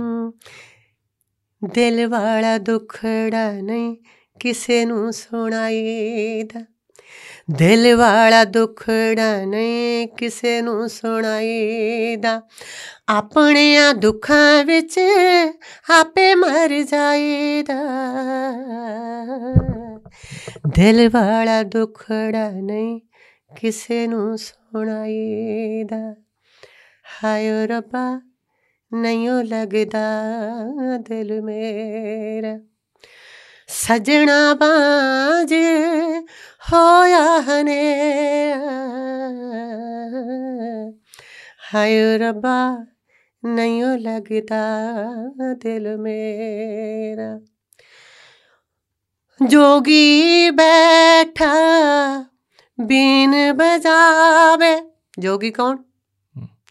[1.75, 3.97] ਦਿਲ ਵਾਲਾ ਦੁਖੜਾ ਨਹੀਂ
[4.41, 6.65] ਕਿਸੇ ਨੂੰ ਸੁਣਾਈਦਾ।
[7.51, 12.43] ਦਿਲ ਵਾਲਾ ਦੁਖੜਾ ਨਹੀਂ ਕਿਸੇ ਨੂੰ ਸੁਣਾਈਦਾ।
[13.09, 15.01] ਆਪਣਿਆਂ ਦੁੱਖਾਂ ਵਿੱਚ
[16.01, 17.81] ਆਪੇ ਮਰ ਜਾਈਦਾ।
[20.75, 23.01] ਦਿਲ ਵਾਲਾ ਦੁਖੜਾ ਨਹੀਂ
[23.61, 26.15] ਕਿਸੇ ਨੂੰ ਸੁਣਾਈਦਾ।
[27.25, 28.21] ਹਾਏ ਰੱਬਾ,
[28.93, 30.23] ਨਹੀਂ ਓ ਲੱਗਦਾ
[30.99, 32.70] ਦਿਲ ਮੇਰਾ।
[33.73, 35.55] ਸਜਣਾ ਬਾਜ
[36.73, 38.57] ਹੋਇਆ ਹਨੇਰਾ।
[41.75, 42.87] ਹਾਏ ਰੱਬਾ
[43.45, 44.93] ਨਹੀਂ ਲੱਗਦਾ
[45.55, 47.41] ਦਿਲ ਮੇਰਾ।
[49.47, 51.55] ਜੋਗੀ ਬੈਠਾ
[52.81, 55.77] ਬੀਨ ਬਜਾਵੇ। ਜੋਗੀ ਕੌਣ?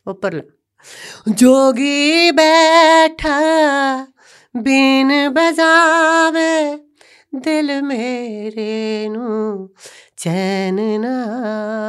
[0.08, 0.42] ਉੱਪਰਲਾ।
[1.32, 3.40] ਜੋਗੀ ਬੈਠਾ
[4.58, 6.89] ਬੀਨ ਬਜਾਵੇ।
[7.36, 9.74] ਦਿਲ ਮੇਰੇ ਨੂੰ
[10.18, 11.24] ਚੈਨ ਨਾ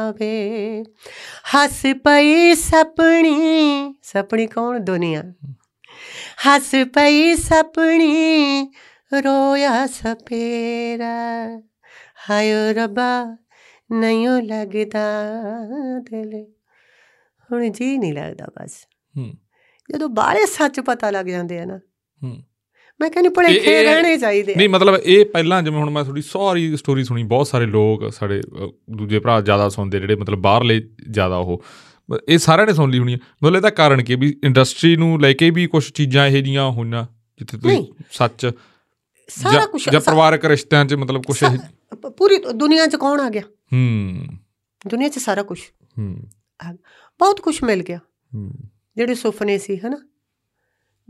[0.07, 0.83] ਆਵੇ।
[1.55, 4.79] ਹੱਸ ਪਈ ਸਪਣੀ ਸਪਣੀ ਕੌਣ?
[4.79, 5.23] ਦੁਨੀਆ।
[6.47, 8.63] ਹੱਸ ਪਈ ਸਪਣੀ
[9.13, 11.15] ਰੋਇਆ ਸਪੇਰਾ।
[12.29, 13.37] ਹਾਏ ਰੱਬਾ
[13.91, 15.33] ਨਹੀਂ ਲੱਗਦਾ
[15.99, 16.45] ਦਿਲ।
[17.51, 18.71] ਹੁਣ ਜੀ ਨਹੀਂ ਲੱਗਦਾ ਬਸ।
[19.17, 19.33] ਹੂੰ।
[19.93, 21.77] ਜਦੋਂ ਬਾਹਲੇ ਸੱਚ ਪਤਾ ਲੱਗ ਜਾਂਦੇ ਆ ਨਾ।
[22.23, 22.43] ਹੂੰ।
[23.01, 27.03] ਮੈਂ ਕਹਿੰਦੀ ਭੁਲੇਖੇ ਰਹਿਣੇ ਚਾਹੀਦੇ ਨਹੀਂ ਮਤਲਬ ਇਹ ਪਹਿਲਾਂ ਜਿਵੇਂ ਹੁਣ ਮੈਂ ਥੋੜੀ ਸਾਰੀ ਸਟੋਰੀ
[27.03, 28.41] ਸੁਣੀ ਬਹੁਤ ਸਾਰੇ ਲੋਕ ਸਾਡੇ
[28.89, 31.63] ਦੂਜੇ ਭਰਾ ਜ਼ਿਆਦਾ ਸੁਣਦੇ ਜਿਹੜੇ ਮਤਲਬ ਬਾਹਰਲੇ ਜ਼ਿਆਦਾ ਉਹ।
[32.29, 35.33] ਇਹ ਸਾਰਿਆਂ ਨੇ ਸੁਣ ਲਈ ਹੋਣੀ ਹੈ। ਮਤਲਬ ਇਹਦਾ ਕਾਰਨ ਕੀ ਵੀ ਇੰਡਸਟਰੀ ਨੂੰ ਲੈ
[35.33, 37.03] ਕੇ ਵੀ ਕੁਝ ਚੀਜ਼ਾਂ ਇਹੋ ਜੀਆਂ ਹੋਈਆਂ
[37.39, 38.51] ਜਿੱਥੇ ਤੁਸੀਂ। ਸੱਚ
[39.27, 41.43] ਸਾਰਾ ਕੁਝ ਜਾਂ ਪਰਿਵਾਰਕ ਰਿਸ਼ਤਿਆਂ 'ਚ ਮਤਲਬ ਕੁਝ
[42.17, 43.41] ਪੂਰੀ ਦੁਨੀਆ 'ਚ ਕੌਣ ਆ ਗਿਆ?
[43.41, 44.25] ਹੂੰ।
[44.87, 45.61] ਦੁਨੀਆ 'ਚ ਸਾਰਾ ਕੁਝ
[45.99, 46.23] ਹੂੰ।
[47.19, 47.99] ਬਹੁਤ ਕੁਝ ਮਿਲ ਗਿਆ।
[48.35, 48.53] ਹੂੰ।
[48.97, 50.09] ਜਿਹੜੇ ਸੁਪਨੇ ਸੀ ਹਨਾ?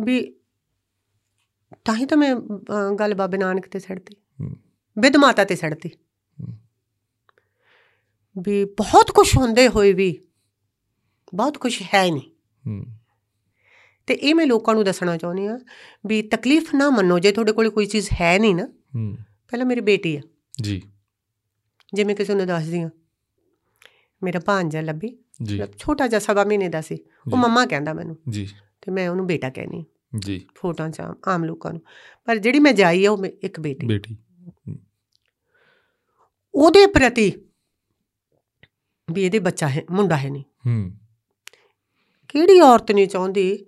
[0.01, 0.35] ਵੀ
[1.85, 2.35] ਤਾਂ ਹੀ ਤਾਂ ਮੈਂ
[2.99, 4.55] ਗੱਲ ਬਾਬੇ ਨਾਨਕ ਤੇ ਛੱਡਤੀ ਹੂੰ।
[4.97, 5.89] ਵਿਦ ਮਾਤਾ ਤੇ ਛੱਡਤੀ
[8.35, 10.25] ਵੀ ਬਹੁਤ ਕੁਝ ਹੁੰਦੇ ਹੋਏ ਵੀ
[11.35, 12.85] ਬਹੁਤ ਕੁਝ ਹੈ ਨਹੀਂ।
[14.07, 15.59] ਤੇ ਇਹ ਮੈਂ ਲੋਕਾਂ ਨੂੰ ਦੱਸਣਾ ਚਾਹੁੰਦੀ ਆ
[16.05, 18.65] ਵੀ ਤਕਲੀਫ ਨਾ ਮੰਨੋ ਜੇ ਤੁਹਾਡੇ ਕੋਲ ਕੋਈ ਚੀਜ਼ ਹੈ ਨਹੀਂ ਨਾ
[19.49, 20.21] ਪਹਿਲਾਂ ਮੇਰੀ ਬੇਟੀ ਆ।
[20.61, 20.81] ਜੀ।
[21.93, 22.89] ਜਿਵੇਂ ਕਿਸੇ ਨੂੰ ਦੱਸਦੀ ਆ
[24.23, 28.17] ਮੇਰਾ ਭਾਂਜਾ ਲੱਭੀ ਜੀ। ਛੋਟਾ ਜਿਹਾ ਸਵਾ ਮਹੀਨੇ ਦਾ ਸੀ ਉਹ ਜੀ। ਮੰਮਾ ਕਹਿੰਦਾ ਮੈਨੂੰ
[28.29, 28.47] ਜੀ।
[28.81, 29.83] ਤੇ ਮੈਂ ਉਹਨੂੰ ਬੇਟਾ ਕਹਿੰਦੀ
[30.19, 31.81] ਜੀ। ਫੋਟੋਆਂ 'ਚ ਆਮ- ਲੋਕਾਂ ਨੂੰ।
[32.25, 34.17] ਪਰ ਜਿਹੜੀ ਮੈਂ ਜਾਈ ਆ ਉਹ ਇੱਕ ਬੇਟੀ। ਬੇਟੀ।
[36.53, 37.33] ਉਹਦੇ ਪ੍ਰਤੀ
[39.11, 40.91] ਵੀ ਇਹਦੇ ਬੱਚਾ ਹੈ ਮੁੰਡਾ ਹੈ ਨਹੀਂ। ਹੂੰ।
[42.27, 43.65] ਕਿਹੜੀ ਔਰਤ ਨਹੀਂ ਚਾਹੁੰਦੀ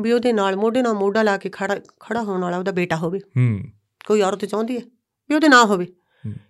[0.00, 3.18] ਵੀ ਉਹਦੇ ਨਾਲ ਮੋਢੇ ਨਾਲ ਮੋਢਾ ਲਾ ਕੇ ਖੜਾ ਖੜਾ ਹੋਣ ਵਾਲਾ ਉਹਦਾ ਬੇਟਾ ਹੋਵੇ।
[3.18, 3.64] ਹੂੰ।
[4.06, 4.82] ਕੋਈ ਔਰਤ ਚਾਹੁੰਦੀ ਹੈ
[5.28, 5.86] ਵੀ ਉਹਦੇ ਨਾਂ ਹੋਵੇ।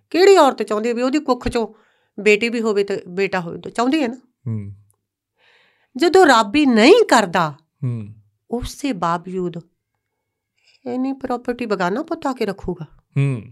[0.09, 1.67] ਕਿਹੜੀ ਔਰਤ ਚਾਹੁੰਦੀ ਹੈ ਵੀ ਉਹਦੀ ਕੁੱਖ 'ਚੋਂ
[2.21, 3.61] ਬੇਟੀ ਵੀ ਹੋਵੇ ਤੇ ਬੇਟਾ ਹੋਵੇ?
[3.61, 4.15] ਤਾਂ ਚਾਹੁੰਦੀ ਹੈ ਨਾ।
[4.47, 4.75] ਹੂੰ।
[5.97, 7.51] ਜਦੋਂ ਰੱਬ ਹੀ ਨਹੀਂ ਕਰਦਾ
[7.83, 8.20] ਹੂੰ।
[8.51, 9.57] ਉਸ ਦੇ ਬਾਵਜੂਦ
[10.85, 12.85] ਇਨੀ ਪ੍ਰਾਪਰਟੀ ਬਗਾਨਾ ਪੁੱਤ ਆ ਕੇ ਰੱਖੂਗਾ।
[13.17, 13.43] ਹੂੰ।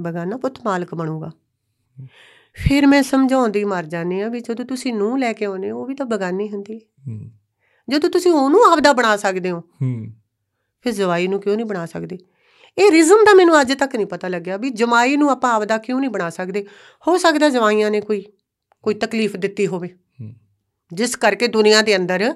[0.00, 1.30] ਬਗਾਨਾ ਪੁੱਤ ਮਾਲਕ ਬਣੂਗਾ।
[2.52, 5.94] ਫਿਰ ਮੈਂ ਸਮਝਾਉਂਦੀ ਮਰ ਜਾਂਦੀ ਆ ਵੀ ਜਦੋਂ ਤੁਸੀਂ ਨੂੰ ਲੈ ਕੇ ਆਉਨੇ ਉਹ ਵੀ
[5.94, 7.30] ਤਾਂ ਬਗਾਨੀ ਹੁੰਦੀ ਹੈ।
[7.88, 10.06] ਜਦੋਂ ਤੁਸੀਂ ਉਹਨੂੰ ਆਪਦਾ ਬਣਾ ਸਕਦੇ ਹੋ ਹੂੰ।
[10.82, 12.18] ਫਿਰ ਜਵਾਈ ਨੂੰ ਕਿਉਂ ਨਹੀਂ ਬਣਾ ਸਕਦੇ?
[12.78, 16.00] ਇਹ ਰੀਜ਼ਨ ਦਾ ਮੈਨੂੰ ਅੱਜ ਤੱਕ ਨਹੀਂ ਪਤਾ ਲੱਗਿਆ ਵੀ ਜਮਾਈ ਨੂੰ ਆਪਾਂ ਆਪਦਾ ਕਿਉਂ
[16.00, 16.66] ਨਹੀਂ ਬਣਾ ਸਕਦੇ?
[17.08, 18.24] ਹੋ ਸਕਦਾ ਜਵਾਈਆਂ ਨੇ ਕੋਈ
[18.82, 19.98] ਕੋਈ ਤਕਲੀਫ ਦਿੱਤੀ ਹੋਵੇ।
[20.92, 22.34] ਜਿਸ ਕਰਕੇ ਦੁਨੀਆ ਦੇ ਅੰਦਰ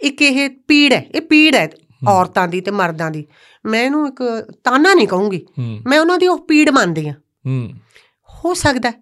[0.00, 1.68] ਇੱਕ ਇਹ ਪੀੜ ਹੈ ਇਹ ਪੀੜ ਹੈ
[2.08, 3.26] ਔਰਤਾਂ ਦੀ ਤੇ ਮਰਦਾਂ ਦੀ।
[3.66, 5.46] ਮੈਂ ਇਹਨੂੰ ਇੱਕ ਤਾਨਾ ਨਹੀਂ ਕਹੂੰਗੀ।
[5.86, 7.12] ਮੈਂ ਉਹਨਾਂ ਦੀ ਉਹ ਪੀੜ ਮੰਨਦੀ ਆ
[7.46, 7.72] ਹੂੰ।
[8.28, 8.92] ਹੋ ਸਕਦਾ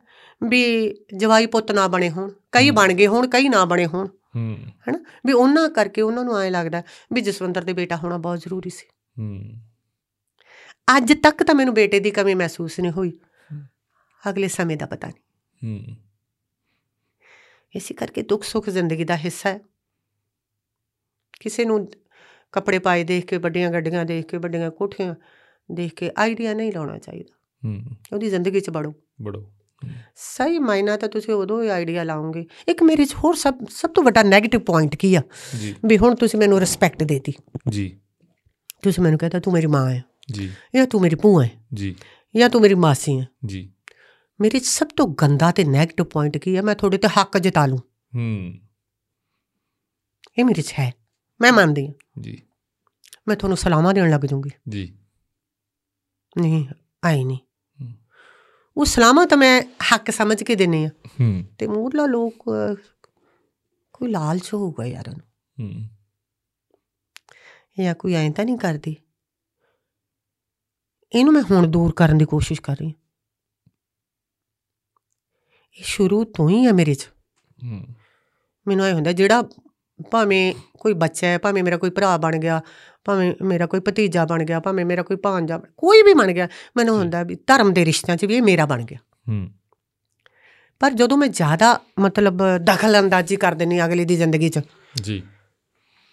[0.49, 4.07] ਵੀ ਜਵਾਈ ਪੁੱਤ ਨਾ ਬਣੇ ਹੋਣ ਕਈ ਬਣ ਗਏ ਹੋਣ ਕਈ ਨਾ ਬਣੇ ਹੋਣ।
[4.89, 5.05] ਹਨਾ?
[5.27, 8.87] ਵੀ ਉਹਨਾਂ ਕਰਕੇ ਉਹਨਾਂ ਨੂੰ ਐਂ ਲੱਗਦਾ ਵੀ ਜਸਵੰਦਰ ਦੇ ਬੇਟਾ ਹੋਣਾ ਬਹੁਤ ਜ਼ਰੂਰੀ ਸੀ।
[10.97, 13.19] ਅੱਜ ਤੱਕ ਤਾਂ ਮੈਨੂੰ ਬੇਟੇ ਦੀ ਕਮੀ ਮਹਿਸੂਸ ਨਹੀਂ ਹੋਈ।
[14.31, 15.97] ਅਗਲੇ ਸਮੇਂ ਦਾ ਪਤਾ ਨਹੀਂ।
[17.79, 19.61] ਇਸੇ ਕਰਕੇ ਦੁੱਖ ਸੁੱਖ ਜ਼ਿੰਦਗੀ ਦਾ ਹਿੱਸਾ ਹੈ।
[21.41, 21.89] ਕਿਸੇ ਨੂੰ
[22.53, 25.15] ਕੱਪੜੇ ਪਾਏ ਦੇਖ ਕੇ ਵੱਡੀਆਂ ਗੱਡੀਆਂ ਦੇਖ ਕੇ ਵੱਡੀਆਂ ਕੋਠੀਆਂ
[25.73, 27.83] ਦੇਖ ਕੇ ਆਈਡੀਆ ਨਹੀਂ ਲਾਉਣਾ ਚਾਹੀਦਾ। ਹੂੰ।
[28.13, 29.53] ਉਹਦੀ ਜ਼ਿੰਦਗੀ 'ਚ ਵੜੋ। ਬੜੋ
[30.17, 34.03] ਸਹੀ ਮਾਇਨਾ ਤਾਂ ਤੁਸੀਂ ਉਦੋਂ ਹੀ ਆਈਡੀਆ ਲਾਉਂਗੇ ਇੱਕ ਮੇਰੇ 'ਚ ਹੋਰ ਸਭ ਸਭ ਤੋਂ
[34.03, 35.23] ਵੱਡਾ 네ਗੇਟਿਵ ਪੁਆਇੰਟ ਕੀ ਆ?
[35.61, 37.33] ਜੀ। ਵੀ ਹੁਣ ਤੁਸੀਂ ਮੈਨੂੰ ਰਿਸਪੈਕਟ ਦੇਤੀ।
[37.69, 38.01] ਜੀ।
[38.83, 41.97] ਤੁਸੀਂ ਮੈਨੂੰ ਕਹਿੰਦਾ ਤੂੰ ਮੇਰੀ ਮਾਂ ਹੈ ਜੀ। ਜਾਂ ਤੂੰ ਮੇਰੀ ਭੂਆ ਹੈ ਜੀ।
[42.37, 43.29] ਜਾਂ ਤੂੰ ਮੇਰੀ ਮਾਸੀ ਹੈ?
[43.47, 43.73] ਜੀ।
[44.40, 47.78] ਮੇਰੇ ਸਭ ਤੋਂ ਗੰਦਾ ਤੇ 네ਗੇਟਿਵ ਪੁਆਇੰਟ ਕੀ ਹੈ ਮੈਂ ਤੁਹਾਡੇ ਤੇ ਹੱਕ ਜਤਾ ਲੂੰ
[48.15, 48.60] ਹੂੰ
[50.39, 50.90] ਇਹ ਮੇਰੇ 'ਚ ਹੈ
[51.40, 52.40] ਮੈਂ ਮੰਨਦੀ ਹਾਂ ਜੀ
[53.28, 54.85] ਮੈਂ ਤੁਹਾਨੂੰ ਸਲਾਮਾਂ ਦੇਣ ਲੱਗ ਜੂੰਗੀ ਜੀ
[56.36, 56.66] ਨਹੀਂ
[57.05, 57.39] ਆਈ ਨਹੀਂ।
[58.77, 59.60] ਉਹ ਸਲਾਮਾਂ ਤਾਂ ਮੈਂ
[59.93, 60.90] ਹੱਕ ਸਮਝ ਕੇ ਦਿੰਨੇ ਆ
[61.20, 62.44] ਹੂੰ ਤੇ ਮੂਰਲਾ ਲੋਕ
[63.94, 65.24] ਕੋਈ ਲਾਲਚ ਹੋਊਗਾ ਯਾਰ ਉਹਨੂੰ
[65.56, 65.89] ਹੂੰ
[67.78, 68.97] ਜਾਂ ਕੋਈ ਐਂ ਤਾਂ ਨਹੀਂ ਕਰਦੀ
[71.12, 72.94] ਇਹਨੂੰ ਮੈਂ ਹੁਣ ਦੂਰ ਕਰਨ ਦੀ ਕੋਸ਼ਿਸ਼ ਕਰ ਰਹੀ ਹਾਂ
[75.79, 77.09] ਇਹ ਸ਼ੁਰੂ ਤੋਂ ਹੀ ਹੈ ਮੇਰੇ 'ਚ।
[78.69, 79.43] ਮੈਨੂੰ ਐ ਹੁੰਦਾ ਜਿਹੜਾ
[80.11, 82.61] ਭਾਵੇਂ ਕੋਈ ਬੱਚਾ ਹੈ ਭਾਵੇਂ ਮੇਰਾ ਕੋਈ ਭਰਾ ਬਣ ਗਿਆ
[83.05, 86.99] ਭਾਵੇਂ ਮੇਰਾ ਕੋਈ ਭਤੀਜਾ ਬਣ ਗਿਆ ਭਾਵੇਂ ਮੇਰਾ ਕੋਈ ਭਾਂਜਾ ਕੋਈ ਵੀ ਬਣ ਗਿਆ ਮੈਨੂੰ।
[86.99, 88.99] ਹੁੰਦਾ ਵੀ ਧਰਮ ਦੇ ਰਿਸ਼ਤਿਆਂ 'ਚ ਵੀ ਇਹ ਮੇਰਾ ਬਣ ਗਿਆ।
[89.29, 89.49] ਹੂੰ।
[90.81, 94.61] ਪਰ ਜਦੋਂ ਮੈਂ ਜ਼ਿਆਦਾ ਮਤਲਬ ਦਖਲ ਅੰਦਾਜ਼ੀ ਕਰ ਦਿੰਨੀ ਅਗਲੇ ਦੀ ਜ਼ਿੰਦਗੀ 'ਚ
[95.03, 95.23] ਜੀ।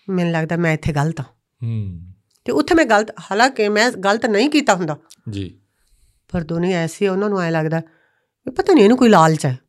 [0.10, 1.28] ਮੈਨੂੰ ਲੱਗਦਾ ਮੈਂ ਇੱਥੇ ਗਲਤ ਹਾਂ।
[1.64, 2.02] ਹੂੰ।
[2.46, 4.98] ਤੇ ਉੱਥੇ ਮੈਂ ਗਲਤ ਹਾਲਾਂਕਿ ਮੈਂ ਗਲਤ ਨਹੀਂ ਕੀਤਾ ਹੁੰਦਾ।
[5.30, 5.60] ਜੀ।
[6.32, 7.82] ਪਰ ਦੁਨੀਆ ਐਸੀ ਉਹਨਾਂ ਨੂੰ ਐ ਲੱਗਦਾ
[8.52, 9.60] ਪਤਾ ਨਹੀਂ ਇਹਨੂੰ ਕੋਈ ਲਾਲਚ ਹੈ।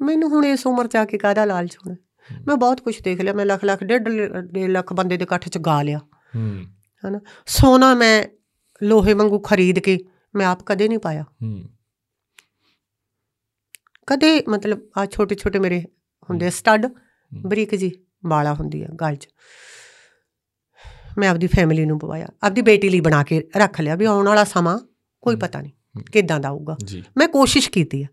[0.00, 1.96] ਮੈਨੂੰ ਹੁਣ ਇਸ ਉਮਰ 'ਚ ਆ ਕੇ ਕਾਹਦਾ ਲਾਲਚ ਹੋਣਾ?
[2.46, 4.08] ਮੈਂ ਬਹੁਤ ਕੁਝ ਦੇਖ ਲਿਆ ਮੈਂ ਲੱਖ ਲੱਖ ਡੇਢ
[4.56, 5.98] ਲੱਖ ਬੰਦੇ ਦੇ ਇਕੱਠ 'ਚ ਗਾ ਲਿਆ।
[6.36, 6.64] ਹੂੰ।
[7.04, 7.20] ਹਨਾ?
[7.46, 8.24] ਸੋਨਾ ਮੈਂ
[8.82, 9.98] ਲੋਹੇ ਵਾਂਗੂ ਖਰੀਦ ਕੇ
[10.34, 11.64] ਮੈਂ ਆਪ ਕਦੇ ਨਹੀਂ ਪਾਇਆ। ਹੂੰ।
[14.06, 15.84] ਕਦੇ ਮਤਲਬ ਆ ਛੋਟੇ ਛੋਟੇ ਮੇਰੇ
[16.30, 16.86] ਹੁੰਦੇ ਸਟੱਡ
[17.46, 17.92] ਬਰੀਕ ਜੀ
[18.26, 19.28] ਬਾਲਾ ਹੁੰਦੀ ਆ ਗਲ 'ਚ।
[21.18, 24.44] ਮੈਂ ਆਪਦੀ ਫੈਮਿਲੀ ਨੂੰ ਪਵਾਇਆ ਆਪਦੀ ਬੇਟੀ ਲਈ ਬਣਾ ਕੇ ਰੱਖ ਲਿਆ ਵੀ ਆਉਣ ਵਾਲਾ
[24.44, 24.78] ਸਮਾਂ
[25.20, 25.72] ਕੋਈ ਪਤਾ ਨਹੀਂ
[26.12, 26.76] ਕਿੱਦਾਂ ਦਾ ਆਊਗਾ।
[27.16, 28.06] ਮੈਂ ਕੋਸ਼ਿਸ਼ ਕੀਤੀ ਆ।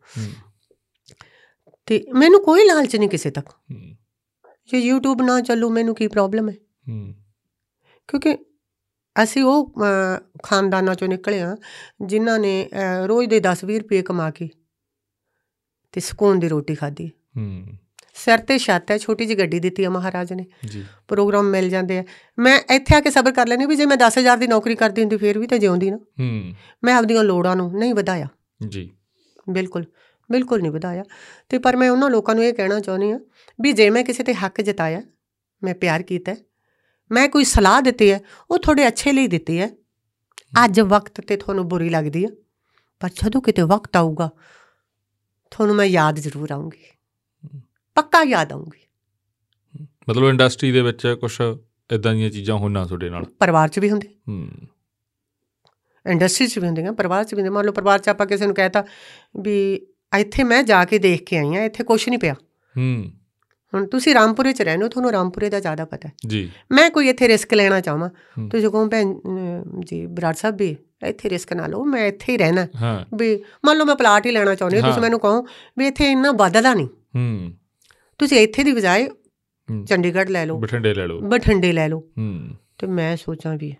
[1.86, 3.50] ਤੇ ਮੈਨੂੰ ਕੋਈ ਲਾਲਚ ਨਹੀਂ ਕਿਸੇ ਤੱਕ।
[4.72, 6.54] ਜੇ YouTube ਨਾ ਚੱਲੂ ਮੈਨੂੰ ਕੀ ਪ੍ਰੋਬਲਮ ਹੈ?
[8.08, 8.38] ਕਿਉਂਕਿ
[9.24, 9.74] ਅਸੀਂ ਉਹ
[10.44, 11.58] ਖਾਨਦਾਨਾਂ ਚੋਂ ਨਿਕਲੇ ਹਾਂ
[12.02, 12.70] ਜਿਨ੍ਹਾਂ ਨੇ
[13.06, 14.50] ਰੋਜ਼ ਦੇ 10-20 ਰੁਪਏ ਕਮਾ ਕੇ
[15.92, 17.68] ਤੇ ਸਕੂਨ ਦੀ ਰੋਟੀ ਖਾਧੀ। ਹੂੰ।
[18.16, 22.00] ਸਿਰ ਤੇ ਛੱਤ ਹੈ ਛੋਟੀ ਜਿਹੀ ਗੱਡੀ ਦਿੱਤੀ ਆ ਮਹਾਰਾਜ ਨੇ। ਜੀ। ਪ੍ਰੋਗਰਾਮ ਮਿਲ ਜਾਂਦੇ
[22.00, 22.04] ਆ।
[22.40, 25.18] ਮੈਂ ਇੱਥੇ ਆ ਕੇ ਸਬਰ ਕਰ ਲੈਣੀ ਵੀ ਜੇ ਮੈਂ 10000 ਦੀ ਨੌਕਰੀ ਕਰਦੀ ਹੁੰਦੀ
[25.18, 28.28] ਫੇਰ ਵੀ ਤਾਂ ਜਿਉਂਦੀ ਨਾ। ਹੂੰ। ਮੈਂ ਆਪਦੀਆਂ ਲੋੜਾਂ ਨੂੰ ਨਹੀਂ ਵਧਾਇਆ।
[28.68, 28.92] ਜੀ।
[29.50, 29.86] ਬਿਲਕੁਲ
[30.32, 31.04] ਬਿਲਕੁਲ ਨਹੀਂ ਵਧਾਇਆ।
[31.50, 33.20] ਤੇ ਪਰ ਮੈਂ ਉਹਨਾਂ ਲੋਕਾਂ ਨੂੰ ਇਹ ਕਹਿਣਾ ਚਾਹੁੰਦੀ ਆ
[33.62, 35.02] ਵੀ ਜੇ ਮੈਂ ਕਿਸੇ ਤੇ ਹੱਕ ਜਤਾਇਆ
[35.64, 36.38] ਮੈਂ ਪਿਆਰ ਕੀਤਾ ਹੈ,
[37.12, 38.20] ਮੈਂ ਕੋਈ ਸਲਾਹ ਦਿੱਤੀ ਹੈ
[38.52, 39.70] ਉਹ ਤੁਹਾਡੇ ਅੱਛੇ ਲਈ ਦਿੱਤੀ ਹੈ।
[40.66, 42.30] ਅੱਜ ਵਕਤ ਤੇ ਤੁਹਾਨੂੰ ਬੁਰੀ ਲੱਗਦੀ ਹੈ
[43.00, 44.30] ਪਰ ਜਦੋਂ ਕਿਤੇ ਵਕਤ ਆਊਗਾ
[45.52, 46.84] ਤੁਹਾਨੂੰ ਮੈਂ ਯਾਦ ਜ਼ਰੂਰ ਆਉਂਗੀ
[47.96, 48.80] ਪੱਕਾ ਯਾਦ ਆਉਂਗੀ।
[50.10, 51.42] ਮਤਲਬ ਇੰਡਸਟਰੀ ਦੇ ਵਿੱਚ ਕੁਝ
[51.94, 53.26] ਇਦਾਂ ਦੀਆਂ ਚੀਜ਼ਾਂ ਹੋਣਾ ਤੁਹਾਡੇ ਨਾਲ?
[53.40, 54.50] ਪਰਿਵਾਰ 'ਚ ਵੀ ਹੁੰਦੇ ਹੂੰ।
[56.06, 58.56] ਇੰਡਸਟਰੀ 'ਚ ਵੀ ਹੁੰਦੀਆਂ ਪਰਿਵਾਰ 'ਚ ਵੀ ਹੁੰਦੇ ਮੰਨ ਲਓ ਪਰਿਵਾਰ 'ਚ ਆਪਾਂ ਕਿਸੇ ਨੂੰ
[58.56, 58.84] ਕਹਿਤਾ
[59.40, 59.74] ਵੀ
[60.20, 62.34] ਇੱਥੇ ਮੈਂ ਜਾ ਕੇ ਦੇਖ ਕੇ ਆਈ ਆ ਇੱਥੇ ਕੁਝ ਨਹੀਂ ਪਿਆ।
[62.78, 63.12] ਹੂੰ।
[63.74, 67.10] ਹੁਣ ਤੁਸੀਂ ਰਾਮਪੁਰੇ 'ਚ ਰਹਿੰਦੇ ਹੋ ਤੁਹਾਨੂੰ ਰਾਮਪੁਰੇ ਦਾ ਜ਼ਿਆਦਾ ਪਤਾ ਹੈ। ਜੀ। ਮੈਂ ਕੋਈ
[67.10, 68.10] ਇੱਥੇ ਰਿਸਕ ਲੈਣਾ ਚਾਹਾਂ।
[68.50, 69.16] ਤੁਸੀਂ ਕਹੋ ਭੈਣ
[69.80, 72.68] ਜੀ ਬਰਾੜ ਸਾਹਿਬ ਵੀ ਇੱਥੇ ਰਿਸਕ ਨਾ ਲਓ ਮੈਂ ਇੱਥੇ ਹੀ ਰਹਿਣਾ।
[73.16, 75.42] ਵੀ ਮੰਨ ਲਓ ਮੈਂ ਪਲਾਟ ਹੀ ਲੈਣਾ ਚਾਹੁੰਦੀ ਹਾਂ। ਤੁਸੀਂ ਮੈਨੂੰ ਕਹੋ
[75.78, 77.54] ਵੀ ਇੱਥੇ ਇੰਨਾ ਵੱਧਦਾ ਨਹੀਂ। ਹੂੰ।
[78.18, 79.10] ਤੁਸੀਂ ਇੱਥੇ ਦੀ ਬਜਾਏ।
[79.90, 83.76] ਚੰਡੀਗੜ੍ਹ ਲੈ ਲਓ। ਬਠਿੰਡੇ ਲੈ ਲਓ। ਬਠਿੰਡੇ ਲੈ ਲਓ। ਹੂੰ। ਤੇ ਮੈਂ ਸੋਚਾਂ ਵੀ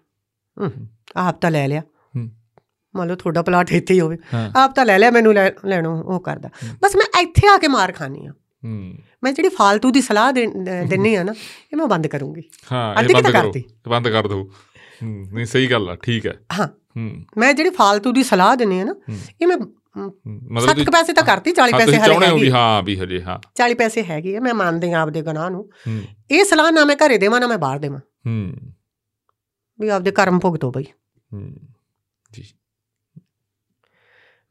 [1.16, 1.82] ਆਪ ਤਾਂ ਲੈ ਲਿਆ।
[2.16, 2.30] ਹੂੰ।
[2.96, 4.18] ਮੰਨ ਲਓ ਤੁਹਾਡਾ ਪਲਾਟ ਇੱਥੇ ਹੀ ਹੋਵੇ।
[4.56, 5.34] ਆਪ ਤਾਂ ਲੈ ਲਿਆ ਮੈਨੂੰ
[5.66, 6.50] ਲੈਣੋਂ ਉਹ ਕਰਦਾ।
[6.84, 8.30] ਬਸ ਮੈਂ ਇੱਥੇ ਆ ਕੇ ਮਾਰ ਖਾਣੀ ਆ
[8.64, 11.32] ਹੂੰ। ਮੈਂ ਜਿਹੜੀ ਫਾਲਤੂ ਦੀ ਸਲਾਹ ਦੇ- ਦ- ਦਿੰਨੀ ਆ ਨਾ
[11.74, 13.54] ਇਹ ਮੈਂ ਬੰਦ ਕਰੂੰਗੀ। ਹਾਂ ਇਹ ਬੰਦ ਕਰੋ।
[13.88, 14.50] ਬੰਦ ਕਰ ਹੂੰ
[15.34, 16.68] ਨਹੀਂ ਸਹੀ ਗੱਲ ਆ ਠੀਕ ਹੈ। ਹਾਂ।
[17.38, 18.96] ਮੈਂ ਜਿਹੜੀ ਫਾਲਤੂ ਦੀ ਸਲਾਹ ਦਿੰਨੀ ਆ ਨਾ।
[19.42, 19.58] ਇਹ ਮੈਂ
[19.98, 23.22] ਮਤਲਬ 60 ਪੈਸੇ ਤਾਂ ਕਰਤੀ 40 ਹਾਂ, ਪੈਸੇ ਹਲੇ ਚਾਹੁੰਦੇ ਹੋ ਵੀ ਹਾਂ ਵੀ ਹਜੇ
[23.24, 26.86] ਹਾਂ। 40 ਪੈਸੇ ਹੈਗੇ ਆ ਮੈਂ ਮੰਨਦੀ ਆ ਆਪਦੇ ਗੁਨਾਹ ਨੂੰ। ਹੂੰ। ਇਹ ਸਲਾਹ ਨਾ
[26.86, 28.54] ਮੈਂ ਘਰੇ ਦੇਵਾਂ ਨਾ ਮੈਂ ਬਾਹਰ ਦੇਵਾਂ। ਹੂੰ।
[29.82, 30.84] ਵੀ ਆਪਦੇ ਕਰਮ ਭੁਗਤੋ ਬਈ।
[31.34, 31.56] ਹੂੰ
[32.32, 32.44] ਜੀ।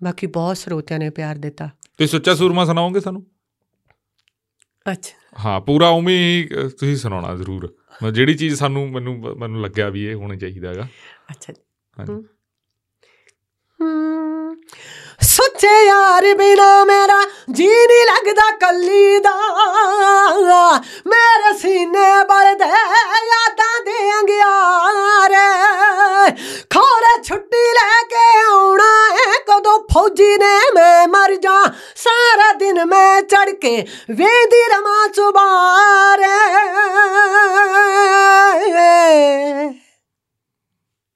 [0.03, 1.67] ਬਾਕੀ ਬਹੁਤ ਸਰੋਤਿਆਂ ਨੇ ਪਿਆਰ ਦਿੱਤਾ।
[1.99, 3.27] ਤੁਸੀਂ ਸੱਚਾ ਸੂਰਮਾ ਸੁਣਾਓਗੇ ਸਾਨੂੰ?
[4.93, 6.49] ਅੱਛਾ। ਹਾਂ ਪੂਰਾ ਉਵੇਂ ਹੀ
[6.79, 10.89] ਤੁਸੀਂ ਸੁਣਾਉਣਾ ਜ਼ਰੂਰ। ਮਤਲਬ ਜਿਹੜੀ ਚੀਜ਼ ਸਾਨੂੰ ਮੈਨੂੰ ਮੈਨੂੰ ਲੱਗਿਆ ਵੀ ਇਹ ਹੋਣਾ ਚਾਹੀਦਾ ਹੈਗਾ।
[11.31, 11.63] ਅੱਛਾ। ਜੀ
[11.99, 12.29] ਹਾਂਜੀ
[13.83, 14.55] ਹਮ,
[15.35, 17.21] ਸੱਚੇ ਯਾਰ ਬਿਨਾ ਮੇਰਾ
[17.51, 19.33] ਜੀ ਨਹੀਂ ਲੱਗਦਾ ਕੱਲੀ ਦਾ।
[21.07, 22.69] ਮੇਰੇ ਸੀਨੇ ਬਲਦੇ
[23.29, 25.49] ਯਾਦਾਂ ਦੇ ਅੰਗਿਆਰੇ।
[26.75, 31.63] ਖੋਰੇ ਛੁੱਟੀ ਲੈ ਕੇ ਆਉਣਾ ਏ, ਕਦੋਂ ਫੌਜੀ ਨੇ ਮੈਂ ਮਰ ਜਾ।
[31.97, 33.77] ਸਾਰਾ ਦਿਨ ਮੈਂ ਚੜ ਕੇ
[34.11, 36.33] ਵੇਂਦੀ ਰਮਾ ਚੁਬਾਰੇ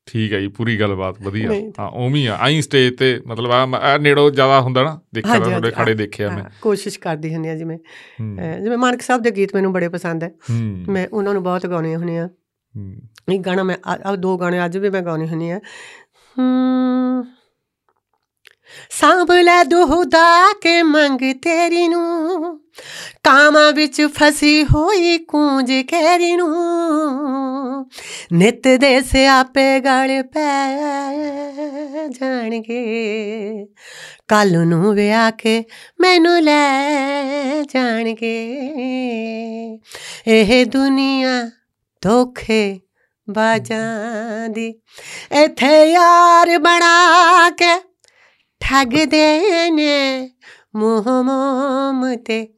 [0.09, 4.29] ਠੀਕ ਹੈ ਜੀ ਪੂਰੀ ਗੱਲਬਾਤ ਵਧੀਆ। ਹਾਂ ਉਵੇਂ ਆ ਆਈ ਸਟੇਜ ਤੇ ਮਤਲਬ ਆ ਨੇੜੋ
[4.31, 7.79] ਜ਼ਿਆਦਾ ਹੁੰਦਾ ਨਾ ਦੇਖਿਆ ਤੁਹਾਡੇ ਖੜੇ ਦੇਖਿਆ ਮੈਂ। ਕੋਸ਼ਿਸ਼ ਕਰਦੀ ਹੁੰਦੀ ਆ ਜਿਵੇਂ
[8.63, 10.31] ਜਿਵੇਂ ਮਾਨਕ ਸਾਹਿਬ ਦੇ ਗੀਤ ਮੈਨੂੰ ਬੜੇ ਪਸੰਦ ਹੈ।
[10.89, 12.29] ਮੈਂ ਉਹਨਾਂ ਨੂੰ ਬਹੁਤ ਗਾਉਣੀ ਹੁੰਦੀ ਆ।
[13.33, 15.61] ਇੱਕ ਗਾਣਾ ਮੈਂ ਆ ਦੋ ਗਾਣੇ ਅੱਜ ਵੀ ਮੈਂ ਗਾਉਣੀ ਹੁੰਦੀ ਆ।
[18.91, 22.61] ਸਾਂਭ ਲੈ ਦੁਹਦਾ ਕੇ ਮੰਗ ਤੇਰੀ ਨੂੰ।
[23.25, 26.49] ਕਾਮਾਂ ਵਿੱਚ ਫਸੀ ਹੋਈ ਕੂੰਜ ਕੈਰੀ ਨੂੰ।
[28.33, 30.79] ਨਿਤ ਦੇ ਸਿਆਪੇ ਗਲ ਪੈ
[32.09, 32.79] ਜਾਣਗੇ।
[34.29, 35.65] ਕੱਲ ਨੂੰ ਵਿਆਹ ਕੇ
[36.01, 36.85] ਮੈਨੂੰ ਲੈ
[37.63, 38.59] ਜਾਣਗੇ।
[40.27, 41.51] ਇਹ ਦੁਨੀਆ
[42.01, 42.81] ਧੋਖੇ
[43.31, 44.81] ਬਾਜਾਂ ਦੀ।
[45.33, 47.81] ਇੱਥੇ ਯਾਰ ਬਣਾ ਕੇ
[48.61, 49.41] ਠੱਗਦੇ
[49.71, 50.31] ਨੇ
[50.77, 52.49] ਮੂੰਹ ਮੋਮ ਤੇ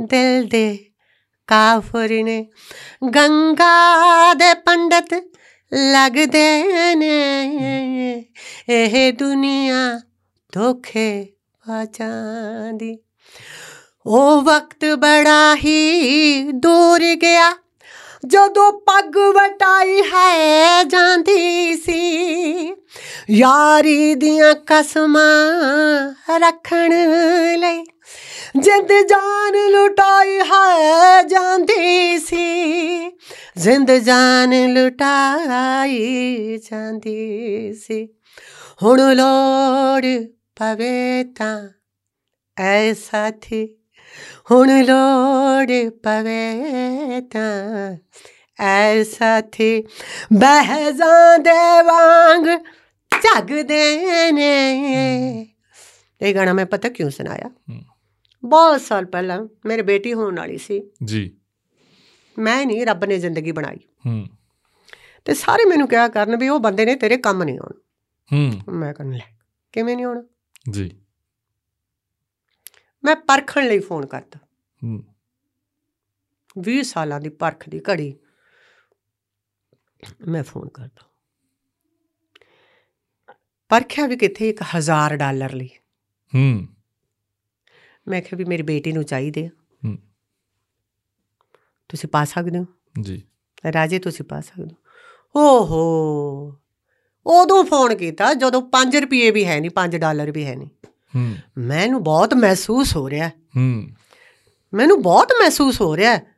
[0.00, 0.78] ਦਿਲ ਦੇ
[1.46, 2.46] ਕਾਫਰ ਨੇ।
[3.02, 5.14] ਗੰਗਾ ਦੇ ਪੰਡਤ
[5.72, 6.64] ਲੱਗਦੇ
[6.94, 8.24] ਨੇ।
[8.68, 10.00] ਇਹ ਦੁਨੀਆ
[10.52, 11.24] ਧੋਖੇ
[11.68, 12.96] ਬਾਜਾਂ ਦੀ
[14.06, 17.52] ਉਹ ਵਕਤ ਬੜਾ ਹੀ ਦੂਰ ਗਿਆ,
[18.26, 22.74] ਜਦੋਂ ਪੱਗ ਵਟਾਈ ਹੈ ਜਾਂਦੀ ਸੀ।
[23.30, 26.92] ਯਾਰੀ ਦੀਆਂ ਕਸਮਾਂ ਰੱਖਣ
[27.58, 27.84] ਲਈ
[28.54, 33.10] ਜਿੰਦ ਜਾਨ ਲੁਟਾਈ ਹੈ ਜਾਂਦੀ ਸੀ
[33.56, 38.04] ਜਿੰਦ ਜਾਨ ਲੁਟਾਈ ਜਾਂਦੀ ਸੀ
[38.82, 40.02] ਹੁਣ ਲੋੜ
[40.56, 41.56] ਪਵੇ ਤਾਂ
[42.56, 43.64] ਐ ਸਾਥੀ
[44.50, 45.70] ਹੁਣ ਲੋੜ
[46.02, 47.96] ਪਵੇ ਤਾਂ
[48.60, 49.82] ਐ ਸਾਥੀ
[50.32, 52.46] ਬਹਿਜ਼ਾਂ ਦੇ ਵਾਂਗ
[53.12, 54.52] ਝਗਦੇ ਨੇ
[56.20, 57.80] ਇਹ ਗਾਣਾ ਮੈਂ ਪਤਾ ਕਿਉਂ ਸੁਣਾਇਆ ਹੂੰ।
[58.44, 61.36] ਬਹੁਤ ਸਾਲ ਪਹਿਲਾਂ ਮੇਰੀ ਬੇਟੀ ਹੋਣ ਵਾਲੀ ਸੀ। ਜੀ।
[62.38, 64.26] ਮੈਂ ਨਹੀਂ ਰੱਬ ਨੇ ਜ਼ਿੰਦਗੀ ਬਣਾਈ। ਹੂੰ।
[65.24, 67.80] ਤੇ ਸਾਰੇ ਮੈਨੂੰ ਕਿਹਾ ਕਰਨ ਵੀ ਉਹ ਬੰਦੇ ਨੇ ਤੇਰੇ ਕੰਮ ਨਹੀਂ ਆਉਣਾ।
[68.32, 69.38] ਹੂੰ। ਮੈਂ ਕਹਿੰਦਾ ਲੈ
[69.72, 70.22] ਕਿਵੇਂ ਨਹੀਂ ਆਉਣਾ?
[70.70, 71.00] ਜੀ।
[73.04, 74.38] ਮੈਂ ਪਰਖਣ ਲਈ ਫੋਨ ਕਰਤਾ।
[74.84, 75.04] ਹੂੰ।
[76.58, 78.18] 20 ਸਾਲਾਂ ਦੀ ਪਰਖ ਦੀ ਘੜੀ
[80.28, 81.06] ਮੈਂ ਫੋਨ ਕਰਦਾ
[83.68, 85.68] ਪਰਖਿਆ ਵੀ ਕਿੱਥੇ 1000 ਡਾਲਰ ਲਈ।
[86.34, 86.66] ਹੂੰ।
[88.08, 89.48] ਮੈਂ ਕਿਹਾ ਵੀ ਮੇਰੀ ਬੇਟੀ ਨੂੰ ਚਾਹੀਦੇ ਆ।
[89.84, 89.98] ਹੂੰ।
[91.88, 92.66] ਤੁਸੀਂ ਪਾ ਸਕਦੇ ਹੋ?
[93.00, 93.22] ਜੀ।
[93.72, 94.76] ਰਾਜੇ ਤੁਸੀਂ ਪਾ ਸਕਦੇ ਹੋ?
[95.40, 95.82] ਓਹੋ।
[97.26, 100.68] ਉਦੋਂ ਫੋਨ ਕੀਤਾ ਜਦੋਂ 5 ਰੁਪਏ ਵੀ ਹੈ ਨਹੀਂ 5 ਡਾਲਰ ਵੀ ਹੈ ਨਹੀਂ।
[101.16, 103.88] ਹੂੰ। ਮੈਨੂੰ ਬਹੁਤ ਮਹਿਸੂਸ ਹੋ ਰਿਹਾ। ਹੈ। ਹੂੰ
[104.74, 106.36] ਮੈਨੂੰ ਬਹੁਤ ਮਹਿਸੂਸ ਹੋ ਰਿਹਾ। ਹੈ।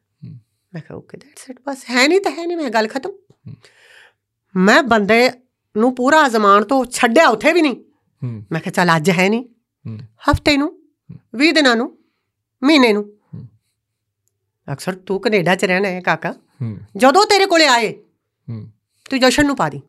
[0.75, 3.13] ਮੈਂ ਕਿਹਾ ਓਕੇ ਦੈਟਸ ਇਟ ਬਸ ਹੈ ਨਹੀਂ ਤਾਂ ਹੈ ਨਹੀਂ ਮੈਂ ਗੱਲ ਖਤਮ।
[4.57, 5.31] ਮੈਂ ਬੰਦੇ
[5.77, 7.85] ਨੂੰ ਪੂਰਾ ਅਜ਼ਮਾਨ ਤੋਂ ਛੱਡਿਆ ਉੱਥੇ ਵੀ ਨਹੀਂ।
[8.53, 9.45] ਮੈਂ ਕਿਹਾ ਚੱਲ ਅੱਜ ਹੈ ਨਹੀਂ।
[9.99, 10.84] ਹਫ਼ਤੇ ਨੂੰ
[11.37, 11.99] 20 ਦਿਨਾਂ ਨੂੰ
[12.63, 13.19] ਮਹੀਨੇ ਨੂੰ।
[14.73, 16.35] ਅਕਸਰ ਤੂੰ ਕੈਨੇਡਾ 'ਚ ਰਹਿਣਾ ਹੈ ਕਾਕਾ।
[16.97, 17.93] ਜਦੋਂ ਤੇਰੇ ਕੋਲੇ ਆਏ
[19.11, 19.83] ਤੂੰ ਜਸ਼ਨ ਨੂੰ ਪਾ ਦੀ।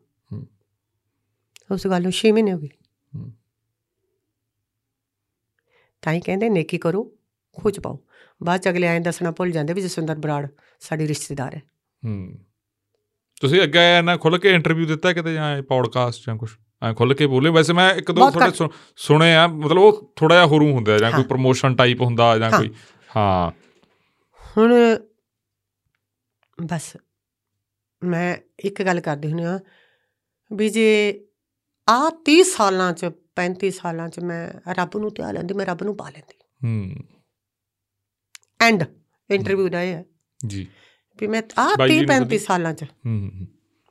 [1.70, 2.68] ਉਸ ਗੱਲ ਨੂੰ 6 ਮਹੀਨੇ ਹੋ ਗਏ।
[6.02, 7.12] ਤਾਂ ਹੀ ਕਹਿੰਦੇ ਨੇਕੀ ਕਰੋ
[7.52, 7.98] ਖੁਜ ਪਾਓ।
[8.42, 10.48] ਬਾਅਦ ਚ ਅਗਲੇ ਆਏ ਦੱਸਣਾ ਭੁੱਲ ਜਾਂਦੇ ਵੀ ਜਸਵਿੰਦਰ ਬਰਾੜ
[10.80, 11.62] ਸਾਡੀ ਰਿਸ਼ਤੇਦਾਰ ਹੈ।
[12.04, 12.38] ਹੂੰ।
[13.40, 16.50] ਤੁਸੀਂ ਅੱਗੇ ਨਾ ਖੁੱਲ ਕੇ ਇੰਟਰਵਿਊ ਦਿੱਤਾ ਕਿਤੇ ਜਾਂ ਪੌਡਕਾਸਟ ਜਾਂ ਕੁਝ
[16.90, 20.46] ਐ ਖੁੱਲ ਕੇ ਬੋਲੇ ਵੈਸੇ ਮੈਂ ਇੱਕ ਦੋ ਥੋੜੇ। ਸੁਣੇ ਆ ਮਤਲਬ ਉਹ ਥੋੜਾ ਜਿਹਾ
[20.46, 22.74] ਹੁਰੂ ਹੁੰਦਾ ਜਾਂ ਕੋਈ। ਪ੍ਰੋਮੋਸ਼ਨ ਟਾਈਪ ਹੁੰਦਾ ਜਾਂ। ਕੋਈ
[23.16, 23.50] ਹਾਂ।
[24.58, 24.96] ਹੁਣ
[26.64, 26.96] ਬਸ
[28.04, 29.60] ਮੈਂ ਇੱਕ ਗੱਲ ਕਰਦੀ ਹੁੰਦੀ ਆ
[30.52, 31.20] ਵੀ ਜੇ
[31.88, 33.04] ਆ 30 ਸਾਲਾਂ ਚ
[33.36, 36.34] 35 ਸਾਲਾਂ ਚ ਮੈਂ ਰੱਬ ਨੂੰ ਧਿਆ ਲੈਂਦੀ ਮੈਂ ਰੱਬ ਨੂੰ ਪਾ ਲੈਂਦੀ।
[36.64, 37.04] ਹੂੰ।
[38.60, 38.84] ਐਂਡ
[39.30, 40.04] ਇੰਟਰਵਿਊ ਦਾ ਇਹ ਹੈ।
[40.46, 40.66] ਜੀ।
[41.20, 43.30] ਵੀ ਮੈਂ ਆ ਬਾਈ ਜੀ 30 ਨੂੰ 35 ਵਧੀਆ- ਸਾਲਾਂ ਚ ਹੂੰ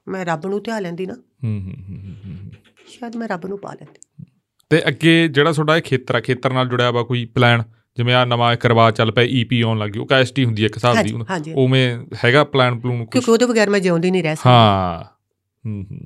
[0.08, 2.52] ਮੈਂ ਰੱਬ ਨੂੰ ਧਿਆ ਲੈਂਦੀ ਨਾ। ਹੂੰ, ਹੂੰ, ਹੂੰ।
[3.00, 4.26] ਸ਼ਾਇਦ ਮੈਂ ਰੱਬ ਨੂੰ ਪਾ ਲੈਂਦੀ।
[4.70, 7.64] ਤੇ ਅੱਗੇ ਜਿਹੜਾ ਤੁਹਾਡਾ ਇਹ ਖੇਤਰ ਆ ਖੇਤਰ ਨਾਲ ਜੁੜਿਆ ਵਾ ਕੋਈ ਪਲਾਨ
[7.98, 10.78] ਜਿਵੇਂ ਆ ਨਵਾਂ ਇੱਕ ਰਿਵਾਜ ਚੱਲ ਪਿਆ ਈਪੀ ਆਉਣ ਲੱਗੀ ਉਹ ਕੈਸਟੀ ਹੁੰਦੀ ਹੈ ਇੱਕ
[10.78, 11.16] ਹਿਸਾਬ ਦੀ
[11.56, 15.04] ਉਵੇਂ ਹੈਗਾ ਪਲਾਨ ਪਲੂਨ ਕਿਉਂਕਿ ਉਹਦੇ ਬਗੈਰ ਮੈਂ ਜਿਉਂਦੀ ਨਹੀਂ ਰਹਿ ਸਕਦੀ। ਹਾਂ।
[15.66, 16.00] ਹੂੰ ਹੂੰ।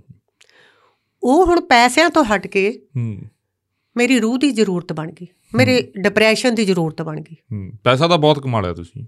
[1.23, 3.21] ਉਹ ਹੁਣ ਪੈਸਿਆਂ ਤੋਂ ਹਟ ਕੇ ਹੂੰ।
[3.97, 7.35] ਮੇਰੀ ਰੂਹ ਦੀ ਜ਼ਰੂਰਤ ਬਣ ਗਈ। ਮੇਰੇ ਡਿਪਰੈਸ਼ਨ ਦੀ ਜ਼ਰੂਰਤ ਬਣ ਗਈ।
[7.83, 9.05] ਪੈਸਾ ਤਾਂ ਬਹੁਤ ਕਮਾ ਲਿਆ ਤੁਸੀਂ।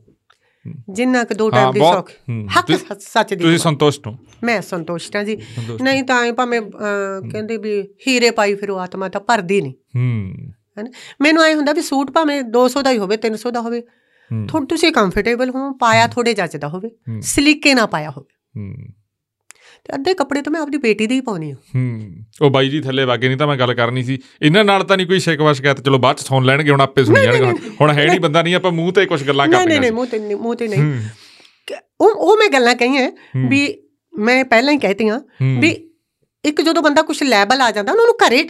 [0.89, 2.11] ਜਿੰਨਾ ਕਿ ਦੋ ਟਾਈਮ ਦੀ ਸੌਖ।
[2.59, 4.17] ਹੱਕ ਸੱਚ- ਦੀ ਤੁਸੀਂ। ਸੰਤੁਸ਼ਟ ਹੋ?
[4.43, 5.37] ਮੈਂ ਸੰਤੁਸ਼ਟ ਹਾਂ ਜੀ।
[5.81, 6.61] ਨਹੀਂ ਤਾਂ ਐ ਭਾਵੇਂ
[7.31, 10.33] ਕਹਿੰਦੇ ਵੀ ਹੀਰੇ ਪਾਈ ਫਿਰੋ ਆਤਮਾ ਤਾਂ ਭਰਦੀ ਨਹੀਂ। ਹੂੰ।
[10.77, 10.91] ਹੈਨਾ?
[11.21, 13.83] ਮੈਨੂੰ ਐ ਹੁੰਦਾ ਵੀ ਸੂਟ ਭਾਵੇਂ 200 ਦਾ ਹੀ ਹੋਵੇ 300 ਦਾ ਹੋਵੇ।
[14.49, 16.89] ਥੋੜਾ ਤੁਸੀਂ ਕੰਫਰਟੇਬਲ ਹੋ ਪਾਇਆ ਥੋੜੇ ਜੱਚਦਾ ਹੋਵੇ।
[17.21, 18.75] ਸਲੀਕੇ ਨਾ ਪਾਇਆ ਹੋਵੇ। ਹੂੰ।
[19.83, 22.81] ਤੇ ਅੱਧੇ ਕੱਪੜੇ ਤਾਂ ਮੈਂ ਆਪਣੀ ਬੇਟੀ ਦੇ ਹੀ ਪਾਉਣੀ ਆ। ਹੂੰ ਉਹ ਬਾਈ ਜੀ
[22.81, 25.81] ਥੱਲੇ ਵਾਗੇ ਨਹੀਂ ਤਾਂ ਮੈਂ ਗੱਲ ਕਰਨੀ ਸੀ। ਇਹਨਾਂ ਨਾਲ ਤਾਂ ਨਹੀਂ ਕੋਈ ਸ਼ਿਕਵਾ ਸ਼ਿਕਾਇਤ
[25.81, 28.71] ਚਲੋ ਬਾਅਦ ਚ ਸੁਣ ਲੈਣਗੇ ਹੁਣ ਆਪੇ ਸੁਣੀ ਜਾਣਗੇ। ਹੁਣ- ਹੈ ਨਹੀਂ। ਬੰਦਾ ਨਹੀਂ ਆਪਾਂ
[28.71, 31.03] ਮੂੰਹ ਤੇ ਕੁਝ ਗੱਲਾਂ ਨਹੀਂ ਕਰਨੀਆਂ ਨਹੀਂ ਨਹੀਂ। ਮੂੰਹ ਤੇ ਨਹੀਂ ਮੂੰਹ ਤੇ ਨਹੀਂ। ਹੂੰ,
[32.01, 33.83] ਉਹ ਉਹ ਮੈਂ ਗੱਲਾਂ ਕਹੀਆਂ ਹੂੰ, ਵੀ
[34.17, 35.89] ਮੈਂ ਪਹਿਲਾਂ ਹੀ ਕਹਿਤੀਆਂ ਹੂੰ, ਵੀ
[36.45, 38.43] ਇੱਕ ਜਦੋਂ ਬੰਦਾ ਕੁਝ ਲੈਵਲ ਆ ਜਾਂਦਾ ਉਹਨਾਂ ਨੂੰ ਘਰੇ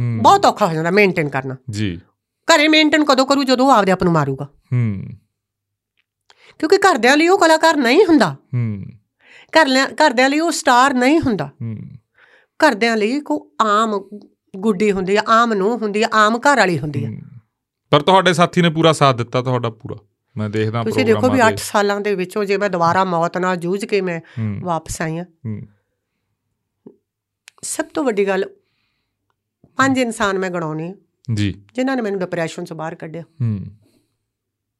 [0.00, 2.00] ਹੂੰ, ਬਹੁਤ ਔਖਾ ਹੋ ਜਾਂਦਾ ਮੇਨਟੇਨ ਕਰਨਾ। ਜੀ।
[2.54, 3.44] ਘਰੇ ਮੇਨਟੇਨ ਕਦੋਂ ਕਰੂ?
[3.44, 5.04] ਜਦੋਂ ਆਪਦੇ ਆਪ ਨੂੰ ਮਾਰੂਗਾ। ਹੂੰ।
[6.58, 8.84] ਕਿਉਂਕਿ ਘਰਦਿਆਂ ਲਈ ਉਹ ਕਲਾਕਾਰ ਨਹੀਂ ਹੁੰਦਾ। ਹੂੰ।
[9.56, 11.76] ਘਰਲਿਆਂ ਘਰਦਿਆਂ ਲਈ ਉਹ ਸਟਾਰ ਨਹੀਂ ਹੁੰਦਾ। ਹੂੰ।
[12.60, 13.98] ਘਰਦਿਆਂ ਲਈ ਕੋ ਆਮ
[14.54, 17.10] ਗੁੱਡੀ ਹੁੰਦੀ ਆ ਆਮ ਨੂੰ ਹੁੰਦੀ ਆ ਆਮ ਘਰ ਵਾਲੀ ਹੁੰਦੀ ਆ।
[17.92, 19.96] ਪਰ ਤੁਹਾਡੇ ਸਾਥੀ ਨੇ ਪੂਰਾ ਸਾਥ ਦਿੱਤਾ ਤੁਹਾਡਾ ਪੂਰਾ।
[20.36, 23.56] ਮੈਂ ਦੇਖਦਾ ਤੁਸੀਂ ਦੇਖੋ ਵੀ ਪ੍ਰੋਗਰਾਮਾਂ 8 ਸਾਲਾਂ ਦੇ ਵਿੱਚੋਂ ਜੇ ਮੈਂ ਦੁਬਾਰਾ ਮੌਤ ਨਾਲ
[23.56, 24.20] ਜੂਝ ਕੇ ਮੈਂ
[24.62, 25.60] ਵਾਪਸ ਆਈ ਆ ਹੂੰ,
[27.62, 28.44] ਸਭ ਤੋਂ ਵੱਡੀ ਗੱਲ
[29.78, 30.94] ਪੰਜ ਇਨਸਾਨ ਮੈਂ ਗਣਾਉਣੀ
[31.34, 33.58] ਜੀ। ਜਿਨ੍ਹਾਂ ਨੇ ਮੈਨੂੰ ਡਿਪਰੈਸ਼ਨ ਤੋਂ ਬਾਹਰ ਕੱਢਿਆ। ਹੂੰ।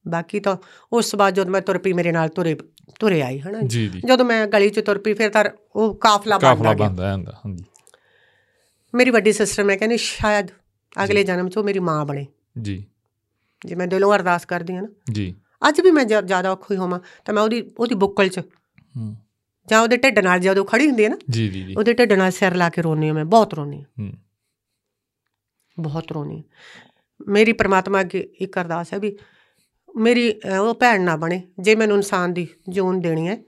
[0.07, 0.57] ਬਾਕੀ ਤਾਂ
[0.93, 2.57] ਉਸ ਤੋਂ ਬਾਅਦ ਜਦੋਂ ਮੈਂ ਤੁਰ ਪਈ ਮੇਰੇ ਨਾਲ ਤੁਰੇ
[3.01, 3.61] ਤੁਰੇ ਆਈ ਹਨਾ
[4.07, 5.45] ਜਦੋਂ ਮੈਂ ਗਲੀ 'ਚ ਤੁਰ ਪਈ ਫਿਰ ਤਾਂ
[5.77, 7.65] ਉਹ ਕਾਫਲਾ ਬੰਦਾ ਹੁੰਦਾ ਹਾਂਜੀ।
[8.95, 10.49] ਮੇਰੀ ਵੱਡੀ ਸਿਸਟਰ ਮੈਂ ਕਹਿੰਦੀ ਸ਼ਾਇਦ
[11.05, 12.27] ਅਗਲੇ ਜਨਮ 'ਚ ਉਹ ਮੇਰੀ ਮਾਂ ਬਣੇ।
[12.63, 12.85] ਜੀ।
[13.67, 15.35] ਜੇ ਮੈਂ ਦਿਲੋਂ ਅਰਦਾਸ ਕਰਦੀ ਹਾਂ ਨਾ ਜੀ।
[15.69, 18.39] ਅੱਜ ਵੀ ਮੈਂ ਜ਼ਿਆਦਾ ਔਖੀ ਹੋਵਾਂ ਤਾਂ ਮੈਂ ਉਹਦੀ ਉਹਦੀ ਬੁੱਕਲ 'ਚ
[18.97, 19.17] ਹੂੰ।
[19.69, 22.55] ਜਾਂ ਉਹਦੇ ਢਿੱਡ ਨਾਲ ਜਦੋਂ ਖੜੀ ਹੁੰਦੀ ਹੈ ਨਾ ਜੀ ਜੀ ਉਹਦੇ ਢਿੱਡ ਨਾਲ ਸਿਰ
[22.55, 24.13] ਲਾ ਕੇ ਰੋਨੀ ਹਾਂ ਮੈਂ ਬਹੁਤ ਰੋਨੀ ਹਾਂ। ਹੂੰ।
[25.81, 26.43] ਬਹੁਤ ਹਾਂ।
[27.29, 29.17] ਮੇਰੀ ਪ੍ਰਮਾਤਮਾ ਅੱਗੇ ਇੱਕ ਅਰਦਾਸ ਹੈ ਵੀ
[29.97, 33.39] ਮੇਰੀ ਉਹ ਭੈਣ ਨਾ ਬਣੇ ਜੇ ਮੈਨੂੰ ਇਨਸਾਨ ਦੀ ਜੂਨ ਦੇਣੀ ਹੈ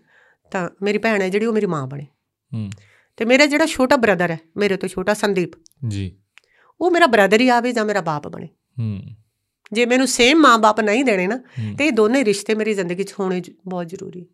[0.50, 2.06] ਤਾਂ ਮੇਰੀ ਭੈਣ ਹੈ ਜਿਹੜੀ ਉਹ ਮੇਰੀ ਮਾਂ ਬਣੇ।
[2.54, 2.70] ਹੂੰ।
[3.16, 5.48] ਤੇ ਮੇਰਾ ਜਿਹੜਾ ਛੋਟਾ ਬ੍ਰਦਰ ਹੈ ਮੇਰੇ ਤੋਂ ਛੋਟਾ ਸੰਦੀਪ
[5.88, 6.16] ਜੀ।
[6.80, 8.46] ਉਹ ਮੇਰਾ ਬ੍ਰਦਰ ਹੀ ਆਵੇ ਜਾਂ ਮੇਰਾ ਬਾਪ ਬਣੇ।
[8.78, 9.02] ਹੂੰ।
[9.72, 11.36] ਜੇ ਮੈਨੂੰ ਸੇਮ ਮਾਂ-ਬਾਪ ਨਹੀਂ ਦੇਣੇ ਨਾ
[11.78, 14.26] ਤੇ ਇਹ ਦੋਨੇ ਰਿਸ਼ਤੇ ਮੇਰੀ ਜ਼ਿੰਦਗੀ 'ਚ ਹੋਣੇ ਬਹੁਤ ਜ਼ਰੂਰੀ ਹੈ।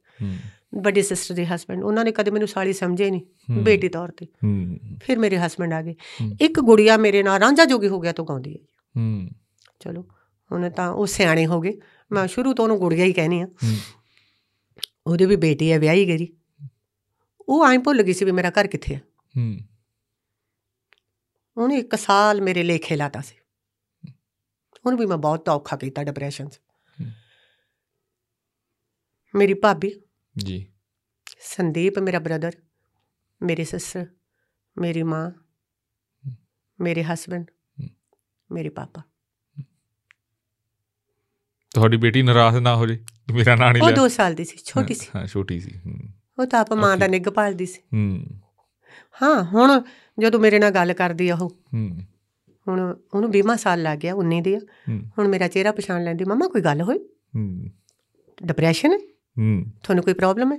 [0.75, 4.79] ਵੱਡੀ ਸਿਸਟਰ ਦੇ ਹਸਬੰਡ ਉਹਨਾਂ ਨੇ ਕਦੇ ਮੈਨੂੰ ਸਾਲੀ ਸਮਝੇ ਨਹੀਂ। ਬੇਟੀ ਤੌਰ ਤੇ। ਹੂੰ।
[5.03, 5.95] ਫਿਰ ਮੇਰੇ ਹਸਬੰਡ ਆ ਗਏ।
[6.41, 8.59] ਇੱਕ ਗੁੜੀਆ ਮੇਰੇ ਨਾਲ ਰਾਂਝਾ ਜੋਗੀ ਹੋ ਗਿਆ ਤੋਂ ਗਾਉਂਦੀ ਹੈ।
[8.97, 9.29] ਹੂੰ।
[9.81, 10.05] ਚਲੋ
[10.53, 11.79] ਹੁਣ ਤਾਂ ਉਹ ਸਿਆਣੇ ਹੋ ਗਏ।
[12.13, 13.49] ਮੈਂ ਸ਼ੁਰੂ ਤੋਂ ਉਹਨੂੰ ਗੁੜੀਆ ਹੀ ਕਹਿੰਦੀ ਆ।
[15.07, 16.37] ਉਹਦੀ ਵੀ ਬੇਟੀ ਹੈ ਵਿਆਹੀ ਗਈ।
[17.49, 19.03] ਉਹ ਐਂ ਭੁੱਲ ਗਈ ਸੀ ਵੀ ਮੇਰਾ ਘਰ ਕਿੱਥੇ ਹੈ
[19.37, 19.59] ਹੂੰ।
[21.57, 23.37] ਉਹਨੇ ਇੱਕ ਸਾਲ ਮੇਰੇ ਲੇਖੇ ਲਾਤਾ ਸੀ।
[24.87, 26.61] ਹੁਣ ਵੀ ਮੈਂ ਬਹੁਤ ਔਖਾ ਕੀਤਾ ਡਿਪਰੈਸ਼ਨ 'ਚ।
[29.35, 30.01] ਮੇਰੀ ਭਾਬੀ।
[30.37, 30.73] ਜੀ।
[31.41, 32.53] ਸੰਦੀਪ ਮੇਰਾ ਬ੍ਰਦਰ
[33.43, 34.07] ਮੇਰੀ ਸਿਸਟਰ
[34.79, 35.31] ਮੇਰੀ ਮਾਂ
[36.81, 37.51] ਮੇਰੇ ਹਸਬੰਡ।
[38.53, 39.03] ਮੇਰੇ ਪਾਪਾ।
[41.75, 42.99] ਤੁਹਾਡੀ ਬੇਟੀ ਨਾਰਾਜ਼ ਨਾ ਹੋ ਜੇ
[43.35, 45.71] ਮੇਰਾ ਨਾਂ ਨਹੀਂ ਉਹ ਲਿਆ। 2 ਸਾਲ ਦੀ ਸੀ ਛੋਟੀ ਸੀ। ਹਾਂ ਛੋਟੀ ਸੀ
[46.39, 48.27] ਉਹ ਤਾਂ ਆਪ ਮਾਂ ਦਾ ਨਿੱਘ ਪਾਲਦੀ ਸੀ। ਹੂੰ।
[49.23, 49.83] ਹਾਂ ਹੁਣ
[50.19, 51.99] ਜਦੋਂ ਮੇਰੇ ਨਾਲ ਗੱਲ ਕਰਦੀ ਆ ਉਹ ਹੂੰ।
[52.69, 52.81] ਹੁਣ
[53.15, 54.57] ਉਹਨੂੰ 20ਵਾਂ ਸਾਲ ਲੱਗ ਗਿਆ 19 ਦੀ
[54.91, 56.99] ਹੁਣ ਮੇਰਾ ਚਿਹਰਾ ਪਛਾਣ ਲੈਂਦੀ ਮਮਾ ਕੋਈ ਗੱਲ ਹੋਈ?
[57.37, 57.71] ਹੂੰ।
[58.47, 58.99] ਡਿਪਰੈਸ਼ਨ ਹੈ?
[59.39, 60.59] ਹੂੰ। ਤੁਹਾਨੂੰ ਕੋਈ ਪ੍ਰੋਬਲਮ ਹੈ?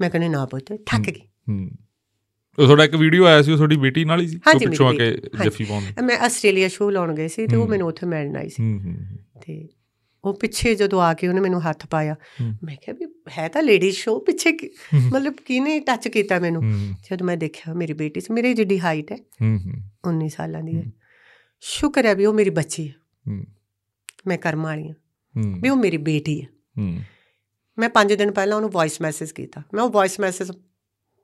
[0.00, 1.70] ਮੈਂ ਕਹਿੰਦੀ ਨਾ ਪੁੱਤ ਥੱਕ ਗਈ। ਹੂੰ।
[2.58, 4.40] ਉਹ ਤੁਹਾਡਾ ਇੱਕ ਵੀਡੀਓ ਆਇਆ ਸੀ ਉਹ ਤੁਹਾਡੀ ਬੇਟੀ ਨਾਲ ਹੀ ਸੀ?
[4.54, 7.88] ਉਹ ਪਿੱਛੋਂ ਆ ਕੇ। ਜੱਫੀ ਪਾਉਂਦੀ ਮੈਂ ਆਸਟ੍ਰੇਲੀਆ ਸ਼ੋਅ ਲਾਉਣ ਗਏ ਸੀ ਤੇ ਉਹ। ਮੈਨੂੰ
[7.88, 8.96] ਉੱਥੇ ਮਿਲਣ ਆਈ ਸੀ। ਹੂੰ ਹੂੰ।
[9.46, 9.68] ਤੇ
[10.26, 12.16] ਉਹ ਪਿੱਛੇ ਜਦੋਂ ਆ ਕੇ ਉਹਨੇ ਮੈਨੂੰ ਹੱਥ ਪਾਇਆ।
[12.64, 13.06] ਮੈਂ ਕਿਹਾ ਵੀ
[13.38, 14.56] ਹੈ ਤਾਂ ਲੇਡੀ ਸ਼ੋ ਪਿੱਛੇ
[14.94, 16.62] ਮਤਲਬ ਕਿਹਨੇ ਟੱਚ ਕੀਤਾ ਮੈਨੂੰ?
[17.10, 19.74] ਜਦੋਂ ਮੈਂ ਦੇਖਿਆ ਮੇਰੀ ਬੇਟੀ ਸੀ ਮੇਰੀ ਜਿੱਡੀ ਹਾਈਟ ਹੈ। ਹੂੰ ਹੂੰ।
[20.04, 20.84] 19 ਸਾਲਾਂ ਦੀ ਹੈ।
[21.60, 22.94] ਸ਼ੁਕਰ ਹੈ ਵੀ ਉਹ ਮੇਰੀ ਬੱਚੀ ਹੈ।
[23.28, 23.44] ਹੂੰ।
[24.26, 24.94] ਮੈਂ ਕਰਮ ਵਾਲੀ ਹਾਂ।
[25.36, 26.46] ਹੂੰ। ਵੀ ਉਹ ਮੇਰੀ ਬੇਟੀ ਹੈ।
[26.78, 27.00] ਹੂੰ।
[27.78, 30.50] ਮੈਂ 5 ਦਿਨ ਪਹਿਲਾਂ ਉਹਨੂੰ ਵੌਇਸ ਮੈਸੇਜ ਕੀਤਾ। ਮੈਂ ਉਹ ਵੌਇਸ ਮੈਸੇਜ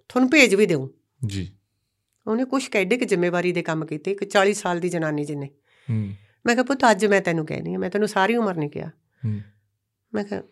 [0.08, 0.88] ਤੁਹਾਨੂੰ ਭੇਜ ਵੀ ਦੇਵਾਂ
[1.26, 1.52] ਜੀ।
[2.26, 5.46] ਉਹਨੇ ਕੁਝ ਕਿੱਡੇ ਕਿ ਜ਼ਿੰਮੇਵਾਰੀ ਦੇ ਕੰਮ ਕੀਤੇ ਇੱਕ 40 ਸਾਲ ਦੀ ਜਨਾਨੀ ਜਿੰਨੇ।
[5.90, 6.12] ਹੂੰ।
[6.46, 8.88] ਮੈਂ ਕਿਹਾ ਪੁੱਤ ਅੱਜ ਮੈਂ ਤੈਨੂੰ ਕਹਿਣੀ ਆ ਮੈਂ ਤੈਨੂੰ ਸਾਰੀ ਉਮਰ ਨਹੀਂ ਕਿਹਾ।
[9.24, 9.40] ਹੂੰ।
[10.14, 10.42] ਮੈਂ ਕਿਹਾ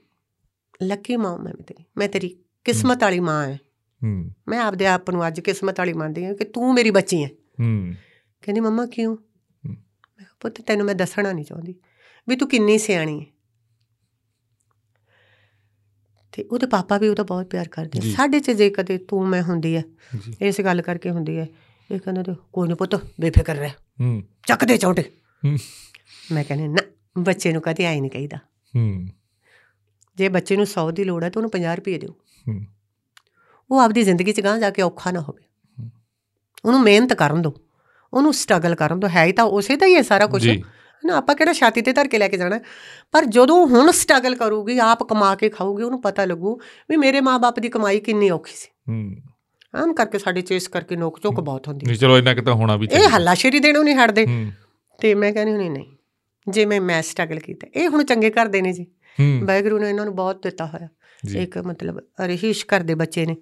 [0.82, 3.58] ਲੱਕੀ ਮਾਂ ਮੈਂ ਤੇਰੀ ਮੈਂ ਤੇਰੀ ਕਿਸਮਤ ਵਾਲੀ ਮਾਂ ਹੈ
[4.02, 7.28] ਹੂੰ। ਮੈਂ ਆਪਦੇ ਆਪ ਨੂੰ ਅੱਜ ਕਿਸਮਤ ਵਾਲੀ ਮੰਨਦੀ ਹਾਂ ਕਿ ਤੂੰ ਮੇਰੀ ਬੱਚੀ ਹੈ
[7.60, 7.94] ਹੂੰ।
[8.42, 9.16] ਕਹਿੰਦੀ ਮੰਮਾ ਕਿਉਂ?
[9.64, 9.74] ਮੈਂ
[10.18, 11.74] ਕਿਹਾ ਪੁੱਤ ਤੈਨੂੰ ਮੈਂ ਦੱਸਣਾ ਨਹੀਂ ਚਾਹੁੰਦੀ
[12.28, 13.26] ਵੀ ਤੂੰ ਕਿੰਨੀ ਸਿਆਣੀ ਹੈ
[16.32, 19.76] ਤੇ ਉਹਦੇ ਪਾਪਾ ਵੀ ਉਹਦਾ ਬਹੁਤ ਪਿਆਰ ਕਰਦੇ। ਸਾਡੇ ਚ ਜੇ ਕਦੇ ਤੂੰ ਮੈਂ ਹੁੰਦੀ
[19.76, 19.82] ਹੈ
[20.40, 21.48] ਇਸ ਗੱਲ ਕਰਕੇ ਹੁੰਦੀ ਹੈ
[21.90, 25.19] ਇਹ ਕਹਿੰਦੇ ਕੋਈ ਨਹੀਂ ਪੁੱਤ ਬੇਫਿਕਰ ਰਹਿ। ਹੂੰ। ਚੱਕ ਦੇ ਚੌਂਟੇ। ਹੂੰ
[26.32, 26.82] ਮੈਂ ਕਹਿੰਦੀ ਨਾ
[27.18, 28.36] ਬੱਚੇ ਨੂੰ ਕਦੇ ਆਈ ਨਹੀਂ ਕਹੀਦਾ।
[28.76, 29.08] ਹੂੰ।
[30.16, 32.10] ਜੇ ਬੱਚੇ ਨੂੰ 100 ਦੀ ਲੋੜ ਹੈ ਤਾਂ ਉਹਨੂੰ 50 ਰੁਪਏ ਦਿਓ।
[32.48, 32.64] ਹੂੰ।
[33.70, 35.42] ਉਹ ਆਪਦੀ ਜ਼ਿੰਦਗੀ 'ਚ ਗਾਂ ਜਾ ਕੇ ਔਖਾ ਨਾ ਹੋਵੇ।
[36.64, 37.54] ਉਹਨੂੰ ਮਿਹਨਤ ਕਰਨ ਦਿਓ
[38.14, 40.48] ਉਹਨੂੰ ਸਟਰਗਲ ਕਰਨ ਦਿਓ ਹੈ ਹੀ ਤਾਂ ਉਸੇ ਦਾ ਹੀ ਹੈ ਸਾਰਾ ਕੁਝ
[41.04, 42.60] ਨਾ ਆਪਾਂ ਕਿਹੜਾ ਛਾਤੀ ਤੇ ਧਰ ਕੇ ਲੈ ਕੇ ਜਾਣਾ। ਹੈ।
[43.12, 46.60] ਪਰ ਜਦੋਂ ਹੁਣ ਸਟਰਗਲ ਕਰੂਗੀ ਆਪ ਕਮਾ ਕੇ ਖਾਊਗੀ ਉਹਨੂੰ ਪਤਾ ਲੱਗੂ
[46.90, 49.16] ਵੀ ਮੇਰੇ ਮਾਪੇ ਦੀ ਕਮਾਈ ਕਿੰਨੀ ਔਖੀ ਸੀ। ਹੂੰ।
[49.74, 52.88] ਆਮ ਕਰਕੇ ਸਾਡੇ ਚੇਸ ਕਰਕੇ ਨੋਕ ਝੋਕ ਬਹੁਤ ਹੁੰਦੀ ਨਹੀਂ ਚਲੋ ਇੰਨਾ ਕਿਤਾ ਹੋਣਾ ਵੀ
[52.92, 54.52] ਇਹ ਹੱਲਾਸ਼ੇਰੀ ਦੇਣੋਂ ਨਹੀਂ ਹਟਦੇ। ਹੂੰ।
[55.00, 55.86] ਤੇ ਮੈਂ ਕਹਿੰਦੀ ਹੁੰਦੀ ਨਹੀਂ
[56.48, 58.86] ਜੇ ਮੈਂ ਮੈਂ ਸਟਰਗਲ ਕੀਤਾ। ਇਹ ਹੁਣ ਚੰਗੇ ਘਰ ਦੇ ਨੇ ਜੀ।
[59.44, 60.88] ਵਾਹਿਗੁਰੂ ਨੇ ਇਹਨਾਂ ਨੂੰ ਬਹੁਤ ਦਿੱਤਾ ਹੋਇਆ।
[61.38, 63.36] ਇੱਕ ਮਤਲਬ ਰਹੀਸ਼ ਘਰ ਦੇ ਬੱਚੇ ਨੇ।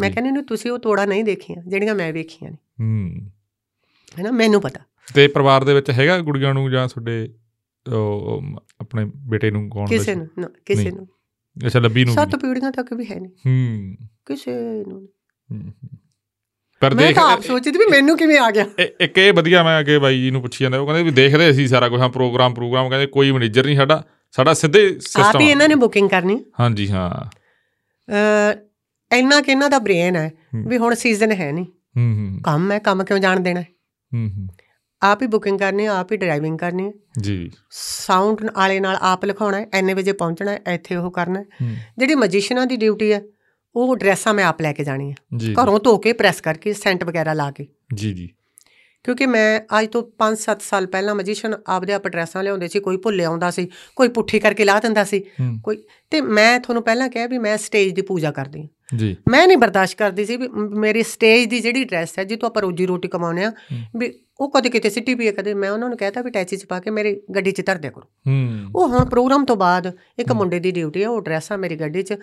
[0.00, 3.30] ਮੈਂ। ਕਹਿੰਦੀ ਨੂੰ ਤੁਸੀਂ ਉਹ ਤੋੜਾ ਨਹੀਂ ਦੇਖੀਆਂ ਜਿਹੜੀਆਂ ਮੈਂ ਵੇਖੀਆਂ ਨੇ। ਹੂੰ।
[4.18, 4.80] ਹੈਨਾ ਮੈਨੂੰ ਪਤਾ।
[5.14, 7.34] ਤੇ ਪਰਿਵਾਰ ਦੇ ਵਿੱਚ ਹੈਗਾ ਗੁੜੀਆਂ ਨੂੰ ਜਾਂ ਤੁਹਾਡੇ
[8.80, 10.28] ਆਪਣੇ ਬੇਟੇ ਨੂੰ ਕੌਣ ਕਿਸੇ ਨੂੰ
[10.66, 11.08] ਕਿਸੇ। ਨੂੰ।
[11.66, 13.96] ਅੱਛਾ ਲੱਭੀ ਨੂੰ ਸੱਤ ਪੀੜ੍ਹੀਆਂ ਤੱਕ ਵੀ ਹੈ ਨਹੀਂ। ਹੂੰ।
[14.26, 15.08] ਕਿਸੇ ਨੂੰ।
[16.80, 18.66] ਪਰ ਮੈਂ ਤਾਂ ਆਪ ਸੋਚਦੀ ਵੀ ਮੈਨੂੰ ਕਿਵੇਂ ਆ ਗਿਆ।
[19.00, 21.68] ਇੱਕ ਇਹ ਵਧੀਆ ਮੈਂ ਅੱਗੇ ਬਾਈ ਜੀ ਨੂੰ ਪੁੱਛੀ ਜਾਂਦਾ ਉਹ ਕਹਿੰਦੇ ਵੀ ਦੇਖਦੇ ਅਸੀਂ
[21.68, 25.48] ਸਾਰਾ ਕੁਝ ਹਾਂ ਪ੍ਰੋਗਰਾਮ ਪ੍ਰੋਗਰਾਮ ਕਹਿੰਦੇ ਕੋਈ ਮੈਨੇਜਰ ਨਹੀਂ ਸਾਡਾ ਸਾਡਾ ਸਿੱਧੇ ਆਪ ਸਿਸਟਮ ਹੀ
[25.48, 27.30] ਇਹਨਾਂ ਨੇ ਬੁਕਿੰਗ ਕਰਨੀ। ਹਾਂਜੀ ਹਾਂ।
[28.10, 32.72] ਅ ਇੰਨਾ ਕਿ ਇਹਨਾਂ ਦਾ ਬ੍ਰੇਨ ਹੈ। ਵੀ ਹੁਣ ਸੀਜ਼ਨ ਹੈ ਨਹੀਂ। ਹੂੰ ਹੂੰ। ਕੰਮ
[32.72, 33.66] ਹੈ ਕੰਮ ਕਿਉਂ ਜਾਣ ਦੇਣਾ ਹੈ?
[34.14, 34.48] ਹੂੰ
[35.02, 39.94] ਆਪ ਹੀ ਬੁਕਿੰਗ ਕਰਨੀ ਆਪ ਹੀ ਡਰਾਈਵਿੰਗ ਕਰਨੀ ਜੀ। ਸਾਊਂਡ ਵਾਲੇ ਨਾਲ ਆਪ ਲਿਖਾਉਣਾ ਐਨੇ
[39.94, 41.44] ਵਜੇ ਪਹੁੰਚਣਾ ਇੱਥੇ ਉਹ ਕਰਨਾ
[41.98, 43.22] ਜਿਹੜੀ ਮਜੀਸ਼ੀਅਨਾਂ ਦੀ ਡਿਊਟੀ ਹੈ
[43.76, 47.04] ਉਹ ਡਰੈਸਾਂ ਮੈਂ ਆਪ ਲੈ ਕੇ ਜਾਣੀ ਹੈ ਜੀ। ਘਰੋਂ ਧੋ ਕੇ ਪ੍ਰੈਸ ਕਰਕੇ ਸੈਂਟ
[47.04, 48.28] ਵਗੈਰਾ ਲਾ ਕੇ। ਜੀ ਜੀ।
[49.04, 53.24] ਕਿਉਂਕਿ ਮੈਂ ਅੱਜ ਤੋਂ 5-7 ਸਾਲ ਪਹਿਲਾਂ ਮਜੀਸ਼ੀਅਨ ਆਪਦੇ ਆਪ ਡਰੈਸਾਂ ਲਿਆਉਂਦੇ ਸੀ ਕੋਈ ਭੁੱਲੇ
[53.24, 55.24] ਆਉਂਦਾ ਸੀ ਕੋਈ ਪੁੱਠੀ ਕਰਕੇ ਲਾ ਦਿੰਦਾ ਸੀ
[55.64, 59.46] ਕੋਈ ਤੇ ਮੈਂ ਤੁਹਾਨੂੰ ਪਹਿਲਾਂ ਕਿਹਾ ਵੀ ਮੈਂ ਸਟੇਜ ਦੀ ਪੂਜਾ ਕਰਦੀ ਹਾਂ। ਜੀ। ਮੈਂ
[59.46, 63.08] ਨਹੀਂ ਬਰਦਾਸ਼ਤ ਕਰਦੀ ਸੀ ਵੀ ਮੇਰੀ ਸਟੇਜ ਦੀ ਜਿਹੜੀ ਡਰੈਸ ਹੈ ਜਿੱਥੋਂ ਆਪਾਂ ਰੋਜੀ ਰੋਟੀ
[63.08, 63.52] ਕਮਾਉਂਦੇ ਆ।
[63.96, 66.80] ਵੀ ਉਹ ਕਦੇ ਕਿਤੇ ਸਿੱਟੀ ਪਈ ਕਦੇ ਮੈਂ ਉਹਨਾਂ ਨੂੰ ਕਹਿਤਾ ਵੀ ਟੈਚੀ 'ਚ ਪਾ
[66.80, 70.58] ਕੇ ਮੇਰੀ ਗੱਡੀ 'ਚ ਧਰ ਦਿਆ ਕਰੋ। ਹੂੰ। ਉਹ ਹੁਣ ਪ੍ਰੋਗਰਾਮ ਤੋਂ ਬਾਅਦ ਇੱਕ। ਮੁੰਡੇ
[70.58, 72.14] ਦੀ ਡਿਊਟੀ ਹੈ ਉਹ ਡਰੈਸਾਂ ਮੇਰੀ ਗੱਡੀ 'ਚ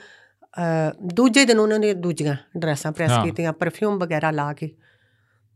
[1.03, 4.69] ਦੂਜੇ ਦਿਨ ਉਹਨਾਂ ਨੇ ਦੂਜੀਆਂ ਡਰੈਸਾਂ ਪ੍ਰੈਸ। ਕੀਤੀਆਂ ਪਰਫਿਊਮ ਵਗੈਰਾ ਲਾ ਕੇ।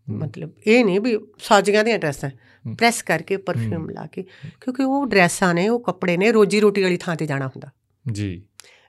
[0.09, 2.29] ਮਤਲਬ ਇਹ ਨਹੀਂ ਵੀ ਸਾਜੀਆਂ ਦੀਆਂ ਡਰੈਸਾਂ।
[2.75, 4.23] ਪ੍ਰੈਸ ਕਰਕੇ ਪਰਫਿਊਮ ਲਾ ਕੇ
[4.61, 7.67] ਕਿਉਂਕਿ ਉਹ ਡਰੈਸਾਂ ਨੇ ਉਹ ਕੱਪੜੇ ਨੇ ਰੋਜੀ ਰੋਟੀ ਵਾਲੀ ਥਾਂ ਤੇ ਜਾਣਾ ਹੁੰਦਾ।
[8.11, 8.43] ਜੀ।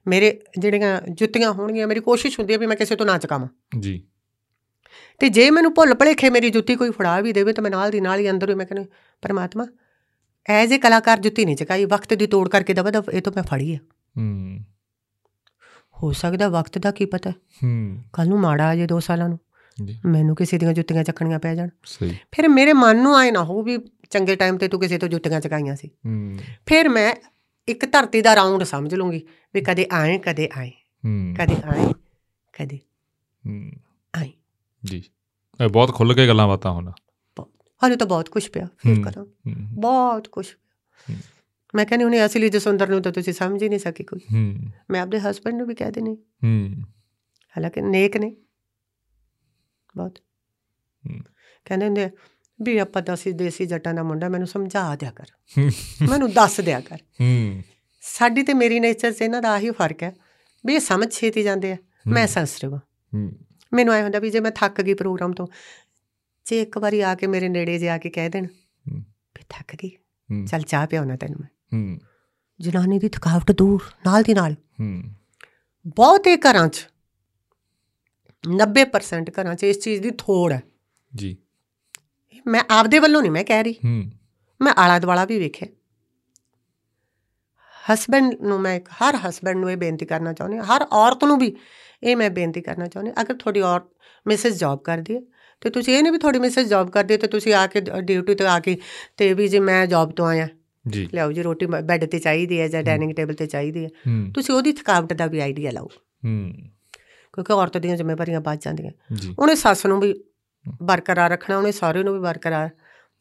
[0.06, 3.48] ਮੇਰੇ ਜਿਹੜੀਆਂ ਜੁੱਤੀਆਂ ਹੋਣਗੀਆਂ ਮੇਰੀ ਕੋਸ਼ਿਸ਼ ਹੁੰਦੀ ਹੈ ਵੀ ਮੈਂ ਕਿਸੇ ਤੋਂ ਨਾ ਚਕਾਵਾਂ।
[3.80, 4.02] ਜੀ।
[5.18, 8.00] ਤੇ ਜੇ ਮੈਨੂੰ ਭੁੱਲ ਭਲੇਖੇ ਮੇਰੀ ਜੁੱਤੀ ਕੋਈ ਫੜਾ ਵੀ ਦੇਵੇ ਤਾਂ ਮੈਂ ਨਾਲ ਦੀ
[8.00, 8.88] ਨਾਲ ਹੀ ਅੰਦਰ ਹੀ ਮੈਂ ਕਹਿੰਦੀ
[9.22, 9.66] ਪਰਮਾਤਮਾ
[10.46, 13.42] ਐਜ਼ ਏ ਕਲਾਕਾਰ ਜੁੱਤੀ ਨਹੀਂ ਚਕਾਈ ਵਕਤ ਦੀ ਤੋੜ ਕਰਕੇ ਦਵਾ ਦਵ ਇਹ ਤੋਂ ਮੈਂ
[13.42, 13.78] ਫੜੀ ਆ।
[14.18, 14.58] ਹੂੰ।
[16.02, 17.30] ਹੋ ਸਕਦਾ ਵਕਤ ਦਾ ਕੀ ਪਤਾ?
[17.30, 19.38] ਹੂੰ। ਕੱਲ ਨੂੰ ਮਾੜਾ ਆ ਜੇ 2 ਸਾਲਾਂ ਨੂੰ।
[19.84, 23.44] ਜੀ। ਮੈਨੂੰ ਕਿਸੇ ਦੀਆਂ ਜੁੱਤੀਆਂ ਚੱਕਣੀਆਂ ਪੈ ਜਾਣ। ਸਹੀ। ਫਿਰ ਮੇਰੇ ਮਨ ਨੂੰ ਆਏ ਨਾ
[23.44, 23.78] ਹੋ ਵੀ
[24.10, 27.14] ਚੰਗੇ ਟਾਈਮ ਤੇ ਤੂੰ ਕਿਸੇ ਤੋਂ ਜੁੱਤੀਆਂ ਚਕਾਈਆਂ ਸੀ। ਹੂੰ। ਫਿਰ ਮੈਂ
[27.68, 29.22] ਇੱਕ ਧਰਤੀ ਦਾ ਰਾਉਂਡ ਸਮਝ ਲੂੰਗੀ
[29.54, 30.68] ਵੀ ਕਦੇ ਆਏ ਕਦੇ ਆਏ।
[31.04, 31.92] ਹੂੰ। ਕਦੇ ਆਏ
[32.58, 32.78] ਕਦੇ
[33.46, 33.70] ਹੂੰ।
[34.16, 34.32] ਆਏ।
[34.84, 35.02] ਜੀ।
[35.64, 36.92] ਇਹ ਬਹੁਤ ਖੁੱਲ ਕੇ ਗੱਲਾਂ ਬਾਤਾਂ ਹੁਣ।
[37.82, 39.24] ਹਾਲੇ ਤਾਂ ਬਹੁਤ ਕੁਝ ਪਿਆ। ਫਿਰ। ਕਰਾਂ।
[39.56, 40.46] ਬਹੁਤ ਕੁਝ
[41.10, 41.16] ਹੂੰ।
[41.74, 44.58] ਮੈਂ ਕਹਿੰਦੀ ਉਹਨੇ ਅਸਲੀ ਜਸਵੰਦਰ ਨੂੰ ਤਾਂ ਤੁਸੀਂ ਸਮਝ ਹੀ ਨਹੀਂ ਸਕੀ ਕੋਈ। ਹੂੰ।
[44.90, 46.82] ਮੈਂ ਆਪਣੇ ਹਸਬੰਡ ਨੂੰ ਵੀ ਕਹਿ ਦੇਣੀ ਹੂੰ।
[47.50, 48.36] ਹਾਲਾਂਕਿ ਨੇਕ ਨੇ।
[49.96, 50.18] ਬਹੁਤ।
[51.08, 51.20] ਹੂੰ।
[51.64, 52.10] ਕਹਿੰਦੇ ਹੁੰਦੇ
[52.62, 55.24] ਵੀ ਆਪਾਂ ਦਸੀ ਦੇਸੀ ਜੱਟਾਂ ਦਾ ਮੁੰਡਾ ਮੈਨੂੰ ਸਮਝਾ ਦਿਆ ਕਰ।
[56.08, 57.62] ਮੈਨੂੰ ਦੱਸ ਦਿਆ ਕਰ। ਹੂੰ।
[58.00, 60.14] ਸਾਡੀ ਤੇ ਮੇਰੀ ਨੇਚਰ 'ਚ ਇਹਨਾਂ ਦਾ ਆਹੀ ਫ਼ਰਕ ਹੈ
[60.66, 61.76] ਵੀ ਇਹ ਸਮਝ ਛੇਤੀ ਜਾਂਦੇ ਆ।
[62.06, 62.80] ਮੈਂ ਸੈਂਸਿਟਿਵ ਹਾਂ।
[63.72, 65.46] ਮੈਨੂੰ ਐ ਹੁੰਦਾ ਵੀ ਜੇ ਮੈਂ ਥੱਕ ਗਈ ਪ੍ਰੋਗਰਾਮ ਤੋਂ
[66.44, 68.46] ਜੇ ਇੱਕ ਵਾਰੀ ਆ ਕੇ ਮੇਰੇ ਨੇੜੇ ਜੇ ਆ ਕੇ ਕਹਿ ਦੇਣ।
[68.88, 69.90] ਵੀ ਥੱਕ ਗਈ।
[70.46, 71.98] ਚੱਲ ਚਾਹ ਪਿਆਉਣਾ ਤੈਨੂੰ ਮੈਂ। ਹੂੰ।
[72.60, 75.02] ਜਨਾਨੀ ਦੀ ਥਕਾਵਟ ਦੂਰ ਨਾਲ ਦੀ ਨਾਲ। ਹੂੰ।
[75.86, 76.88] ਬਹੁਤੇ ਘਰਾਂ 'ਚ
[78.48, 80.62] 90% ਘਰਾਂ 'ਚ ਇਸ ਚੀਜ਼ ਦੀ ਥੋੜ ਹੈ।
[81.16, 81.36] ਜੀ।
[82.46, 84.10] ਮੈਂ ਆਪਦੇ ਵੱਲੋਂ ਨਹੀਂ ਮੈਂ ਕਹਿ ਰਹੀ। ਹੂੰ।
[84.60, 85.68] ਮੈਂ ਆਲਾ ਦੁਆਲਾ ਵੀ ਵੇਖਿਆ।
[87.92, 91.56] ਹਸਬੰਡ ਨੂੰ ਮੈਂ ਹਰ ਹਸਬੰਡ ਨੂੰ ਇਹ ਬੇਨਤੀ ਕਰਨਾ ਚਾਹੁੰਦੀ ਹਾਂ ਹਰ ਔਰਤ ਨੂੰ ਵੀ
[92.02, 93.82] ਇਹ ਮੈਂ ਬੇਨਤੀ ਕਰਨਾ ਚਾਹੁੰਦੀ ਹਾਂ, ਅਗਰ ਤੁਹਾਡੀ ਔਰਤ
[94.26, 95.20] ਮਿਸਿਸ ਜੌਬ ਕਰਦੀ ਹੈ
[95.60, 98.34] ਤੇ ਤੁਸੀਂ ਇਹ ਨਹੀਂ ਵੀ ਤੁਹਾਡੀ ਮਿਸਿਸ ਜੌਬ ਕਰਦੀ ਹੈ ਤੇ ਤੁਸੀਂ ਆ ਕੇ ਡਿਊਟੀ
[98.34, 98.78] ਤੇ ਆ ਕੇ
[99.16, 100.48] ਤੇ ਵੀ ਜੇ ਮੈਂ ਜੌਬ ਤੋਂ ਆਇਆ
[100.88, 103.88] ਜੀ। ਲਿਆਓ ਜੀ ਰੋਟੀ ਬੈੱਡ ਤੇ ਚਾਹੀਦੀ ਹੈ ਜਾਂ ਡਾਈਨਿੰਗ ਟੇਬਲ ਤੇ ਚਾਹੀਦੀ ਹੈ।
[104.34, 105.86] ਤੁਸੀਂ ਉਹਦੀ ਥਕਾਵਟ ਦਾ ਵੀ ਆਈਡੀਆ ਲਾਓ।
[106.24, 106.52] ਹੂੰ।
[107.32, 108.92] ਕਿਉਂਕਿ ਔਰਤ ਦੀਆਂ ਜ਼ਿੰਮੇਵਾਰੀਆਂ ਵੱਧ ਜਾਂਦੀਆਂ।
[109.38, 110.24] ਉਹਨੇ ਸੱਸ ਨੂੰ ਵੀ
[110.82, 112.70] ਬਰਕਰਾਰ ਰੱਖਣਾ ਉਹਨੇ ਸਹੁਰੇ ਨੂੰ ਵੀ ਬਰਕਰਾਰ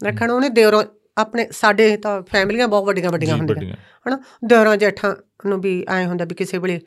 [0.03, 0.84] ਰੱਖਣਾ। ਉਹਨੇ ਦਿਓਰੋਂ
[1.17, 3.75] ਆਪਣੇ ਸਾਡੇ ਤਾਂ ਫੈਮਲੀਆਂ ਬਹੁਤ ਵੱਡੀਆਂ ਵੱਡੀਆਂ ਹੁੰਦੀਆਂ।
[4.09, 4.19] ਹਨਾ?
[4.45, 5.15] ਦਰਾਂ ਜੇਠਾਂ
[5.45, 6.81] ਨੂੰ ਵੀ ਐ ਹੁੰਦਾ ਵੀ ਕਿਸੇ ਵੇਲੇ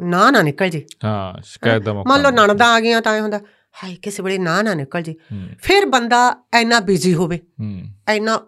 [0.00, 3.20] ਨਾ ਨਾ ਨਿਕਲ ਜੇ। ਹਾਂ ਸ਼ਿਕਾਇਤ ਦਾ ਮੌਕਾ ਮੰਨ ਲਓ। ਨਣਦਾਂ ਆ ਗਈਆਂ ਤਾਂ ਐ
[3.20, 3.38] ਹੁੰਦਾ
[3.84, 5.14] ਹਾਏ ਕਿਸੇ ਵੇਲੇ ਨਾ ਨਾ ਨਿਕਲ ਜੇ।
[5.58, 7.40] ਫਿਰ ਬੰਦਾ ਇੰਨਾ ਬਿਜ਼ੀ ਹੋਵੇ।
[8.14, 8.40] ਇੰਨਾ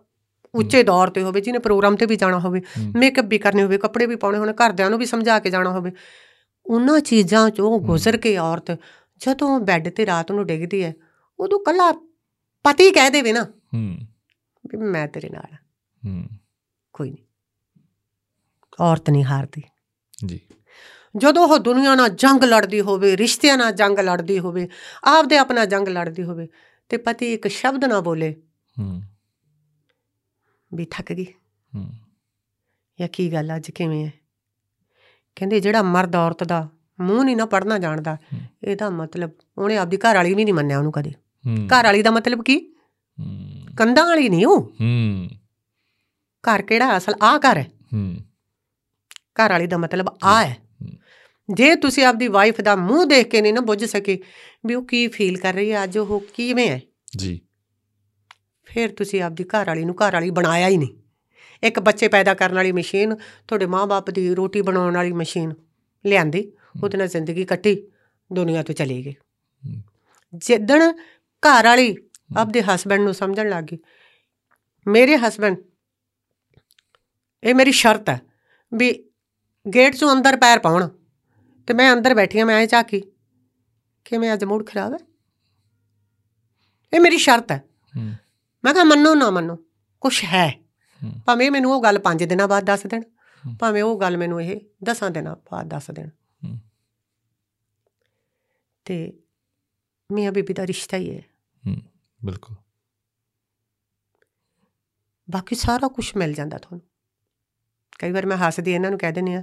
[0.56, 2.62] ਉੱਚੇ ਦੌਰ ਤੇ ਹੋਵੇ ਜਿਹਨੇ ਪ੍ਰੋਗਰਾਮ ਤੇ ਵੀ ਜਾਣਾ ਹੋਵੇ।
[2.96, 5.92] ਮੇਕਅਪ ਵੀ ਕਰਨੇ ਹੋਵੇ ਕੱਪੜੇ ਵੀ ਪਾਉਣੇ ਹੋਣ ਘਰਦਿਆਂ ਨੂੰ ਵੀ ਸਮਝਾ ਕੇ ਜਾਣਾ ਹੋਵੇ
[6.66, 8.70] ਉਹਨਾਂ ਚੀਜ਼ਾਂ ਚੋਂ ਗੁਜ਼ਰ ਕੇ ਔਰਤ
[9.18, 10.94] ਜਦੋਂ ਬੈੱਡ ਤੇ ਰਾਤ ਨੂੰ ਡਿੱਗਦੀ ਹੈ
[11.38, 11.92] ਉਦੋਂ ਕੱਲਾ
[12.62, 13.42] ਪਤੀ ਕਹਿ ਦੇਵੇ ਨਾ
[13.74, 13.98] ਹੂੰ।
[14.66, 15.58] ਵੀ ਮੈਂ ਤੇਰੇ ਨਾਲ ਹਾਂ,
[16.06, 16.26] ਹੂੰ।
[16.92, 17.24] ਕੋਈ ਨਹੀਂ
[18.80, 19.62] ਔਰਤ ਨਹੀਂ ਹਾਰਦੀ।
[20.26, 20.40] ਜੀ।
[21.16, 24.68] ਜਦੋਂ ਉਹ ਦੁਨੀਆ ਨਾਲ ਜੰਗ ਲੜਦੀ ਹੋਵੇ ਰਿਸ਼ਤਿਆਂ ਨਾਲ ਜੰਗ ਲੜਦੀ ਹੋਵੇ
[25.04, 26.48] ਆਪਦੇ ਆਪਣਾ ਜੰਗ ਲੜਦੀ ਹੋਵੇ
[26.88, 28.36] ਤੇ ਪਤੀ ਇੱਕ ਸ਼ਬਦ ਨਾ ਬੋਲੇ।
[28.78, 29.02] ਹੂੰ।
[30.74, 31.26] ਵੀ ਥੱਕ ਗਈ।
[31.74, 31.90] ਹੂੰ।
[33.00, 34.12] ਜਾਂ ਕੀ ਗੱਲ ਅੱਜ ਕਿਵੇਂ ਹੈ
[35.36, 36.68] ਕਹਿੰਦੇ ਜਿਹੜਾ ਮਰਦ ਔਰਤ ਦਾ
[37.00, 38.16] ਮੂੰਹ ਨਹੀਂ ਨਾ ਪੜਨਾ ਜਾਣਦਾ।
[38.64, 41.10] ਇਹਦਾ ਮਤਲਬ ਉਹਨੇ ਆਪਦੀ ਘਰ ਵਾਲੀ ਨਹੀਂ ਮੰਨਿਆ ਉਹਨੂੰ ਕਦੇ।
[41.66, 42.58] ਘਰ ਵਾਲੀ ਦਾ ਮਤਲਬ ਕੀ?
[43.20, 45.28] ਹੂੰ। ਕੰਧਾਂ ਵਾਲੀ ਨਹੀਂ ਉਹ। ਹੂੰ।
[46.44, 47.14] ਘਰ ਕਿਹੜਾ ਅਸਲ?
[47.22, 48.16] ਆ ਘਰ ਹੈ ਹੂੰ।
[49.20, 50.90] ਘਰ ਵਾਲੀ ਦਾ ਮਤਲਬ ਆ ਹੈ ਹੂੰ।
[51.54, 54.22] ਜੇ ਤੁਸੀਂ ਆਪਦੀ ਵਾਈਫ ਦਾ ਮੂੰਹ ਦੇਖ ਕੇ ਨਹੀਂ ਨਾ ਬੁੱਝ ਸਕੇ
[54.66, 56.80] ਵੀ ਉਹ ਕੀ ਫੀਲ ਕਰ ਰਹੀ ਹੈ ਅੱਜ ਉਹ ਕਿਵੇਂ ਹੈ
[57.16, 57.40] ਜੀ।
[58.66, 60.88] ਫਿਰ ਤੁਸੀਂ ਆਪਦੀ ਘਰ ਵਾਲੀ ਨੂੰ ਘਰ ਵਾਲੀ ਬਣਾਇਆ ਹੀ ਨਹੀਂ।
[61.62, 63.14] ਇੱਕ ਬੱਚੇ ਪੈਦਾ ਕਰਨ ਵਾਲੀ ਮਸ਼ੀਨ
[63.48, 65.54] ਤੁਹਾਡੇ ਮਾਂ-ਬਾਪ ਦੀ ਰੋਟੀ ਬਣਾਉਣ ਵਾਲੀ ਮਸ਼ੀਨ
[66.06, 66.52] ਲਿਆਂਦੀ
[66.82, 67.90] ਉਹਦੇ ਨਾਲ ਜ਼ਿੰਦਗੀ ਕੱਟੀ
[68.32, 69.82] ਦੁਨੀਆ ਤੋਂ ਚਲੀ ਗਈ। ਹੂੰ।
[70.34, 70.92] ਜਿੱਦਣ
[71.42, 71.96] ਘਰ ਵਾਲੀ
[72.36, 73.78] ਆਪਦੇ ਹਸਬੰਡ ਨੂੰ ਸਮਝਣ ਲੱਗ ਗਈ
[74.86, 75.56] ਮੇਰੇ ਹਸਬੰਡ
[77.44, 78.20] ਇਹ ਮੇਰੀ ਸ਼ਰਤ ਹੈ
[78.74, 79.10] ਵੀ
[79.74, 80.88] ਗੇਟ ਚੋਂ ਅੰਦਰ ਪੈਰ ਪਾਉਣ
[81.66, 83.02] ਤੇ ਮੈਂ ਅੰਦਰ ਬੈਠੀ ਹਾਂ ਮੈਂ ਐ ਝਾਕੀ
[84.04, 84.98] ਕਿ ਮੈਂ ਅੱਜ ਮੂਡ ਖਰਾਬ ਹੈ?
[86.94, 88.12] ਇਹ ਮੇਰੀ ਸ਼ਰਤ ਹੂੰ।
[88.66, 89.56] ਮੈਂ ਕਿਹਾ ਮੰਨੋ ਨਾ ਮੰਨੋ
[90.00, 90.46] ਕੁਛ ਹੈ।
[91.26, 93.02] ਭਾਵੇਂ ਮੈਨੂੰ ਉਹ ਗੱਲ 5 ਦਿਨਾਂ ਬਾਅਦ ਦੱਸ ਦੇਣ।
[93.60, 96.10] ਭਾਵੇਂ ਉਹ ਗੱਲ ਮੈਨੂੰ ਇਹ 10 ਦਿਨਾਂ ਬਾਅਦ ਦੱਸ ਦੇਣ।
[98.84, 98.96] ਤੇ
[100.12, 101.22] ਮੀਆਂ ਬੀਬੀ ਦਾ ਰਿਸ਼ਤਾ ਹੀ ਹੈ
[101.66, 101.76] ਹੂੰ
[102.24, 102.56] ਬਿਲਕੁਲ।
[105.30, 106.82] ਬਾਕੀ ਸਾਰਾ ਕੁਝ ਮਿਲ ਜਾਂਦਾ ਤੁਹਾਨੂੰ।
[107.98, 109.42] ਕਈ ਵਾਰ ਮੈਂ ਹੱਸਦੀ ਇਹਨਾਂ ਨੂੰ ਕਹਿ ਦਿੰਦੀ ਆ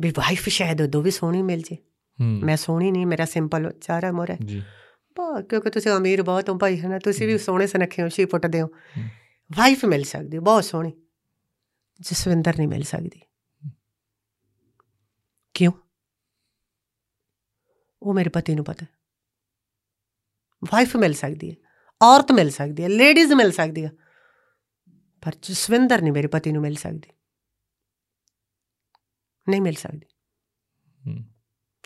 [0.00, 1.76] ਵੀ ਵਾਈਫ ਸ਼ਾਇਦ ਉਦੋਂ ਵੀ ਸੋਹਣੀ ਮਿਲ ਜੇ।
[2.18, 4.62] ਮੈਂ ਸੋਹਣੀ ਨਹੀਂ ਮੇਰਾ ਸਿੰਪਲ ਚਾਰਾ ਮੋਰਾ ਜੀ।
[5.18, 8.24] ਬਾ ਕਿਉਂਕਿ ਤੁਸੀਂ ਅਮੀਰ ਬਹੁਤ ਹੋ ਭਾਈ ਹੈ ਨਾ ਤੁਸੀਂ ਵੀ ਸੋਹਣੇ ਸੁਨੱਖੇ ਹੋ ਛੇ
[8.24, 8.66] ਫੁੱਟ ਦੇ ਹੋ।
[9.56, 10.92] ਵਾਈਫ ਮਿਲ ਸਕਦੀ ਹੈ, ਬਹੁਤ ਸੋਹਣੀ।
[12.00, 13.20] ਜਸਵਿੰਦਰ ਨਹੀਂ ਮਿਲ ਸਕਦੀ।
[15.54, 15.72] ਕਿਉਂ?
[18.02, 18.86] ਉਹ ਮੇਰੇ ਪਤੀ ਨੂੰ ਪਤਾ।
[20.72, 21.56] ਵਾਈਫ ਮਿਲ ਸਕਦੀ ਹੈ
[22.02, 23.92] ਔਰਤ ਮਿਲ ਸਕਦੀ ਹੈ ਲੇਡੀਜ਼ ਮਿਲ ਸਕਦੀ ਹੈ।
[25.22, 27.12] ਪਰ ਜਸਵਿੰਦਰ ਨਹੀਂ ਮੇਰੇ ਪਤੀ ਨੂੰ ਮਿਲ ਸਕਦੀ।
[29.48, 30.06] ਨਹੀਂ ਮਿਲ ਸਕਦੀ।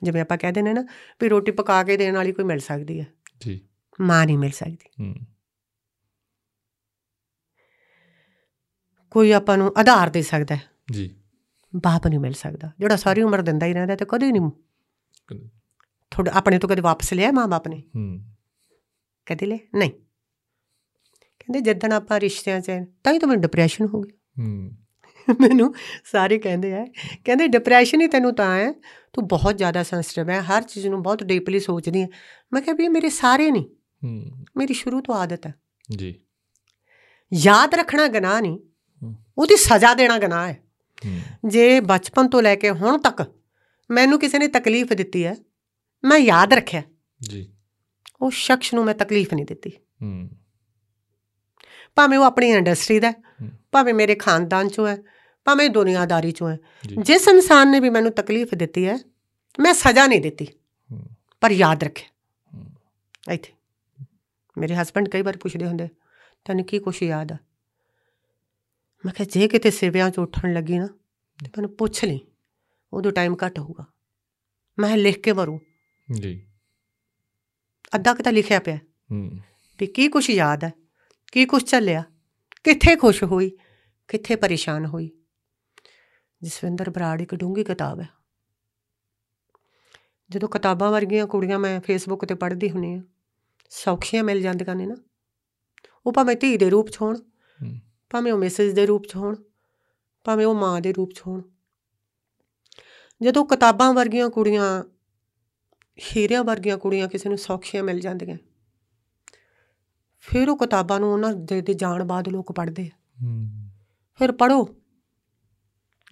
[0.03, 0.83] ਜਿਵੇਂ ਆਪਾਂ ਕਹਿ ਦਿੰਦੇ ਨਾ
[1.21, 3.07] ਵੀ ਰੋਟੀ ਪਕਾ ਕੇ ਦੇਣ ਵਾਲੀ ਕੋਈ ਮਿਲ ਸਕਦੀ ਹੈ।
[3.45, 3.69] ਜੀ।
[4.01, 5.15] ਮਾਂ ਨਹੀਂ ਮਿਲ ਸਕਦੀ। ਹੂੰ।
[9.11, 10.63] ਕੋਈ ਆਪਾਂ ਨੂੰ ਆਧਾਰ ਦੇ ਸਕਦਾ ਹੈ।
[10.93, 11.17] ਜੀ।
[11.77, 14.51] ਬਾਪ ਨਹੀਂ ਮਿਲ ਸਕਦਾ। ਜਿਹੜਾ ਸਾਰੀ ਉਮਰ ਦਿੰਦਾ ਹੀ ਰਹਿੰਦਾ ਤੇ ਕਦੇ ਨਹੀਂ
[16.11, 17.83] ਤੁਹਾਡੇ ਆਪਣੇ ਤੋਂ ਕਦੇ ਵਾਪਸ ਲਿਆ ਮਾਂ-ਬਾਪ ਨੇ?
[17.97, 18.25] ਹੂੰ।
[19.27, 19.59] ਕਦੇ ਲਿਆ?
[19.75, 19.91] ਨਹੀਂ।
[21.39, 22.71] ਕਹਿੰਦੇ ਜਿੱਦਣ ਆਪਾਂ ਰਿਸ਼ਤਿਆਂ 'ਚ
[23.05, 24.82] ਤਾਂ ਹੀ ਤਾਂ ਮੈਨੂੰ ਡਿਪਰੈਸ਼ਨ ਹੋ ਗਿਆ। ਹੂੰ।
[25.41, 25.75] ਮੈਨੂੰ
[26.05, 26.87] ਸਾਰੇ ਕਹਿੰਦੇ ਆ।
[27.25, 28.73] ਕਹਿੰਦੇ ਡਿਪਰੈਸ਼ਨ ਹੀ ਤੈਨੂੰ ਤਾਂ ਹੈ।
[29.13, 32.09] ਤੂੰ ਬਹੁਤ ਜ਼ਿਆਦਾ ਸੈਂਸਿਟਿਵ ਹੈ। ਹਰ ਚੀਜ਼ ਨੂੰ ਬਹੁਤ ਡੀਪਲੀ ਸੋਚਦੀ ਹੈ।
[32.53, 33.65] ਮੈਂ ਕਿਹਾ ਵੀ ਮੇਰੇ ਸਾਰੇ ਨਹੀਂ।
[34.05, 35.55] ਹੂੰ। ਮੇਰੀ ਸ਼ੁਰੂ ਤੋਂ ਆਦਤ ਹੈ।
[35.97, 36.15] ਜੀ।
[37.35, 38.59] ਯਾਦ ਰੱਖਣਾ ਗੁਨਾਹ ਨਹੀਂ।
[39.39, 40.59] ਉਹਦੀ ਸਜ਼ਾ ਦੇਣਾ ਗੁਨਾਹ ਹੈ।
[41.45, 43.25] ਜੇ ਬਚਪਨ ਤੋਂ ਲੈ ਕੇ ਹੁਣ ਤੱਕ
[43.91, 45.37] ਮੈਨੂੰ ਕਿਸੇ ਨੇ ਤਕਲੀਫ ਦਿੱਤੀ ਹੈ
[46.05, 46.83] ਮੈਂ ਯਾਦ ਰੱਖਿਆ।
[47.23, 47.53] ਜੀ।
[48.23, 49.71] ਉਸ ਸ਼ਖਸ ਨੂੰ ਮੈਂ ਤਕਲੀਫ ਨਹੀਂ ਦਿੱਤੀ।
[50.03, 50.31] ਹੂੰ।
[51.95, 53.13] ਭਾਵੇਂ ਉਹ ਆਪਣੀ ਇੰਡਸਟਰੀ ਦਾ।
[53.73, 54.99] ਭਾਵੇਂ ਮੇਰੇ ਖਾਨਦਾਨ ਚੋਂ ਹੈ
[55.45, 56.59] ਭਾਵੇਂ ਦੁਨੀਆਦਾਰੀ ਚੋਂ ਹੈ।
[57.03, 58.99] ਜਿਸ ਇਨਸਾਨ ਨੇ ਵੀ ਮੈਨੂੰ ਤਕਲੀਫ ਦਿੱਤੀ ਹੈ
[59.61, 60.47] ਮੈਂ ਸਜ਼ਾ ਨਹੀਂ ਦਿੱਤੀ
[61.41, 62.09] ਪਰ ਯਾਦ ਰੱਖਿਆ
[62.55, 62.65] ਹੂੰ।
[63.33, 63.53] ਇੱਥੇ।
[64.59, 65.89] ਮੇਰੇ ਹਸਬੰਡ ਕਈ ਵਾਰ ਪੁੱਛਦੇ ਹੁੰਦੇ
[66.45, 67.37] ਤੈਨੂੰ ਕੀ ਕੁਛ ਯਾਦ ਆ?
[69.07, 70.87] ਮੈਂ ਕਿਹਾ ਜੇ ਕਿਤੇ ਸਿਵਿਆਂ 'ਚ ਉੱਠਣ ਲੱਗੀ ਨਾ
[71.45, 72.21] ਤੇ ਮੈਨੂੰ ਪੁੱਛ ਲਈ
[72.93, 73.85] ਉਦੋਂ ਟਾਈਮ ਘੱਟ ਹੋਊਗਾ।
[74.79, 75.61] ਮੈਂ ਲਿਖ ਕੇ ਮਰੂ।
[76.13, 76.47] ਜੀ।
[77.95, 78.77] ਅੱਧਾ ਕੁ ਤਾਂ ਲਿਖਿਆ ਪਿਆ।
[79.11, 79.39] ਹੂੰ।
[79.81, 80.73] ਵੀ ਕੀ ਕੁਛ ਯਾਦ ਹੈ?
[81.33, 82.03] ਕੀ ਕੁਛ ਚੱਲਿਆ?
[82.65, 83.51] ਕਿੱਥੇ ਖੁਸ਼ ਹੋਈ?
[84.09, 85.11] ਕਿੱਥੇ ਪਰੇਸ਼ਾਨ ਹੋਈ?
[86.43, 88.09] ਜਸਵਿੰਦਰ ਬਰਾੜ ਇੱਕ ਡੂੰਗੀ ਕਿਤਾਬ ਹੈ।
[90.31, 93.03] ਜਦੋਂ ਕਿਤਾਬਾਂ ਵਰਗੀਆਂ ਕੁੜੀਆਂ ਮੈਂ ਫੇਸਬੁੱਕ ਤੇ ਪੜ੍ਹਦੀ ਹੁੰਨੀ ਆ
[93.71, 94.95] ਸੌਖੀਆਂ ਮਿਲ ਜਾਂਦੀਆਂ ਨੇ ਨਾ।
[96.07, 97.17] ਉਹ ਭਾਵੇਂ ਧੀ ਦੇ ਰੂਪ 'ਚ ਹੋਣ
[98.11, 99.37] ਭਾਵੇਂ ਉਹ ਮੈਸੇਜ ਦੇ ਰੂਪ 'ਚ ਹੋਣ
[100.25, 101.43] ਭਾਵੇਂ ਉਹ ਮਾਂ ਦੇ ਰੂਪ 'ਚ ਹੋਣ।
[103.23, 104.85] ਜਦੋਂ ਕਿਤਾਬਾਂ ਵਰਗੀਆਂ ਕੁੜੀਆਂ
[106.17, 108.39] ਹੀਰਿਆਂ ਵਰਗੀਆਂ ਕੁੜੀਆਂ ਕਿਸੇ ਨੂੰ ਸੌਖੀਆਂ ਮਿਲ ਜਾਂਦੀਆਂ
[110.25, 113.69] ਫਿਰ ਉਹ ਕਿਤਾਬਾਂ ਨੂੰ ਉਹਨਾਂ ਦੇ ਦੇ ਜਾਣ ਬਾਅਦ ਲੋਕ ਪੜ੍ਹਦੇ ਆ। ਹੂੰ।
[114.19, 114.77] ਫਿਰ ਪੜੋ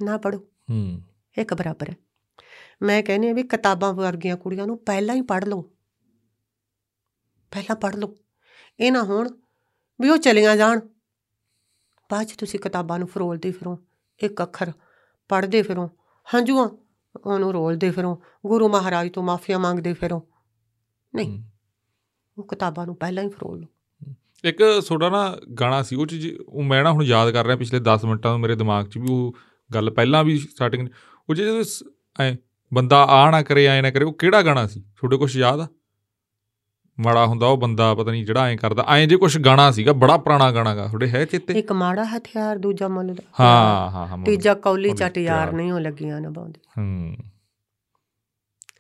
[0.03, 0.39] ਨਾ ਪੜੋ
[0.71, 1.03] ਹੂੰ।
[1.39, 1.97] ਇੱਕ ਬਰਾਬਰ ਹੈ।
[2.83, 5.63] ਮੈਂ ਕਹਿੰਦੀ ਹਾਂ ਵੀ ਕਿਤਾਬਾਂ ਵਰਗੀਆਂ ਕੁੜੀਆਂ ਨੂੰ ਪਹਿਲਾਂ ਹੀ ਪੜ੍ਹ ਲਓ।
[7.51, 8.17] ਪਹਿਲਾਂ ਪੜ੍ਹ ਲਓ।
[8.81, 9.29] ਇਹ ਨਾ ਹੋਣ
[10.01, 10.81] ਵੀ ਉਹ ਚਲੀਆਂ ਜਾਣ।
[12.11, 13.79] ਬਾਅਦ 'ਚ ਤੁਸੀਂ ਕਿਤਾਬਾਂ ਨੂੰ ਫਰੋਲਦੇ ਫਿਰੋ
[14.19, 14.73] ਇੱਕ ਅੱਖਰ
[15.29, 15.91] ਪੜ੍ਹਦੇ ਫਿਰੋ
[16.35, 16.69] ਹੰਝੂਆਂ
[17.27, 20.29] ਉਹਨੂੰ ਰੋਲਦੇ ਫਿਰੋ ਗੁਰੂ ਮਹਾਰਾਜ ਤੋਂ ਮਾਫੀਆਂ ਮੰਗਦੇ ਫਿਰੋ।
[21.15, 21.45] ਨਹੀਂ।
[22.39, 23.67] ਉਹ ਕਿਤਾਬਾਂ ਨੂੰ ਪਹਿਲਾਂ ਹੀ ਫਰੋਲ ਲਓ।
[24.45, 27.81] ਇੱਕ ਤੁਹਾਡਾ ਨਾ ਗਾਣਾ ਸੀ ਉਹ ਚ ਉਹ ਮੈਂ ਨਾ ਹੁਣ ਯਾਦ ਕਰ ਰਿਹਾ ਪਿਛਲੇ
[27.81, 29.37] 10 ਮਿੰਟਾਂ ਤੋਂ ਮੇਰੇ ਦਿਮਾਗ 'ਚ ਵੀ ਉਹ
[29.75, 30.89] ਗੱਲ ਪਹਿਲਾਂ ਵੀ ਸਟਾਰਟਿੰਗ
[31.31, 31.65] ਉਹ ਜਦੋਂ
[32.21, 32.37] ਐਂ
[32.75, 34.81] ਬੰਦਾ ਆ ਨਾ ਕਰੇ ਐ ਨਾ ਕਰੇ ਉਹ ਕਿਹੜਾ ਗਾਣਾ ਸੀ?
[34.81, 35.67] ਤੁਹਾਡੇ ਕੁਝ ਯਾਦ ਆ?
[37.01, 40.17] ਮਾੜਾ ਹੁੰਦਾ ਉਹ ਬੰਦਾ ਪਤਾ ਨਹੀਂ ਜਿਹੜਾ ਐਂ ਕਰਦਾ ਐਂ ਜੇ ਕੁਝ ਗਾਣਾ ਸੀਗਾ ਬੜਾ
[40.17, 41.55] ਪੁਰਾਣਾ ਗਾਣਾ ਗਾ ਤੁਹਾਡੇ ਹੈ ਚਿੱਤੇ?
[41.59, 45.73] ਇੱਕ ਮਾੜਾ ਹਥਿਆਰ ਦੂਜਾ ਮੁੱਲ ਦਾ ਹਾਂ ਹਾਂ ਹਾਂ ਮੈਨੂੰ- ਤੀਜਾ ਕੌਲੀ ਚੱਟ ਯਾਰ। ਨਹੀਂ
[45.73, 47.17] ਉਹ ਲੱਗੀਆਂ ਨਭਾਉਂਦੇ ਹੂੰ।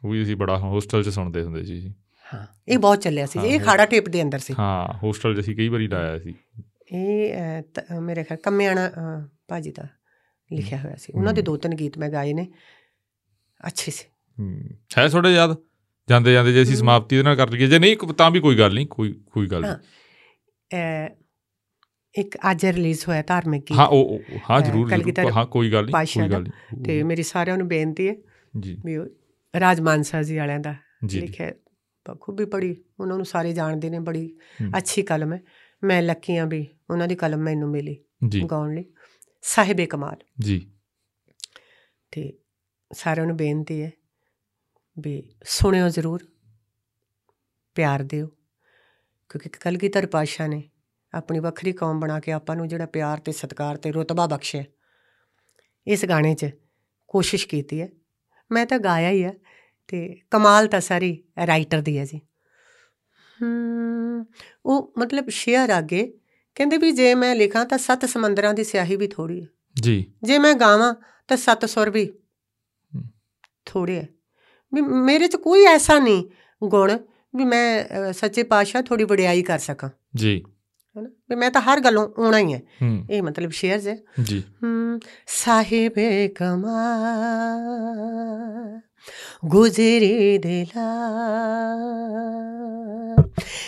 [0.05, 1.95] ਉਹ ਵੀ ਅਸੀਂ ਬੜਾ ਹੋਸਟਲ 'ਚ ਸੁਣਦੇ ਹੁੰਦੇ ਸੀ ਜੀ।
[2.35, 5.57] ਹਾਂ। ਇਹ ਬਹੁਤ ਚੱਲਿਆ ਸੀ। ਇਹ ਖਾੜਾ ਟੇਪ ਦੇ ਅੰਦਰ ਸੀ। ਹਾਂ ਹੋਸਟਲ 'ਚ ਅਸੀਂ
[5.57, 6.35] ਕਈ ਵਾਰੀ ਲਾਇਆ ਸੀ।
[6.93, 7.35] ਇਹ
[8.01, 8.91] ਮੇਰੇ ਖਿਆਲ ਕੰਮਿਆਣਾ
[9.49, 9.85] ਭਾਜੀ ਦਾ
[10.53, 12.49] ਲਿਖਿਆ ਹੋਇਆ ਸੀ। ਉਹਨਾਂ ਦੇ। ਦੋ ਤਿੰਨ ਗੀਤ ਮੈਂ ਗਾਏ ਨੇ।
[13.67, 14.05] ਅੱਛੇ ਸੀ।
[14.39, 14.63] ਹੂੰ।
[14.99, 15.57] ਹੈ ਤੁਹਾਡੇ ਯਾਦ?
[16.09, 18.75] ਜਾਂਦੇ ਜਾਂਦੇ ਜੇ ਅਸੀਂ। ਸਮਾਪਤੀ ਦੇ ਨਾਲ ਕਰ ਲਈਏ। ਜੇ ਨਹੀਂ ਤਾਂ ਵੀ ਕੋਈ ਗੱਲ
[18.75, 21.09] ਨਹੀਂ ਕੋਈ ਕੋਈ ਗੱਲ ਨਹੀਂ।
[22.19, 24.21] ਇੱਕ ਅੱਜ ਰਿਲੀਜ਼ ਹੋਇਆ ਧਾਰਮਿਕ ਗੀਤ। ਹਾਂ ਉਹ
[24.51, 24.93] ਹਾਂ ਜ਼ਰੂਰ
[25.33, 28.15] ਹਾਂ ਕੋਈ ਗੱਲ ਨਹੀਂ ਕੋਈ ਗੱਲ ਨਹੀਂ। ਤੇ ਮੇਰੀ ਸਾਰਿਆਂ ਨੂੰ ਬੇਨਤੀ ਹੈ
[28.61, 29.07] ਜੀ। ਵੀ ਉਹ
[29.61, 30.75] ਰਾਜ ਮਾਨਸਾ ਜੀ ਵਾਲਿਆਂ ਦਾ
[31.13, 31.51] ਲਿਖਿਆ
[32.09, 34.39] ਬਖੂਬੀ ਪੜੀ ਉਹਨਾਂ ਨੂੰ ਸਾਰੇ ਜਾਣਦੇ ਨੇ ਬੜੀ।
[34.79, 35.43] ਅੱਛੀ ਕਲਮ ਹੈ।
[35.85, 38.05] ਮੈਂ ਲੱਕੀਆਂ ਵੀ ਉਹਨਾਂ ਦੀ ਕਲਮ ਮੈਨੂੰ ਮਿਲੀ
[38.51, 38.85] ਗਾਉਣ ਲਈ।
[39.43, 40.73] ਸਾਹਿਬੇ ਕਮਾਲ। ਜੀ।
[42.11, 42.39] ਤੇ
[42.93, 43.91] ਸਾਰਿਆਂ ਨੂੰ ਬੇਨਤੀ ਹੈ
[44.99, 46.25] ਵੀ ਸੁਣਿਓ ਜ਼ਰੂਰ
[47.75, 48.27] ਪਿਆਰ ਦਿਓ।
[49.29, 50.71] ਕਿਉਂਕਿ ਕਲਗੀਧਰ ਪਾਸ਼ਾ ਨੇ
[51.15, 54.65] ਆਪਣੀ ਵੱਖਰੀ ਕੌਮ ਬਣਾ ਕੇ ਆਪਾਂ ਨੂੰ ਜਿਹੜਾ ਪਿਆਰ ਤੇ ਸਤਿਕਾਰ ਤੇ ਰੁਤਬਾ ਬਖਸ਼ਿਆ।
[55.87, 56.51] ਇਸ ਗਾਣੇ 'ਚ
[57.09, 57.89] ਕੋਸ਼ਿਸ਼ ਕੀਤੀ ਹੈ।
[58.53, 59.35] ਮੈਂ ਤਾਂ ਗਾਇਆ ਹੀ ਆ।
[59.91, 62.21] ਤੇ ਕਮਾਲ ਤਾਂ ਸਾਰੀ ਰਾਈਟਰ ਦੀ ਹੈ ਜੀ।
[63.43, 64.25] ਹਮ,
[64.67, 66.15] ਉਹ ਮਤਲਬ ਸ਼ੇਅਰ ਅੱਗੇ
[66.55, 69.47] ਕਹਿੰਦੇ ਵੀ ਜੇ ਮੈਂ ਲਿਖਾਂ ਤਾਂ ਸੱਤ ਸਮੁੰਦਰਾਂ ਦੀ ਸਿਆਹੀ ਵੀ ਥੋੜੀ ਹੈ।
[69.83, 70.95] ਜੀ। ਜੇ ਮੈਂ ਗਾਵਾਂ
[71.29, 72.13] ਤਾਂ ਸੱਤ ਸੁਰ ਵੀ।
[73.67, 74.09] ਥੋੜੇ ਹੈ।
[74.75, 76.25] ਵੀ ਮੇਰੇ 'ਚ ਕੋਈ ਐਸਾ ਨਹੀਂ
[76.65, 76.99] ਗੁਣ
[77.37, 80.45] ਵੀ ਮੈਂ ਸੱਚੇ ਪਾਤਸ਼ਾਹ ਥੋੜੀ ਵਡਿਆਈ ਕਰ ਸਕਾਂ। ਜੀ।
[80.97, 81.11] ਹੈਨਾ?
[81.31, 84.43] ਵੀ ਮੈਂ ਤਾਂ ਹਰ ਗੱਲੋਂ ਆਉਣਾ ਹੀ ਹੈ। ਹੂੰ। ਇਹ ਮਤਲਬ ਸ਼ੇਅਰਸ ਹੈ। ਜੀ।
[85.27, 88.81] ਸਾਹਿਬੇ ਕਮਾਲ।
[89.45, 90.97] ਗੁਜ਼ਰੀ ਦਿਲਾ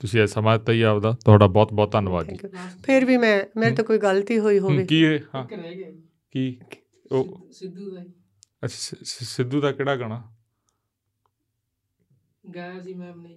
[0.00, 2.36] ਤੁਸੀਂ ਇਹ ਸਮਾਂ ਦਿੱਤਾ ਹੀ ਆਪਦਾ ਤੁਹਾਡਾ ਬਹੁਤ ਬਹੁਤ ਧੰਨਵਾਦ ਜੀ।
[2.84, 5.04] ਫਿਰ ਵੀ ਮੈਂ ਮੇਰੇ ਤੋਂ ਕੋਈ ਗਲਤੀ ਹੋਈ ਹੋਵੇ। ਕੀ
[5.34, 5.46] ਹਾਂ।
[6.34, 6.58] ਕੀ?
[7.12, 8.00] ਉਹ ਸਿੱਧੂ ਦਾ।
[8.64, 10.22] ਅੱਛਾ ਸਿੱਧੂ ਦਾ ਕਿਹੜਾ ਗਾਣਾ?
[12.54, 13.36] ਗਾਇਆ ਸੀ ਮੈਮ ਨੇ।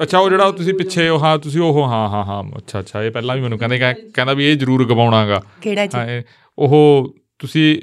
[0.00, 3.10] ਅੱਛਾ ਉਹ ਜਿਹੜਾ ਤੁਸੀਂ ਪਿੱਛੇ ਉਹ ਹਾਂ ਤੁਸੀਂ ਉਹ ਹਾਂ ਹਾਂ ਹਾਂ ਅੱਛਾ ਅੱਛਾ ਇਹ
[3.10, 6.22] ਪਹਿਲਾਂ ਵੀ ਮੈਨੂੰ ਕਹਿੰਦੇ ਕਹਿ- ਕਹਿੰਦਾ ਵੀ ਇਹ ਜ਼ਰੂਰ ਗਵਾਉਣਾਗਾ। ਕਿਹੜਾ ਜੀ?
[6.58, 7.80] ਉਹ ਤੁਸੀਂ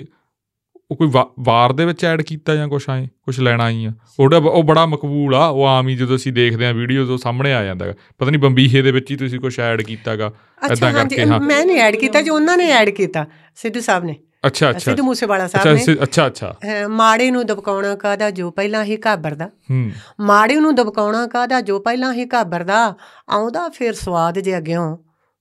[0.91, 1.09] ਉਹ ਕੋਈ
[1.39, 3.91] ਵਾਰ ਦੇ ਵਿੱਚ ਐਡ ਕੀਤਾ ਜਾਂ ਕੁਛ ਆਏ ਕੁਛ ਲੈਣਾ ਆਈ ਆ?
[4.19, 7.53] ਉਹਦਾ ਉਹ ਬੜਾ ਮਕਬੂਲ ਆ ਉਹ ਆਮ ਹੀ ਜਦੋਂ ਅਸੀਂ ਦੇਖਦੇ ਆ ਵੀਡੀਓਜ਼ ਉਹ ਸਾਹਮਣੇ
[7.53, 10.29] ਆ ਜਾਂਦਾ ਗਾ ਪਤਾ ਨਹੀਂ ਬੰਬੀਹੇ ਦੇ ਵਿੱਚ ਹੀ ਤੁਸੀਂ ਕੁਛ ਐਡ ਕੀਤਾਗਾ
[10.63, 14.15] ਹਾਂਜੀ ਕਰਕੇ, ਹਾਂ। ਮੈਂ ਨਹੀਂ ਐਡ ਕੀਤਾ ਜੀ ਉਹਨਾਂ ਨੇ ਐਡ ਕੀਤਾ ਸਿੱਧੂ ਸਾਹਿਬ ਨੇ।
[14.47, 16.53] ਅੱਛਾ ਅੱਛਾ। ਸਿੱਧੂ ਮੂਸੇਵਾਲਾ ਸਾਹਿਬ ਨੇ। ਅੱਛਾ ਅੱਛਾ।
[16.89, 19.91] ਮਾੜੇ ਨੂੰ ਦਬਕਾਉਣਾ ਕਾਦਾ ਜੋ ਪਹਿਲਾਂ ਹੀ ਘਾਬਰਦਾ ਹੂੰ।
[20.21, 22.83] ਮਾੜੇ ਨੂੰ ਦਬਕਾਉਣਾ ਕਾਦਾ ਜੋ ਪਹਿਲਾਂ ਹੀ ਘਾਬਰਦਾ
[23.29, 24.97] ਆਉਂਦਾ ਫਿਰ ਸਵਾਦ ਜੇ ਅੱਗਿਓਂ।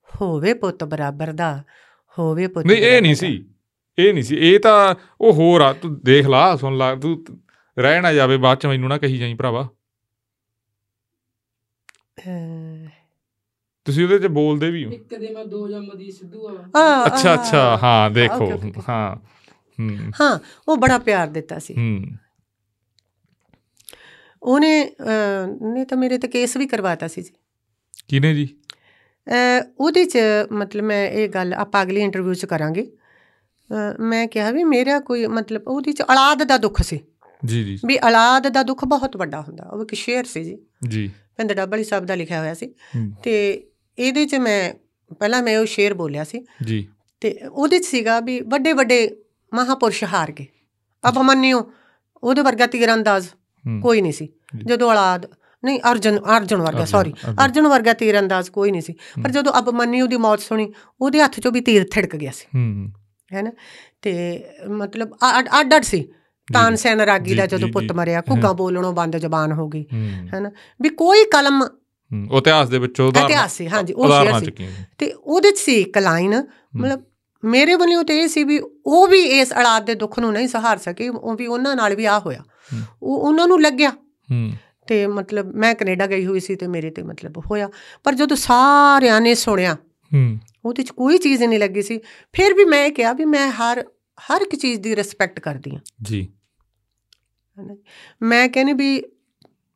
[0.09, 1.53] ਹੋਵੇ ਪੁੱਤ ਬਰਾਬਰ ਦਾ
[2.19, 3.45] ਹੋਵੇ ਪੁੱਤ ਨਹੀਂ ਇਹ ਨਹੀਂ। ਸੀ।
[3.99, 7.25] ਇਹ ਨਹੀਂ ਸੀ ਇਹ ਤਾਂ ਉਹ ਹੋਰ ਆ ਤੂੰ ਦੇਖ ਲਾ ਸੁਣ ਲਾ ਤੂੰ
[7.79, 9.69] ਰਹਿ ਨਾ ਜਾਵੇ ਬਾਅਦ ਚ ਮੈਨੂੰ ਨਾ ਕਹੀ ਜਾਈ ਭਰਾਵਾ।
[13.85, 16.69] ਤੁਸੀਂ ਉਹਦੇ ਚ ਬੋਲਦੇ ਵੀ ਹੋ। ਇੱਕ ਦੇ ਮੈਂ ਦੋ ਜੰਮਦੀ ਸਿੱਧੂ ਆ।
[17.07, 18.53] ਅੱਛਾ ਅੱਛਾ ਹਾਂ। ਦੇਖੋ।
[18.89, 19.17] ਹਾਂ
[19.81, 20.13] ਹੂੰ।
[20.69, 22.05] ਉਹ ਬੜਾ ਪਿਆਰ ਦਿੱਤਾ ਸੀ। ਹੂੰ।
[24.43, 24.91] ਉਹਨੇ
[25.63, 27.31] ਨੇ ਤਾਂ ਮੇਰੇ ਤੇ ਕੇਸ ਵੀ ਕਰਵਾਤਾ ਸੀ ਜੀ।
[28.09, 28.49] ਕਿਨੇ ਜੀ?
[29.79, 30.19] ਉਹਦੇ ਚ
[30.53, 32.93] ਮਤਲਬ ਮੈਂ ਇਹ ਗੱਲ ਆਪਾਂ ਅਗਲੀ ਇੰਟਰਵਿਊ ਚ ਕਰਾਂਗੇ।
[34.01, 37.01] ਮੈਂ ਕਿਹਾ ਵੀ ਮੇਰਾ ਕੋਈ ਮਤਲਬ ਉਹਦੇ ਚ ਔਲਾਦ ਦਾ ਦੁੱਖ ਸੀ।
[37.45, 41.11] ਜੀ ਜੀ। ਵੀ ਔਲਾਦ ਦਾ ਦੁੱਖ ਬਹੁਤ ਵੱਡਾ ਹੁੰਦਾ ਉਹ ਇੱਕ ਸ਼ੇਰ ਸੀ ਜੀ। ਜੀ।
[41.37, 42.75] ਪਿੰਡ ਡੱਬਲੀ ਸਾਹਿਬ ਦਾ ਲਿਖਿਆ ਹੋਇਆ ਸੀ।
[43.23, 43.67] ਤੇ
[43.99, 44.75] ਇਹਦੇ ਚ ਮੈਂ
[45.15, 46.89] ਪਹਿਲਾਂ ਮੈਂ ਉਹ ਸ਼ੇਰ ਬੋਲਿਆ ਸੀ। ਜੀ।
[47.21, 49.17] ਤੇ ਉਹਦੇ ਚ ਸੀਗਾ ਵੀ ਵੱਡੇ ਵੱਡੇ
[49.55, 50.47] ਮਹਾਪੁਰਸ਼ ਹਾਰ ਗਏ।
[51.09, 51.73] ਅਭਮਨਿਓ
[52.17, 53.29] ਉਹਦੇ ਵਰਗਾ ਤੀਰਅੰਦਾਜ਼
[53.83, 54.29] ਕੋਈ ਨਹੀਂ ਸੀ।
[54.67, 55.27] ਜਦੋਂ ਔਲਾਦ
[55.65, 58.95] ਨਹੀਂ ਅਰਜਨ ਅਰਜਨ ਵਰਗਾ ਸੌਰੀ ਅਰਜੁਨ। ਅਰਜਨ ਵਰਗਾ ਤੀਰਅੰਦਾਜ਼ ਕੋਈ ਨਹੀਂ ਸੀ।
[59.25, 62.93] ਪਰ ਜਦੋਂ ਅਭਮਨਿਓ ਦੀ ਮੌਤ ਸੁਣੀ ਉਹਦੇ ਹੱਥ 'ਚੋਂ ਵੀ ਤੀਰ ਥਿੜਕ ਗਿਆ ਸੀ। ਹੂੰ।
[63.33, 63.53] ਹੈਨਾ
[64.03, 66.09] ਤੇ ਮਤਲਬ ਅੱਡ ਅੱਡ ਸੀ।
[66.55, 70.51] ਤਾਨਸੈਨ ਰਾਗੀ ਦਾ ਜਦੋਂ ਪੁੱਤ। ਮਰਿਆ ਘੁੱਗਾ ਬੋਲਣੋਂ ਬੰਦ ਜ਼ਬਾਨ ਹੋ ਗਈ ਹੂੰ। ਹੈਨਾ
[70.81, 71.63] ਵੀ ਕੋਈ ਕਲਮ
[72.13, 75.59] ਹੂੰ, ਉਹ ਇਤਿਹਾਸ ਦੇ ਵਿੱਚ ਉਦਾਹਰਨ ਇਤਿਹਾਸ ਸੀ, ਹਾਂਜੀ, ਉਹ ਸ਼ੇਅਰ ਸੀ। ਤੇ ਉਹਦੇ 'ਚ
[75.59, 76.45] ਸੀ ਇੱਕ ਲਾਈਨ
[76.77, 77.03] ਮਤਲਬ
[77.45, 80.79] ਮੇਰੇ ਵੱਲੋਂ ਤੇ ਇਹ ਸੀ ਵੀ ਉਹ ਵੀ ਇਸ ਔਲਾਦ ਦੇ ਦੁੱਖ ਨੂੰ ਨਹੀਂ ਸਹਾਰ
[80.79, 83.91] ਸਕੇ ਉਹ ਵੀ ਉਹਨਾਂ ਨਾਲ ਵੀ ਆ ਹੋਇਆ। ਹੂੰ। ਉਹ ਉਹਨਾਂ ਨੂੰ ਲੱਗਿਆ।
[84.31, 84.53] ਹੂੰ।
[84.87, 87.69] ਤੇ ਮਤਲਬ ਮੈਂ ਕੈਨੇਡਾ ਗਈ ਹੋਈ ਸੀ ਤੇ ਮੇਰੇ ਤੇ ਮਤਲਬ ਹੋਇਆ।
[88.05, 89.75] ਪਰ ਜਦੋਂ ਸਾਰਿਆਂ ਨੇ ਸੁਣਿਆ
[90.15, 91.99] ਹੂੰ। ਉਹਦੇ 'ਚ ਕੋਈ ਚੀਜ਼ ਨਹੀਂ ਲੱਗੀ ਸੀ।
[92.33, 93.85] ਫਿਰ ਵੀ ਮੈਂ ਕਿਹਾ ਵੀ ਮੈਂ ਹਰ
[94.19, 96.29] ਹਰ ਇੱਕ ਚੀਜ਼ ਦੀ ਰਿਸਪੈਕਟ ਕਰਦੀ ਹਾਂ। ਜੀ।
[98.23, 99.03] ਮੈਂ ਕਹਿੰਦੀ ਵੀ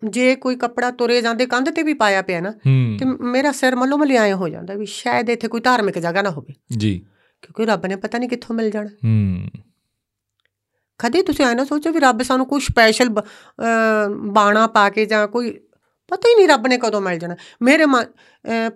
[0.05, 2.51] ਜੇ ਕੋਈ ਕੱਪੜਾ ਤੁਰੇ ਜਾਂਦੇ ਕੰਧ ਤੇ ਵੀ ਪਾਇਆ ਪਿਆ ਨਾ
[2.99, 6.31] ਤੇ ਮੇਰਾ ਸਿਰ ਮੱਲੋ ਮੱਲੀ ਆਏ ਹੋ ਜਾਂਦਾ ਵੀ ਸ਼ਾਇਦ ਇੱਥੇ ਕੋਈ ਧਾਰਮਿਕ ਜਗ੍ਹਾ ਨਾ
[6.31, 7.07] ਹੋਵੇ। ਜੀ।
[7.43, 9.49] ਕਿਉਂਕਿ ਰੱਬ ਨੇ ਪਤਾ ਨਹੀਂ ਕਿੱਥੋਂ ਮਿਲ ਜਾਣਾ। ਹੂੰ।
[10.99, 13.09] ਕਦੇ ਤੁਸੀਂ ਐ ਨਾ ਸੋਚੋ ਵੀ ਰੱਬ ਸਾਨੂੰ ਕੋਈ ਸਪੈਸ਼ਲ
[14.27, 15.61] ਬਾਣਾ ਪਾ ਕੇ ਜਾਂ ਕੋਈ
[16.09, 17.85] ਪਤਾ ਹੀ ਨਹੀਂ ਰੱਬ ਨੇ ਕਦੋਂ ਮਿਲ ਜਾਣਾ। ਮੇਰੇ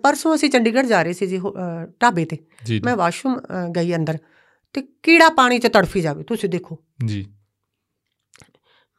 [0.03, 1.39] ਪਰਸੋਂ ਅਸੀਂ ਚੰਡੀਗੜ੍ਹ ਜਾ ਰਹੇ ਸੀ ਜੀ
[2.01, 3.39] ਢਾਬੇ ਤੇ। ਜੀ ਮੈਂ ਵਾਸ਼ਰੂਮ
[3.75, 4.17] ਗਈ ਅੰਦਰ
[4.75, 7.25] ਤੇ ਕੀੜਾ ਪਾਣੀ 'ਚ ਤੜਫੀ ਜਾਵੇ ਤੁਸੀਂ ਦੇਖੋ। ਜੀ।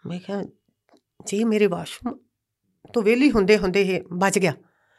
[0.05, 0.43] ਮੈਂ ਕਿਹਾ
[1.27, 2.19] ਜੀ ਮੇਰੇ ਵਾਸ਼ਰੂਮ
[2.93, 4.53] ਤੋਂ ਵਿਹਲੀ ਹੁੰਦੇ ਹੁੰਦੇ ਇਹ ਬਚ ਗਿਆ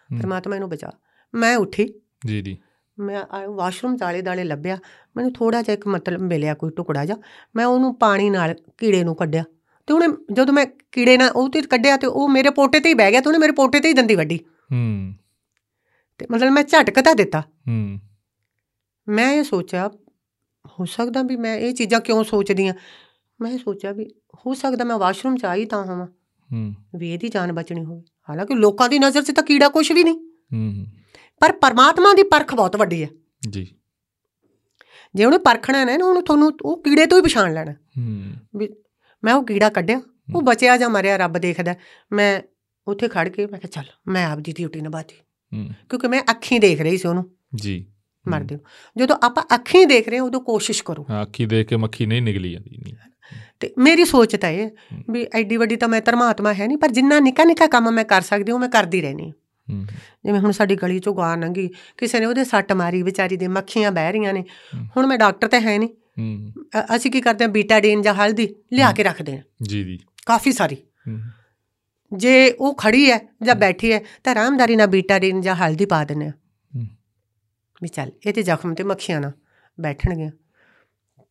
[0.09, 0.91] ਪਰਮਾਤਮਾ ਇਹਨੂੰ ਬਚਾ।
[1.33, 1.87] ਮੈਂ ਉੱਠੀ।
[2.27, 2.57] ਜੀ ਜੀ।
[2.97, 4.77] ਮੈਂ ਆ ਵਾਸ਼ਰੂਮ ਜਾਲੇ ਦਾਲੇ ਲੱਭਿਆ।
[5.15, 7.17] ਮੈਨੂੰ ਥੋੜਾ ਜਿਹਾ ਇੱਕ ਮਤਲਬ ਮਿਲਿਆ ਕੋਈ ਟੁਕੜਾ ਜਿਹਾ।
[7.55, 9.43] ਮੈਂ ਉਹਨੂੰ ਪਾਣੀ ਨਾਲ ਕੀੜੇ ਨੂੰ ਕੱਢਿਆ।
[9.87, 12.93] ਤੇ ਉਹਨੇ ਜਦੋਂ ਮੈਂ ਕੀੜੇ ਨਾਲ ਉਹ ਤੇ ਕੱਢਿਆ ਤੇ ਉਹ ਮੇਰੇ ਪੋਟੇ ਤੇ ਹੀ
[12.93, 14.37] ਬਹਿ ਗਿਆ ਤੇ ਉਹਨੇ ਮੇਰੇ ਪੋਟੇ ਤੇ ਹੀ ਦੰਦੀ ਵੱਢੀ।
[14.71, 15.13] ਹੂੰ।
[16.17, 17.99] ਤੇ ਮਤਲਬ ਮੈਂ ਝਟਕ ਤਾਂ ਦਿੱਤਾ। ਹੂੰ।
[19.09, 19.89] ਮੈਂ ਇਹ ਸੋਚਿਆ
[20.79, 22.73] ਹੋ ਸਕਦਾ ਵੀ ਮੈਂ ਇਹ ਚੀਜ਼ਾਂ ਕਿਉਂ ਸੋਚਦੀ ਆ?
[23.41, 26.07] ਮੈਂ ਸੋਚਿਆ ਵੀ ਹੋ ਸਕਦਾ ਮੈਂ ਵਾਸ਼ਰੂਮ ਚ ਆਈ ਤਾਂ ਹੋਵਾਂ।
[26.53, 30.03] ਹੂੰ। ਵੀ ਇਹਦੀ ਜਾਨ ਬਚਣੀ ਹੋਵੇ। ਹਾਲਾਂਕਿ ਲੋਕਾਂ ਦੀ ਨਜ਼ਰ 'ਚ ਤਾਂ ਕੀੜਾ ਕੁਝ ਵੀ
[30.03, 30.15] ਨਹੀਂ।
[30.53, 30.85] ਹੂੰ।
[31.39, 33.09] ਪਰ ਪਰਮਾਤਮਾ ਦੀ ਪਰਖ ਬਹੁਤ ਵੱਡੀ ਹੈ।
[33.49, 33.75] ਜੀ।
[35.15, 38.69] ਜੇ ਉਹਨੇ ਪਰਖਣਾ ਨਾ ਉਹਨੂੰ ਤੁਹਾਨੂੰ ਉਹ ਕੀੜੇ ਤੋਂ ਹੀ ਪਛਾਣ ਲੈਣਾ। ਹੂੰ। ਵੀ
[39.23, 40.01] ਮੈਂ ਉਹ ਕੀੜਾ ਕੱਢਿਆ
[40.35, 41.75] ਉਹ ਬਚਿਆ ਜਾਂ ਮਰਿਆ ਰੱਬ ਦੇਖਦਾ।
[42.11, 42.41] ਮੈਂ
[42.87, 45.15] ਉੱਥੇ ਖੜ ਕੇ ਮੈਂ ਕਿਹਾ ਚੱਲ ਮੈਂ ਆਪਦੀ ਡਿਊਟੀ ਨਿਭਾਤੀ।
[45.89, 47.85] ਕਿਉਂਕਿ ਮੈਂ ਅੱਖੀਂ ਦੇਖ ਰਹੀ ਸੀ ਉਹਨੂੰ। ਜੀ।
[48.27, 48.65] ਮਰਦੇ ਨੂੰ
[48.97, 52.21] ਜਦੋਂ ਆਪਾਂ ਅੱਖੀਂ ਦੇਖ ਰਹੇ ਹਾਂ ਉਦੋਂ ਕੋਸ਼ਿਸ਼ ਕਰੋ। ਹਾਂ, ਅੱਖੀ ਦੇਖ ਕੇ ਮੱਖੀ ਨਹੀਂ
[52.21, 52.93] ਨਿਕਲੀ ਜਾਂਦੀ ਨਹੀਂ
[53.59, 54.69] ਤੇ ਮੇਰੀ ਸੋਚ ਤਾਂ ਇਹ
[55.09, 58.21] ਵੀ ਐਡੀ ਵੱਡੀ ਤਾਂ ਮੈਂ ਧਰਮਾਤਮਾ ਹੈ ਨਹੀਂ ਪਰ ਜਿੰਨਾ ਨਿੱਕਾ ਨਿੱਕਾ ਕੰਮ ਮੈਂ ਕਰ
[58.21, 59.33] ਸਕਦੀ ਹਾਂ ਮੈਂ ਕਰਦੀ ਰਹਿਣੀ
[60.25, 63.91] ਜਿਵੇਂ ਹੁਣ ਸਾਡੀ ਗਲੀ ਚੋਂ ਗਾਂ ਲੰਘੀ ਕਿਸੇ ਨੇ ਉਹਦੇ ਸੱਟ ਮਾਰੀ ਵਿਚਾਰੀ ਦੇ ਮੱਖੀਆਂ
[63.91, 64.43] ਬਹਿ ਰਹੀਆਂ ਨੇ।
[64.75, 65.89] ਹੁਣ ਮੈਂ ਡਾਕਟਰ ਤਾਂ ਹੈ ਨਹੀਂ।
[66.95, 70.77] ਅਸੀਂ ਕੀ ਕਰਦੇ ਹਾਂ ਬੀਟਾਡੀਨ ਜਾਂ ਹਲਦੀ ਲਿਆ ਕੇ ਰੱਖਦੇ ਹਾਂ। ਜੀ ਜੀ। ਕਾਫੀ ਸਾਰੀ।
[72.13, 76.25] ਜੇ ਉਹ ਖੜੀ ਹੈ ਜਾਂ ਬੈਠੀ ਹੈ ਤਾਂ ਆਰਾਮਦਾਰੀ ਨਾਲ ਬੀਟਾਡੀਨ ਜਾਂ ਹਲਦੀ ਪਾ ਦਿੰਦੇ
[76.25, 76.31] ਆ।
[77.83, 79.31] ਵੀ ਚੱਲ ਇਹ ਤੇ ਜ਼ਖਮ ਤੇ ਮੱਖੀਆਂ ਨਾ
[79.79, 80.31] ਬੈਠਣਗੀਆਂ।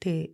[0.01, 0.29] ਤੇ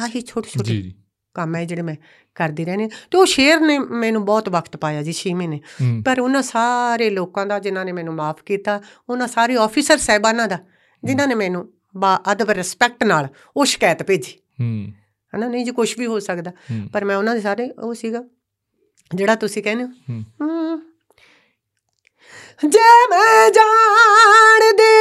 [0.00, 0.94] ਆਹੀ ਛੋਟੇ ਛੋਟੇ ਜੀ ਜੀ।
[1.34, 1.94] ਕੰਮ ਹੈ ਜਿਹੜੇ ਮੈਂ
[2.34, 5.60] ਕਰਦੀ ਰਹਿੰਦੀ ਹਾਂ। ਤੇ ਉਹ ਸ਼ੇਰ ਨੇ ਮੈਨੂੰ ਬਹੁਤ ਵਕਤ ਪਾਇਆ ਜੀ 6 ਮਹੀਨੇ।
[6.02, 10.58] ਪਰ ਉਹਨਾਂ ਸਾਰੇ ਲੋਕਾਂ ਦਾ ਜਿਨ੍ਹਾਂ ਨੇ ਮੈਨੂੰ ਮਾਫ ਕੀਤਾ ਉਹਨਾਂ ਸਾਰੇ ਆਫੀਸਰ ਸਾਹਿਬਾਨਾਂ ਦਾ
[11.04, 14.92] ਜਿਨ੍ਹਾਂ ਨੇ ਮੈਨੂੰ ਬਾ ਅਦਬ ਰਿਸਪੈਕਟ ਨਾਲ ਉਹ ਸ਼ਿਕਾਇਤ ਭੇਜੀ। ਹੂੰ।
[15.36, 16.50] ਹਨਾ ਨਹੀਂ ਜੀ ਕੁਝ ਵੀ ਹੋ ਸਕਦਾ।
[16.92, 18.24] ਪਰ ਮੈਂ ਉਹਨਾਂ ਦੇ ਸਾਰੇ ਉਹ ਸੀਗਾ
[19.14, 19.88] ਜਿਹੜਾ ਤੁਸੀਂ ਕਹਿੰਦੇ ਹੋ।
[22.68, 24.92] ਜੇ ਮੈਂ ਜਾਣਦੀ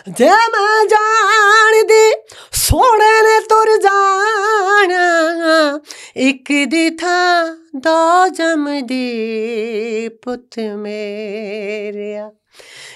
[0.09, 2.13] ਜੇ ਮੈਂ ਜਾਣਦੀ
[2.53, 4.68] ਸੋਹਣੇ ਨੇ ਤੁਰ ਜਾਣਾ।
[6.17, 9.09] ਇੱਕ ਦੀ ਥਾਂ ਦੋ ਜਮਦੀ
[10.09, 12.33] ਪੁੱਤ ਮੇਰਿਆ।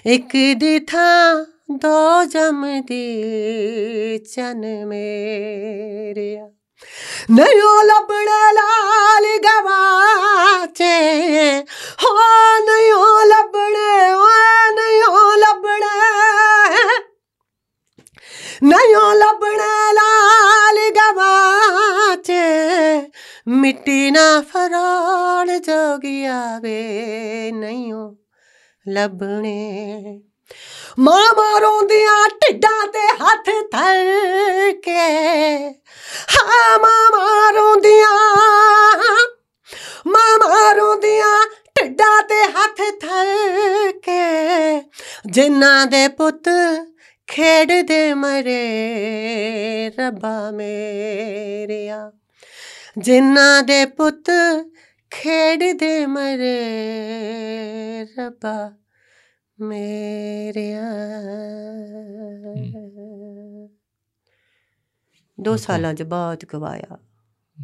[0.06, 3.04] ਇੱਕ ਦੀ ਥਾਂ ਦੋ ਜਮਦੀ
[4.18, 6.48] ਚਨ ਮੇਰਿਆ।
[7.30, 10.96] ਨਹੀਂ ਉਹ ਲੱਭਣੇ ਲਾਲ ਗਵਾਚੇ,
[12.04, 12.18] ਹੋ
[12.64, 14.26] ਨਹੀਂ ਉਹ ਲੱਭਣੇ ਓ
[14.74, 15.82] ਨਹੀਂ ਉਹ ਲੱਭਣੇ।
[18.62, 20.90] ਨਹੀਂ ਉਹ ਲੱਭਣੇ ਲਾਲ
[22.22, 23.10] ਗਵਾਚੇ
[23.50, 28.14] ਮਿੱਟੀ ਨਾ ਫਰਾੜ ਜੋਗਿਆ ਵੇ ਨਹੀਂ ਉਹ
[28.86, 30.20] ਲੱਭਣੇ।
[30.98, 34.98] ਮਾਂ ਰੋਂਦੀਆਂ ਢਿੱਡਾਂ ਤੇ ਹੱਥ ਧਰ ਕੇ
[36.34, 38.10] ਹਾਂ ਮਾਂ ਰੋਂਦੀਆਂ
[40.06, 41.34] ਮਾਂ ਰੋਂਦੀਆਂ
[41.76, 44.80] ਢਿੱਡਾਂ ਤੇ ਹੱਥ ਧਰ ਕੇ
[45.26, 46.48] ਜਿਨ੍ਹਾਂ ਦੇ ਪੁੱਤ
[47.32, 48.70] ਖੇਡਦੇ ਮਰੇ
[49.98, 52.12] ਰੱਬਾ ਮੇਰਿਆ
[52.98, 54.24] ਜਿਨ੍ਹਾਂ ਦੇ ਪੁੱਤ
[55.10, 56.60] ਖੇਡਦੇ ਮਰੇ
[58.18, 58.76] ਰੱਬਾ
[59.60, 60.82] ਮੇਰਿਆ
[65.40, 66.98] ਦੋ ਸਾਲਾਂ ਚ ਬਹੁਤ ਗਵਾਇਆ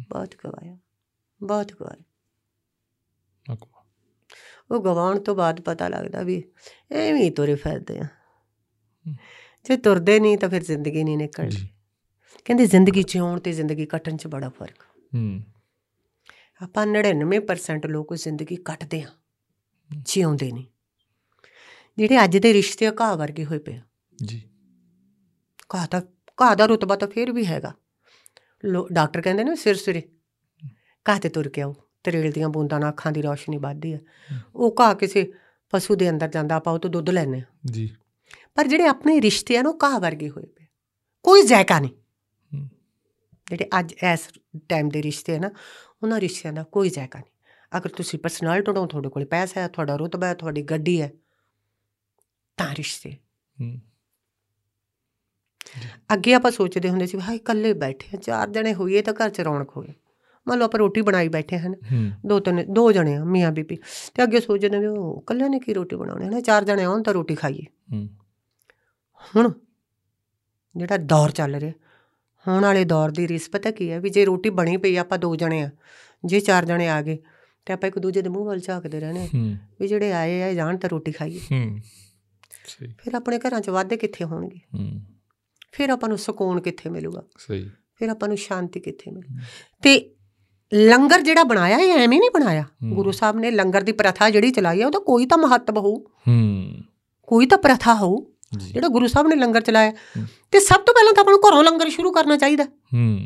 [0.09, 0.77] ਬਹੁਤ ਗਵਾਇਆ
[1.43, 2.03] ਬਹੁਤ ਗਵਾਇਆ।
[4.71, 6.51] ਉਹ ਗਵਾਉਣ ਤੋਂ ਬਾਅਦ ਪਤਾ ਲੱਗਦਾ ਵੀ
[6.91, 8.05] ਐਵੇਂ ਹੀ ਤੁਰੇ ਫਿਰਦੇ ਆ।
[9.63, 11.69] ਜੇ ਤੁਰਦੇ ਨਹੀਂ ਤਾਂ ਫਿਰ ਜ਼ਿੰਦਗੀ ਨਹੀਂ ਨਿਕਲਦੀ।
[12.45, 14.83] ਕਹਿੰਦੇ ਜ਼ਿੰਦਗੀ ਜਿਉਣ ਤੇ ਜ਼ਿੰਦਗੀ ਕੱਟਣ 'ਚ ਬੜਾ ਫ਼ਰਕ
[15.15, 15.43] ਹੂੰ।
[16.63, 19.07] ਆਪਾਂ 99% ਲੋਕ ਜ਼ਿੰਦਗੀ ਕੱਟਦੇ ਆ
[20.05, 20.65] ਜਿਉਂਦੇ ਨਹੀਂ।
[21.97, 23.81] ਜਿਹੜੇ ਅੱਜ ਦੇ ਰਿਸ਼ਤੇ ਆ ਘਾਹ ਵਰਗੇ ਹੋਏ ਪਏ ਆ।
[24.25, 24.49] ਜੀ।
[25.75, 26.01] ਘਾਹ ਦਾ
[26.41, 27.73] ਘਾਹ ਦਾ ਰੁਤਬਾ ਤਾਂ ਫਿਰ ਵੀ ਹੈਗਾ।
[28.65, 30.09] ਲੋ ਡਾਕਟਰ ਕਹਿੰਦੇ ਨੇ ਸਿਰ ਸਿਰੇ
[31.09, 33.99] ਘਾਹ ਤੇ ਤੁਰ ਕੇ ਆਓ। ਤਰੇਲ ਦੀਆਂ ਬੂੰਦਾਂ ਨਾਲ ਅੱਖਾਂ ਦੀ ਰੌਸ਼ਨੀ ਵੱਧਦੀ ਹੈ।
[34.55, 35.31] ਉਹ ਘਾਹ ਕਿਸੇ
[35.69, 37.95] ਪਸ਼ੂ ਦੇ ਅੰਦਰ ਜਾਂਦਾ ਆਪਾਂ ਉਹ ਤੋਂ ਦੁੱਧ ਆ ਜੀ।
[38.57, 40.65] ਪਰ ਜਿਹੜੇ ਆਪਣੇ ਰਿਸ਼ਤੇ ਆ ਨਾ ਉਹ ਘਾਹ ਵਰਗੇ ਹੋਏ ਪਏ
[41.25, 41.91] ਕੋਈ ਜ਼ਾਇਕਾ ਨਹੀਂ।
[43.47, 44.27] ਜਿਹੜੇ ਅੱਜ ਇਸ
[44.69, 45.49] ਟਾਈਮ ਦੇ ਰਿਸ਼ਤੇ ਆ ਨਾ
[46.03, 47.31] ਉਹਨਾਂ ਰਿਸ਼ਤਿਆਂ ਦਾ ਕੋਈ ਜ਼ਾਇਕਾ ਨਹੀਂ।
[47.71, 51.11] ਅਗਰ ਤੁਸੀਂ ਪਰਸਨੈਲਿਟੀ ਹੋ ਤੁਹਾਡੇ ਕੋਲ ਪੈਸਾ ਹੈ ਤੁਹਾਡਾ ਰੁਤਬਾ ਹੈ ਤੁਹਾਡੀ ਗੱਡੀ ਹੈ
[52.57, 53.15] ਤਾਂ ਰਿਸ਼ਤੇ
[56.13, 59.41] ਅੱਗੇ ਆਪਾਂ ਸੋਚਦੇ ਹੁੰਦੇ ਸੀ ਹਾਏ ਇਕੱਲੇ ਬੈਠੇ ਆ ਚਾਰ ਜਣੇ ਹੋਈਏ ਤਾਂ ਘਰ 'ਚ
[59.41, 59.93] ਰੌਣਕ ਹੋਵੇ।
[60.47, 61.75] ਮੰਨ ਲਓ ਆਪਾਂ ਰੋਟੀ ਬਣਾਈ ਬੈਠੇ ਹਨ
[62.25, 63.75] ਦੋ ਤਿੰਨ ਦੋ ਜਣੇ ਆ ਮੀਆਂ ਬੀਬੀ।
[64.15, 66.29] ਤੇ ਅੱਗੇ ਸੋਚਦੇ ਨੇ ਉਹ ਇਕੱਲਿਆਂ ਨੇ ਕੀ ਰੋਟੀ ਬਣਾਉਣੀ ਹੈ?
[66.29, 67.65] ਨਾ ਚਾਰ ਜਣੇ ਆਉਣ ਤਾਂ ਰੋਟੀ ਖਾਈਏ।
[69.35, 69.51] ਹੁਣ
[70.77, 71.73] ਜਿਹੜਾ ਦੌਰ ਚੱਲ ਰਿਹਾ
[72.47, 75.35] ਹੁਣ ਵਾਲੇ ਦੌਰ ਦੀ ਰੀਸ ਪਤਾ ਕੀ ਹੈ ਵੀ ਜੇ ਰੋਟੀ ਬਣੀ ਪਈ ਆਪਾਂ ਦੋ
[75.35, 75.69] ਜਣੇ ਆ
[76.25, 77.17] ਜੇ ਚਾਰ ਜਣੇ ਆ ਗਏ
[77.65, 80.89] ਤੇ ਆਪਾਂ ਇੱਕ ਦੂਜੇ ਦੇ ਮੂੰਹ ਵੱਲ ਝਾਕਦੇ ਹੂੰ। ਵੀ ਜਿਹੜੇ ਆਏ ਆ ਜਾਣ ਤਾਂ
[80.89, 81.79] ਰੋਟੀ ਖਾਈਏ। ਹੂੰ।
[82.65, 84.57] ਸਹੀ। ਫਿਰ ਆਪਣੇ ਘਰਾਂ 'ਚ ਵਾਧੇ ਕਿੱਥੇ ਹੋਣਗੇ?
[84.57, 85.01] ਹੂੰ।
[85.71, 87.23] ਫਿਰ ਆਪਾਂ ਨੂੰ ਸਕੂਨ ਕਿੱਥੇ ਮਿਲੂਗਾ?
[87.37, 89.37] ਸਹੀ। ਫਿਰ ਆਪਾਂ ਨੂੰ ਸ਼ਾਂਤੀ ਕਿੱਥੇ ਮਿਲੂ?
[89.81, 90.15] ਤੇ
[90.73, 94.81] ਲੰਗਰ ਜਿਹੜਾ ਬਣਾਇਆ ਇਹ ਐਵੇਂ ਨਹੀਂ ਬਣਾਇਆ। ਗੁਰੂ ਸਾਹਿਬ ਨੇ ਲੰਗਰ ਦੀ ਪ੍ਰਥਾ ਜਿਹੜੀ ਚਲਾਈ
[94.81, 96.73] ਆ ਉਹਦਾ ਕੋਈ ਤਾਂ ਮਹੱਤਵ ਹੋਊ। ਹੂੰ।
[97.23, 98.25] ਕੋਈ ਤਾਂ ਪ੍ਰਥਾ ਹੋਊ।
[98.57, 99.91] ਜਿਹੜਾ ਗੁਰੂ ਸਾਹਿਬ ਨੇ ਲੰਗਰ ਚਲਾਇਆ।
[100.51, 103.19] ਤੇ ਸਭ ਤੋਂ ਪਹਿਲਾਂ ਤਾਂ ਆਪਾਂ ਨੂੰ ਘਰੋਂ ਲੰਗਰ ਸ਼ੁਰੂ ਕਰਨਾ ਚਾਹੀਦਾ। ਹੂੰ।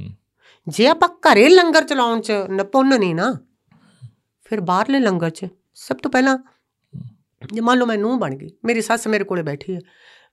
[0.67, 3.37] ਜੇ ਆਪਾਂ ਘਰੇ ਲੰਗਰ ਚਲਾਉਣ ਚ ਨਪੁੰਨ ਨਹੀਂ ਨਾ
[4.45, 6.37] ਫਿਰ ਬਾਹਰਲੇ ਲੰਗਰ ਚ ਸਭ ਤੋਂ ਪਹਿਲਾਂ
[7.53, 9.79] ਜੇ ਮੰਨ ਲਓ ਮੈਂ ਨੂੰਹ ਬਣ ਗਈ ਮੇਰੀ ਸੱਸ ਮੇਰੇ ਕੋਲੇ ਬੈਠੀ ਹੈ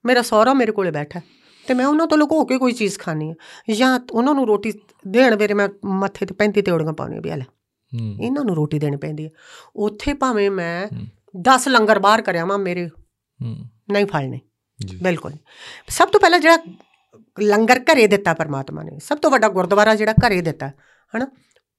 [0.07, 1.21] ਮੇਰਾ ਸਹੁਰਾ ਮੇਰੇ ਕੋਲੇ ਬੈਠਾ
[1.67, 3.35] ਤੇ ਮੈਂ ਉਹਨਾਂ ਤੋਂ ਲੁਕੋ ਕੇ ਕੋਈ ਚੀਜ਼ ਖਾਣੀ ਹੈ।
[3.75, 4.73] ਜਾਂ ਉਹਨਾਂ ਨੂੰ ਰੋਟੀ
[5.09, 7.45] ਦੇਣ ਵੇਲੇ ਮੈਂ ਮੱਥੇ ਤੇ ਪੈਂਤੀ ਤੇ ਉੜੀਆਂ ਪਾਉਣੀਆਂ ਵੀ ਆ ਲੈ।
[8.01, 9.31] ਹੂੰ। ਇਹਨਾਂ ਨੂੰ ਰੋਟੀ ਦੇਣੀ ਪੈਂਦੀ ਹੈ
[9.77, 11.07] ਉੱਥੇ ਭਾਵੇਂ ਮੈਂ ਹੂੰ।
[11.43, 12.89] 10 ਲੰਗਰ ਬਾਹਰ ਕਰਿਆ ਵਾਂ ਮੇਰੇ
[13.43, 13.57] ਹੂੰ।
[13.93, 14.50] ਨਹੀਂ ਫਲਣੇ। ਜੀ
[15.03, 15.33] ਬਿਲਕੁਲ
[15.89, 16.59] ਸਭ ਤੋਂ ਪਹਿਲਾਂ ਜਿਹੜਾ
[17.41, 20.69] ਲੰਗਰ ਘਰੇ ਦਿੱਤਾ ਪਰਮਾਤਮਾ ਨੇ ਸਭ ਤੋਂ ਵੱਡਾ ਗੁਰਦੁਆਰਾ ਜਿਹੜਾ ਘਰੇ ਦਿੱਤਾ
[21.17, 21.27] ਹਨਾ?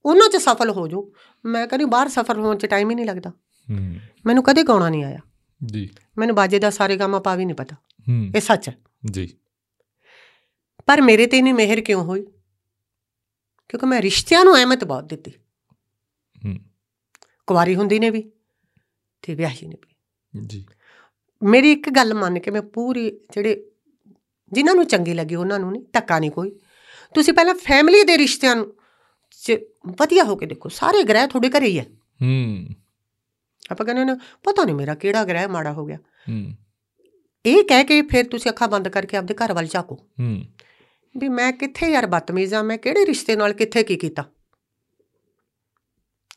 [0.05, 1.11] ਉਹਨਾਂ 'ਚ ਸਫਲ ਹੋ ਜਾਓ।
[1.45, 3.31] ਮੈਂ ਕਹਿੰਦੀ ਬਾਹਰ ਸਫਲ ਹੋਣ 'ਚ ਟਾਈਮ ਹੀ ਨਹੀਂ ਲੱਗਦਾ।
[4.25, 5.19] ਮੈਨੂੰ ਕਦੇ ਗਾਉਣਾ ਨਹੀਂ ਆਇਆ।
[5.65, 7.75] ਜੀ। ਮੈਨੂੰ ਬਾਜੇ ਦਾ ਸਾਰੇ ਗਾਮਾ ਪਾ ਵੀ ਨਹੀਂ ਪਤਾ।
[8.35, 8.77] ਇਹ ਸੱਚ ਹੈ।
[9.11, 9.37] ਜੀ।
[10.85, 12.21] ਪਰ ਮੇਰੇ ਤੇ ਨਹੀਂ ਮਿਹਰ ਕਿਉਂ ਹੋਈ?
[13.69, 15.31] ਕਿਉਂਕਿ ਮੈਂ ਰਿਸ਼ਤਿਆਂ ਨੂੰ ਅਹਿਮਤ ਬਹੁਤ ਦਿੱਤੀ।
[16.45, 16.59] ਹੂੰ।
[17.47, 18.31] ਕੁਵਾਰੀ ਹੁੰਦੀ ਨੇ ਵੀ
[19.21, 19.95] ਤੇ ਵਿਆਹੀ ਨੇ ਵੀ।
[20.45, 20.65] ਜੀ।
[21.43, 23.71] ਮੇਰੀ ਇੱਕ ਗੱਲ ਮੰਨ ਕੇ ਮੈਂ ਪੂਰੀ ਜਿਹੜੇ
[24.51, 26.59] ਜਿਨ੍ਹਾਂ ਨੂੰ ਚੰਗੀ ਲੱਗੀ ਉਹਨਾਂ ਨੂੰ ਨਹੀਂ ਧੱਕਾ ਨਹੀਂ ਕੋਈ।
[27.13, 28.73] ਤੁਸੀਂ ਪਹਿਲਾਂ ਫੈਮਿਲੀ ਦੇ ਰਿਸ਼ਤਿਆਂ ਨੂੰ
[29.87, 31.85] ਵਧੀਆ ਹੋ ਕੇ ਦੇਖੋ ਸਾਰੇ ਗ੍ਰਹਿ ਤੁਹਾਡੇ ਘਰੇ ਹੀ ਹੈ।
[32.21, 32.67] ਹੂੰ।
[33.71, 34.13] ਆਪਾਂ ਕਹਿੰਦੇ ਨੇ
[34.43, 35.97] ਪਤਾ ਨਹੀਂ ਮੇਰਾ ਕਿਹੜਾ ਗ੍ਰਹਿ ਮਾੜਾ ਹੋ ਗਿਆ।
[36.29, 36.53] ਹੂੰ।
[37.45, 40.43] ਇਹ ਕਹਿ ਕੇ ਫਿਰ ਤੁਸੀਂ ਅੱਖਾਂ ਬੰਦ ਕਰਕੇ ਆਪਦੇ ਘਰ ਵੱਲ ਝਾਕੋ। ਹੂੰ।
[41.17, 44.25] ਵੀ ਮੈਂ ਕਿੱਥੇ ਯਾਰ ਬਦਤਮੀਜ਼ ਆ ਮੈਂ ਕਿਹੜੇ ਰਿਸ਼ਤੇ ਨਾਲ ਕਿੱਥੇ ਕੀ ਕੀਤਾ?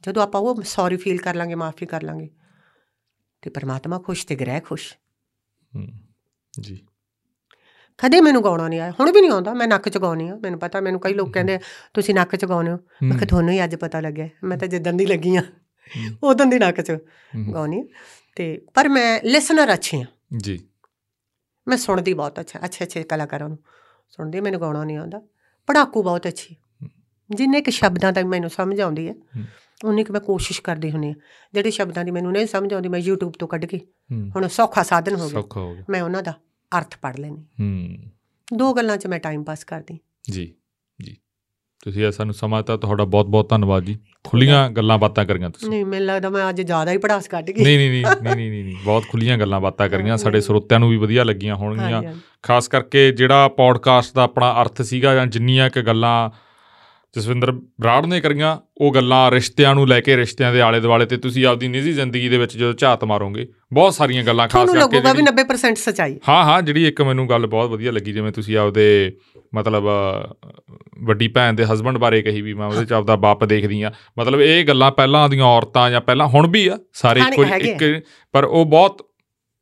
[0.07, 2.31] ਜਦੋਂ ਆਪਾਂ ਉਹ ਸੌਰੀ ਫੀਲ ਕਰ ਲਾਂਗੇ ਮਾਫੀ ਕਰ ਲਾਂਗੇ।
[3.45, 4.95] ਤੇ ਪਰਮਾਤਮਾ ਖੁਸ਼ ਤੇ ਗ੍ਰਹਿ ਖੁਸ਼
[5.75, 5.87] ਹੂੰ
[6.61, 6.87] ਜੀ
[7.99, 10.59] ਕਦੇ ਮੈਨੂੰ ਗਾਉਣਾ ਨਹੀਂ ਆਇਆ ਹੁਣ ਵੀ ਨਹੀਂ ਆਉਂਦਾ ਮੈਂ ਨੱਕ ਚ ਗਾਉਣੀ ਆ ਮੈਨੂੰ
[10.61, 11.59] ਪਤਾ ਮੈਨੂੰ ਕਈ ਲੋਕ ਕਹਿੰਦੇ
[11.95, 14.93] ਤੁਸੀਂ ਨੱਕ ਚ ਗਾਉਂਦੇ ਹੋ ਮੈਂ ਕਿਹਾ ਤੁਹਾਨੂੰ ਹੀ ਅੱਜ ਪਤਾ ਲੱਗਿਆ ਮੈਂ ਤਾਂ ਜਿੱਦਣ
[14.93, 15.43] ਦੀ ਲੱਗੀ ਆ।
[16.23, 16.93] ਉਦੋਂ ਦੀ ਨੱਕ ਚ।
[17.55, 17.83] ਗਾਉਣੀ।
[18.37, 20.05] ਤੇ ਪਰ ਮੈਂ ਲਿਸਨਰ ਅੱਛੀ ਆ
[20.37, 20.69] ਜੀ
[21.69, 23.59] ਮੈਂ ਸੁਣਦੀ ਬਹੁਤ ਅੱਛਾ ਅੱਛੇ ਅੱਛੇ ਕਲਾਕਾਰਾਂ ਨੂੰ
[24.11, 25.23] ਸੁਣਦੀ ਮੈਨੂੰ ਗਾਉਣਾ ਨਹੀਂ ਆਉਂਦਾ
[25.67, 26.57] ਪੜਾਕੂ ਬਹੁਤ ਅੱਛੀ
[27.31, 29.15] ਜਿੰਨੇ ਕਿ ਸ਼ਬਦਾਂ ਤੱਕ ਮੈਨੂੰ ਸਮਝ ਆਉਂਦੀ ਹੈ
[29.85, 31.15] ਉਨੀ ਕਿ ਮੈਂ ਕੋਸ਼ਿਸ਼ ਕਰਦੀ ਹੁੰਦੀ ਹਾਂ
[31.55, 33.81] ਜਿਹੜੇ ਸ਼ਬਦਾਂ ਦੀ ਮੈਨੂੰ ਨਹੀਂ ਸਮਝ ਆਉਂਦੀ ਮੈਂ YouTube ਤੋਂ ਕੱਢ ਕੇ
[34.37, 36.33] ਹੁਣ ਸੌਖਾ ਸਾਧਨ ਹੋ ਗਿਆ। ਮੈਂ ਉਹਨਾਂ ਦਾ
[36.79, 37.97] ਅਰਥ ਪੜ੍ਹ ਲੈਂਦੀ ਹੂੰ।
[38.55, 39.99] ਦੋ ਗੱਲਾਂ 'ਚ ਮੈਂ ਟਾਈਮ ਪਾਸ ਕਰਦੀ
[40.31, 40.55] ਜੀ
[41.03, 41.17] ਜੀ।
[41.85, 45.85] ਤੁਸੀਂ ਸਾਨੂੰ ਸਮਾਂ ਦਿੱਤਾ ਤੁਹਾਡਾ ਬਹੁਤ ਬਹੁਤ ਧੰਨਵਾਦ ਜੀ। ਖੁੱਲੀਆਂ ਗੱਲਾਂ ਬਾਤਾਂ ਕਰੀਆਂ ਤੁਸੀਂ। ਨਹੀਂ
[45.85, 47.91] ਮੈਨੂੰ ਲੱਗਦਾ ਮੈਂ ਅੱਜ ਜ਼ਿਆਦਾ ਹੀ ਪੜਾਸ ਕੱਢ ਗਈ। ਨਹੀਂ ਨਹੀਂ
[48.23, 52.15] ਨਹੀਂ ਨਹੀਂ ਨਹੀਂ ਬਹੁਤ ਖੁੱਲੀਆਂ ਗੱਲਾਂ ਬਾਤਾਂ ਕਰੀਆਂ। ਸਾਡੇ ਸਰੋਤਿਆਂ ਨੂੰ ਵੀ ਵਧੀਆ ਲੱਗੀਆਂ ਹੋਣਗੀਆਂ।
[52.43, 56.31] ਖਾਸ ਕਰਕੇ ਜਿਹੜਾ ਪੌਡਕਾਸਟ ਦਾ ਆਪਣਾ ਅਰਥ ਸੀਗਾ ਜਾਂ ਜਿੰਨੀਆਂ ਕਿ ਗੱਲਾਂ
[57.17, 61.17] ਜਸਵਿੰਦਰ ਬਰਾੜ ਨੇ ਕਰੀਆਂ ਉਹ ਗੱਲਾਂ ਰਿਸ਼ਤਿਆਂ ਨੂੰ ਲੈ ਕੇ ਰਿਸ਼ਤਿਆਂ ਦੇ ਆਲੇ ਦੁਆਲੇ ਤੇ
[61.17, 64.97] ਤੁਸੀਂ ਆਪਦੀ ਨਿੱਜੀ ਜ਼ਿੰਦਗੀ ਦੇ ਵਿੱਚ ਜਦੋਂ ਝਾਤ ਮਾਰੋਗੇ ਬਹੁਤ ਸਾਰੀਆਂ ਗੱਲਾਂ ਖਾਸ ਤੁਹਾਨੂੰ ਕਰਕੇ
[64.97, 68.33] ਲੱਗੂਗਾ ਵੀ ਜਿਹੜੀ- 90% ਸਚਾਈ। ਹਾਂ ਹਾਂ ਜਿਹੜੀ ਇੱਕ ਮੈਨੂੰ ਗੱਲ ਬਹੁਤ ਵਧੀਆ ਲੱਗੀ ਜਿਵੇਂ
[68.33, 69.13] ਤੁਸੀਂ ਆਪਦੇ
[69.55, 69.85] ਮਤਲਬ
[71.03, 74.41] ਵੱਡੀ ਭੈਣ ਦੇ ਹਸਬੰਡ ਬਾਰੇ ਕਹੀ ਵੀ ਮੈਂ ਉਹਦੇ ਚ ਆਪਦਾ ਬਾਪ ਦੇਖਦੀ ਆ ਮਤਲਬ
[74.41, 78.65] ਇਹ ਗੱਲਾਂ ਪਹਿਲਾਂ ਦੀਆਂ ਔਰਤਾਂ ਜਾਂ ਪਹਿਲਾਂ ਹੁਣ ਵੀ ਆ ਸਾਰੇ ਹੈਗੇ ਇੱਕ ਪਰ ਉਹ
[78.67, 79.07] ਬਹੁਤ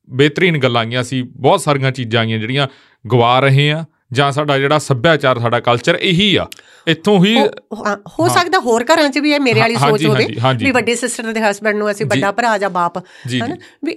[0.08, 2.66] ਬਿਹਤਰੀਨ ਗੱਲਾਂ ਆਈਆਂ ਸੀ ਬਹੁਤ ਸਾਰੀਆਂ ਚੀਜ਼ਾਂ ਆਈਆਂ ਜਿਹੜੀਆਂ
[3.12, 6.46] ਗਵਾ ਰਹੇ ਆ। ਜਾਂ ਸਾਡਾ ਜਿਹੜਾ ਸੱਭਿਆਚਾਰ ਸਾਡਾ ਕਲਚਰ ਇਹੀ ਆ
[6.86, 10.26] ਇੱਥੋਂ ਹੀ ਹੋ- ਸਕਦਾ ਹੋਰ ਘਰਾਂ 'ਚ ਵੀ ਇਹ ਮੇਰੇ ਵਾਲੀ ਸੋਚ ਹੋਵੇ।
[10.58, 13.96] ਵੀ ਵੱਡੇ ਸਿਸਟਰ ਦੇ ਹਸਬੰਡ ਨੂੰ ਅਸੀਂ। ਵੱਡਾ ਭਰਾ ਜਾਂ ਬਾਪ ਹਨਾ ਵੀ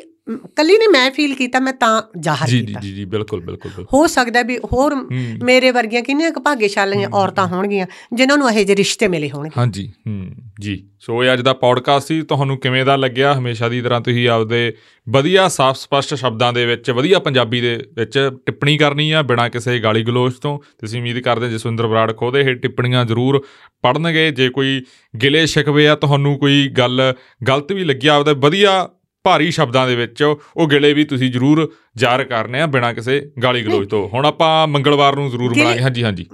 [0.56, 3.86] ਕੱਲੀ ਨੇ ਮੈਂ ਫੀਲ ਕੀਤਾ ਮੈਂ ਤਾਂ ਜ਼ਾਹਰ ਜੀ ਜੀ ਕੀਤਾ। ਜੀ ਜੀ ਬਿਲਕੁਲ ਬਿਲਕੁਲ
[3.94, 4.96] ਹੋ ਸਕਦਾ ਵੀ ਹੋਰ
[5.44, 9.52] ਮੇਰੇ ਵਰਗੀਆਂ ਕਿੰਨੀਆਂ ਕੁ ਭਾਗੇਸ਼ਾਲੀਆਂ ਔਰਤਾਂ ਹੋਣਗੀਆਂ ਜਿਨ੍ਹਾਂ ਨੂੰ ਇਹੋ ਜਿਹੇ ਰਿਸ਼ਤੇ ਮਿਲੇ ਹੋਣਗੇ?
[9.58, 10.30] ਹਾਂਜੀ ਹੂੰ
[10.62, 13.34] ਜੀ। ਸੋ ਇਹ ਅੱਜ ਦਾ ਪੌਡਕਾਸਟ ਸੀ ਤੁਹਾਨੂੰ ਕਿਵੇਂ ਦਾ ਲੱਗਿਆ?
[13.34, 14.74] ਹਮੇਸ਼ਾ ਦੀ ਤਰ੍ਹਾਂ ਤੁਸੀਂ ਆਪਦੇ
[15.08, 19.80] ਵਧੀਆ ਸਾਫ਼ ਸਪਸ਼ਟ ਸ਼ਬਦਾਂ ਦੇ ਵਿੱਚ ਵਧੀਆ ਪੰਜਾਬੀ ਦੇ ਵਿੱਚ ਟਿੱਪਣੀ ਕਰਨੀ ਆ ਬਿਨਾਂ ਕਿਸੇ
[19.80, 23.44] ਗਾਲੀ ਗਲੋਚ ਤੋਂ। ਤੁਸੀਂ ਉਮੀਦ ਕਰਦੇ ਹਾਂ ਜਸਵਿੰਦਰ ਬਰਾੜ ਖੋਦੇ ਇਹ ਟਿੱਪਣੀਆਂ ਜ਼ਰੂਰ
[23.84, 24.82] ਪੜਨਗੇ ਜੇ ਕੋਈ
[25.14, 27.14] ਗਿਲੇ ਸ਼ਿਕਵੇ ਆ ਤੁਹਾਨੂੰ ਕੋਈ ਗੱਲ
[27.48, 28.88] ਗਲਤ ਵੀ ਲੱਗਿਆ ਆਪਦਾ ਵਧੀਆ
[29.26, 30.24] ਭਾਰੀ ਸ਼ਬਦਾਂ ਦੇ ਵਿੱਚ
[30.58, 34.68] ਉਹ ਗਿਲੇ ਵੀ ਤੁਸੀਂ ਜ਼ਰੂਰ ਜ਼ਾਹਰ ਕਰਨੇ ਆ ਬਿਨਾਂ ਕਿਸੇ ਗਾਲੀ ਗਲੋਚ ਤੋਂ। ਹੁਣ ਆਪਾਂ
[34.68, 36.26] ਮੰਗਲਵਾਰ ਨੂੰ ਜ਼ਰੂਰ ਮਿਲਾਂਗੇ ਹਾਂਜੀ ਹਾਂਜੀ।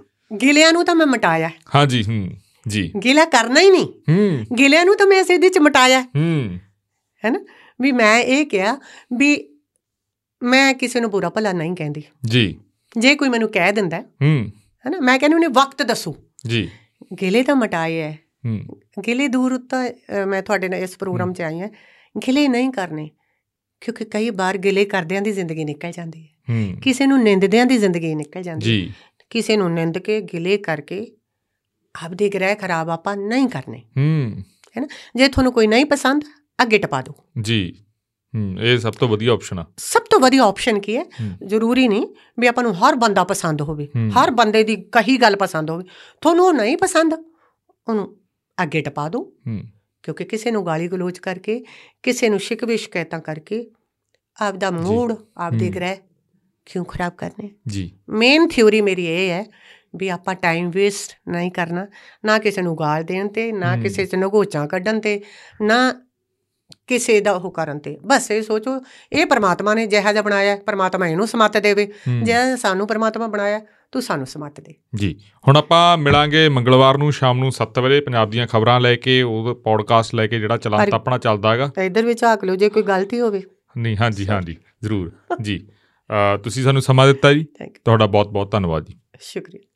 [0.42, 2.30] ਗਿਲਿਆਂ ਨੂੰ ਤਾਂ ਮੈਂ ਮਟਾਇਆ। ਹਾਂਜੀ ਹੂੰ
[2.68, 6.58] ਜੀ। ਗਿਲਾ ਕਰਨਾ ਹੀ ਨਹੀਂ। ਹੂੰ। ਗਿਲਿਆਂ ਨੂੰ ਤਾਂ ਮੈਂ ਦੇ ਚ ਮਟਾਇਆ। ਹੂੰ।
[7.26, 7.40] ਹੈਨਾ?
[7.82, 8.78] ਵੀ ਮੈਂ ਇਹ ਕਿਹਾ
[9.14, 9.50] ਵੀ
[10.44, 12.60] ਮੈਂ ਕਿਸੇ ਨੂੰ ਬੁਰਾ ਭਲਾ ਨਹੀਂ ਕਹਿੰਦੀ। ਜੀ।
[12.98, 14.52] ਜੇ ਕੋਈ ਮੈਨੂੰ ਕਹਿ ਦਿੰਦਾ ਹੈ ਹੂੰ।
[14.86, 15.00] ਹੈਨਾ?
[15.00, 16.16] ਮੈਂ ਕਹਿੰਦੀ ਉਹਨੇ ਵਕਤ ਦੱਸੋ।
[16.48, 16.70] ਜੀ।
[17.22, 18.60] ਗਿਲੇ ਤਾਂ ਮਟਾਏ ਹੈ ਹੂੰ।
[19.08, 19.90] ਗਿਲੇ ਦੂਰ ਤਾਂ
[20.26, 21.70] ਮੈਂ ਤੁਹਾਡੇ ਨਾਲ ਇਸ ਪ੍ਰੋਗਰਾਮ 'ਚ ਆਈ ਹਾਂ।
[22.28, 23.10] ਗਿਲੇ ਨਹੀਂ ਕਰਨੇ
[23.82, 27.78] ਕਿਉਂਕਿ ਕਈ ਵਾਰ ਗਿਲੇ ਕਰਦਿਆਂ ਦੀ ਜ਼ਿੰਦਗੀ ਨਿਕਲ ਜਾਂਦੀ ਹੈ। ਹੂੰ। ਕਿਸੇ ਨੂੰ ਨਿੰਦਦਿਆਂ ਦੀ
[27.78, 28.94] ਜ਼ਿੰਦਗੀ ਨਿਕਲ ਜਾਂਦੀ ਹੈ। ਜੀ
[29.30, 31.12] ਕਿਸੇ ਨੂੰ ਨਿੰਦ ਕੇ ਗਿਲੇ ਕਰਕੇ
[32.04, 34.44] ਆਪਦੇ ਗ੍ਰਹਿ ਖਰਾਬ ਆਪਾਂ ਨਹੀਂ ਕਰਨੇ। ਹੂੰ।
[35.16, 36.22] ਜੇ ਤੁਹਾਨੂੰ ਕੋਈ ਨਹੀਂ ਪਸੰਦ
[36.62, 37.86] ਅੱਗੇ ਟਪਾ ਦਿਓ। ਜੀ।
[38.36, 41.04] ਹੂੰ ਇਹ ਸਭ ਤੋਂ ਵਧੀਆ ਆਪਸ਼ਨ ਆ। ਸਭ ਤੋਂ ਵਧੀਆ ਆਪਸ਼ਨ ਕੀ ਹੈ?
[41.04, 42.08] ਹੂੰ। ਜ਼ਰੂਰੀ ਨਹੀਂ
[42.40, 45.84] ਵੀ ਆਪਾਂ ਨੂੰ ਹਰ ਬੰਦਾ ਪਸੰਦ ਹੋਵੇ। ਹੂੰ। ਹਰ ਬੰਦੇ ਦੀ ਕਹੀ ਗੱਲ ਪਸੰਦ ਹੋਵੇ।
[46.22, 47.14] ਤੁਹਾਨੂੰ ਉਹ ਨਹੀਂ ਪਸੰਦ
[47.88, 48.18] ਉਹਨੂੰ
[48.64, 49.64] ਅੱਗੇ ਟਪਾ ਦਿਓ। ਹੂੰ।
[50.04, 51.64] ਕਿਉਂਕਿ ਕਿਸੇ ਨੂੰ ਗਾਲੀ ਗਲੋਚ ਕਰਕੇ
[52.04, 53.72] ਕਿਸੇ ਨੂੰ ਸ਼ਿਕਵੇ ਸ਼ਿਕਾਇਤਾਂ ਕਰਕੇ
[54.42, 55.96] ਆਪਦਾ ਮੂਡ ਆਪਦੇ ਹੂੰ। ਗ੍ਰਹਿ
[56.66, 59.46] ਕਿਉਂ ਖਰਾਬ ਕਰਨੇ ਜੀ ਮੇਨ ਥਿਉਰੀ ਮੇਰੀ ਇਹ ਹੈ
[59.96, 61.88] ਵੀ ਆਪਾਂ ਟਾਈਮ ਵੇਸਟ ਨਹੀਂ ਕਰਨਾ
[62.26, 65.22] ਨਾ ਕਿਸੇ ਨੂੰ ਗਾਲ ਦੇਣ ਤੇ ਨਾ। ਕਿਸੇ ਚ ਨਗੋਚਾਂ ਕੱਢਣ ਤੇ
[65.62, 66.02] ਨਾ
[66.88, 68.82] ਕਿਸੇ ਦਾ ਉਹ ਕਰਨ ਤੇ ਬਸ ਇਹ ਸੋਚੋ
[69.14, 71.92] ਇਹ ਪਰਮਾਤਮਾ ਨੇ ਜਿਹਾ ਜਿਹਾ ਬਣਾਇਆ ਹੈ, ਪਰਮਾਤਮਾ ਇਹਨੂੰ ਸਮੱਤ ਦੇਵੇ।
[72.24, 73.62] ਜਿਹਾ ਸਾਨੂੰ ਪਰਮਾਤਮਾ ਬਣਾਇਆ
[73.92, 78.30] ਤੂੰ ਸਾਨੂੰ ਸਮੱਤ ਦੇ। ਜੀ। ਹੁਣ ਆਪਾਂ ਮਿਲਾਂਗੇ ਮੰਗਲਵਾਰ ਨੂੰ ਸ਼ਾਮ ਨੂੰ 7 ਵਜੇ ਪੰਜਾਬ
[78.30, 81.68] ਦੀਆਂ ਖਬਰਾਂ ਲੈ ਕੇ ਉਹ ਪੋਡਕਾਸਟ ਲੈ ਕੇ ਜਿਹੜਾ ਚਲਾਨ ਹਰ- ਤਾਂ ਆਪਣਾ ਚੱਲਦਾ ਹੈਗਾ।
[81.68, 83.44] ਤਾਂ ਇੱਧਰ ਵੀ ਝਾਕ ਲਓ ਜੇ ਕੋਈ ਗਲਤੀ ਹੋਵੇ।
[83.78, 85.12] ਨਹੀਂ ਹਾਂਜੀ ਹਾਂਜੀ ਜ਼ਰੂਰ।
[85.42, 85.68] ਜੀ।
[86.44, 87.46] ਤੁਸੀਂ ਸਾਨੂੰ ਸਮਾਂ ਦਿੱਤਾ ਜੀ।
[87.86, 89.71] ਤੁਹਾਡਾ ਬਹੁਤ ਬਹੁਤ ਧੰਨਵਾਦ ਜੀ। ਸ਼ੁਕਰੀਆ।